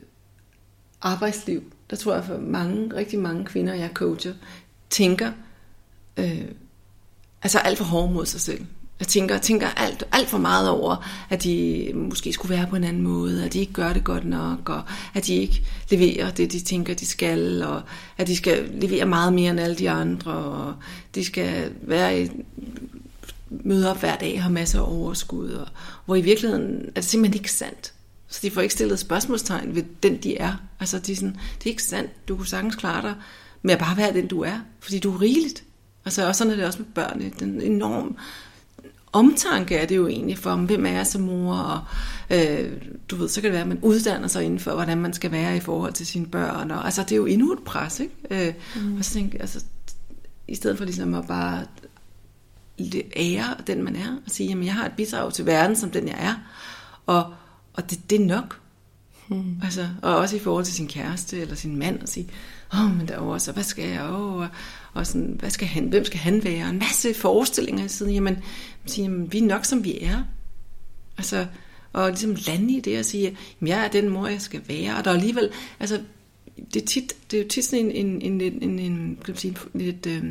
arbejdsliv, 1.03 1.63
der 1.91 1.97
tror 1.97 2.15
jeg 2.15 2.25
for 2.25 2.39
mange, 2.39 2.97
rigtig 2.97 3.19
mange 3.19 3.45
kvinder, 3.45 3.75
jeg 3.75 3.91
coacher, 3.95 4.35
tænker 4.91 5.33
øh, 6.17 6.45
altså 7.43 7.59
alt 7.59 7.79
for 7.79 7.85
hårdt 7.85 8.13
mod 8.13 8.27
sig 8.27 8.41
selv. 8.41 8.67
Jeg 9.01 9.09
tænker, 9.09 9.39
tænker 9.39 9.69
alt, 9.69 10.05
alt 10.13 10.29
for 10.29 10.39
meget 10.39 10.69
over, 10.69 11.07
at 11.31 11.43
de 11.45 11.91
måske 11.95 12.33
skulle 12.33 12.57
være 12.57 12.67
på 12.67 12.77
en 12.77 12.85
anden 12.85 13.03
måde, 13.03 13.45
at 13.45 13.53
de 13.53 13.59
ikke 13.59 13.73
gør 13.73 13.93
det 13.93 14.05
godt 14.05 14.25
nok, 14.25 14.69
og 14.69 14.83
at 15.15 15.27
de 15.27 15.35
ikke 15.35 15.63
leverer 15.91 16.31
det, 16.31 16.53
de 16.53 16.61
tænker, 16.61 16.95
de 16.95 17.07
skal, 17.07 17.63
og 17.63 17.83
at 18.19 18.27
de 18.27 18.37
skal 18.37 18.71
levere 18.73 19.07
meget 19.07 19.33
mere 19.33 19.51
end 19.51 19.61
alle 19.61 19.77
de 19.77 19.91
andre, 19.91 20.33
og 20.33 20.75
de 21.15 21.25
skal 21.25 21.73
være 21.83 22.23
i, 22.23 22.31
møde 23.51 23.91
op 23.91 24.01
hver 24.01 24.17
dag 24.17 24.35
og 24.35 24.43
have 24.43 24.53
masser 24.53 24.81
af 24.81 24.93
overskud, 24.93 25.51
og, 25.51 25.69
hvor 26.05 26.17
i 26.17 26.21
virkeligheden 26.21 26.81
er 26.87 27.01
det 27.01 27.05
simpelthen 27.05 27.41
ikke 27.41 27.53
sandt. 27.53 27.93
Så 28.29 28.39
de 28.43 28.51
får 28.51 28.61
ikke 28.61 28.75
stillet 28.75 28.99
spørgsmålstegn 28.99 29.75
ved 29.75 29.83
den, 30.03 30.17
de 30.17 30.39
er. 30.39 30.55
Altså, 30.81 30.99
de 30.99 31.13
er 31.13 31.17
sådan, 31.17 31.37
det 31.59 31.67
er 31.67 31.71
ikke 31.71 31.83
sandt. 31.83 32.29
Du 32.29 32.37
kunne 32.37 32.47
sagtens 32.47 32.77
klare 32.77 33.03
dig 33.03 33.15
med 33.63 33.75
at 33.75 33.81
bare 33.81 33.97
være 33.97 34.13
den, 34.13 34.27
du 34.27 34.41
er. 34.41 34.59
Fordi 34.81 34.99
du 34.99 35.15
er 35.15 35.21
rigeligt. 35.21 35.65
Altså, 36.05 36.27
og 36.27 36.37
sådan 36.37 36.53
er 36.53 36.57
det 36.57 36.65
også 36.65 36.79
med 36.79 36.87
børnene. 36.95 37.33
Den 37.39 37.61
enorm 37.61 38.17
omtanke 39.13 39.77
er 39.77 39.87
det 39.87 39.97
jo 39.97 40.07
egentlig 40.07 40.39
for, 40.39 40.57
hvem 40.57 40.87
er 40.87 40.91
jeg 40.91 41.07
som 41.07 41.23
mor, 41.23 41.55
og 41.55 41.81
øh, 42.31 42.73
du 43.11 43.17
ved, 43.17 43.29
så 43.29 43.41
kan 43.41 43.49
det 43.49 43.53
være, 43.53 43.63
at 43.63 43.69
man 43.69 43.79
uddanner 43.83 44.29
sig 44.29 44.45
inden 44.45 44.61
for, 44.61 44.75
hvordan 44.75 44.99
man 44.99 45.13
skal 45.13 45.33
være 45.33 45.57
i 45.57 45.61
forhold 45.61 45.93
til 45.93 46.07
sine 46.07 46.27
børn, 46.27 46.71
og 46.71 46.85
altså 46.85 47.03
det 47.03 47.13
er 47.13 47.17
jo 47.17 47.27
endnu 47.27 47.53
et 47.53 47.59
pres, 47.67 48.01
ikke? 48.01 48.15
Øh, 48.31 48.55
mm. 48.77 48.99
Og 48.99 49.05
så 49.05 49.13
tænker 49.13 49.39
altså, 49.39 49.65
i 50.49 50.55
stedet 50.55 50.79
for 50.79 50.85
ligesom 50.85 51.15
at 51.15 51.27
bare 51.27 51.65
ære 53.17 53.57
den 53.67 53.83
man 53.83 53.97
er, 53.97 54.17
og 54.27 54.31
sige, 54.31 54.49
jamen 54.49 54.65
jeg 54.65 54.75
har 54.75 54.87
et 54.87 54.93
bidrag 54.93 55.33
til 55.33 55.47
verden, 55.47 55.77
som 55.77 55.91
den 55.91 56.09
jeg 56.09 56.17
er, 56.19 56.35
og, 57.07 57.35
og 57.79 57.91
det, 57.91 58.11
det 58.11 58.21
er 58.21 58.27
nok. 58.27 58.61
Mm. 59.29 59.61
Altså, 59.65 59.89
og 60.03 60.17
også 60.17 60.37
i 60.37 60.39
forhold 60.39 60.65
til 60.65 60.75
sin 60.75 60.89
kæreste 60.89 61.41
eller 61.41 61.55
sin 61.55 61.77
mand, 61.77 62.03
og 62.03 62.09
sige, 62.09 62.29
åh, 62.75 62.85
oh, 62.85 62.97
men 62.97 63.09
der 63.09 63.15
er 63.15 63.19
også, 63.19 63.53
hvad 63.53 63.63
skal 63.63 63.89
jeg, 63.89 64.11
åh, 64.11 64.35
oh, 64.35 64.47
og 64.93 65.07
sådan, 65.07 65.37
hvad 65.39 65.51
skal 65.51 65.69
han, 65.69 65.85
hvem 65.89 66.05
skal 66.05 66.19
han 66.19 66.45
være? 66.45 66.71
En 66.71 66.79
masse 66.79 67.15
forestillinger 67.15 67.85
i 67.85 67.89
siden. 67.89 68.15
Jamen, 68.15 68.39
sige, 68.87 69.05
jamen, 69.05 69.33
vi 69.33 69.39
er 69.39 69.47
nok, 69.47 69.65
som 69.65 69.85
vi 69.85 69.99
er. 70.01 70.23
Altså, 71.19 71.47
og 71.93 72.09
ligesom 72.09 72.37
lande 72.47 72.75
i 72.75 72.81
det 72.81 72.99
og 72.99 73.05
sige, 73.05 73.25
jamen, 73.61 73.69
jeg 73.69 73.85
er 73.85 73.89
den 73.89 74.09
mor, 74.09 74.27
jeg 74.27 74.41
skal 74.41 74.63
være. 74.69 74.97
Og 74.97 75.05
der 75.05 75.11
er 75.11 75.15
alligevel, 75.15 75.51
altså, 75.81 76.01
det 76.75 76.83
er, 76.83 76.87
tit, 76.87 77.13
det 77.31 77.39
er 77.39 77.43
jo 77.43 77.49
tit 77.49 77.65
sådan 77.65 77.91
en, 77.91 78.23
en, 78.23 78.41
en, 78.41 78.63
en, 78.63 78.79
en 78.79 79.19
kan 79.25 79.33
man 79.33 79.37
sige, 79.37 79.57
lidt, 79.75 80.07
øh, 80.07 80.25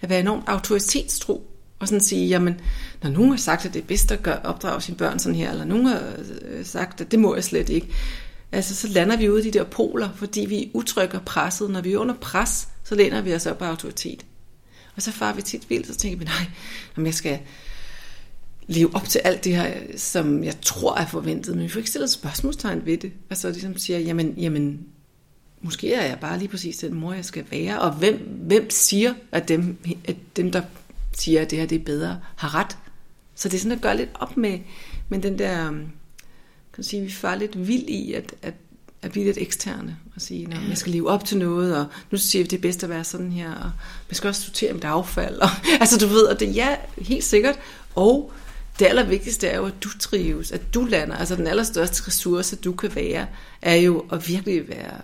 at 0.00 0.10
være 0.10 0.20
enormt 0.20 0.44
autoritetstro. 0.48 1.49
Og 1.80 1.88
sådan 1.88 2.00
sige, 2.00 2.28
jamen, 2.28 2.60
når 3.02 3.10
nogen 3.10 3.30
har 3.30 3.36
sagt, 3.36 3.64
at 3.64 3.74
det 3.74 3.82
er 3.82 3.86
bedst 3.86 4.12
at 4.12 4.22
gøre, 4.22 4.42
opdrage 4.42 4.80
sine 4.80 4.96
børn 4.96 5.18
sådan 5.18 5.36
her, 5.36 5.50
eller 5.50 5.64
nogen 5.64 5.86
har 5.86 6.02
øh, 6.42 6.64
sagt, 6.64 7.00
at 7.00 7.10
det 7.10 7.18
må 7.18 7.34
jeg 7.34 7.44
slet 7.44 7.68
ikke, 7.68 7.88
altså 8.52 8.74
så 8.76 8.88
lander 8.88 9.16
vi 9.16 9.30
ude 9.30 9.48
i 9.48 9.50
de 9.50 9.58
der 9.58 9.64
poler, 9.64 10.08
fordi 10.16 10.40
vi 10.40 10.70
utrykker 10.74 11.18
presset. 11.18 11.70
Når 11.70 11.80
vi 11.80 11.92
er 11.92 11.98
under 11.98 12.14
pres, 12.14 12.68
så 12.84 12.94
læner 12.94 13.20
vi 13.20 13.34
os 13.34 13.46
op 13.46 13.58
på 13.58 13.64
autoritet. 13.64 14.26
Og 14.96 15.02
så 15.02 15.12
farer 15.12 15.34
vi 15.34 15.42
tit 15.42 15.70
vildt, 15.70 15.86
så 15.86 15.96
tænker 15.96 16.18
vi, 16.18 16.24
nej, 16.24 16.46
om 16.96 17.06
jeg 17.06 17.14
skal 17.14 17.38
leve 18.66 18.94
op 18.94 19.08
til 19.08 19.18
alt 19.18 19.44
det 19.44 19.56
her, 19.56 19.74
som 19.96 20.44
jeg 20.44 20.60
tror 20.62 20.96
er 20.96 21.06
forventet, 21.06 21.54
men 21.54 21.64
vi 21.64 21.68
får 21.68 21.78
ikke 21.78 21.90
stillet 21.90 22.10
spørgsmålstegn 22.10 22.86
ved 22.86 22.98
det. 22.98 23.12
Og 23.30 23.36
så 23.36 23.50
ligesom 23.50 23.78
siger, 23.78 23.98
jamen, 23.98 24.34
jamen, 24.36 24.86
måske 25.62 25.94
er 25.94 26.06
jeg 26.06 26.18
bare 26.20 26.38
lige 26.38 26.48
præcis 26.48 26.76
den 26.76 26.94
mor, 26.94 27.12
jeg 27.12 27.24
skal 27.24 27.44
være, 27.50 27.80
og 27.80 27.92
hvem, 27.92 28.40
hvem 28.46 28.70
siger, 28.70 29.14
at 29.32 29.48
dem, 29.48 29.76
at 30.04 30.16
dem, 30.36 30.52
der 30.52 30.62
siger, 31.12 31.42
at 31.42 31.50
det 31.50 31.58
her 31.58 31.66
det 31.66 31.80
er 31.80 31.84
bedre, 31.84 32.20
har 32.36 32.54
ret. 32.54 32.76
Så 33.34 33.48
det 33.48 33.54
er 33.54 33.58
sådan 33.58 33.76
at 33.76 33.82
gøre 33.82 33.96
lidt 33.96 34.10
op 34.14 34.36
med, 34.36 34.58
med 35.08 35.18
den 35.18 35.38
der, 35.38 35.66
øhm, 35.66 35.88
kan 36.74 36.84
sige, 36.84 37.02
vi 37.02 37.10
farer 37.10 37.36
lidt 37.36 37.68
vild 37.68 37.88
i, 37.88 38.12
at, 38.12 38.34
at 38.42 38.54
at 39.02 39.10
blive 39.10 39.24
lidt 39.24 39.38
eksterne 39.38 39.96
og 40.14 40.20
sige, 40.20 40.48
at 40.50 40.68
jeg 40.68 40.78
skal 40.78 40.92
leve 40.92 41.10
op 41.10 41.24
til 41.24 41.38
noget, 41.38 41.76
og 41.76 41.86
nu 42.10 42.18
siger 42.18 42.44
vi, 42.44 42.48
det 42.48 42.56
er 42.56 42.60
bedst 42.60 42.82
at 42.82 42.88
være 42.88 43.04
sådan 43.04 43.32
her, 43.32 43.54
og 43.54 43.70
man 44.08 44.14
skal 44.14 44.28
også 44.28 44.42
sortere 44.42 44.72
mit 44.72 44.84
affald. 44.84 45.36
Og, 45.38 45.48
altså 45.80 45.98
du 45.98 46.06
ved, 46.06 46.28
at 46.28 46.40
det 46.40 46.56
ja, 46.56 46.76
helt 46.98 47.24
sikkert. 47.24 47.58
Og 47.94 48.32
det 48.78 48.86
allervigtigste 48.86 49.46
er 49.46 49.56
jo, 49.56 49.66
at 49.66 49.74
du 49.84 49.88
trives, 49.98 50.52
at 50.52 50.74
du 50.74 50.84
lander. 50.84 51.16
Altså 51.16 51.36
den 51.36 51.46
allerstørste 51.46 52.06
ressource, 52.06 52.56
du 52.56 52.72
kan 52.72 52.94
være, 52.94 53.26
er 53.62 53.74
jo 53.74 54.04
at 54.12 54.28
virkelig 54.28 54.68
være 54.68 55.00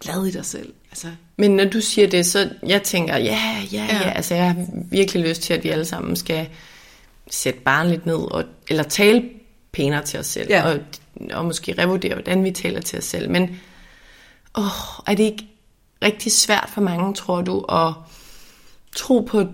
glad 0.00 0.26
i 0.26 0.30
dig 0.30 0.44
selv. 0.44 0.72
Altså, 0.92 1.08
Men 1.36 1.50
når 1.50 1.64
du 1.64 1.80
siger 1.80 2.08
det, 2.08 2.26
så 2.26 2.50
jeg 2.66 2.82
tænker, 2.82 3.16
ja, 3.16 3.38
ja, 3.72 3.86
ja, 3.86 3.98
ja. 4.04 4.10
Altså 4.10 4.34
jeg 4.34 4.46
har 4.46 4.66
virkelig 4.90 5.28
lyst 5.28 5.42
til, 5.42 5.54
at 5.54 5.64
vi 5.64 5.68
alle 5.68 5.84
sammen 5.84 6.16
skal 6.16 6.48
sætte 7.30 7.60
barn 7.60 7.88
lidt 7.88 8.06
ned, 8.06 8.32
og, 8.32 8.44
eller 8.68 8.82
tale 8.82 9.22
pænere 9.72 10.02
til 10.02 10.20
os 10.20 10.26
selv, 10.26 10.50
ja. 10.50 10.70
og, 10.70 10.78
og 11.32 11.44
måske 11.44 11.74
revurdere, 11.78 12.14
hvordan 12.14 12.44
vi 12.44 12.50
taler 12.50 12.80
til 12.80 12.98
os 12.98 13.04
selv. 13.04 13.30
Men 13.30 13.60
åh, 14.58 14.64
er 15.06 15.14
det 15.14 15.24
ikke 15.24 15.46
rigtig 16.02 16.32
svært 16.32 16.70
for 16.74 16.80
mange, 16.80 17.14
tror 17.14 17.42
du, 17.42 17.60
at 17.60 17.92
tro 18.96 19.20
på 19.20 19.44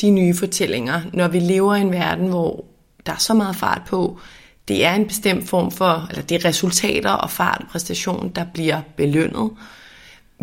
de 0.00 0.10
nye 0.10 0.34
fortællinger, 0.34 1.00
når 1.12 1.28
vi 1.28 1.40
lever 1.40 1.74
i 1.74 1.80
en 1.80 1.92
verden, 1.92 2.28
hvor 2.28 2.64
der 3.06 3.12
er 3.12 3.18
så 3.18 3.34
meget 3.34 3.56
fart 3.56 3.82
på, 3.86 4.18
det 4.68 4.84
er 4.84 4.94
en 4.94 5.06
bestemt 5.06 5.48
form 5.48 5.70
for, 5.70 6.06
eller 6.10 6.22
det 6.22 6.34
er 6.34 6.48
resultater 6.48 7.10
og 7.10 7.30
fart 7.30 7.60
og 7.60 7.68
præstation, 7.68 8.28
der 8.28 8.44
bliver 8.54 8.80
belønnet. 8.96 9.50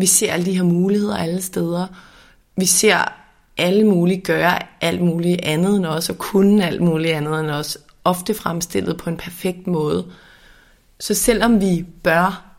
Vi 0.02 0.06
ser 0.06 0.32
alle 0.32 0.46
de 0.46 0.56
her 0.56 0.62
muligheder 0.62 1.16
alle 1.16 1.42
steder. 1.42 1.86
Vi 2.56 2.66
ser 2.66 3.12
alle 3.56 3.84
mulige 3.84 4.20
gøre 4.20 4.58
alt 4.80 5.00
muligt 5.00 5.40
andet 5.42 5.76
end 5.76 5.86
os, 5.86 6.10
og 6.10 6.18
kunne 6.18 6.66
alt 6.66 6.80
muligt 6.80 7.14
andet 7.14 7.40
end 7.40 7.50
os 7.50 7.78
ofte 8.04 8.34
fremstillet 8.34 8.96
på 8.96 9.10
en 9.10 9.16
perfekt 9.16 9.66
måde. 9.66 10.12
Så 11.00 11.14
selvom 11.14 11.60
vi 11.60 11.84
bør 12.02 12.54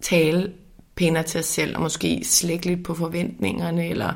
tale 0.00 0.52
pænere 0.94 1.22
til 1.22 1.40
os 1.40 1.46
selv, 1.46 1.76
og 1.76 1.82
måske 1.82 2.24
slække 2.24 2.66
lidt 2.66 2.84
på 2.84 2.94
forventningerne, 2.94 3.88
eller 3.88 4.12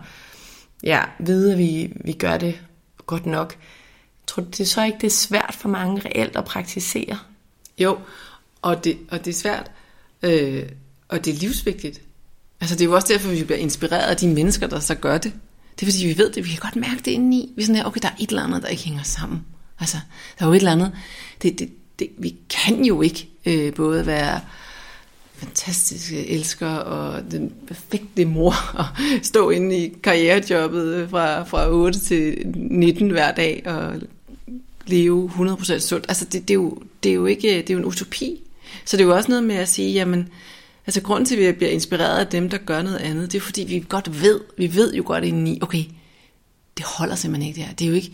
ja, 0.83 1.03
vide, 1.19 1.53
at 1.53 1.59
vi, 1.59 1.93
vi 2.05 2.13
gør 2.13 2.37
det 2.37 2.61
godt 3.07 3.27
nok, 3.27 3.57
tror 4.27 4.43
du 4.43 4.49
det 4.49 4.61
er 4.61 4.65
så 4.65 4.85
ikke, 4.85 4.99
det 5.01 5.07
er 5.07 5.11
svært 5.11 5.57
for 5.59 5.69
mange 5.69 6.03
reelt 6.05 6.37
at 6.37 6.45
praktisere? 6.45 7.19
Jo, 7.79 7.99
og 8.63 8.85
det, 8.85 8.99
og 9.11 9.25
det 9.25 9.31
er 9.31 9.39
svært, 9.39 9.71
øh, 10.23 10.69
og 11.09 11.25
det 11.25 11.35
er 11.35 11.39
livsvigtigt. 11.39 12.01
Altså 12.61 12.75
det 12.75 12.81
er 12.81 12.85
jo 12.85 12.95
også 12.95 13.09
derfor, 13.13 13.31
vi 13.31 13.45
bliver 13.45 13.59
inspireret 13.59 14.11
af 14.11 14.17
de 14.17 14.29
mennesker, 14.29 14.67
der 14.67 14.81
så 14.81 14.95
gør 14.95 15.19
det. 15.19 15.33
Det 15.81 15.89
er 15.89 15.93
fordi, 15.93 16.07
vi 16.07 16.19
ved 16.19 16.33
det, 16.33 16.45
vi 16.45 16.51
kan 16.51 16.59
godt 16.61 16.77
mærke 16.77 17.03
det 17.05 17.11
indeni. 17.11 17.53
Vi 17.57 17.63
er 17.63 17.67
sådan 17.67 17.77
her, 17.77 17.85
okay, 17.85 18.01
der 18.03 18.09
er 18.09 18.15
et 18.21 18.31
eller 18.31 18.43
andet, 18.43 18.63
der 18.63 18.69
ikke 18.69 18.85
hænger 18.85 19.03
sammen. 19.03 19.45
Altså, 19.81 19.97
der 20.39 20.45
er 20.45 20.49
jo 20.49 20.53
et 20.53 20.57
eller 20.57 20.73
andet. 20.73 20.93
Det, 21.43 21.59
det, 21.59 21.71
det, 21.99 22.09
vi 22.19 22.35
kan 22.51 22.85
jo 22.85 23.03
ikke 23.03 23.29
øh, 23.47 23.75
både 23.75 24.07
være 24.07 24.41
fantastiske 25.41 26.29
elsker 26.29 26.69
og 26.69 27.31
den 27.31 27.53
perfekte 27.67 28.25
mor 28.25 28.55
og 28.75 28.87
stå 29.23 29.51
inde 29.51 29.79
i 29.79 29.93
karrierejobbet 30.03 30.95
øh, 30.95 31.11
fra, 31.11 31.43
fra 31.43 31.71
8 31.71 32.01
til 32.01 32.43
19 32.55 33.11
hver 33.11 33.33
dag 33.33 33.63
og 33.67 33.95
leve 34.87 35.31
100% 35.35 35.79
sundt. 35.79 36.05
Altså 36.09 36.25
det, 36.25 36.49
det, 36.49 36.51
er 36.51 36.55
jo, 36.55 36.79
det 37.03 37.11
er 37.11 37.15
jo 37.15 37.27
ikke, 37.27 37.49
øh, 37.49 37.57
det 37.57 37.71
er 37.71 37.75
jo 37.75 37.79
en 37.79 37.85
utopi. 37.85 38.41
Så 38.85 38.97
det 38.97 39.03
er 39.03 39.07
jo 39.07 39.17
også 39.17 39.29
noget 39.29 39.45
med 39.45 39.57
at 39.57 39.69
sige, 39.69 39.93
jamen, 39.93 40.29
altså 40.91 41.03
grunden 41.03 41.25
til, 41.25 41.37
at 41.37 41.47
vi 41.47 41.53
bliver 41.53 41.71
inspireret 41.71 42.19
af 42.19 42.27
dem, 42.27 42.51
der 42.51 42.59
gør 42.59 42.83
noget 42.83 42.97
andet, 42.97 43.33
det 43.33 43.39
er 43.39 43.43
fordi, 43.43 43.65
vi 43.65 43.85
godt 43.89 44.23
ved, 44.23 44.41
vi 44.59 44.75
ved 44.75 44.95
jo 44.95 45.03
godt 45.07 45.25
indeni, 45.25 45.59
okay, 45.63 45.85
det 46.77 46.85
holder 46.85 47.15
simpelthen 47.15 47.49
ikke 47.49 47.57
det 47.57 47.67
her. 47.67 47.75
Det 47.75 47.85
er 47.85 47.89
jo 47.89 47.95
ikke, 47.95 48.13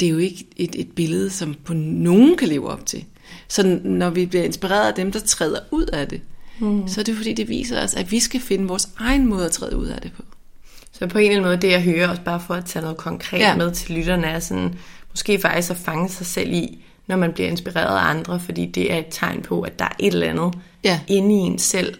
det 0.00 0.06
er 0.06 0.10
jo 0.10 0.18
ikke 0.18 0.46
et, 0.56 0.74
et 0.74 0.90
billede, 0.92 1.30
som 1.30 1.56
på 1.64 1.72
nogen 1.74 2.36
kan 2.36 2.48
leve 2.48 2.68
op 2.68 2.86
til. 2.86 3.04
Så 3.48 3.80
når 3.84 4.10
vi 4.10 4.26
bliver 4.26 4.44
inspireret 4.44 4.88
af 4.88 4.94
dem, 4.94 5.12
der 5.12 5.20
træder 5.20 5.60
ud 5.70 5.86
af 5.86 6.08
det, 6.08 6.20
mm. 6.58 6.88
så 6.88 7.00
er 7.00 7.04
det 7.04 7.16
fordi, 7.16 7.32
det 7.32 7.48
viser 7.48 7.82
os, 7.82 7.94
at 7.94 8.10
vi 8.10 8.20
skal 8.20 8.40
finde 8.40 8.68
vores 8.68 8.88
egen 8.96 9.26
måde 9.26 9.44
at 9.44 9.52
træde 9.52 9.76
ud 9.76 9.86
af 9.86 10.00
det 10.00 10.12
på. 10.12 10.22
Så 10.92 11.06
på 11.06 11.18
en 11.18 11.24
eller 11.24 11.36
anden 11.36 11.48
måde, 11.50 11.60
det 11.62 11.70
jeg 11.70 11.82
hører, 11.82 12.08
også 12.08 12.22
bare 12.22 12.40
for 12.46 12.54
at 12.54 12.64
tage 12.64 12.82
noget 12.82 12.96
konkret 12.96 13.38
ja. 13.38 13.56
med 13.56 13.72
til 13.72 13.94
lytterne, 13.94 14.26
er 14.26 14.40
sådan, 14.40 14.74
måske 15.10 15.38
faktisk 15.38 15.70
at 15.70 15.76
fange 15.76 16.08
sig 16.08 16.26
selv 16.26 16.52
i, 16.52 16.78
når 17.08 17.16
man 17.16 17.32
bliver 17.32 17.48
inspireret 17.48 17.98
af 17.98 18.10
andre, 18.10 18.40
fordi 18.40 18.66
det 18.66 18.92
er 18.92 18.96
et 18.98 19.06
tegn 19.10 19.42
på, 19.42 19.60
at 19.60 19.78
der 19.78 19.84
er 19.84 19.94
et 19.98 20.12
eller 20.12 20.26
andet 20.28 20.54
Ja. 20.84 21.00
inde 21.06 21.34
i 21.34 21.38
en 21.38 21.58
selv. 21.58 21.94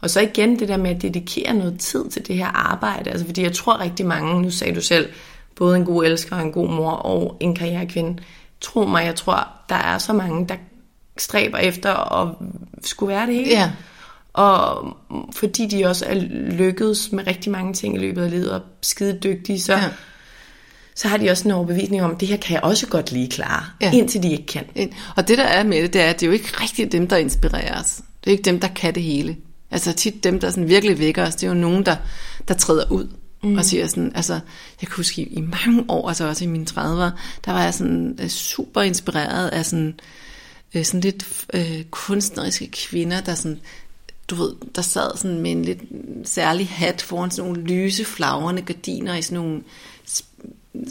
Og 0.00 0.10
så 0.10 0.20
igen 0.20 0.58
det 0.58 0.68
der 0.68 0.76
med 0.76 0.90
at 0.90 1.02
dedikere 1.02 1.54
noget 1.54 1.80
tid 1.80 2.08
til 2.10 2.26
det 2.26 2.36
her 2.36 2.46
arbejde. 2.46 3.10
Altså 3.10 3.26
fordi 3.26 3.42
jeg 3.42 3.52
tror 3.52 3.80
rigtig 3.80 4.06
mange, 4.06 4.42
nu 4.42 4.50
sagde 4.50 4.74
du 4.74 4.80
selv, 4.80 5.08
både 5.56 5.76
en 5.76 5.84
god 5.84 6.04
elsker 6.04 6.36
og 6.36 6.42
en 6.42 6.52
god 6.52 6.68
mor 6.68 6.90
og 6.90 7.36
en 7.40 7.54
karrierekvinde. 7.54 8.22
Tro 8.60 8.84
mig, 8.84 9.04
jeg 9.04 9.14
tror, 9.14 9.48
der 9.68 9.74
er 9.74 9.98
så 9.98 10.12
mange, 10.12 10.48
der 10.48 10.54
stræber 11.18 11.58
efter 11.58 12.20
at 12.20 12.28
skulle 12.82 13.14
være 13.14 13.26
det 13.26 13.34
hele. 13.34 13.50
Ja. 13.50 13.70
Og 14.32 14.96
fordi 15.32 15.66
de 15.66 15.86
også 15.86 16.06
er 16.08 16.14
lykkedes 16.52 17.12
med 17.12 17.26
rigtig 17.26 17.52
mange 17.52 17.74
ting 17.74 17.94
i 17.94 17.98
løbet 17.98 18.24
af 18.24 18.30
livet 18.30 18.50
og 18.50 18.60
skide 18.82 19.18
dygtige, 19.22 19.60
så, 19.60 19.72
Ja. 19.72 19.88
Så 20.94 21.08
har 21.08 21.16
de 21.16 21.30
også 21.30 21.48
en 21.48 21.50
overbevisning 21.54 22.02
om, 22.02 22.10
at 22.10 22.20
det 22.20 22.28
her 22.28 22.36
kan 22.36 22.54
jeg 22.54 22.62
også 22.62 22.86
godt 22.86 23.12
lige 23.12 23.28
klare, 23.28 23.64
Ja. 23.80 23.92
indtil 23.92 24.22
de 24.22 24.32
ikke 24.32 24.46
kan. 24.46 24.64
Og 25.16 25.28
det 25.28 25.38
der 25.38 25.44
er 25.44 25.64
med 25.64 25.82
det, 25.82 25.92
det 25.92 26.00
er, 26.00 26.10
at 26.10 26.20
det 26.20 26.26
er 26.26 26.28
jo 26.28 26.32
ikke 26.32 26.48
rigtigt 26.60 26.92
dem, 26.92 27.06
der 27.08 27.16
inspirerer 27.16 27.80
os. 27.80 28.00
Det 28.24 28.30
er 28.30 28.32
ikke 28.32 28.42
dem, 28.42 28.60
der 28.60 28.68
kan 28.68 28.94
det 28.94 29.02
hele. 29.02 29.36
Altså 29.70 29.92
tit 29.92 30.24
dem, 30.24 30.40
der 30.40 30.50
sådan 30.50 30.68
virkelig 30.68 30.98
vækker 30.98 31.26
os, 31.26 31.34
det 31.34 31.46
er 31.46 31.48
jo 31.48 31.54
nogen, 31.54 31.86
der, 31.86 31.96
der 32.48 32.54
træder 32.54 32.90
ud 32.90 33.08
mm. 33.42 33.58
og 33.58 33.64
siger 33.64 33.86
sådan, 33.86 34.12
altså, 34.14 34.32
jeg 34.32 34.88
kan 34.88 34.96
huske 34.96 35.22
i, 35.22 35.40
mange 35.40 35.84
år, 35.88 36.08
altså 36.08 36.28
også 36.28 36.44
i 36.44 36.48
mine 36.48 36.66
30'ere, 36.70 37.10
der 37.44 37.52
var 37.52 37.62
jeg 37.62 37.74
sådan 37.74 38.18
øh, 38.22 38.28
super 38.28 38.82
inspireret 38.82 39.48
af 39.48 39.66
sådan, 39.66 39.94
øh, 40.74 40.84
sådan 40.84 41.00
lidt 41.00 41.46
øh, 41.54 41.84
kunstneriske 41.90 42.70
kvinder, 42.70 43.20
der 43.20 43.34
sådan, 43.34 43.60
du 44.28 44.34
ved, 44.34 44.52
der 44.74 44.82
sad 44.82 45.16
sådan 45.16 45.40
med 45.40 45.50
en 45.50 45.64
lidt 45.64 45.80
særlig 46.24 46.68
hat 46.68 47.02
foran 47.02 47.30
sådan 47.30 47.50
nogle 47.50 47.68
lyse, 47.68 48.04
flagrende 48.04 48.62
gardiner 48.62 49.16
i 49.16 49.22
sådan 49.22 49.38
nogle 49.44 49.62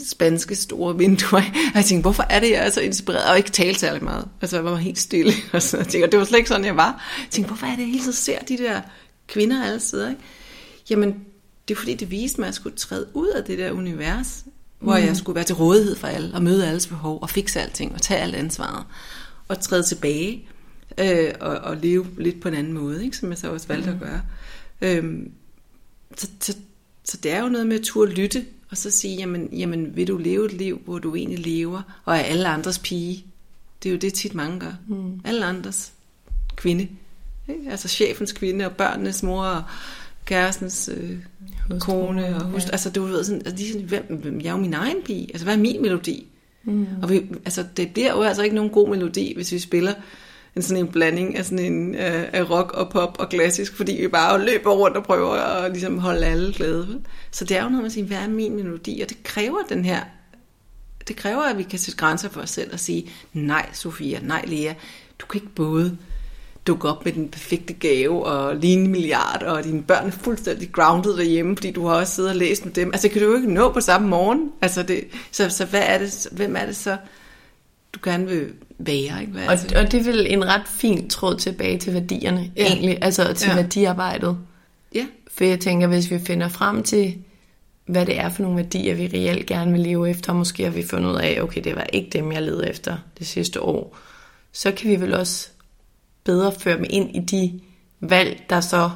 spanske 0.08 0.54
store 0.54 0.98
vinduer. 0.98 1.40
Og 1.72 1.74
jeg 1.74 1.84
tænkte, 1.84 2.02
hvorfor 2.02 2.26
er 2.30 2.40
det, 2.40 2.50
jeg 2.50 2.66
er 2.66 2.70
så 2.70 2.80
inspireret? 2.80 3.30
Og 3.30 3.36
ikke 3.36 3.50
tale 3.50 3.78
særlig 3.78 4.04
meget. 4.04 4.28
Altså, 4.40 4.56
jeg 4.56 4.64
var 4.64 4.76
helt 4.76 4.98
stille. 4.98 5.32
Og 5.52 5.62
så 5.62 5.76
tænkte, 5.76 6.04
og 6.04 6.12
det 6.12 6.18
var 6.18 6.24
slet 6.24 6.38
ikke 6.38 6.48
sådan, 6.48 6.64
jeg 6.64 6.76
var. 6.76 7.16
Jeg 7.18 7.30
tænkte, 7.30 7.48
hvorfor 7.48 7.66
er 7.66 7.70
det, 7.70 7.78
jeg 7.78 7.86
hele 7.86 8.00
tiden 8.00 8.12
ser 8.12 8.38
de 8.38 8.58
der 8.58 8.80
kvinder 9.26 9.64
alle 9.64 9.80
steder? 9.80 10.10
Ikke? 10.10 10.20
Jamen, 10.90 11.14
det 11.68 11.74
er 11.74 11.78
fordi, 11.78 11.94
det 11.94 12.10
viste 12.10 12.40
mig, 12.40 12.46
at 12.46 12.48
jeg 12.48 12.54
skulle 12.54 12.76
træde 12.76 13.06
ud 13.14 13.28
af 13.28 13.44
det 13.44 13.58
der 13.58 13.72
univers, 13.72 14.44
hvor 14.78 14.96
jeg 14.96 15.16
skulle 15.16 15.36
være 15.36 15.44
til 15.44 15.54
rådighed 15.54 15.96
for 15.96 16.06
alle, 16.06 16.34
og 16.34 16.42
møde 16.42 16.68
alles 16.68 16.86
behov, 16.86 17.18
og 17.22 17.30
fikse 17.30 17.60
alting, 17.60 17.94
og 17.94 18.02
tage 18.02 18.20
alt 18.20 18.34
ansvaret, 18.34 18.84
og 19.48 19.60
træde 19.60 19.82
tilbage, 19.82 20.48
øh, 20.98 21.32
og, 21.40 21.56
og 21.56 21.76
leve 21.76 22.06
lidt 22.18 22.40
på 22.40 22.48
en 22.48 22.54
anden 22.54 22.72
måde, 22.72 23.04
ikke? 23.04 23.16
som 23.16 23.30
jeg 23.30 23.38
så 23.38 23.50
også 23.52 23.68
valgte 23.68 23.90
mm. 23.90 23.96
at 23.96 24.02
gøre. 24.02 24.22
Øhm, 24.82 25.32
så, 26.16 26.28
så, 26.40 26.56
så 27.04 27.16
det 27.16 27.32
er 27.32 27.40
jo 27.40 27.48
noget 27.48 27.66
med 27.66 27.78
at 27.78 27.84
turde 27.84 28.12
lytte, 28.12 28.44
og 28.72 28.78
så 28.78 28.90
sige, 28.90 29.16
jamen, 29.16 29.48
jamen 29.52 29.96
vil 29.96 30.08
du 30.08 30.16
leve 30.16 30.46
et 30.46 30.52
liv, 30.52 30.80
hvor 30.84 30.98
du 30.98 31.14
egentlig 31.14 31.38
lever, 31.38 31.82
og 32.04 32.16
er 32.16 32.20
alle 32.20 32.48
andres 32.48 32.78
pige? 32.78 33.24
Det 33.82 33.88
er 33.88 33.92
jo 33.92 33.98
det 33.98 34.14
tit 34.14 34.34
mange 34.34 34.60
gør. 34.60 34.72
Mm. 34.88 35.20
Alle 35.24 35.44
andres 35.44 35.92
kvinde. 36.56 36.88
Ikke? 37.48 37.70
Altså 37.70 37.88
chefens 37.88 38.32
kvinde, 38.32 38.64
og 38.64 38.72
børnenes 38.72 39.22
mor, 39.22 39.44
og 39.44 39.62
kærestens 40.24 40.90
øh, 40.96 41.18
kone, 41.80 42.36
og 42.36 42.44
hus, 42.44 42.64
ja. 42.64 42.70
altså 42.70 42.90
du 42.90 43.04
ved, 43.04 43.24
sådan, 43.24 43.42
altså, 43.46 43.56
de 43.56 43.68
er 43.68 43.72
sådan, 43.72 43.86
hvem, 43.86 44.18
hvem, 44.22 44.40
jeg 44.40 44.48
er 44.48 44.52
jo 44.52 44.58
min 44.58 44.74
egen 44.74 45.02
pige, 45.04 45.28
altså 45.32 45.44
hvad 45.44 45.54
er 45.54 45.60
min 45.60 45.82
melodi? 45.82 46.26
Mm. 46.64 46.86
Og 47.02 47.10
vi, 47.10 47.22
altså, 47.44 47.64
det 47.76 47.92
bliver 47.92 48.12
jo 48.12 48.22
altså 48.22 48.42
ikke 48.42 48.56
nogen 48.56 48.70
god 48.70 48.88
melodi, 48.88 49.34
hvis 49.34 49.52
vi 49.52 49.58
spiller 49.58 49.94
en 50.56 50.62
sådan 50.62 50.84
en 50.84 50.92
blanding 50.92 51.36
af 51.36 51.44
sådan 51.44 51.72
en 51.72 51.94
øh, 51.94 52.24
af 52.32 52.50
rock 52.50 52.72
og 52.72 52.90
pop 52.90 53.16
og 53.18 53.28
klassisk, 53.28 53.76
fordi 53.76 53.92
vi 54.00 54.08
bare 54.08 54.44
løber 54.44 54.70
rundt 54.70 54.96
og 54.96 55.04
prøver 55.04 55.30
at 55.30 55.72
ligesom 55.72 55.98
holde 55.98 56.26
alle 56.26 56.52
glade. 56.52 56.88
Vel? 56.88 57.00
Så 57.30 57.44
det 57.44 57.56
er 57.56 57.62
jo 57.62 57.68
noget 57.68 57.82
med 57.82 57.86
at 57.86 57.92
sige, 57.92 58.06
hvad 58.06 58.18
er 58.18 58.28
min 58.28 58.56
melodi? 58.56 59.00
Og 59.00 59.08
det 59.08 59.22
kræver 59.22 59.58
den 59.68 59.84
her, 59.84 60.00
det 61.08 61.16
kræver, 61.16 61.42
at 61.42 61.58
vi 61.58 61.62
kan 61.62 61.78
sætte 61.78 61.98
grænser 61.98 62.28
for 62.28 62.40
os 62.40 62.50
selv 62.50 62.72
og 62.72 62.80
sige, 62.80 63.10
nej 63.32 63.68
Sofia, 63.72 64.20
nej 64.22 64.44
Lea, 64.46 64.72
du 65.18 65.26
kan 65.26 65.40
ikke 65.40 65.54
både 65.54 65.96
dukke 66.66 66.88
op 66.88 67.04
med 67.04 67.12
den 67.12 67.28
perfekte 67.28 67.72
gave 67.72 68.26
og 68.26 68.56
ligne 68.56 68.88
milliard, 68.88 69.42
og 69.42 69.64
dine 69.64 69.82
børn 69.82 70.06
er 70.06 70.10
fuldstændig 70.10 70.72
grounded 70.72 71.16
derhjemme, 71.16 71.56
fordi 71.56 71.70
du 71.70 71.86
har 71.86 71.94
også 71.94 72.14
siddet 72.14 72.30
og 72.30 72.36
læst 72.36 72.64
med 72.64 72.72
dem. 72.72 72.90
Altså, 72.92 73.08
kan 73.08 73.22
du 73.22 73.28
jo 73.28 73.36
ikke 73.36 73.54
nå 73.54 73.72
på 73.72 73.80
samme 73.80 74.08
morgen. 74.08 74.52
Altså, 74.60 74.82
det, 74.82 75.04
så, 75.30 75.48
så 75.48 75.64
hvad 75.64 75.82
er 75.86 75.98
det, 75.98 76.28
hvem 76.32 76.56
er 76.56 76.66
det 76.66 76.76
så, 76.76 76.96
du 77.94 78.00
gerne 78.04 78.26
vil 78.26 78.52
være? 78.78 79.20
Ikke? 79.20 79.32
Hvad 79.32 79.46
Og, 79.48 79.58
det? 79.62 79.72
og 79.72 79.92
det 79.92 80.00
er 80.00 80.04
vel 80.04 80.26
en 80.28 80.44
ret 80.44 80.68
fin 80.68 81.08
tråd 81.08 81.36
tilbage 81.36 81.78
til 81.78 81.94
værdierne, 81.94 82.50
Ja. 82.56 82.64
egentlig, 82.66 82.98
altså 83.02 83.32
til 83.32 83.48
Ja. 83.48 83.54
værdiarbejdet. 83.54 84.38
Ja, 84.94 85.06
For 85.30 85.44
jeg 85.44 85.60
tænker, 85.60 85.86
hvis 85.86 86.10
vi 86.10 86.18
finder 86.18 86.48
frem 86.48 86.82
til, 86.82 87.14
hvad 87.86 88.06
det 88.06 88.18
er 88.18 88.28
for 88.28 88.42
nogle 88.42 88.56
værdier, 88.56 88.94
vi 88.94 89.06
reelt 89.06 89.46
gerne 89.46 89.72
vil 89.72 89.80
leve 89.80 90.10
efter, 90.10 90.32
måske 90.32 90.62
har 90.64 90.70
vi 90.70 90.82
fundet 90.86 91.10
ud 91.10 91.16
af, 91.16 91.38
okay, 91.42 91.60
det 91.64 91.76
var 91.76 91.86
ikke 91.92 92.10
dem, 92.12 92.32
jeg 92.32 92.42
levede 92.42 92.70
efter 92.70 92.96
det 93.18 93.26
sidste 93.26 93.60
år, 93.62 93.96
så 94.52 94.72
kan 94.72 94.90
vi 94.90 95.00
vel 95.00 95.14
også 95.14 95.48
bedre 96.24 96.52
føre 96.58 96.76
dem 96.76 96.84
ind 96.90 97.16
i 97.16 97.20
de 97.20 97.60
valg, 98.00 98.42
der 98.50 98.60
så 98.60 98.90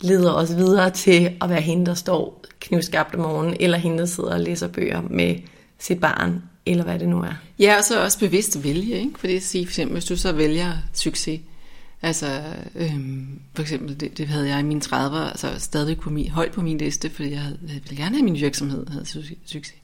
leder 0.00 0.32
os 0.32 0.56
videre 0.56 0.90
til 0.90 1.32
at 1.42 1.50
være 1.50 1.60
hende, 1.60 1.86
der 1.86 1.94
står 1.94 2.44
knivskabt 2.60 3.14
om 3.14 3.20
morgenen, 3.20 3.56
eller 3.60 3.78
hende, 3.78 3.98
der 3.98 4.06
sidder 4.06 4.32
og 4.32 4.40
læser 4.40 4.68
bøger 4.68 5.02
med 5.10 5.36
sit 5.78 6.00
barn, 6.00 6.42
eller 6.66 6.84
hvad 6.84 6.98
det 6.98 7.08
nu 7.08 7.22
er. 7.22 7.34
Ja, 7.58 7.76
og 7.78 7.84
så 7.84 8.02
også 8.02 8.18
bevidst 8.18 8.64
vælge, 8.64 8.98
ikke? 8.98 9.18
For 9.18 9.26
det 9.26 9.36
at 9.36 9.42
sige, 9.42 9.66
for 9.66 9.70
eksempel, 9.70 9.92
hvis 9.92 10.04
du 10.04 10.16
så 10.16 10.32
vælger 10.32 10.72
succes, 10.92 11.40
altså 12.02 12.42
øhm, 12.74 13.40
for 13.54 13.62
eksempel, 13.62 14.00
det, 14.00 14.18
det 14.18 14.28
havde 14.28 14.48
jeg 14.48 14.60
i 14.60 14.62
mine 14.62 14.80
30'er, 14.84 15.28
altså 15.28 15.54
stadig 15.58 15.98
på 15.98 16.10
min, 16.10 16.30
højt 16.30 16.52
på 16.52 16.62
min 16.62 16.78
liste, 16.78 17.10
fordi 17.10 17.30
jeg, 17.30 17.40
havde, 17.40 17.58
jeg 17.62 17.80
ville 17.82 18.02
gerne 18.02 18.16
have 18.16 18.24
min 18.24 18.34
virksomhed 18.34 18.86
havde 18.86 19.06
succes. 19.46 19.74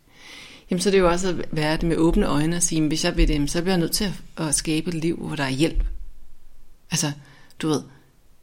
Jamen 0.71 0.81
så 0.81 0.89
er 0.89 0.91
det 0.91 0.99
jo 0.99 1.09
også 1.09 1.29
at 1.29 1.45
være 1.53 1.77
det 1.77 1.89
med 1.89 1.97
åbne 1.97 2.27
øjne 2.27 2.57
og 2.57 2.63
sige, 2.63 2.89
hvis 2.89 3.05
jeg 3.05 3.17
vil 3.17 3.29
det, 3.29 3.51
så 3.51 3.63
bliver 3.63 3.73
jeg 3.73 3.81
nødt 3.81 3.93
til 3.93 4.05
at, 4.05 4.47
at 4.47 4.55
skabe 4.55 4.89
et 4.89 4.95
liv, 4.95 5.17
hvor 5.17 5.37
der 5.37 5.45
er 5.45 5.51
hjælp. 5.51 5.85
Altså, 6.91 7.13
du 7.63 7.69
ved, 7.69 7.83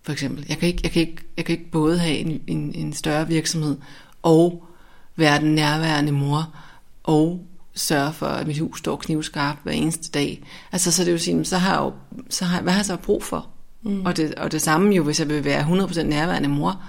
for 0.03 0.11
eksempel, 0.11 0.45
jeg 0.49 0.57
kan 0.57 0.67
ikke, 0.67 0.79
jeg 0.83 0.91
kan 0.91 1.01
ikke, 1.01 1.17
jeg 1.38 1.45
kan 1.45 1.57
ikke 1.57 1.71
både 1.71 1.99
have 1.99 2.17
en, 2.17 2.41
en, 2.47 2.75
en 2.75 2.93
større 2.93 3.27
virksomhed 3.27 3.77
og 4.21 4.67
være 5.15 5.41
den 5.41 5.55
nærværende 5.55 6.11
mor 6.11 6.55
og 7.03 7.45
sørge 7.78 8.13
for, 8.13 8.25
at 8.25 8.47
mit 8.47 8.59
hus 8.59 8.80
står 8.80 8.95
knivskarpt 8.95 9.59
hver 9.63 9.71
eneste 9.71 10.11
dag. 10.11 10.43
Altså, 10.71 10.91
så 10.91 11.03
det 11.03 11.11
vil 11.11 11.19
sige, 11.19 11.45
så 11.45 11.57
har 11.57 11.73
jeg 11.73 11.82
jo, 11.82 11.93
så 12.30 12.45
har, 12.45 12.61
hvad 12.61 12.73
har 12.73 12.80
jeg 12.80 12.86
så 12.86 12.97
brug 12.97 13.23
for? 13.23 13.47
Mm. 13.84 14.05
Og, 14.05 14.17
det, 14.17 14.36
og 14.36 14.51
det 14.51 14.61
samme 14.61 14.95
jo, 14.95 15.03
hvis 15.03 15.19
jeg 15.19 15.30
vil 15.30 15.45
være 15.45 15.63
100% 15.63 16.03
nærværende 16.03 16.49
mor, 16.49 16.82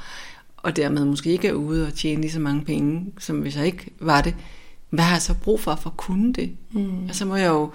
og 0.57 0.77
dermed 0.77 1.05
måske 1.05 1.31
ikke 1.31 1.49
er 1.49 1.53
ude 1.53 1.87
og 1.87 1.95
tjene 1.95 2.21
lige 2.21 2.33
så 2.33 2.41
mange 2.41 2.65
penge, 2.65 3.13
som 3.19 3.41
hvis 3.41 3.57
jeg 3.57 3.67
ikke 3.67 3.91
var 4.01 4.21
det, 4.21 4.35
hvad 4.91 5.05
har 5.05 5.15
jeg 5.15 5.23
så 5.23 5.35
brug 5.35 5.61
for 5.61 5.77
for 5.77 5.91
at 5.91 5.97
kunne 5.97 6.33
det? 6.33 6.57
Mm. 6.73 7.09
Og 7.09 7.15
så 7.15 7.25
må 7.25 7.37
jeg 7.37 7.49
jo, 7.49 7.71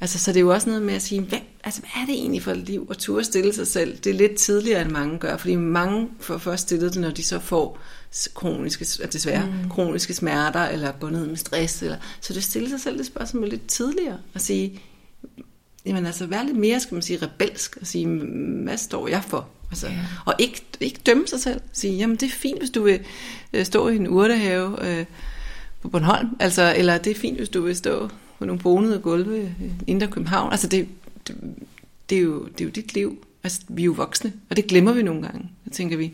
altså 0.00 0.18
så 0.18 0.32
det 0.32 0.36
er 0.36 0.40
jo 0.40 0.52
også 0.52 0.68
noget 0.68 0.82
med 0.82 0.94
at 0.94 1.02
sige, 1.02 1.20
hvad, 1.20 1.38
altså, 1.64 1.80
hvad 1.80 2.02
er 2.02 2.06
det 2.06 2.14
egentlig 2.14 2.42
for 2.42 2.50
et 2.50 2.56
liv 2.56 2.86
at 2.90 2.98
turde 2.98 3.24
stille 3.24 3.54
sig 3.54 3.66
selv? 3.66 3.98
Det 3.98 4.10
er 4.10 4.14
lidt 4.14 4.34
tidligere, 4.34 4.82
end 4.82 4.90
mange 4.90 5.18
gør, 5.18 5.36
fordi 5.36 5.56
mange 5.56 6.08
får 6.20 6.38
først 6.38 6.62
stillet 6.62 6.94
det, 6.94 7.00
når 7.00 7.10
de 7.10 7.22
så 7.22 7.38
får 7.38 7.78
kroniske, 8.34 8.84
desværre, 9.12 9.46
mm. 9.46 9.70
kroniske 9.70 10.14
smerter, 10.14 10.64
eller 10.64 10.92
går 11.00 11.10
ned 11.10 11.26
med 11.26 11.36
stress, 11.36 11.82
eller, 11.82 11.96
så 12.20 12.32
det 12.32 12.44
stiller 12.44 12.68
sig 12.68 12.80
selv 12.80 12.98
det 12.98 13.06
spørgsmål 13.06 13.48
lidt 13.48 13.66
tidligere, 13.66 14.18
og 14.34 14.40
sige, 14.40 14.80
jamen 15.86 16.06
altså, 16.06 16.26
være 16.26 16.46
lidt 16.46 16.56
mere, 16.56 16.80
skal 16.80 16.94
man 16.94 17.02
sige, 17.02 17.18
rebelsk, 17.22 17.78
og 17.80 17.86
sige, 17.86 18.06
hvad 18.64 18.76
står 18.76 19.08
jeg 19.08 19.24
for? 19.24 19.48
Altså, 19.70 19.86
yeah. 19.86 20.26
Og 20.26 20.34
ikke, 20.38 20.62
ikke 20.80 21.00
dømme 21.06 21.26
sig 21.26 21.40
selv. 21.40 21.60
Sige, 21.72 21.96
jamen 21.96 22.16
det 22.16 22.26
er 22.26 22.30
fint, 22.30 22.58
hvis 22.58 22.70
du 22.70 22.82
vil 22.82 23.00
øh, 23.52 23.64
stå 23.64 23.88
i 23.88 23.96
en 23.96 24.08
urtehave 24.08 24.88
øh, 24.88 25.04
på 25.82 25.88
Bornholm, 25.88 26.28
altså, 26.40 26.74
eller 26.76 26.98
det 26.98 27.10
er 27.10 27.14
fint, 27.14 27.38
hvis 27.38 27.48
du 27.48 27.62
vil 27.62 27.76
stå 27.76 28.08
på 28.38 28.44
nogle 28.44 28.62
bonede 28.62 28.98
gulve 28.98 29.42
i 29.42 29.50
Indre 29.86 30.06
København. 30.06 30.52
Altså, 30.52 30.68
det, 30.68 30.88
det, 31.28 31.36
det, 32.10 32.18
er 32.18 32.22
jo, 32.22 32.44
det 32.46 32.60
er 32.60 32.64
jo 32.64 32.70
dit 32.70 32.94
liv. 32.94 33.24
Altså, 33.44 33.60
vi 33.68 33.82
er 33.82 33.86
jo 33.86 33.92
voksne, 33.92 34.32
og 34.50 34.56
det 34.56 34.66
glemmer 34.66 34.92
vi 34.92 35.02
nogle 35.02 35.22
gange. 35.22 35.50
Så 35.64 35.70
tænker 35.70 35.96
vi, 35.96 36.12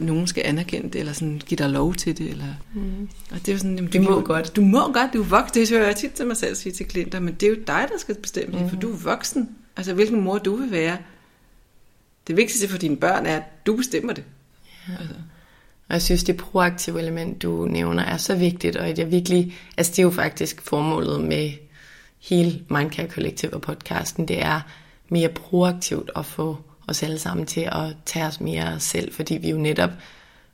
nogen 0.00 0.26
skal 0.26 0.42
anerkende 0.46 0.88
det, 0.90 0.98
eller 0.98 1.12
sådan, 1.12 1.42
give 1.46 1.56
dig 1.58 1.70
lov 1.70 1.94
til 1.94 2.18
det. 2.18 2.30
Eller, 2.30 2.54
mm. 2.74 3.08
Og 3.30 3.36
det 3.38 3.48
er 3.48 3.52
jo 3.52 3.58
sådan, 3.58 3.74
jamen, 3.76 3.90
Du 3.90 3.98
er 3.98 4.02
må 4.02 4.10
jo- 4.10 4.22
godt. 4.26 4.56
Du 4.56 4.60
må 4.60 4.92
godt, 4.92 5.12
du 5.12 5.20
er 5.22 5.26
voksen. 5.26 5.54
Det 5.60 5.70
hører 5.70 5.86
jeg 5.86 5.96
tit 5.96 6.12
til 6.12 6.26
mig 6.26 6.36
selv 6.36 6.54
sige 6.54 6.72
til 6.72 6.86
klienter, 6.86 7.20
men 7.20 7.34
det 7.34 7.42
er 7.42 7.50
jo 7.50 7.56
dig, 7.66 7.86
der 7.92 7.98
skal 7.98 8.14
bestemme 8.14 8.58
det, 8.58 8.70
for 8.70 8.76
du 8.76 8.92
er 8.92 8.96
voksen. 8.96 9.50
Altså, 9.76 9.94
hvilken 9.94 10.20
mor 10.20 10.38
du 10.38 10.56
vil 10.56 10.70
være. 10.70 10.98
Det 12.26 12.36
vigtigste 12.36 12.68
for 12.68 12.78
dine 12.78 12.96
børn 12.96 13.26
er, 13.26 13.36
at 13.36 13.66
du 13.66 13.76
bestemmer 13.76 14.12
det. 14.12 14.24
Altså. 14.98 15.14
Og 15.88 15.94
jeg 15.94 16.02
synes, 16.02 16.24
det 16.24 16.36
proaktive 16.36 17.00
element, 17.00 17.42
du 17.42 17.66
nævner, 17.70 18.02
er 18.02 18.16
så 18.16 18.34
vigtigt, 18.34 18.76
og 18.76 18.88
at 18.88 18.98
jeg 18.98 19.10
virkelig, 19.10 19.54
altså 19.76 19.90
det 19.92 19.98
er 19.98 20.02
jo 20.02 20.10
faktisk 20.10 20.60
formålet 20.62 21.20
med 21.20 21.50
hele 22.20 22.60
Mindcare 22.70 23.08
Collective 23.08 23.54
og 23.54 23.60
podcasten, 23.62 24.28
det 24.28 24.42
er 24.42 24.60
mere 25.08 25.28
proaktivt 25.28 26.10
at 26.16 26.26
få 26.26 26.58
os 26.88 27.02
alle 27.02 27.18
sammen 27.18 27.46
til 27.46 27.60
at 27.60 27.96
tage 28.06 28.26
os 28.26 28.40
mere 28.40 28.80
selv, 28.80 29.14
fordi 29.14 29.34
vi 29.34 29.50
jo 29.50 29.56
netop 29.56 29.90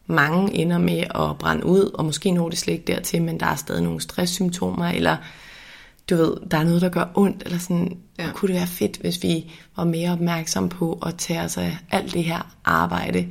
mange 0.06 0.54
ender 0.54 0.78
med 0.78 0.98
at 0.98 1.38
brænde 1.38 1.66
ud, 1.66 1.90
og 1.94 2.04
måske 2.04 2.30
når 2.30 2.48
det 2.48 2.58
slet 2.58 2.74
ikke 2.74 2.92
dertil, 2.92 3.22
men 3.22 3.40
der 3.40 3.46
er 3.46 3.56
stadig 3.56 3.82
nogle 3.82 4.00
stresssymptomer, 4.00 4.86
eller 4.88 5.16
du 6.10 6.16
ved, 6.16 6.36
der 6.50 6.58
er 6.58 6.64
noget, 6.64 6.82
der 6.82 6.88
gør 6.88 7.04
ondt, 7.14 7.42
eller 7.42 7.58
sådan, 7.58 7.98
Ja. 8.18 8.30
kunne 8.34 8.48
det 8.48 8.56
være 8.56 8.66
fedt, 8.66 8.96
hvis 8.96 9.22
vi 9.22 9.50
var 9.76 9.84
mere 9.84 10.12
opmærksom 10.12 10.68
på 10.68 11.02
at 11.06 11.14
tage 11.18 11.40
os 11.40 11.56
af 11.56 11.76
alt 11.90 12.14
det 12.14 12.24
her 12.24 12.54
arbejde, 12.64 13.26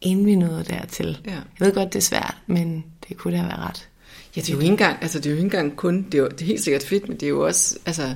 inden 0.00 0.26
vi 0.26 0.34
nåede 0.34 0.64
dertil. 0.64 1.18
Ja. 1.26 1.30
Jeg 1.30 1.66
ved 1.66 1.74
godt, 1.74 1.92
det 1.92 1.98
er 1.98 2.02
svært, 2.02 2.36
men 2.46 2.84
det 3.08 3.16
kunne 3.16 3.36
da 3.36 3.42
være 3.42 3.56
ret 3.56 3.88
Ja, 4.36 4.40
det 4.40 4.48
er 4.48 4.54
jo 4.54 4.60
ikke 4.60 4.70
engang, 4.70 4.98
altså 5.02 5.18
det 5.18 5.26
er 5.26 5.30
jo 5.30 5.36
ikke 5.36 5.44
engang 5.44 5.76
kun, 5.76 6.02
det 6.02 6.14
er, 6.14 6.18
jo, 6.18 6.28
det 6.28 6.42
er 6.42 6.46
helt 6.46 6.64
sikkert 6.64 6.82
fedt, 6.82 7.08
men 7.08 7.16
det 7.16 7.26
er 7.26 7.30
jo 7.30 7.46
også, 7.46 7.78
altså, 7.86 8.14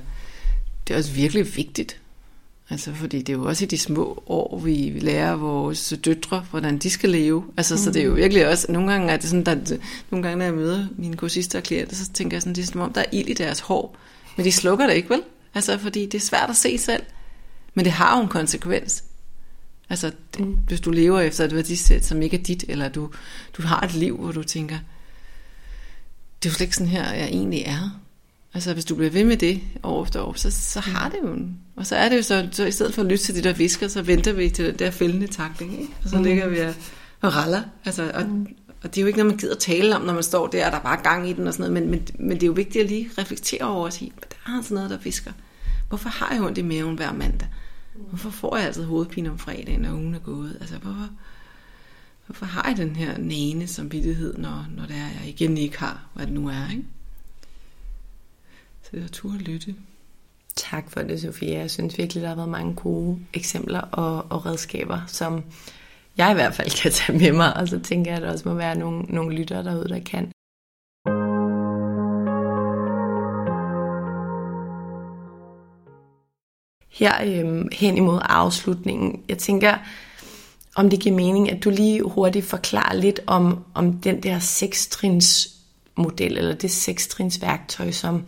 det 0.88 0.94
er 0.94 0.98
også 0.98 1.12
virkelig 1.12 1.56
vigtigt. 1.56 1.99
Altså, 2.70 2.94
fordi 2.94 3.18
det 3.18 3.28
er 3.28 3.36
jo 3.36 3.44
også 3.44 3.64
i 3.64 3.68
de 3.68 3.78
små 3.78 4.22
år, 4.26 4.58
vi 4.58 4.98
lærer 5.00 5.36
vores 5.36 5.94
døtre, 6.04 6.46
hvordan 6.50 6.78
de 6.78 6.90
skal 6.90 7.10
leve. 7.10 7.44
Altså, 7.56 7.74
mm. 7.74 7.78
så 7.78 7.90
det 7.90 8.02
er 8.02 8.06
jo 8.06 8.12
virkelig 8.12 8.48
også, 8.48 8.72
nogle 8.72 8.92
gange 8.92 9.12
er 9.12 9.16
det 9.16 9.30
sådan, 9.30 9.46
der, 9.46 9.76
nogle 10.10 10.22
gange, 10.22 10.36
når 10.38 10.44
jeg 10.44 10.54
møder 10.54 10.86
mine 10.98 11.16
kursister 11.16 11.58
og 11.58 11.62
klienter, 11.62 11.96
så 11.96 12.12
tænker 12.12 12.36
jeg 12.36 12.42
sådan, 12.42 12.54
det 12.54 12.62
er 12.62 12.66
som 12.66 12.80
om, 12.80 12.92
der 12.92 13.00
er 13.00 13.04
ild 13.12 13.28
i 13.28 13.34
deres 13.34 13.60
hår. 13.60 13.96
Men 14.36 14.46
de 14.46 14.52
slukker 14.52 14.86
det 14.86 14.94
ikke, 14.94 15.10
vel? 15.10 15.22
Altså, 15.54 15.78
fordi 15.78 16.06
det 16.06 16.14
er 16.14 16.26
svært 16.26 16.50
at 16.50 16.56
se 16.56 16.78
selv. 16.78 17.02
Men 17.74 17.84
det 17.84 17.92
har 17.92 18.16
jo 18.16 18.22
en 18.22 18.28
konsekvens. 18.28 19.04
Altså, 19.90 20.12
det, 20.36 20.46
mm. 20.46 20.52
hvis 20.52 20.80
du 20.80 20.90
lever 20.90 21.20
efter 21.20 21.44
et 21.44 21.54
værdisæt, 21.54 22.04
som 22.04 22.22
ikke 22.22 22.38
er 22.38 22.42
dit, 22.42 22.64
eller 22.68 22.88
du, 22.88 23.10
du 23.56 23.62
har 23.62 23.80
et 23.80 23.94
liv, 23.94 24.16
hvor 24.16 24.32
du 24.32 24.42
tænker, 24.42 24.78
det 26.42 26.48
er 26.48 26.50
jo 26.50 26.54
slet 26.54 26.66
ikke 26.66 26.76
sådan 26.76 26.90
her, 26.90 27.12
jeg 27.12 27.26
egentlig 27.26 27.62
er. 27.66 28.00
Altså, 28.55 28.72
hvis 28.72 28.84
du 28.84 28.94
bliver 28.94 29.11
ved 29.11 29.24
med 29.24 29.36
det 29.36 29.61
år 29.82 30.05
efter 30.05 30.20
år, 30.20 30.32
så, 30.36 30.51
så 30.51 30.80
har 30.80 31.09
det 31.09 31.18
jo 31.22 31.32
en... 31.32 31.59
Og 31.76 31.86
så 31.86 31.96
er 31.96 32.09
det 32.09 32.16
jo 32.16 32.22
så, 32.22 32.48
så 32.53 32.64
i 32.64 32.72
stedet 32.72 32.94
for 32.94 33.03
at 33.03 33.09
lytte 33.09 33.24
til 33.24 33.34
de 33.34 33.42
der 33.42 33.53
visker, 33.53 33.88
så 33.88 34.03
venter 34.03 34.32
vi 34.32 34.51
til 34.51 34.64
den 34.64 34.78
der 34.78 34.90
fældende 34.90 35.26
takling, 35.26 35.80
ikke? 35.80 35.94
Og 36.05 36.11
så 36.11 36.16
mm. 36.16 36.22
ligger 36.22 36.48
vi 36.48 36.59
og, 36.59 36.74
og 37.20 37.36
raller. 37.36 37.62
Altså, 37.84 38.11
og, 38.14 38.26
mm. 38.26 38.46
og 38.82 38.94
det 38.94 38.98
er 38.98 39.03
jo 39.03 39.07
ikke 39.07 39.18
noget, 39.18 39.32
man 39.32 39.38
gider 39.38 39.55
tale 39.55 39.96
om, 39.96 40.03
når 40.03 40.14
man 40.14 40.22
står 40.22 40.46
der, 40.46 40.66
og 40.66 40.72
der 40.72 40.78
er 40.78 40.82
bare 40.82 41.03
gang 41.03 41.30
i 41.30 41.32
den 41.32 41.46
og 41.46 41.55
sådan 41.55 41.72
noget, 41.72 41.82
men, 41.82 41.90
men, 41.90 42.28
men 42.28 42.36
det 42.36 42.42
er 42.42 42.46
jo 42.46 42.53
vigtigt 42.53 42.84
at 42.84 42.90
lige 42.90 43.11
reflektere 43.18 43.62
over 43.62 43.84
og 43.84 43.92
sige, 43.92 44.12
der 44.20 44.53
er 44.53 44.57
altså 44.57 44.74
noget, 44.74 44.90
der 44.90 44.98
visker. 44.98 45.32
Hvorfor 45.88 46.09
har 46.09 46.34
jeg 46.34 46.42
ondt 46.42 46.59
i 46.59 46.62
maven 46.62 46.96
hver 46.96 47.12
mandag? 47.12 47.48
Hvorfor 48.09 48.30
får 48.30 48.57
jeg 48.57 48.66
altid 48.66 48.84
hovedpine 48.84 49.30
om 49.30 49.38
fredagen, 49.38 49.80
når 49.80 49.92
ugen 49.92 50.14
er 50.14 50.18
gået? 50.18 50.57
Altså, 50.61 50.76
hvorfor, 50.76 51.09
hvorfor 52.26 52.46
har 52.46 52.68
jeg 52.68 52.76
den 52.76 52.96
her 52.96 53.18
næne 53.18 53.66
samvittighed, 53.66 54.38
når, 54.38 54.66
når 54.76 54.86
det 54.86 54.96
er, 54.96 55.20
jeg 55.20 55.28
igen 55.28 55.59
ikke 55.59 55.78
har, 55.78 56.01
hvad 56.14 56.26
det 56.26 56.34
nu 56.34 56.48
er, 56.48 56.70
ikke? 56.70 56.84
Så 58.91 58.97
det 58.97 59.05
er 59.05 59.09
tur 59.09 59.34
at 59.34 59.43
lytte. 59.43 59.74
Tak 60.57 60.91
for 60.91 61.01
det, 61.01 61.20
Sofia. 61.20 61.59
Jeg 61.59 61.70
synes 61.70 61.99
virkelig, 61.99 62.22
der 62.22 62.28
har 62.28 62.36
været 62.36 62.49
mange 62.49 62.74
gode 62.74 63.18
eksempler 63.34 63.80
og, 63.80 64.26
og 64.30 64.47
redskaber, 64.47 65.01
som 65.07 65.45
jeg 66.16 66.30
i 66.30 66.34
hvert 66.34 66.55
fald 66.55 66.82
kan 66.82 66.93
tage 66.93 67.18
med 67.18 67.32
mig, 67.32 67.57
og 67.57 67.68
så 67.68 67.80
tænker 67.80 68.11
jeg, 68.11 68.16
at 68.16 68.22
der 68.22 68.32
også 68.32 68.49
må 68.49 68.55
være 68.55 68.78
nogle, 68.78 69.03
nogle 69.03 69.36
lyttere 69.36 69.64
derude, 69.64 69.88
der 69.88 69.99
kan. 69.99 70.32
her 76.93 77.45
øhm, 77.45 77.68
hen 77.72 77.97
imod 77.97 78.18
afslutningen. 78.22 79.22
Jeg 79.28 79.38
tænker, 79.38 79.78
om 80.74 80.91
det 80.91 81.01
giver 81.01 81.16
mening, 81.16 81.51
at 81.51 81.64
du 81.64 81.70
lige 81.70 82.03
hurtigt 82.03 82.47
forklarer 82.47 82.95
lidt 82.95 83.20
om, 83.26 83.64
om 83.74 83.93
den 83.93 84.22
der 84.22 84.38
sekstrins 84.38 85.49
model, 85.97 86.38
eller 86.38 86.55
det 86.55 86.70
sekstrins 86.70 87.43
værktøj, 87.43 87.91
som 87.91 88.24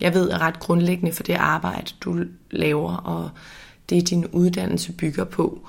jeg 0.00 0.14
ved 0.14 0.30
er 0.30 0.38
ret 0.38 0.58
grundlæggende 0.58 1.12
for 1.12 1.22
det 1.22 1.34
arbejde, 1.34 1.92
du 2.00 2.24
laver, 2.50 2.96
og 2.96 3.30
det 3.88 4.10
din 4.10 4.26
uddannelse 4.26 4.92
bygger 4.92 5.24
på. 5.24 5.68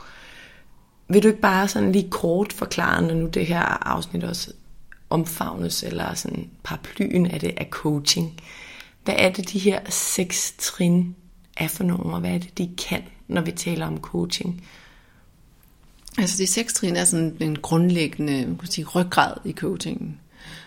Vil 1.10 1.24
du 1.24 1.28
ikke 1.28 1.42
bare 1.42 1.68
sådan 1.68 1.92
lige 1.92 2.10
kort 2.10 2.54
forklare, 2.54 3.02
når 3.02 3.14
nu 3.14 3.28
det 3.28 3.46
her 3.46 3.88
afsnit 3.88 4.24
også 4.24 4.52
omfavnes, 5.10 5.84
eller 5.84 6.14
sådan 6.14 6.50
paraplyen 6.64 7.26
af 7.26 7.40
det 7.40 7.54
af 7.58 7.68
coaching. 7.70 8.42
Hvad 9.04 9.16
er 9.18 9.32
det, 9.32 9.54
de 9.54 9.60
her 9.60 9.80
seks 9.90 10.54
trin 10.58 11.16
er 11.58 11.68
for 11.68 11.84
nogen, 11.84 12.14
og 12.14 12.20
hvad 12.20 12.32
er 12.32 12.38
det, 12.38 12.58
de 12.58 12.70
kan, 12.88 13.04
når 13.28 13.42
vi 13.42 13.52
taler 13.52 13.88
om 13.88 13.98
coaching? 13.98 14.68
Altså 16.18 16.38
de 16.38 16.48
seks 16.48 16.74
trin 16.74 16.96
er 16.96 17.04
sådan 17.04 17.38
en 17.40 17.56
grundlæggende 17.56 18.48
man 18.48 18.58
kan 18.58 18.68
sige, 18.68 18.86
ryggrad 18.86 19.34
i 19.46 19.52
coachingen. 19.52 20.20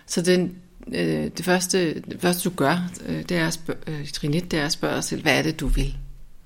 Så 0.06 0.22
den, 0.22 0.56
øh, 0.94 1.30
det, 1.36 1.44
første, 1.44 1.94
det 2.00 2.20
første, 2.20 2.48
du 2.48 2.54
gør, 2.54 2.90
øh, 3.06 3.22
det 3.22 3.36
er 3.36 3.46
at 3.46 3.52
spørge, 3.52 3.78
øh, 3.86 4.08
trin 4.08 4.34
1, 4.34 4.50
det 4.50 4.58
er 4.58 4.64
at 4.64 4.72
spørge 4.72 4.94
dig 4.94 5.04
selv, 5.04 5.22
hvad 5.22 5.38
er 5.38 5.42
det, 5.42 5.60
du 5.60 5.66
vil? 5.66 5.96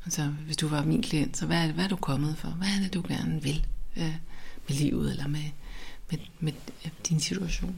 Altså 0.05 0.23
hvis 0.47 0.57
du 0.57 0.69
var 0.69 0.85
min 0.85 1.03
klient, 1.03 1.37
så 1.37 1.47
hvad 1.47 1.57
er, 1.57 1.65
det, 1.65 1.75
hvad 1.75 1.85
er 1.85 1.89
du 1.89 1.97
kommet 1.97 2.35
for? 2.39 2.49
Hvad 2.49 2.69
er 2.69 2.83
det, 2.83 2.95
du 2.95 3.03
gerne 3.09 3.43
vil 3.43 3.67
øh, 3.97 4.15
med 4.69 4.77
livet 4.77 5.11
eller 5.11 5.29
med, 5.29 5.45
med, 6.11 6.19
med 6.41 6.53
din 7.09 7.21
situation? 7.21 7.77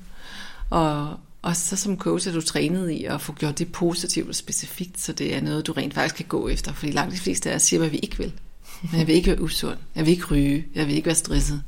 Og, 0.70 1.16
og 1.42 1.56
så 1.56 1.76
som 1.76 1.98
coach 1.98 2.28
er 2.28 2.32
du 2.32 2.40
trænet 2.40 2.90
i 2.90 3.04
at 3.04 3.20
få 3.20 3.32
gjort 3.32 3.58
det 3.58 3.72
positivt 3.72 4.28
og 4.28 4.34
specifikt, 4.34 5.00
så 5.00 5.12
det 5.12 5.36
er 5.36 5.40
noget, 5.40 5.66
du 5.66 5.72
rent 5.72 5.94
faktisk 5.94 6.14
kan 6.14 6.24
gå 6.28 6.48
efter. 6.48 6.72
Fordi 6.72 6.92
langt 6.92 7.14
de 7.14 7.18
fleste 7.18 7.50
af 7.50 7.54
os 7.54 7.62
siger, 7.62 7.80
hvad 7.80 7.90
vi 7.90 7.98
ikke 7.98 8.18
vil. 8.18 8.32
Men 8.82 8.98
jeg 8.98 9.06
vil 9.06 9.14
ikke 9.14 9.30
være 9.30 9.42
usund. 9.42 9.78
Jeg 9.94 10.06
vil 10.06 10.12
ikke 10.12 10.26
ryge. 10.26 10.66
Jeg 10.74 10.86
vil 10.86 10.94
ikke 10.94 11.06
være 11.06 11.14
stresset. 11.14 11.62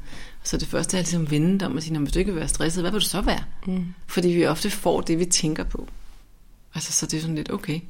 Så 0.49 0.57
det 0.57 0.69
første 0.69 0.97
er 0.97 1.01
ligesom 1.01 1.31
vende 1.31 1.67
om 1.67 1.77
at 1.77 1.83
sige, 1.83 1.99
hvis 1.99 2.13
du 2.13 2.19
ikke 2.19 2.33
vil 2.33 2.41
være 2.41 2.49
stresset, 2.49 2.83
hvad 2.83 2.91
vil 2.91 3.01
du 3.01 3.07
så 3.07 3.21
være? 3.21 3.45
Mm. 3.67 3.85
Fordi 4.07 4.29
vi 4.29 4.47
ofte 4.47 4.71
får 4.71 5.01
det, 5.01 5.19
vi 5.19 5.25
tænker 5.25 5.65
på. 5.65 5.89
Altså, 6.75 6.93
så 6.93 7.07
det 7.07 7.17
er 7.17 7.21
sådan 7.21 7.35
lidt, 7.35 7.53
okay, 7.53 7.81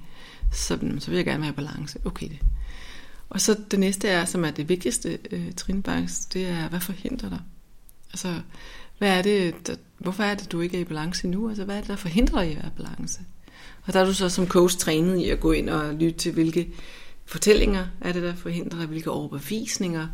så, 0.52 0.78
så 0.98 1.10
vil 1.10 1.16
jeg 1.16 1.24
gerne 1.24 1.44
have 1.44 1.54
balance. 1.54 1.98
Okay 2.04 2.28
det. 2.28 2.38
Og 3.30 3.40
så 3.40 3.56
det 3.70 3.78
næste 3.78 4.08
er, 4.08 4.24
som 4.24 4.44
er 4.44 4.50
det 4.50 4.68
vigtigste 4.68 5.18
øh, 5.30 5.52
trinbanks, 5.52 6.18
det 6.18 6.48
er, 6.48 6.68
hvad 6.68 6.80
forhindrer 6.80 7.28
dig? 7.28 7.40
Altså, 8.12 8.40
hvad 8.98 9.18
er 9.18 9.22
det, 9.22 9.66
der, 9.66 9.74
hvorfor 9.98 10.22
er 10.22 10.34
det, 10.34 10.52
du 10.52 10.60
ikke 10.60 10.76
er 10.76 10.80
i 10.80 10.84
balance 10.84 11.28
nu? 11.28 11.48
Altså, 11.48 11.64
hvad 11.64 11.76
er 11.76 11.80
det, 11.80 11.88
der 11.88 11.96
forhindrer 11.96 12.42
dig 12.42 12.50
i 12.50 12.54
at 12.54 12.62
være 12.62 12.72
i 12.76 12.82
balance? 12.82 13.20
Og 13.86 13.92
der 13.92 14.00
er 14.00 14.04
du 14.04 14.14
så 14.14 14.28
som 14.28 14.48
coach 14.48 14.78
trænet 14.78 15.18
i 15.18 15.30
at 15.30 15.40
gå 15.40 15.52
ind 15.52 15.70
og 15.70 15.94
lytte 15.94 16.18
til, 16.18 16.32
hvilke 16.32 16.68
fortællinger 17.26 17.86
er 18.00 18.12
det, 18.12 18.22
der 18.22 18.34
forhindrer 18.34 18.78
dig, 18.78 18.88
hvilke 18.88 19.10
overbevisninger, 19.10 20.06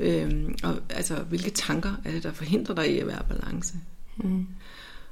øhm, 0.00 0.54
og 0.62 0.76
altså, 0.88 1.14
hvilke 1.14 1.50
tanker 1.50 1.94
er 2.04 2.10
det, 2.10 2.22
der 2.22 2.32
forhindrer 2.32 2.74
dig 2.74 2.94
i 2.94 2.98
at 2.98 3.06
være 3.06 3.20
i 3.20 3.32
balance. 3.32 3.74
Mm. 4.16 4.46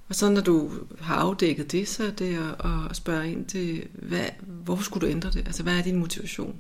Og 0.09 0.15
så 0.15 0.31
når 0.31 0.41
du 0.41 0.71
har 1.01 1.15
afdækket 1.15 1.73
det, 1.73 1.89
så 1.89 2.07
er 2.07 2.11
det 2.11 2.37
at, 2.37 2.71
at 2.91 2.97
spørge 2.97 3.33
ind 3.33 3.47
til, 3.47 3.87
hvad, 3.93 4.25
hvorfor 4.41 4.83
skulle 4.83 5.07
du 5.07 5.13
ændre 5.13 5.31
det? 5.31 5.47
Altså, 5.47 5.63
hvad 5.63 5.79
er 5.79 5.83
din 5.83 5.97
motivation? 5.97 6.57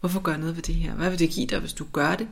Hvorfor 0.00 0.20
gør 0.20 0.36
noget 0.36 0.56
ved 0.56 0.62
det 0.62 0.74
her? 0.74 0.94
Hvad 0.94 1.10
vil 1.10 1.18
det 1.18 1.30
give 1.30 1.46
dig, 1.46 1.58
hvis 1.60 1.72
du 1.72 1.86
gør 1.92 2.14
det? 2.16 2.28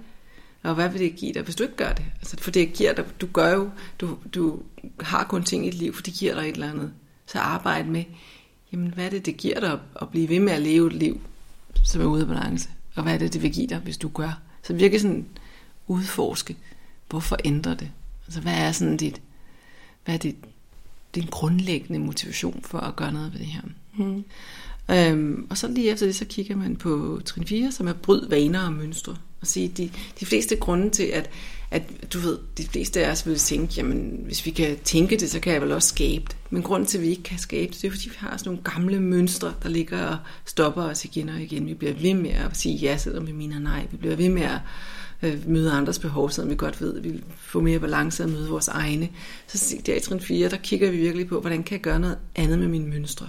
Og 0.63 0.75
hvad 0.75 0.89
vil 0.89 1.01
det 1.01 1.17
give 1.17 1.33
dig, 1.33 1.43
hvis 1.43 1.57
du 1.57 1.63
ikke 1.63 1.77
gør 1.77 1.93
det? 1.93 2.05
Altså, 2.21 2.37
for 2.41 2.51
det 2.51 2.73
giver 2.73 2.93
dig, 2.93 3.05
du 3.21 3.27
gør 3.33 3.55
jo, 3.55 3.71
du, 4.01 4.19
du 4.35 4.63
har 5.01 5.25
kun 5.25 5.45
ting 5.45 5.67
i 5.67 5.71
dit 5.71 5.79
liv, 5.79 5.95
for 5.95 6.03
det 6.03 6.15
giver 6.15 6.35
dig 6.35 6.49
et 6.49 6.55
eller 6.55 6.71
andet. 6.71 6.93
Så 7.27 7.39
arbejde 7.39 7.91
med, 7.91 8.05
jamen 8.73 8.95
hvad 8.95 9.07
er 9.07 9.11
det, 9.11 9.27
det 9.27 9.37
giver 9.37 9.61
dig 9.61 9.79
at 10.01 10.09
blive 10.09 10.29
ved 10.29 10.41
med 10.41 10.53
at 10.53 10.63
leve 10.63 10.87
et 10.87 10.93
liv, 10.93 11.21
som 11.85 12.01
er 12.01 12.07
ude 12.07 12.23
af 12.23 12.29
balance? 12.29 12.69
Og 12.95 13.03
hvad 13.03 13.15
er 13.15 13.19
det, 13.19 13.33
det 13.33 13.43
vil 13.43 13.53
give 13.53 13.67
dig, 13.67 13.79
hvis 13.79 13.99
du 13.99 14.09
gør? 14.09 14.41
Så 14.63 14.75
virkelig 14.75 15.01
sådan 15.01 15.27
udforske, 15.87 16.57
hvorfor 17.09 17.37
ændrer 17.45 17.75
det? 17.75 17.91
Altså 18.27 18.41
hvad 18.41 18.55
er 18.55 18.73
sådan 18.73 18.97
dit, 18.97 19.21
hvad 20.05 20.15
er 20.15 20.19
dit, 20.19 20.37
din 21.15 21.27
grundlæggende 21.31 21.99
motivation 21.99 22.63
for 22.63 22.79
at 22.79 22.97
gøre 22.97 23.13
noget 23.13 23.33
ved 23.33 23.39
det 23.39 23.47
her? 23.47 23.63
Mm. 23.99 24.25
Øhm, 24.91 25.47
og 25.51 25.59
så 25.59 25.69
lige 25.69 25.91
efter 25.91 26.07
det, 26.07 26.17
så 26.17 26.25
kigger 26.25 26.57
man 26.57 26.77
på 26.77 27.21
trin 27.25 27.47
4, 27.47 27.73
som 27.73 27.89
er 27.89 27.93
bryd 27.93 28.29
vaner 28.29 28.67
og 28.67 28.73
mønstre. 28.73 29.17
Og 29.41 29.47
sige, 29.47 29.69
de, 29.69 29.91
de 30.21 30.27
fleste 30.27 30.57
grunde 30.57 30.91
til, 30.91 31.03
at, 31.03 31.31
at 31.71 32.13
du 32.13 32.19
ved, 32.19 32.39
de 32.59 32.67
fleste 32.67 33.07
af 33.07 33.11
os 33.11 33.27
vil 33.27 33.39
tænke, 33.39 33.75
jamen 33.77 34.21
hvis 34.25 34.47
vi 34.47 34.51
kan 34.51 34.79
tænke 34.85 35.17
det, 35.17 35.31
så 35.31 35.41
kan 35.41 35.53
jeg 35.53 35.63
vel 35.63 35.73
også 35.73 35.89
skabe 35.89 36.25
det. 36.29 36.37
Men 36.51 36.63
grunden 36.63 36.87
til, 36.87 36.99
at 36.99 37.05
vi 37.05 37.09
ikke 37.09 37.23
kan 37.23 37.39
skabe 37.39 37.73
det, 37.73 37.83
det 37.83 37.89
er 37.89 37.93
fordi, 37.93 38.09
vi 38.09 38.15
har 38.19 38.37
sådan 38.37 38.51
nogle 38.51 38.63
gamle 38.65 39.01
mønstre, 39.01 39.55
der 39.63 39.69
ligger 39.69 40.07
og 40.07 40.19
stopper 40.45 40.83
os 40.83 41.05
igen 41.05 41.29
og 41.29 41.41
igen. 41.41 41.67
Vi 41.67 41.75
bliver 41.75 41.95
ved 41.95 42.15
med 42.15 42.31
at 42.31 42.57
sige 42.57 42.77
ja, 42.77 42.97
selvom 42.97 43.27
vi 43.27 43.33
mener 43.33 43.59
nej. 43.59 43.87
Vi 43.91 43.97
bliver 43.97 44.17
ved 44.17 44.29
med 44.29 44.43
at 44.43 44.59
øh, 45.23 45.49
møde 45.49 45.73
andres 45.73 45.99
behov, 45.99 46.31
selvom 46.31 46.51
vi 46.51 46.57
godt 46.57 46.81
ved, 46.81 46.97
at 46.97 47.05
vi 47.05 47.23
får 47.37 47.61
mere 47.61 47.79
balance 47.79 48.25
og 48.25 48.31
møde 48.31 48.49
vores 48.49 48.69
egne. 48.69 49.09
Så 49.47 49.77
der 49.87 49.97
i 49.97 50.01
trin 50.01 50.21
4, 50.21 50.49
der 50.49 50.57
kigger 50.57 50.91
vi 50.91 50.97
virkelig 50.97 51.29
på, 51.29 51.41
hvordan 51.41 51.63
kan 51.63 51.73
jeg 51.73 51.83
gøre 51.83 52.01
noget 52.01 52.19
andet 52.37 52.59
med 52.59 52.69
mine 52.69 52.87
mønstre? 52.87 53.29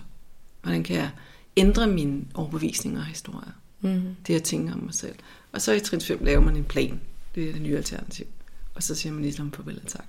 Hvordan 0.61 0.83
kan 0.83 0.95
jeg 0.95 1.09
ændre 1.57 1.87
mine 1.87 2.21
overbevisninger 2.33 2.99
og 2.99 3.05
historier? 3.05 3.51
Mm. 3.81 4.01
Det 4.27 4.33
jeg 4.33 4.43
tænker 4.43 4.73
om 4.73 4.79
mig 4.79 4.93
selv. 4.93 5.15
Og 5.51 5.61
så 5.61 5.71
i 5.71 5.79
trin 5.79 6.01
5 6.01 6.19
laver 6.23 6.41
man 6.41 6.55
en 6.55 6.63
plan. 6.63 6.99
Det 7.35 7.49
er 7.49 7.53
det 7.53 7.61
nye 7.61 7.77
alternativ. 7.77 8.25
Og 8.75 8.83
så 8.83 8.95
siger 8.95 9.13
man 9.13 9.21
ligesom 9.21 9.51
farvel 9.51 9.79
og 9.83 9.87
tak. 9.87 10.05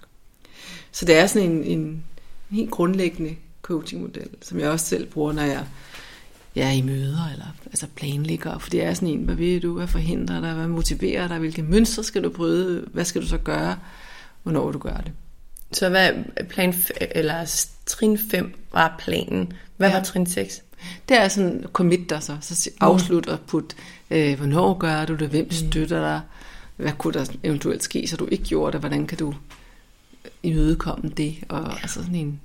Så 0.93 1.05
det 1.05 1.17
er 1.17 1.27
sådan 1.27 1.51
en, 1.51 1.65
en, 1.65 1.79
en 1.79 2.05
helt 2.51 2.71
grundlæggende 2.71 3.37
coachingmodel, 3.63 4.29
som 4.43 4.59
jeg 4.59 4.71
også 4.71 4.87
selv 4.87 5.07
bruger, 5.07 5.33
når 5.33 5.43
jeg, 5.43 5.67
jeg 6.55 6.69
er 6.69 6.73
i 6.73 6.83
møder, 6.83 7.31
eller 7.33 7.47
altså 7.67 7.87
planlægger. 7.97 8.59
For 8.59 8.71
det 8.71 8.85
er 8.85 8.95
sådan 8.95 9.09
en, 9.09 9.25
hvad 9.25 9.35
ved 9.35 9.61
du, 9.61 9.75
hvad 9.75 9.87
forhindrer 9.87 10.41
dig, 10.41 10.55
hvad 10.55 10.69
motiverer 10.69 11.29
dig, 11.29 11.39
hvilke 11.39 11.63
mønstre 11.63 12.05
skal 12.05 12.25
du 12.25 12.31
bryde, 12.31 12.89
hvad 12.93 13.05
skal 13.05 13.23
du 13.23 13.27
så 13.27 13.39
gøre, 13.39 13.79
hvornår 14.43 14.73
du 14.73 14.79
gør 14.79 14.97
det. 14.97 15.13
Så 15.73 15.89
hvad 15.89 16.13
plan, 16.49 16.75
eller 17.01 17.67
trin 17.87 18.19
5 18.31 18.55
var 18.73 18.95
planen. 18.99 19.53
Hvad 19.77 19.89
ja. 19.89 19.97
var 19.97 20.05
trin 20.05 20.27
6? 20.27 20.63
Det 21.09 21.21
er 21.21 21.29
sådan, 21.29 21.65
commit 21.73 22.11
dig 22.11 22.23
så, 22.23 22.37
så 22.41 22.71
afslut 22.81 23.27
og 23.27 23.41
put, 23.41 23.77
øh, 24.11 24.37
hvornår 24.37 24.79
gør 24.79 25.05
du 25.05 25.15
det, 25.15 25.29
hvem 25.29 25.45
mm. 25.45 25.51
støtter 25.51 26.01
dig, 26.01 26.21
hvad 26.83 26.93
kunne 26.99 27.13
der 27.13 27.33
eventuelt 27.43 27.83
ske, 27.83 28.07
så 28.07 28.17
du 28.17 28.29
ikke 28.31 28.45
gjorde 28.45 28.73
det, 28.73 28.81
hvordan 28.81 29.07
kan 29.07 29.19
du 29.19 29.35
imødekomme 30.43 31.11
det, 31.17 31.35
og 31.49 31.63
ja. 31.63 31.77
altså 31.83 32.01
sådan 32.01 32.15
en 32.15 32.41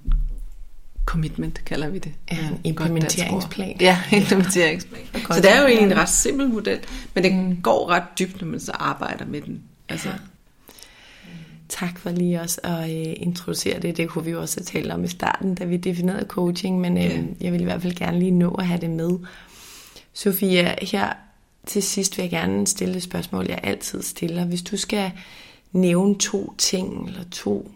commitment, 1.05 1.61
kalder 1.65 1.89
vi 1.89 1.99
det. 1.99 2.11
Ja, 2.31 2.37
en 2.47 2.59
implementeringsplan. 2.63 3.77
Ja, 3.81 4.01
implementeringsplan. 4.11 5.01
så 5.13 5.41
det 5.41 5.51
er 5.51 5.61
jo 5.61 5.67
egentlig 5.67 5.91
en 5.91 5.97
ret 5.97 6.09
simpel 6.09 6.49
model, 6.49 6.79
men 7.13 7.23
det 7.23 7.35
mm. 7.35 7.61
går 7.61 7.89
ret 7.89 8.03
dybt, 8.19 8.41
når 8.41 8.47
man 8.47 8.59
så 8.59 8.71
arbejder 8.71 9.25
med 9.25 9.41
den. 9.41 9.61
Altså, 9.89 10.09
ja. 10.09 10.15
tak 11.69 11.99
for 11.99 12.09
lige 12.09 12.41
også 12.41 12.61
at 12.63 12.83
øh, 12.83 13.13
introducere 13.17 13.79
det. 13.79 13.97
Det 13.97 14.09
kunne 14.09 14.25
vi 14.25 14.31
jo 14.31 14.41
også 14.41 14.59
have 14.59 14.81
talt 14.81 14.91
om 14.91 15.03
i 15.03 15.07
starten, 15.07 15.55
da 15.55 15.65
vi 15.65 15.77
definerede 15.77 16.25
coaching, 16.27 16.79
men 16.79 16.97
øh, 16.97 17.03
Ja. 17.03 17.21
jeg 17.41 17.51
vil 17.53 17.61
i 17.61 17.63
hvert 17.63 17.81
fald 17.81 17.95
gerne 17.95 18.19
lige 18.19 18.31
nå 18.31 18.51
at 18.51 18.67
have 18.67 18.81
det 18.81 18.89
med. 18.89 19.09
Sofia, 20.13 20.75
her 20.81 21.13
til 21.67 21.83
sidst 21.83 22.17
vil 22.17 22.23
jeg 22.23 22.31
gerne 22.31 22.67
stille 22.67 22.97
et 22.97 23.03
spørgsmål, 23.03 23.45
jeg 23.49 23.59
altid 23.63 24.01
stiller. 24.01 24.45
Hvis 24.45 24.61
du 24.61 24.77
skal 24.77 25.11
nævne 25.71 26.17
to 26.19 26.53
ting, 26.57 27.07
eller 27.07 27.23
to 27.31 27.71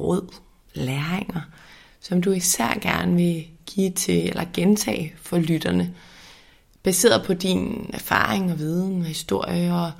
råd, 0.00 0.34
læringer, 0.74 1.40
som 2.00 2.22
du 2.22 2.32
især 2.32 2.78
gerne 2.82 3.16
vil 3.16 3.46
give 3.66 3.90
til, 3.90 4.28
eller 4.28 4.44
gentage 4.52 5.14
for 5.16 5.38
lytterne, 5.38 5.94
baseret 6.82 7.26
på 7.26 7.34
din 7.34 7.90
erfaring 7.92 8.52
og 8.52 8.58
viden 8.58 9.00
og 9.00 9.06
historie, 9.06 9.74
og 9.74 9.92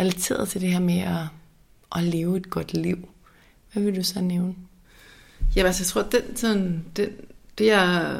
relateret 0.00 0.48
til 0.48 0.60
det 0.60 0.70
her 0.72 0.80
med 0.80 0.98
at, 0.98 1.26
at 1.96 2.02
leve 2.02 2.36
et 2.36 2.50
godt 2.50 2.74
liv. 2.74 3.08
Hvad 3.72 3.82
vil 3.82 3.96
du 3.96 4.02
så 4.02 4.20
nævne? 4.20 4.54
Jamen 5.56 5.66
altså, 5.66 5.82
jeg 5.82 5.86
tror, 5.86 6.02
den, 6.02 6.36
sådan, 6.36 6.84
den, 6.96 7.08
det 7.58 7.66
jeg 7.66 8.16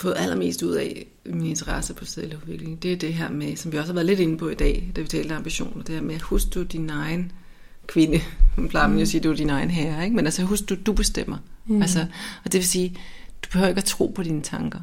fået 0.00 0.14
allermest 0.16 0.62
ud 0.62 0.74
af 0.74 1.06
min 1.26 1.46
interesse 1.46 1.94
på 1.94 2.04
selvudvikling, 2.04 2.82
det 2.82 2.92
er 2.92 2.96
det 2.96 3.14
her 3.14 3.30
med, 3.30 3.56
som 3.56 3.72
vi 3.72 3.78
også 3.78 3.92
har 3.92 3.94
været 3.94 4.06
lidt 4.06 4.20
inde 4.20 4.38
på 4.38 4.48
i 4.48 4.54
dag, 4.54 4.92
da 4.96 5.00
vi 5.00 5.08
talte 5.08 5.34
ambitioner, 5.34 5.82
det 5.82 5.94
her 5.94 6.02
med, 6.02 6.20
husk 6.20 6.54
du 6.54 6.62
din 6.62 6.90
egen 6.90 7.32
kvinde. 7.86 8.20
Man 8.56 8.68
plejer 8.68 8.86
man 8.86 8.96
jo 8.98 9.02
at 9.02 9.08
sige, 9.08 9.20
du 9.20 9.30
er 9.30 9.36
din 9.36 9.50
egen 9.50 9.70
herre, 9.70 10.04
ikke? 10.04 10.16
men 10.16 10.24
altså 10.24 10.42
husk 10.42 10.68
du, 10.68 10.76
du 10.86 10.92
bestemmer. 10.92 11.38
Mm. 11.66 11.82
Altså, 11.82 12.06
og 12.44 12.52
det 12.52 12.58
vil 12.58 12.68
sige, 12.68 12.96
du 13.42 13.48
behøver 13.52 13.68
ikke 13.68 13.78
at 13.78 13.84
tro 13.84 14.06
på 14.06 14.22
dine 14.22 14.42
tanker. 14.42 14.80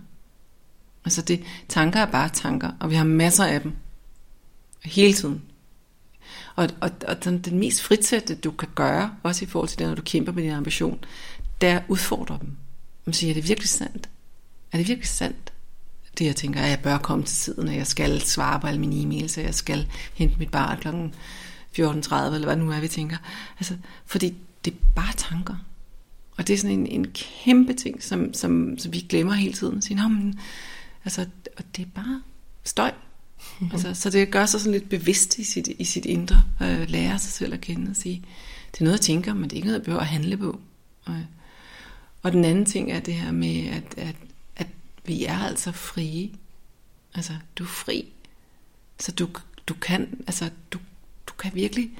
Altså 1.06 1.22
det, 1.22 1.44
tanker 1.70 2.00
er 2.00 2.12
bare 2.12 2.30
tanker, 2.30 2.72
og 2.80 2.90
vi 2.90 2.96
har 2.96 3.04
masser 3.04 3.46
af 3.46 3.62
dem. 3.62 3.72
Hele 4.84 5.14
tiden. 5.14 5.42
Og, 6.56 6.70
og, 6.82 6.92
og 7.08 7.24
den, 7.24 7.40
den 7.40 7.60
mest 7.60 7.82
fritsætte, 7.82 8.36
du 8.36 8.52
kan 8.52 8.68
gøre, 8.76 9.12
også 9.24 9.46
i 9.46 9.48
forhold 9.48 9.70
til 9.70 9.80
det, 9.80 9.88
når 9.88 9.96
du 9.96 10.02
kæmper 10.02 10.32
med 10.32 10.44
din 10.44 10.52
ambition, 10.52 11.00
det 11.62 11.70
er 11.70 11.78
at 11.78 11.84
udfordre 11.88 12.38
dem. 12.42 12.50
Man 13.06 13.14
siger, 13.14 13.32
er 13.32 13.34
det 13.34 13.48
virkelig 13.48 13.70
sandt? 13.70 14.10
Er 14.76 14.80
det 14.80 14.88
virkelig 14.88 15.10
sandt? 15.10 15.54
Det 16.18 16.26
jeg 16.26 16.36
tænker, 16.36 16.62
at 16.62 16.70
jeg 16.70 16.80
bør 16.80 16.98
komme 16.98 17.26
til 17.26 17.38
tiden, 17.38 17.70
at 17.70 17.76
jeg 17.76 17.88
skal 17.88 18.22
svare 18.22 18.60
på 18.60 18.68
alle 18.68 18.80
mine 18.80 18.96
e-mails, 18.96 19.40
at 19.40 19.46
jeg 19.46 19.56
skal 19.56 19.88
hente 20.14 20.36
mit 20.40 20.52
barn 20.52 20.78
kl. 20.78 20.88
14.30, 20.88 20.96
eller 21.80 22.44
hvad 22.44 22.56
nu 22.56 22.72
er, 22.72 22.80
vi 22.80 22.88
tænker. 22.88 23.18
Altså, 23.58 23.78
fordi 24.06 24.36
det 24.66 24.74
er 24.74 24.78
bare 24.96 25.14
tanker. 25.18 25.56
Og 26.38 26.48
det 26.48 26.54
er 26.54 26.58
sådan 26.58 26.80
en, 26.80 26.88
en 26.88 27.12
kæmpe 27.14 27.74
ting, 27.74 28.04
som, 28.04 28.34
som, 28.34 28.78
som 28.78 28.94
vi 28.94 29.00
glemmer 29.10 29.34
hele 29.34 29.54
tiden. 29.54 29.82
Sige, 29.82 29.98
Nå, 29.98 30.08
men, 30.08 30.40
altså, 31.06 31.26
og 31.58 31.64
det 31.76 31.86
er 31.86 31.90
bare 31.96 32.22
støj. 32.64 32.92
altså, 33.74 33.94
så 33.94 34.10
det 34.10 34.32
gør 34.32 34.46
sig 34.46 34.60
sådan 34.60 34.74
lidt 34.74 34.90
bevidst 34.90 35.38
i 35.38 35.44
sit, 35.44 35.68
i 35.80 35.84
sit 35.84 36.06
indre. 36.06 36.44
Øh, 36.62 36.90
lære 36.90 37.20
sig 37.20 37.32
selv 37.32 37.54
at 37.54 37.62
kende 37.62 37.90
og 37.90 37.96
sige, 37.96 38.24
det 38.72 38.80
er 38.82 38.84
noget, 38.84 38.98
jeg 38.98 39.02
tænker, 39.02 39.34
men 39.34 39.44
det 39.44 39.52
er 39.52 39.56
ikke 39.56 39.68
noget, 39.68 39.80
jeg 39.80 39.86
behøver 39.86 40.02
at 40.02 40.08
handle 40.08 40.38
på. 40.38 40.60
Og, 41.06 41.16
og 42.22 42.32
den 42.32 42.46
anden 42.46 42.66
ting 42.66 42.92
er 42.92 43.00
det 43.00 43.14
her 43.14 43.32
med, 43.32 43.68
at, 43.68 43.94
at 43.98 44.16
vi 45.08 45.26
er 45.26 45.40
altså 45.40 45.72
frie. 45.72 46.32
Altså, 47.16 47.34
du 47.56 47.64
er 47.64 47.68
fri. 47.68 48.06
Så 49.00 49.12
du, 49.12 49.28
du 49.68 49.74
kan, 49.74 50.24
altså, 50.28 50.50
du, 50.72 50.80
du 51.28 51.34
kan 51.34 51.52
virkelig... 51.54 51.92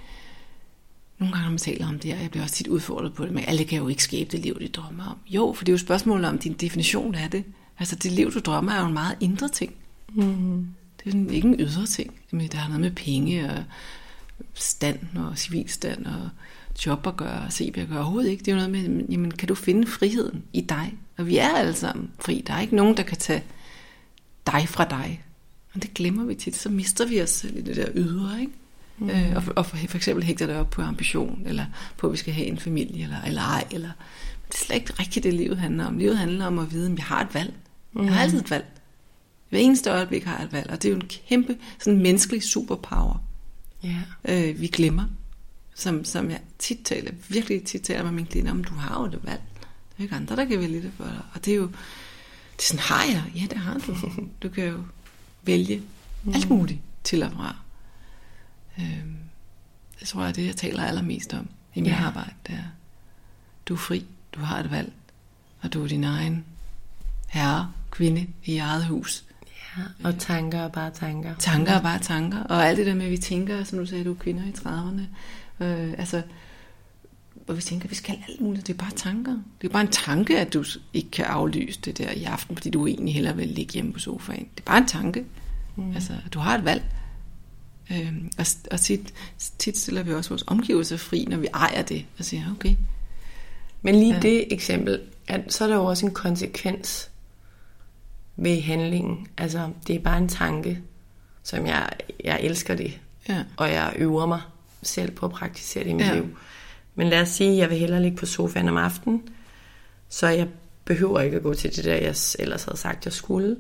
Nogle 1.20 1.34
gange, 1.34 1.46
når 1.46 1.52
man 1.52 1.58
taler 1.58 1.88
om 1.88 2.00
det 2.00 2.14
her, 2.14 2.22
jeg 2.22 2.32
bliver 2.32 2.44
også 2.44 2.56
tit 2.56 2.68
udfordret 2.68 3.14
på 3.14 3.26
det, 3.26 3.32
men 3.32 3.44
alle 3.48 3.66
kan 3.66 3.78
jo 3.78 3.88
ikke 3.88 4.04
skabe 4.04 4.32
det 4.32 4.40
liv, 4.40 4.60
de 4.60 4.68
drømmer 4.68 5.06
om. 5.06 5.18
Jo, 5.28 5.54
for 5.54 5.66
det 5.66 5.72
er 5.72 5.74
jo 5.74 5.78
spørgsmålet 5.78 6.30
om 6.30 6.38
din 6.38 6.54
definition 6.54 7.16
af 7.16 7.32
det. 7.32 7.44
Altså, 7.80 7.96
det 7.96 8.12
liv, 8.12 8.32
du 8.32 8.40
drømmer, 8.40 8.72
er 8.72 8.80
jo 8.80 8.88
en 8.88 8.94
meget 8.94 9.18
indre 9.20 9.50
ting. 9.50 9.74
Mm. 10.10 10.68
Det 10.98 11.06
er 11.06 11.12
sådan 11.12 11.30
ikke 11.30 11.48
en 11.48 11.60
ydre 11.60 11.86
ting. 11.86 12.14
Jamen, 12.32 12.48
der 12.48 12.58
har 12.58 12.68
noget 12.68 12.82
med 12.82 12.92
penge 12.92 13.50
og 13.50 13.64
stand 14.54 15.00
og 15.18 15.38
civilstand 15.38 16.06
og 16.06 16.30
job 16.86 17.08
at 17.08 17.18
gøre 17.18 17.42
og 17.46 17.52
CB 17.54 17.78
at 17.78 17.88
gøre. 17.88 18.00
Overhovedet 18.00 18.30
ikke. 18.30 18.46
Det 18.46 18.52
er 18.52 18.56
jo 18.62 18.68
noget 18.68 18.90
med, 18.90 19.06
jamen, 19.10 19.32
kan 19.32 19.48
du 19.48 19.56
finde 19.56 19.88
friheden 19.88 20.44
i 20.54 20.62
dig? 20.62 20.94
Og 21.18 21.28
vi 21.28 21.38
er 21.38 21.50
alle 21.50 21.74
sammen 21.74 22.12
fri. 22.20 22.44
Der 22.48 22.54
er 22.54 22.62
ikke 22.62 22.76
nogen, 22.76 22.98
der 22.98 23.04
kan 23.04 23.18
tage 23.18 23.44
dig 24.48 24.70
fra 24.70 24.86
dig. 24.90 25.24
Og 25.76 25.82
det 25.84 25.94
glemmer 25.94 26.24
vi 26.26 26.36
tit. 26.36 26.56
Så 26.56 26.70
mister 26.70 27.06
vi 27.06 27.22
os 27.22 27.30
selv 27.30 27.58
i 27.58 27.62
det 27.62 27.76
der 27.76 27.88
ydre, 27.96 28.40
ikke? 28.42 28.52
Mm. 28.98 29.10
Øh, 29.10 29.36
og, 29.36 29.44
for, 29.44 29.54
og 29.56 29.66
for, 29.66 29.78
for 29.88 29.98
eksempel 29.98 30.24
hægter 30.26 30.46
det 30.48 30.56
op 30.56 30.70
på 30.70 30.82
ambition, 30.82 31.42
eller 31.46 31.66
på, 31.98 32.08
at 32.08 32.14
vi 32.14 32.18
skal 32.18 32.34
have 32.34 32.48
en 32.48 32.58
familie, 32.60 33.04
eller, 33.04 33.22
eller 33.28 33.42
ej. 33.42 33.64
Eller, 33.72 33.88
men 33.88 34.48
det 34.48 34.56
er 34.56 34.66
slet 34.66 34.76
ikke 34.76 34.94
rigtigt, 35.00 35.24
det 35.24 35.34
livet 35.34 35.58
handler 35.58 35.86
om. 35.86 35.98
Livet 35.98 36.18
handler 36.18 36.46
om 36.46 36.60
at 36.60 36.72
vide, 36.72 36.92
at 36.92 36.98
jeg 36.98 37.06
har 37.06 37.22
et 37.22 37.34
valg. 37.34 37.54
Jeg 38.04 38.14
har 38.14 38.22
altid 38.22 38.40
et 38.40 38.52
valg. 38.52 38.66
Hver 39.50 39.60
eneste 39.60 39.90
øjeblik 39.92 40.24
har 40.24 40.38
jeg 40.38 40.46
et 40.46 40.54
valg, 40.54 40.70
og 40.70 40.82
det 40.84 40.90
er 40.90 40.94
jo 40.94 40.96
en 41.00 41.08
kæmpe 41.30 41.56
sådan 41.80 42.02
menneskelig 42.02 42.44
superpower, 42.44 43.24
Ja. 43.84 43.96
øh, 44.50 44.62
vi 44.62 44.68
glemmer. 44.68 45.04
Som, 45.78 46.06
som 46.06 46.30
jeg 46.30 46.40
tit 46.60 46.80
taler, 46.86 47.12
virkelig 47.30 47.64
tit 47.64 47.82
taler 47.82 48.04
med 48.04 48.12
mine 48.12 48.28
klienter 48.28 48.52
om, 48.52 48.64
du 48.64 48.74
har 48.74 49.00
jo 49.00 49.06
et 49.06 49.20
valg. 49.24 49.42
Der 49.62 50.00
er 50.00 50.04
ikke 50.04 50.16
andre, 50.16 50.36
der 50.36 50.46
kan 50.46 50.60
vælge 50.60 50.82
det 50.82 50.92
for 50.98 51.04
dig. 51.04 51.22
Og 51.34 51.46
det 51.46 51.52
er 51.52 51.56
jo, 51.58 51.68
det 51.68 52.60
er 52.60 52.64
sådan, 52.64 52.80
har 52.80 53.04
jeg? 53.04 53.24
Ja, 53.36 53.42
det 53.50 53.58
har 53.58 53.74
du. 53.88 53.96
Du 54.44 54.50
kan 54.50 54.66
jo 54.68 54.84
vælge 55.44 55.82
alt 56.34 56.50
muligt 56.50 56.80
til 57.04 57.24
og 57.24 57.32
fra. 57.32 57.56
Øhm, 58.80 59.16
det 60.00 60.08
tror 60.08 60.22
jeg 60.22 60.30
er 60.30 60.34
det, 60.34 60.46
jeg 60.46 60.56
taler 60.56 60.84
allermest 60.84 61.34
om 61.34 61.48
i 61.76 61.82
mit 61.82 61.90
Ja. 61.92 62.04
arbejde. 62.04 62.32
Det 62.48 62.56
er, 62.56 62.64
du 63.66 63.74
er 63.74 63.78
fri, 63.78 64.06
du 64.36 64.40
har 64.40 64.60
et 64.60 64.72
valg, 64.72 64.92
og 65.62 65.74
du 65.74 65.84
er 65.84 65.88
din 65.88 66.04
egen 66.04 66.46
herre, 67.28 67.72
kvinde 67.92 68.28
i 68.46 68.58
eget 68.58 68.86
hus. 68.86 69.24
ja. 69.78 69.84
Og 70.04 70.20
tanker 70.20 70.60
er 70.60 70.68
bare 70.68 70.92
tanker. 70.92 71.36
Tanker 71.36 71.72
er 71.72 71.82
bare 71.82 72.00
tanker, 72.00 72.44
og 72.44 72.68
alt 72.68 72.78
det 72.78 72.86
der 72.86 72.96
med, 72.96 73.06
at 73.06 73.12
vi 73.12 73.18
tænker, 73.18 73.64
som 73.64 73.80
du 73.80 73.86
sagde, 73.86 74.04
du 74.06 74.12
er 74.12 74.16
kvinder 74.18 74.44
i 74.44 74.52
30'erne, 74.52 75.02
øh, 75.60 75.92
altså, 75.98 76.22
hvor 77.46 77.54
vi 77.54 77.62
tænker, 77.62 77.90
vi 77.90 77.96
skal 77.96 78.18
alt 78.30 78.42
muligt, 78.42 78.68
det 78.68 78.74
er 78.74 78.78
bare 78.78 78.92
tanker. 78.96 79.38
Det 79.62 79.68
er 79.68 79.72
bare 79.72 79.82
en 79.82 79.88
tanke, 79.92 80.40
at 80.40 80.54
du 80.54 80.66
ikke 80.94 81.12
kan 81.12 81.26
aflyse 81.26 81.82
det 81.82 81.98
der 81.98 82.12
i 82.12 82.24
aften, 82.24 82.56
fordi 82.56 82.70
du 82.70 82.88
egentlig 82.88 83.14
hellere 83.16 83.36
vil 83.36 83.48
ligge 83.48 83.74
hjemme 83.74 83.94
på 83.94 84.00
sofaen. 84.00 84.48
Det 84.56 84.60
er 84.60 84.66
bare 84.66 84.78
en 84.78 84.88
tanke. 84.88 85.26
Mm. 85.76 85.92
Altså, 85.92 86.14
du 86.34 86.40
har 86.40 86.58
et 86.58 86.66
valg. 86.66 86.84
Øhm, 87.92 88.32
og 88.38 88.46
og 88.72 88.80
tit, 88.80 89.14
tit 89.60 89.78
stiller 89.78 90.04
vi 90.04 90.14
også 90.14 90.30
vores 90.30 90.44
omgivelser 90.48 90.98
fri, 90.98 91.26
når 91.30 91.38
vi 91.38 91.48
ejer 91.54 91.82
det, 91.82 92.06
og 92.20 92.26
siger, 92.26 92.52
okay, 92.52 92.76
Men 93.82 93.96
lige 93.96 94.14
Ja. 94.14 94.20
det 94.20 94.54
eksempel, 94.54 95.02
at 95.28 95.54
så 95.54 95.64
er 95.64 95.68
der 95.68 95.76
jo 95.76 95.86
også 95.86 96.06
en 96.06 96.14
konsekvens 96.14 97.10
ved 98.36 98.62
handlingen. 98.62 99.28
Altså, 99.38 99.70
det 99.88 99.96
er 99.96 100.00
bare 100.00 100.18
en 100.18 100.30
tanke, 100.30 100.82
som 101.44 101.66
jeg, 101.66 101.90
jeg 102.24 102.40
elsker 102.42 102.76
det. 102.76 103.00
Ja. 103.30 103.44
Og 103.58 103.72
jeg 103.72 103.94
øver 103.98 104.26
mig 104.26 104.42
selv 104.88 105.12
på 105.12 105.26
at 105.26 105.32
praktisere 105.32 105.84
det 105.84 105.90
i 105.90 105.94
mit 105.94 106.06
Ja. 106.06 106.10
ja. 106.10 106.16
liv. 106.16 106.38
Men 106.96 107.08
lad 107.10 107.22
os 107.22 107.30
sige, 107.30 107.52
at 107.52 107.58
jeg 107.58 107.70
vil 107.70 107.78
hellere 107.78 108.02
ligge 108.02 108.18
på 108.18 108.26
sofaen 108.26 108.70
om 108.70 108.78
aftenen, 108.78 109.24
så 110.10 110.28
jeg 110.28 110.48
behøver 110.86 111.20
ikke 111.22 111.38
at 111.38 111.44
gå 111.44 111.54
til 111.54 111.76
det 111.76 111.84
der, 111.86 111.94
jeg 111.96 112.16
ellers 112.40 112.64
havde 112.64 112.78
sagt, 112.78 113.06
jeg 113.06 113.14
skulle. 113.14 113.56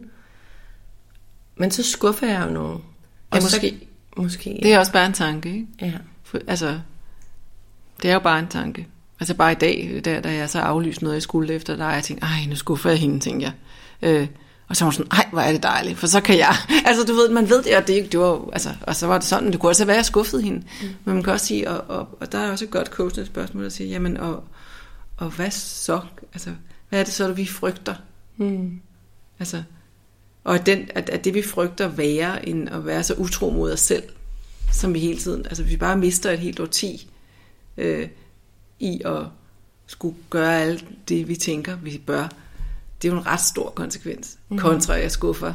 Men 1.55 1.71
så 1.71 1.83
skuffer 1.83 2.27
jeg 2.27 2.45
jo 2.47 2.53
nogen. 2.53 2.81
Ja, 3.33 3.39
så- 3.39 3.45
måske. 3.45 3.87
Måske, 4.17 4.59
det 4.63 4.73
er 4.73 4.79
også 4.79 4.91
bare 4.91 5.05
en 5.05 5.13
tanke, 5.13 5.49
ikke? 5.49 5.67
ja. 5.81 5.93
For, 6.23 6.39
altså, 6.47 6.79
det 8.01 8.09
er 8.09 8.13
jo 8.13 8.19
bare 8.19 8.39
en 8.39 8.47
tanke. 8.47 8.87
Altså 9.19 9.33
bare 9.33 9.51
i 9.51 9.55
dag, 9.55 10.01
der, 10.05 10.19
da 10.21 10.33
jeg 10.33 10.49
så 10.49 10.59
aflyste 10.59 11.03
noget, 11.03 11.15
jeg 11.15 11.21
skulle 11.21 11.53
efter 11.53 11.75
dig, 11.75 11.83
jeg 11.85 12.03
tænkte, 12.03 12.25
ej, 12.25 12.45
nu 12.49 12.55
skuffer 12.55 12.89
jeg 12.89 12.99
hende, 12.99 13.19
tænkte 13.19 13.45
jeg. 13.45 13.53
Øh, 14.01 14.27
og 14.67 14.75
så 14.75 14.85
var 14.85 14.91
hun 14.91 14.93
sådan, 14.93 15.11
ej, 15.11 15.27
hvor 15.31 15.41
er 15.41 15.51
det 15.51 15.63
dejligt, 15.63 15.97
for 15.99 16.07
så 16.07 16.21
kan 16.21 16.37
jeg. 16.37 16.55
Altså, 16.87 17.03
du 17.03 17.13
ved, 17.13 17.29
man 17.29 17.49
ved 17.49 17.63
det, 17.63 17.75
og 17.77 17.87
det, 17.87 17.93
ikke- 17.93 18.09
det 18.09 18.19
var, 18.19 18.49
altså, 18.53 18.69
og 18.81 18.95
så 18.95 19.07
var 19.07 19.17
det 19.17 19.27
sådan, 19.27 19.51
det 19.51 19.59
kunne 19.59 19.69
også 19.69 19.85
være, 19.85 19.95
at 19.95 19.97
jeg 19.97 20.05
skuffede 20.05 20.41
hende. 20.41 20.57
Mm. 20.81 20.87
Men 21.05 21.13
man 21.15 21.23
kan 21.23 21.33
også 21.33 21.45
sige, 21.45 21.69
og, 21.69 21.99
og, 21.99 22.17
og 22.21 22.31
der 22.31 22.37
er 22.39 22.51
også 22.51 22.65
et 22.65 22.71
godt 22.71 22.87
coachende 22.87 23.25
spørgsmål 23.25 23.65
at 23.65 23.73
sige, 23.73 23.89
jamen, 23.89 24.17
og, 24.17 24.43
og 25.17 25.29
hvad 25.29 25.51
så? 25.51 25.99
Altså, 26.33 26.49
hvad 26.89 26.99
er 26.99 27.03
det 27.03 27.13
så, 27.13 27.31
vi 27.33 27.45
frygter? 27.45 27.95
Mm. 28.37 28.79
Altså, 29.39 29.63
og 30.43 30.65
den, 30.65 30.87
at, 30.95 31.09
at 31.09 31.25
det 31.25 31.33
vi 31.33 31.41
frygter 31.41 31.87
være, 31.87 32.49
end 32.49 32.69
at 32.69 32.85
være 32.85 33.03
så 33.03 33.13
utro 33.13 33.49
mod 33.49 33.71
os 33.73 33.79
selv, 33.79 34.03
som 34.71 34.93
vi 34.93 34.99
hele 34.99 35.19
tiden, 35.19 35.45
altså 35.45 35.63
vi 35.63 35.77
bare 35.77 35.97
mister 35.97 36.31
et 36.31 36.39
helt 36.39 36.59
årti 36.59 37.09
øh, 37.77 38.07
i 38.79 39.01
at 39.05 39.21
skulle 39.87 40.15
gøre 40.29 40.61
alt 40.61 40.85
det, 41.09 41.27
vi 41.27 41.35
tænker, 41.35 41.75
vi 41.75 42.01
bør. 42.05 42.27
Det 43.05 43.11
er 43.11 43.15
jo 43.15 43.19
en 43.21 43.27
ret 43.27 43.41
stor 43.41 43.69
konsekvens. 43.69 44.37
Mm. 44.49 44.57
Kontra, 44.57 44.93
jeg 44.93 45.11
skuffer 45.11 45.53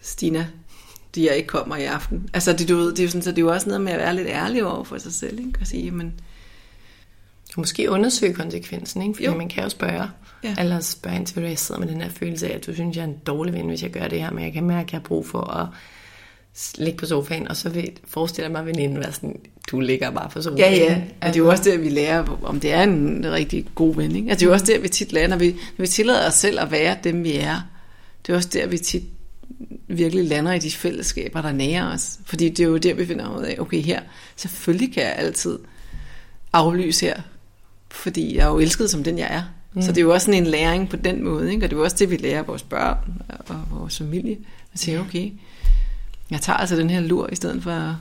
Stina, 0.00 0.46
de 1.14 1.26
jeg 1.26 1.36
ikke 1.36 1.46
kommer 1.46 1.76
i 1.76 1.84
aften. 1.84 2.28
Altså, 2.34 2.52
det, 2.52 2.68
du 2.68 2.76
ved, 2.76 2.90
det 2.90 2.98
er 2.98 3.02
jo 3.04 3.08
sådan, 3.08 3.22
så 3.22 3.30
det 3.30 3.38
er 3.38 3.42
jo 3.42 3.52
også 3.52 3.68
noget 3.68 3.80
med 3.80 3.92
at 3.92 3.98
være 3.98 4.14
lidt 4.14 4.28
ærlig 4.28 4.64
over 4.64 4.84
for 4.84 4.98
sig 4.98 5.12
selv, 5.12 5.38
ikke? 5.38 5.58
Og 5.60 5.66
sige, 5.66 5.84
jamen, 5.84 6.20
måske 7.56 7.90
undersøge 7.90 8.34
konsekvensen, 8.34 9.02
ikke? 9.02 9.14
Fordi 9.14 9.24
Jo. 9.26 9.34
man 9.36 9.48
kan 9.48 9.62
jo 9.62 9.68
spørge. 9.68 10.08
Ja. 10.44 10.54
Eller 10.58 10.80
spørge 10.80 11.16
ind 11.16 11.26
til, 11.26 11.38
hvad 11.38 11.48
jeg 11.48 11.58
sidder 11.58 11.80
med 11.80 11.88
den 11.88 12.00
her 12.00 12.08
følelse 12.08 12.48
af, 12.48 12.56
at 12.56 12.66
du 12.66 12.74
synes, 12.74 12.96
jeg 12.96 13.02
er 13.02 13.08
en 13.08 13.18
dårlig 13.26 13.54
ven, 13.54 13.66
hvis 13.68 13.82
jeg 13.82 13.90
gør 13.90 14.08
det 14.08 14.20
her, 14.20 14.30
men 14.30 14.44
jeg 14.44 14.52
kan 14.52 14.64
mærke, 14.64 14.86
at 14.86 14.92
jeg 14.92 15.00
har 15.00 15.04
brug 15.04 15.26
for 15.26 15.40
at 15.40 15.66
ligge 16.78 16.98
på 16.98 17.06
sofaen, 17.06 17.48
og 17.48 17.56
så 17.56 17.68
vil 17.68 17.90
forestille 18.08 18.48
mig, 18.48 18.66
veninden 18.66 18.98
være 18.98 19.12
sådan, 19.12 19.40
du 19.70 19.80
ligger 19.80 20.10
bare 20.10 20.30
på 20.30 20.42
sofaen. 20.42 20.58
Ja, 20.58 20.70
ja. 20.74 21.02
Og 21.20 21.28
det 21.28 21.36
er 21.36 21.44
jo 21.44 21.48
også 21.48 21.64
der, 21.64 21.78
vi 21.78 21.88
lærer, 21.88 22.38
om 22.42 22.60
det 22.60 22.72
er 22.72 22.82
en 22.82 23.26
rigtig 23.32 23.66
god 23.74 23.96
ven. 23.96 24.16
Ikke? 24.16 24.30
Altså, 24.30 24.40
det 24.40 24.46
er 24.46 24.50
jo 24.50 24.52
også 24.52 24.66
der, 24.66 24.78
vi 24.78 24.88
tit 24.88 25.12
når 25.12 25.36
vi, 25.36 25.50
når 25.50 25.82
vi 25.82 25.86
tillader 25.86 26.28
os 26.28 26.34
selv 26.34 26.60
at 26.60 26.70
være 26.70 26.96
dem, 27.04 27.24
vi 27.24 27.36
er. 27.36 27.60
Det 28.26 28.32
er 28.32 28.36
også 28.36 28.48
der, 28.52 28.66
vi 28.66 28.78
tit 28.78 29.02
virkelig 29.88 30.24
lander 30.24 30.52
i 30.52 30.58
de 30.58 30.70
fællesskaber, 30.70 31.42
der 31.42 31.52
nærer 31.52 31.92
os. 31.92 32.18
Fordi 32.26 32.48
det 32.48 32.60
er 32.60 32.68
jo 32.68 32.76
der, 32.76 32.94
vi 32.94 33.06
finder 33.06 33.38
ud 33.38 33.42
af, 33.42 33.56
okay, 33.58 33.80
her, 33.80 34.00
selvfølgelig 34.36 34.94
kan 34.94 35.02
jeg 35.02 35.14
altid 35.16 35.58
aflyse 36.52 37.06
her, 37.06 37.20
fordi 37.90 38.36
jeg 38.36 38.42
er 38.42 38.48
jo 38.48 38.58
elsket 38.58 38.90
som 38.90 39.04
den, 39.04 39.18
jeg 39.18 39.28
er. 39.30 39.42
Mm. 39.74 39.82
Så 39.82 39.88
det 39.88 39.98
er 39.98 40.02
jo 40.02 40.12
også 40.12 40.24
sådan 40.24 40.42
en 40.42 40.46
læring 40.46 40.88
på 40.88 40.96
den 40.96 41.24
måde, 41.24 41.52
ikke? 41.52 41.66
og 41.66 41.70
det 41.70 41.76
er 41.76 41.80
jo 41.80 41.84
også 41.84 41.96
det, 41.98 42.10
vi 42.10 42.16
lærer 42.16 42.42
vores 42.42 42.62
børn 42.62 43.22
og 43.28 43.56
vores 43.70 43.98
familie. 43.98 44.36
At 44.72 44.78
sige, 44.78 45.00
okay, 45.00 45.30
jeg 46.30 46.40
tager 46.40 46.56
altså 46.56 46.76
den 46.76 46.90
her 46.90 47.00
lur, 47.00 47.28
i 47.32 47.34
stedet 47.34 47.62
for 47.62 47.98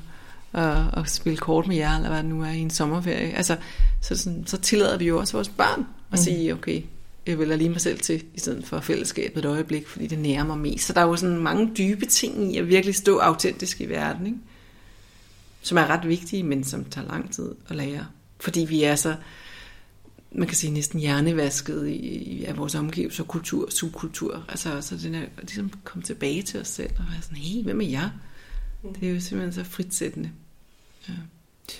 at, 0.54 0.78
at 0.98 1.10
spille 1.10 1.38
kort 1.38 1.68
med 1.68 1.76
jer, 1.76 1.96
eller 1.96 2.10
hvad 2.10 2.18
det 2.18 2.30
nu 2.30 2.42
er 2.44 2.50
i 2.50 2.60
en 2.60 2.70
sommerferie. 2.70 3.34
Altså, 3.34 3.58
så, 4.02 4.18
sådan, 4.18 4.44
så 4.48 4.58
tillader 4.58 4.98
vi 4.98 5.06
jo 5.06 5.20
også 5.20 5.34
vores 5.34 5.50
børn 5.50 5.80
at 5.80 5.86
mm. 6.12 6.18
sige, 6.18 6.54
okay, 6.54 6.82
jeg 7.28 7.40
vælger 7.40 7.56
lige 7.56 7.70
mig 7.70 7.82
selv 7.82 8.00
til, 8.00 8.24
i 8.34 8.40
stedet 8.40 8.66
for 8.66 8.80
fællesskabet 8.80 9.46
et 9.46 9.50
øjeblik, 9.50 9.88
fordi 9.88 10.08
det 10.08 10.20
nærer 10.20 10.44
mig 10.44 10.58
mest. 10.58 10.86
Så 10.86 10.94
der 10.94 11.02
er 11.02 11.06
jo 11.06 11.16
sådan 11.16 11.38
mange 11.38 11.72
dybe 11.78 12.06
ting 12.06 12.54
i 12.54 12.58
at 12.58 12.68
virkelig 12.68 12.96
stå 12.96 13.18
autentisk 13.18 13.82
i 13.82 13.86
verden, 13.86 14.26
ikke? 14.26 14.40
som 15.62 15.78
er 15.78 15.88
ret 15.88 16.08
vigtige, 16.08 16.44
men 16.44 16.64
som 16.64 16.86
tager 16.86 17.08
lang 17.08 17.34
tid 17.34 17.50
at 17.70 17.76
lære. 17.76 18.06
Fordi 18.40 18.60
vi 18.60 18.84
er 18.84 18.96
så, 18.96 19.16
man 20.32 20.48
kan 20.48 20.58
sige, 20.58 20.74
næsten 20.74 21.00
hjernevasket 21.00 21.88
i, 21.88 21.96
i 21.96 22.44
af 22.46 22.58
vores 22.58 22.76
omgivelser, 22.76 23.24
kultur, 23.24 23.70
subkultur. 23.70 24.46
Altså, 24.50 24.82
så 24.82 24.98
den 24.98 25.16
er 25.16 25.26
ligesom 25.42 25.72
komme 25.84 26.04
tilbage 26.04 26.42
til 26.42 26.60
os 26.60 26.68
selv 26.68 26.92
og 26.98 27.06
være 27.12 27.22
sådan, 27.22 27.38
hey, 27.38 27.64
hvem 27.64 27.82
er 27.82 27.86
jeg? 27.86 28.10
Mm. 28.84 28.94
Det 28.94 29.10
er 29.10 29.14
jo 29.14 29.20
simpelthen 29.20 29.66
så 29.66 29.72
fritsættende. 29.72 30.32
Ja. 31.10 31.14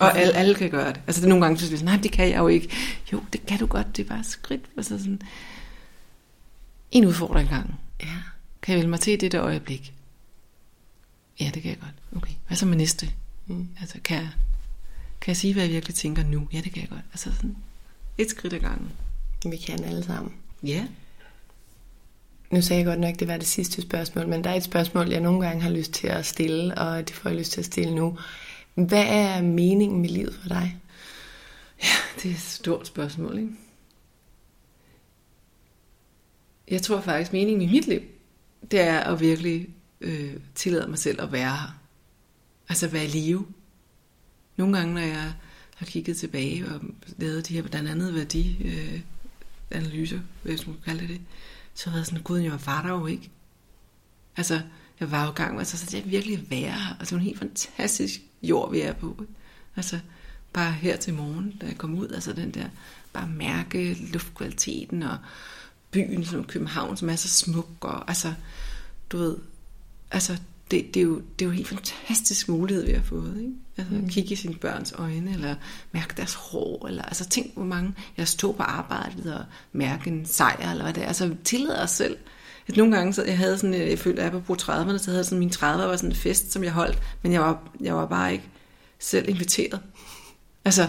Og 0.00 0.18
alle, 0.18 0.34
alle 0.34 0.54
kan 0.54 0.70
gøre 0.70 0.88
det. 0.88 1.00
Altså 1.06 1.20
det 1.20 1.26
er 1.26 1.28
nogle 1.28 1.44
gange, 1.44 1.58
så 1.58 1.66
sådan, 1.66 1.84
nej, 1.84 1.96
det 1.96 2.12
kan 2.12 2.28
jeg 2.28 2.38
jo 2.38 2.48
ikke. 2.48 2.68
Jo, 3.12 3.22
det 3.32 3.46
kan 3.46 3.58
du 3.58 3.66
godt, 3.66 3.96
det 3.96 4.04
er 4.04 4.08
bare 4.08 4.24
skridt. 4.24 4.62
Altså 4.76 4.98
sådan, 4.98 5.20
en 6.90 7.04
udfordring 7.04 7.48
gang. 7.48 7.74
Ja. 8.02 8.16
Kan 8.62 8.72
jeg 8.72 8.76
vælge 8.76 8.90
mig 8.90 9.00
til 9.00 9.12
i 9.12 9.16
det 9.16 9.34
øjeblik? 9.34 9.94
Ja, 11.40 11.50
det 11.54 11.62
kan 11.62 11.70
jeg 11.70 11.80
godt. 11.80 12.16
Okay, 12.16 12.34
hvad 12.46 12.56
så 12.56 12.66
med 12.66 12.76
næste? 12.76 13.10
Mm. 13.46 13.68
Altså, 13.80 13.98
kan 14.04 14.16
jeg, 14.16 14.28
kan 15.20 15.30
jeg 15.30 15.36
sige, 15.36 15.52
hvad 15.52 15.62
jeg 15.62 15.72
virkelig 15.72 15.94
tænker 15.94 16.24
nu? 16.24 16.48
Ja, 16.52 16.60
det 16.60 16.72
kan 16.72 16.82
jeg 16.82 16.90
godt. 16.90 17.04
Altså 17.12 17.32
sådan, 17.34 17.56
et 18.18 18.30
skridt 18.30 18.52
ad 18.52 18.58
gangen. 18.58 18.90
Vi 19.50 19.56
kan 19.56 19.84
alle 19.84 20.04
sammen. 20.04 20.32
Ja. 20.62 20.86
Nu 22.50 22.62
sagde 22.62 22.78
jeg 22.82 22.86
godt 22.86 23.00
nok, 23.00 23.18
det 23.18 23.28
var 23.28 23.36
det 23.36 23.46
sidste 23.46 23.82
spørgsmål, 23.82 24.28
men 24.28 24.44
der 24.44 24.50
er 24.50 24.54
et 24.54 24.64
spørgsmål, 24.64 25.08
jeg 25.08 25.20
nogle 25.20 25.46
gange 25.46 25.62
har 25.62 25.70
lyst 25.70 25.92
til 25.92 26.06
at 26.06 26.26
stille, 26.26 26.78
og 26.78 27.08
det 27.08 27.16
får 27.16 27.28
jeg 27.28 27.38
lyst 27.38 27.52
til 27.52 27.60
at 27.60 27.66
stille 27.66 27.94
nu. 27.94 28.18
Hvad 28.74 29.04
er 29.06 29.42
meningen 29.42 30.00
med 30.00 30.08
livet 30.08 30.34
for 30.42 30.48
dig? 30.48 30.80
Ja, 31.82 31.88
det 32.22 32.30
er 32.30 32.34
et 32.34 32.40
stort 32.40 32.86
spørgsmål, 32.86 33.38
ikke? 33.38 33.52
Jeg 36.68 36.82
tror 36.82 37.00
faktisk, 37.00 37.32
meningen 37.32 37.68
i 37.68 37.72
mit 37.72 37.86
liv, 37.86 38.00
det 38.70 38.80
er 38.80 39.00
at 39.00 39.20
virkelig 39.20 39.68
øh, 40.00 40.36
tillade 40.54 40.88
mig 40.88 40.98
selv 40.98 41.22
at 41.22 41.32
være 41.32 41.50
her. 41.50 41.80
Altså 42.68 42.88
være 42.88 43.04
i 43.04 43.08
live. 43.08 43.46
Nogle 44.56 44.76
gange, 44.76 44.94
når 44.94 45.00
jeg 45.00 45.32
har 45.76 45.86
kigget 45.86 46.16
tilbage 46.16 46.66
og 46.66 46.80
lavet 47.16 47.48
de 47.48 47.54
her 47.54 47.62
blandt 47.62 47.88
andet 47.88 48.14
værdi 48.14 48.56
øh, 48.64 49.00
analyser, 49.70 50.20
hvis 50.42 50.66
man 50.66 50.76
kan 50.76 50.84
kalde 50.84 51.00
det 51.00 51.08
det, 51.08 51.20
så 51.74 51.84
har 51.84 51.92
jeg 51.92 51.96
været 51.96 52.06
sådan, 52.06 52.22
gud, 52.22 52.38
jeg 52.38 52.66
var 52.66 52.82
der 52.82 52.90
jo 52.90 53.06
ikke. 53.06 53.30
Altså, 54.36 54.60
jeg 55.00 55.10
var 55.10 55.24
jo 55.24 55.30
i 55.30 55.34
gang 55.34 55.52
med, 55.52 55.60
altså, 55.60 55.78
så 55.78 55.86
det 55.90 55.98
er 55.98 56.04
virkelig 56.04 56.50
være 56.50 56.70
her. 56.70 56.96
Altså, 56.98 57.14
det 57.14 57.20
er 57.20 57.24
en 57.24 57.26
helt 57.26 57.38
fantastisk 57.38 58.20
jord, 58.44 58.70
vi 58.70 58.80
er 58.80 58.92
på. 58.92 59.24
Altså, 59.76 59.98
bare 60.52 60.72
her 60.72 60.96
til 60.96 61.14
morgen, 61.14 61.56
da 61.60 61.66
jeg 61.66 61.78
kom 61.78 61.98
ud, 61.98 62.08
altså 62.08 62.32
den 62.32 62.50
der, 62.50 62.66
bare 63.12 63.28
mærke 63.28 63.94
luftkvaliteten 64.12 65.02
og 65.02 65.18
byen 65.90 66.24
som 66.24 66.44
København, 66.44 66.96
som 66.96 67.10
er 67.10 67.16
så 67.16 67.28
smuk, 67.28 67.68
og 67.80 68.08
altså, 68.08 68.34
du 69.10 69.18
ved, 69.18 69.36
altså, 70.10 70.38
det, 70.70 70.94
det, 70.94 71.00
er 71.00 71.04
jo, 71.04 71.16
det 71.38 71.44
er 71.44 71.46
jo 71.46 71.50
en 71.50 71.56
helt 71.56 71.68
fantastisk 71.68 72.48
mulighed, 72.48 72.86
vi 72.86 72.92
har 72.92 73.02
fået. 73.02 73.36
Ikke? 73.40 73.52
Altså, 73.76 73.94
mm. 73.94 74.08
kigge 74.08 74.32
i 74.32 74.36
sine 74.36 74.54
børns 74.54 74.92
øjne, 74.92 75.32
eller 75.32 75.54
mærke 75.92 76.14
deres 76.16 76.34
hår, 76.34 76.86
eller 76.86 77.02
altså 77.02 77.28
tænk, 77.28 77.54
hvor 77.54 77.64
mange, 77.64 77.94
jeg 78.16 78.28
stod 78.28 78.54
på 78.54 78.62
arbejdet 78.62 79.34
og 79.34 79.44
mærke 79.72 80.10
en 80.10 80.26
sejr, 80.26 80.70
eller 80.70 80.84
hvad 80.84 80.94
det 80.94 81.02
er. 81.02 81.06
Altså, 81.06 81.36
tillade 81.44 81.82
os 81.82 81.90
selv. 81.90 82.16
At 82.68 82.76
nogle 82.76 82.96
gange, 82.96 83.12
så 83.12 83.24
jeg 83.24 83.38
havde 83.38 83.58
sådan, 83.58 83.74
øh, 83.74 83.90
jeg 83.90 83.98
følte, 83.98 84.22
at 84.22 84.32
jeg 84.32 84.42
på 84.44 84.56
30'erne, 84.62 84.98
så 84.98 85.10
havde 85.10 85.24
sådan, 85.24 85.38
min 85.38 85.50
30'er 85.50 85.62
var 85.62 85.96
sådan 85.96 86.10
en 86.10 86.16
fest, 86.16 86.52
som 86.52 86.64
jeg 86.64 86.72
holdt, 86.72 86.98
men 87.22 87.32
jeg 87.32 87.40
var, 87.40 87.58
jeg 87.80 87.94
var 87.94 88.06
bare 88.06 88.32
ikke 88.32 88.44
selv 88.98 89.28
inviteret. 89.28 89.80
Altså, 90.64 90.88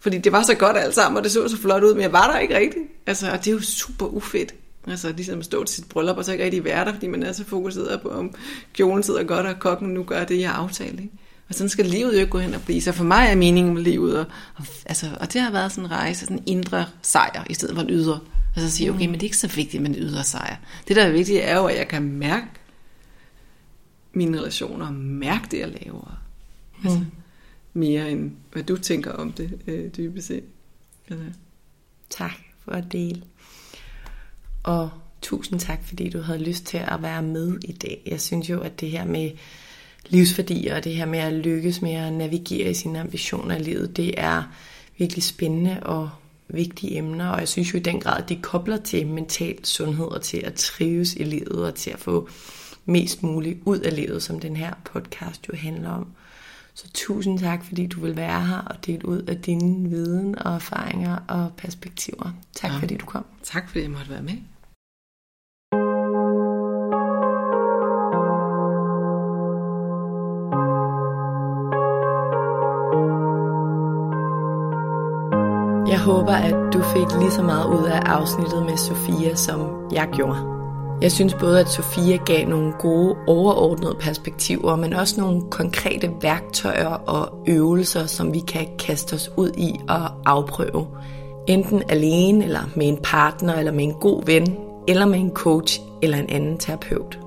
fordi 0.00 0.18
det 0.18 0.32
var 0.32 0.42
så 0.42 0.54
godt 0.54 0.76
alt 0.76 0.94
sammen, 0.94 1.16
og 1.16 1.24
det 1.24 1.32
så 1.32 1.48
så 1.48 1.56
flot 1.56 1.82
ud, 1.82 1.94
men 1.94 2.02
jeg 2.02 2.12
var 2.12 2.32
der 2.32 2.38
ikke 2.38 2.56
rigtigt. 2.56 2.84
Altså, 3.06 3.30
og 3.30 3.38
det 3.38 3.46
er 3.46 3.52
jo 3.52 3.60
super 3.60 4.06
ufedt. 4.06 4.54
Altså 4.86 5.12
ligesom 5.12 5.38
at 5.38 5.44
stå 5.44 5.64
til 5.64 5.76
sit 5.76 5.88
bryllup, 5.88 6.16
og 6.16 6.24
så 6.24 6.32
ikke 6.32 6.44
rigtig 6.44 6.64
være 6.64 6.84
der, 6.84 6.92
fordi 6.92 7.06
man 7.06 7.22
er 7.22 7.32
så 7.32 7.44
fokuseret 7.44 8.00
på, 8.02 8.08
om 8.08 8.34
kjolen 8.72 9.02
sidder 9.02 9.22
godt, 9.24 9.46
og 9.46 9.58
kokken 9.58 9.88
nu 9.88 10.02
gør 10.02 10.24
det, 10.24 10.40
jeg 10.40 10.50
har 10.50 10.62
aftalt. 10.62 11.00
Ikke? 11.00 11.12
Og 11.48 11.54
sådan 11.54 11.68
skal 11.68 11.86
livet 11.86 12.14
jo 12.14 12.18
ikke 12.18 12.30
gå 12.30 12.38
hen 12.38 12.54
og 12.54 12.62
blive. 12.62 12.82
Så 12.82 12.92
for 12.92 13.04
mig 13.04 13.26
er 13.30 13.34
meningen 13.34 13.74
med 13.74 13.82
livet, 13.82 14.18
og, 14.18 14.26
og, 14.56 14.64
altså, 14.86 15.06
og 15.20 15.32
det 15.32 15.40
har 15.40 15.50
været 15.50 15.72
sådan 15.72 15.84
en 15.84 15.90
rejse, 15.90 16.20
sådan 16.20 16.36
en 16.36 16.42
indre 16.46 16.86
sejr, 17.02 17.44
i 17.50 17.54
stedet 17.54 17.74
for 17.74 17.82
en 17.82 17.90
ydre. 17.90 18.20
Altså 18.58 18.66
at 18.66 18.72
sige, 18.72 18.90
okay, 18.90 19.06
men 19.06 19.14
det 19.14 19.20
er 19.20 19.24
ikke 19.24 19.36
så 19.36 19.48
vigtigt 19.48 19.82
med 19.82 19.90
en 19.90 19.96
ydre 19.98 20.24
sejr. 20.24 20.56
Det, 20.88 20.96
der 20.96 21.04
er 21.04 21.12
vigtigt, 21.12 21.40
er 21.42 21.56
jo, 21.56 21.66
at 21.66 21.78
jeg 21.78 21.88
kan 21.88 22.02
mærke 22.02 22.46
mine 24.12 24.38
relationer, 24.38 24.90
mærke 24.90 25.44
det, 25.50 25.58
jeg 25.58 25.68
laver. 25.68 26.22
Altså, 26.84 26.98
mm. 26.98 27.06
mere 27.72 28.10
end, 28.10 28.32
hvad 28.52 28.62
du 28.62 28.76
tænker 28.76 29.12
om 29.12 29.32
det, 29.32 29.58
øh, 29.66 29.90
dybest 29.96 30.26
set. 30.26 30.44
Altså. 31.10 31.24
Tak 32.10 32.32
for 32.64 32.72
at 32.72 32.92
dele. 32.92 33.22
Og 34.62 34.90
tusind 35.22 35.60
tak, 35.60 35.84
fordi 35.84 36.08
du 36.08 36.20
havde 36.20 36.42
lyst 36.42 36.64
til 36.64 36.78
at 36.78 37.02
være 37.02 37.22
med 37.22 37.58
i 37.64 37.72
dag. 37.72 38.02
Jeg 38.06 38.20
synes 38.20 38.50
jo, 38.50 38.60
at 38.60 38.80
det 38.80 38.90
her 38.90 39.04
med 39.04 39.30
livsværdier 40.06 40.76
og 40.76 40.84
det 40.84 40.94
her 40.94 41.06
med 41.06 41.18
at 41.18 41.32
lykkes 41.32 41.82
med 41.82 41.92
at 41.92 42.12
navigere 42.12 42.70
i 42.70 42.74
sine 42.74 43.00
ambitioner 43.00 43.56
i 43.56 43.62
livet, 43.62 43.96
det 43.96 44.14
er 44.16 44.42
virkelig 44.98 45.22
spændende 45.22 45.80
og 45.82 46.10
vigtige 46.48 46.96
emner, 46.96 47.28
og 47.28 47.38
jeg 47.38 47.48
synes 47.48 47.74
jo 47.74 47.78
i 47.78 47.82
den 47.82 48.00
grad, 48.00 48.22
at 48.22 48.28
de 48.28 48.36
kobler 48.36 48.76
til 48.76 49.06
mental 49.06 49.64
sundhed 49.64 50.06
og 50.06 50.22
til 50.22 50.38
at 50.38 50.54
trives 50.54 51.14
i 51.14 51.22
livet 51.22 51.64
og 51.64 51.74
til 51.74 51.90
at 51.90 51.98
få 51.98 52.28
mest 52.84 53.22
muligt 53.22 53.58
ud 53.64 53.78
af 53.78 53.96
livet, 53.96 54.22
som 54.22 54.40
den 54.40 54.56
her 54.56 54.74
podcast 54.84 55.48
jo 55.48 55.56
handler 55.56 55.90
om. 55.90 56.06
Så 56.74 56.90
tusind 56.94 57.38
tak, 57.38 57.64
fordi 57.64 57.86
du 57.86 58.00
vil 58.00 58.16
være 58.16 58.46
her 58.46 58.58
og 58.58 58.86
dele 58.86 59.08
ud 59.08 59.22
af 59.22 59.36
din 59.36 59.90
viden 59.90 60.38
og 60.38 60.54
erfaringer 60.54 61.16
og 61.28 61.52
perspektiver. 61.56 62.34
Tak 62.54 62.70
ja. 62.70 62.78
fordi 62.78 62.96
du 62.96 63.06
kom. 63.06 63.24
Tak 63.42 63.68
fordi 63.68 63.82
jeg 63.82 63.90
måtte 63.90 64.10
være 64.10 64.22
med. 64.22 64.36
Håber, 76.08 76.32
at 76.32 76.54
du 76.72 76.82
fik 76.82 77.20
lige 77.20 77.30
så 77.30 77.42
meget 77.42 77.66
ud 77.66 77.84
af 77.84 78.00
afsnittet 78.06 78.62
med 78.62 78.76
Sofia, 78.76 79.34
som 79.34 79.60
jeg 79.92 80.08
gjorde. 80.12 80.38
Jeg 81.02 81.12
synes 81.12 81.34
både, 81.34 81.60
at 81.60 81.68
Sofia 81.68 82.16
gav 82.16 82.48
nogle 82.48 82.72
gode 82.72 83.16
overordnede 83.26 83.96
perspektiver, 84.00 84.76
men 84.76 84.92
også 84.92 85.20
nogle 85.20 85.42
konkrete 85.50 86.10
værktøjer 86.22 86.86
og 86.86 87.28
øvelser, 87.46 88.06
som 88.06 88.34
vi 88.34 88.38
kan 88.38 88.66
kaste 88.78 89.14
os 89.14 89.30
ud 89.36 89.50
i 89.56 89.80
og 89.88 90.10
afprøve. 90.26 90.86
Enten 91.48 91.82
alene, 91.88 92.44
eller 92.44 92.70
med 92.76 92.88
en 92.88 92.98
partner, 93.02 93.54
eller 93.54 93.72
med 93.72 93.84
en 93.84 93.94
god 93.94 94.24
ven, 94.26 94.56
eller 94.88 95.06
med 95.06 95.18
en 95.18 95.30
coach 95.30 95.80
eller 96.02 96.18
en 96.18 96.30
anden 96.30 96.58
terapeut. 96.58 97.18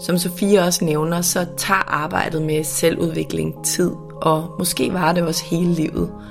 Som 0.00 0.18
Sofia 0.18 0.64
også 0.66 0.84
nævner, 0.84 1.20
så 1.20 1.46
tager 1.56 1.84
arbejdet 1.86 2.42
med 2.42 2.64
selvudvikling 2.64 3.64
tid, 3.64 3.90
og 4.22 4.54
måske 4.58 4.92
var 4.92 5.12
det 5.12 5.22
også 5.22 5.44
hele 5.44 5.72
livet– 5.72 6.10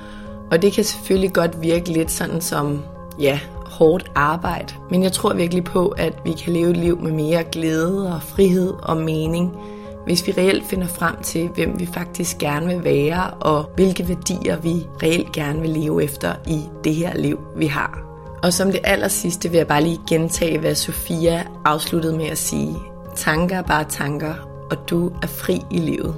og 0.52 0.62
det 0.62 0.74
kan 0.74 0.84
selvfølgelig 0.84 1.34
godt 1.34 1.62
virke 1.62 1.90
lidt 1.90 2.12
sådan 2.12 2.42
som, 2.42 2.84
ja, 3.20 3.40
hårdt 3.66 4.12
arbejde. 4.16 4.74
Men 4.90 5.04
jeg 5.04 5.12
tror 5.12 5.34
virkelig 5.34 5.64
på, 5.64 5.88
at 5.88 6.14
vi 6.26 6.32
kan 6.32 6.54
leve 6.54 6.70
et 6.70 6.78
liv 6.78 7.02
med 7.02 7.12
mere 7.12 7.44
glæde 7.44 8.14
og 8.14 8.22
frihed 8.24 8.74
og 8.84 8.98
mening, 8.98 9.58
hvis 10.06 10.28
vi 10.28 10.34
reelt 10.38 10.66
finder 10.66 10.88
frem 10.88 11.16
til, 11.24 11.48
hvem 11.48 11.80
vi 11.80 11.86
faktisk 11.86 12.38
gerne 12.38 12.68
vil 12.68 12.84
være, 12.84 13.30
og 13.30 13.70
hvilke 13.76 14.08
værdier 14.08 14.58
vi 14.58 14.88
reelt 15.04 15.32
gerne 15.32 15.62
vil 15.62 15.70
leve 15.70 16.04
efter 16.04 16.34
i 16.48 16.62
det 16.84 16.96
her 16.96 17.18
liv, 17.18 17.40
vi 17.56 17.68
har. 17.68 18.00
Og 18.44 18.54
som 18.54 18.72
det 18.72 18.80
aller 18.84 19.08
sidste 19.08 19.50
vil 19.50 19.58
jeg 19.58 19.68
bare 19.68 19.84
lige 19.84 20.00
gentage, 20.10 20.60
hvad 20.60 20.76
Sofia 20.76 21.44
afsluttede 21.66 22.18
med 22.18 22.26
at 22.26 22.38
sige. 22.38 22.76
Tanker 23.16 23.58
er 23.58 23.62
bare 23.62 23.86
tanker, 23.90 24.34
og 24.72 24.90
du 24.90 25.12
er 25.24 25.28
fri 25.28 25.62
i 25.72 25.78
livet. 25.78 26.16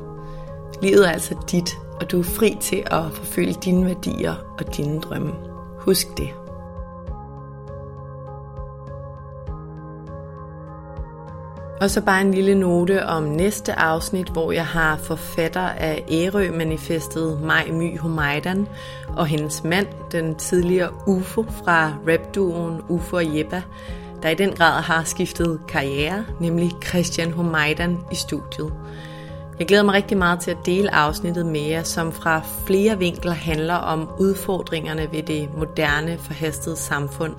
Livet 0.81 1.07
er 1.07 1.11
altså 1.11 1.35
dit, 1.51 1.77
og 2.01 2.11
du 2.11 2.19
er 2.19 2.23
fri 2.23 2.57
til 2.61 2.83
at 2.85 3.03
forfølge 3.13 3.53
dine 3.53 3.85
værdier 3.85 4.35
og 4.59 4.77
dine 4.77 5.01
drømme. 5.01 5.33
Husk 5.79 6.17
det. 6.17 6.29
Og 11.81 11.89
så 11.89 12.01
bare 12.01 12.21
en 12.21 12.33
lille 12.33 12.55
note 12.55 13.05
om 13.05 13.23
næste 13.23 13.73
afsnit, 13.79 14.29
hvor 14.29 14.51
jeg 14.51 14.65
har 14.65 14.97
forfatter 14.97 15.61
af 15.61 16.05
Ærø-manifestet 16.11 17.41
Maj 17.41 17.67
My 17.71 17.99
Humaydan 17.99 18.67
og 19.07 19.27
hendes 19.27 19.63
mand, 19.63 19.87
den 20.11 20.35
tidligere 20.35 20.89
UFO 21.07 21.45
fra 21.63 21.93
rapduoen 22.07 22.81
UFO 22.89 23.15
og 23.15 23.37
Jeppa, 23.37 23.61
der 24.21 24.29
i 24.29 24.35
den 24.35 24.51
grad 24.51 24.81
har 24.81 25.03
skiftet 25.03 25.59
karriere, 25.67 26.25
nemlig 26.39 26.71
Christian 26.87 27.31
Humaydan 27.31 27.97
i 28.11 28.15
studiet. 28.15 28.73
Jeg 29.63 29.67
glæder 29.67 29.83
mig 29.83 29.93
rigtig 29.93 30.17
meget 30.17 30.39
til 30.39 30.51
at 30.51 30.65
dele 30.65 30.95
afsnittet 30.95 31.45
med 31.45 31.61
jer, 31.61 31.83
som 31.83 32.11
fra 32.11 32.41
flere 32.67 32.97
vinkler 32.97 33.31
handler 33.31 33.73
om 33.73 34.09
udfordringerne 34.19 35.11
ved 35.11 35.23
det 35.23 35.49
moderne, 35.57 36.17
forhastede 36.17 36.75
samfund, 36.75 37.35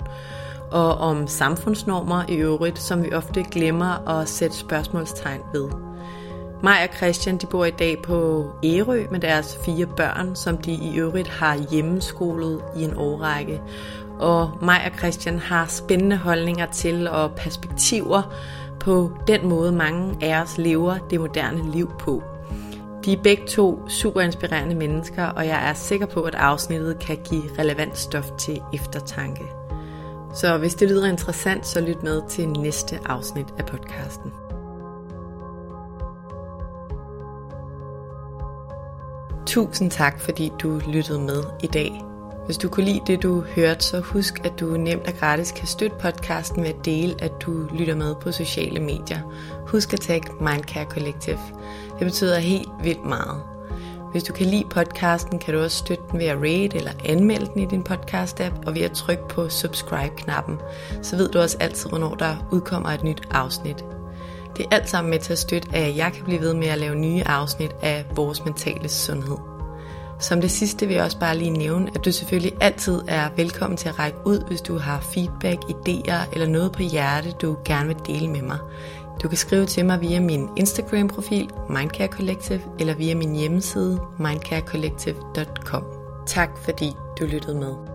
og 0.71 0.97
om 0.97 1.27
samfundsnormer 1.27 2.23
i 2.29 2.35
øvrigt, 2.35 2.79
som 2.79 3.03
vi 3.03 3.13
ofte 3.13 3.43
glemmer 3.51 4.09
at 4.09 4.29
sætte 4.29 4.55
spørgsmålstegn 4.57 5.41
ved. 5.53 5.69
Mig 6.63 6.89
og 6.89 6.95
Christian 6.97 7.37
de 7.37 7.45
bor 7.45 7.65
i 7.65 7.71
dag 7.71 8.01
på 8.01 8.45
Ærø 8.63 9.05
med 9.11 9.19
deres 9.19 9.59
fire 9.65 9.85
børn, 9.85 10.35
som 10.35 10.57
de 10.57 10.71
i 10.71 10.97
øvrigt 10.97 11.27
har 11.27 11.57
hjemmeskolet 11.71 12.61
i 12.77 12.83
en 12.83 12.97
årrække. 12.97 13.61
Og 14.19 14.51
mig 14.61 14.81
og 14.85 14.97
Christian 14.97 15.39
har 15.39 15.65
spændende 15.67 16.17
holdninger 16.17 16.65
til 16.65 17.07
og 17.07 17.31
perspektiver 17.31 18.33
på 18.79 19.11
den 19.27 19.47
måde, 19.47 19.71
mange 19.71 20.17
af 20.21 20.41
os 20.41 20.57
lever 20.57 20.97
det 21.09 21.19
moderne 21.19 21.71
liv 21.71 21.91
på. 21.99 22.23
De 23.05 23.13
er 23.13 23.21
begge 23.23 23.47
to 23.47 23.89
super 23.89 24.21
inspirerende 24.21 24.75
mennesker, 24.75 25.25
og 25.25 25.47
jeg 25.47 25.69
er 25.69 25.73
sikker 25.73 26.05
på, 26.05 26.21
at 26.21 26.35
afsnittet 26.35 26.99
kan 26.99 27.17
give 27.23 27.43
relevant 27.59 27.97
stof 27.97 28.31
til 28.37 28.61
eftertanke. 28.73 29.43
Så 30.33 30.57
hvis 30.57 30.75
det 30.75 30.89
lyder 30.89 31.09
interessant, 31.09 31.67
så 31.67 31.81
lyt 31.81 32.03
med 32.03 32.21
til 32.29 32.49
næste 32.49 32.99
afsnit 33.05 33.47
af 33.57 33.65
podcasten. 33.65 34.31
Tusind 39.45 39.91
tak, 39.91 40.19
fordi 40.19 40.51
du 40.63 40.81
lyttede 40.87 41.19
med 41.19 41.43
i 41.63 41.67
dag. 41.67 42.14
Hvis 42.45 42.57
du 42.57 42.69
kunne 42.69 42.85
lide 42.85 43.01
det, 43.07 43.23
du 43.23 43.41
hørte, 43.41 43.85
så 43.85 43.99
husk, 43.99 44.45
at 44.45 44.59
du 44.59 44.65
nemt 44.65 45.07
og 45.07 45.13
gratis 45.19 45.51
kan 45.51 45.67
støtte 45.67 45.95
podcasten 45.99 46.63
ved 46.63 46.69
at 46.69 46.85
dele, 46.85 47.15
at 47.19 47.31
du 47.41 47.67
lytter 47.73 47.95
med 47.95 48.15
på 48.15 48.31
sociale 48.31 48.79
medier. 48.79 49.19
Husk 49.67 49.93
at 49.93 49.99
tagge 49.99 50.31
Mindcare 50.39 50.85
Collective. 50.85 51.39
Det 51.99 52.05
betyder 52.05 52.39
helt 52.39 52.69
vildt 52.83 53.05
meget. 53.05 53.41
Hvis 54.11 54.23
du 54.23 54.33
kan 54.33 54.45
lide 54.45 54.65
podcasten, 54.69 55.39
kan 55.39 55.53
du 55.53 55.59
også 55.59 55.77
støtte 55.77 56.03
den 56.11 56.19
ved 56.19 56.25
at 56.25 56.37
rate 56.37 56.77
eller 56.77 56.91
anmelde 57.05 57.45
den 57.53 57.61
i 57.61 57.65
din 57.65 57.83
podcast-app, 57.89 58.65
og 58.65 58.75
ved 58.75 58.81
at 58.81 58.91
trykke 58.91 59.27
på 59.27 59.49
subscribe-knappen. 59.49 60.57
Så 61.01 61.15
ved 61.17 61.29
du 61.29 61.39
også 61.39 61.57
altid, 61.59 61.89
hvornår 61.89 62.15
der 62.15 62.47
udkommer 62.51 62.89
et 62.89 63.03
nyt 63.03 63.21
afsnit. 63.31 63.85
Det 64.57 64.65
er 64.65 64.75
alt 64.75 64.89
sammen 64.89 65.11
med 65.11 65.19
til 65.19 65.33
at 65.33 65.39
støtte, 65.39 65.69
at 65.73 65.97
jeg 65.97 66.13
kan 66.13 66.23
blive 66.23 66.41
ved 66.41 66.53
med 66.53 66.67
at 66.67 66.77
lave 66.77 66.95
nye 66.95 67.23
afsnit 67.25 67.71
af 67.81 68.05
vores 68.15 68.45
mentale 68.45 68.89
sundhed. 68.89 69.54
Som 70.19 70.41
det 70.41 70.51
sidste 70.51 70.87
vil 70.87 70.95
jeg 70.95 71.03
også 71.03 71.19
bare 71.19 71.37
lige 71.37 71.51
nævne, 71.51 71.91
at 71.95 72.05
du 72.05 72.11
selvfølgelig 72.11 72.53
altid 72.61 73.01
er 73.07 73.29
velkommen 73.35 73.77
til 73.77 73.89
at 73.89 73.99
række 73.99 74.17
ud, 74.25 74.47
hvis 74.47 74.61
du 74.61 74.77
har 74.77 74.99
feedback, 74.99 75.63
idéer 75.63 76.33
eller 76.33 76.47
noget 76.47 76.71
på 76.71 76.81
hjerte, 76.81 77.31
du 77.31 77.57
gerne 77.65 77.87
vil 77.87 77.97
dele 78.07 78.27
med 78.27 78.41
mig. 78.41 78.57
Du 79.23 79.27
kan 79.27 79.37
skrive 79.37 79.65
til 79.65 79.85
mig 79.85 80.01
via 80.01 80.19
min 80.19 80.49
Instagram-profil, 80.57 81.49
Mindcare 81.69 82.07
Collective, 82.07 82.61
eller 82.79 82.95
via 82.95 83.15
min 83.15 83.35
hjemmeside, 83.35 84.01
mindcarecollective.com. 84.19 85.83
Tak 86.25 86.49
fordi 86.63 86.91
du 87.19 87.25
lyttede 87.25 87.55
med. 87.55 87.94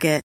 Target. 0.00 0.29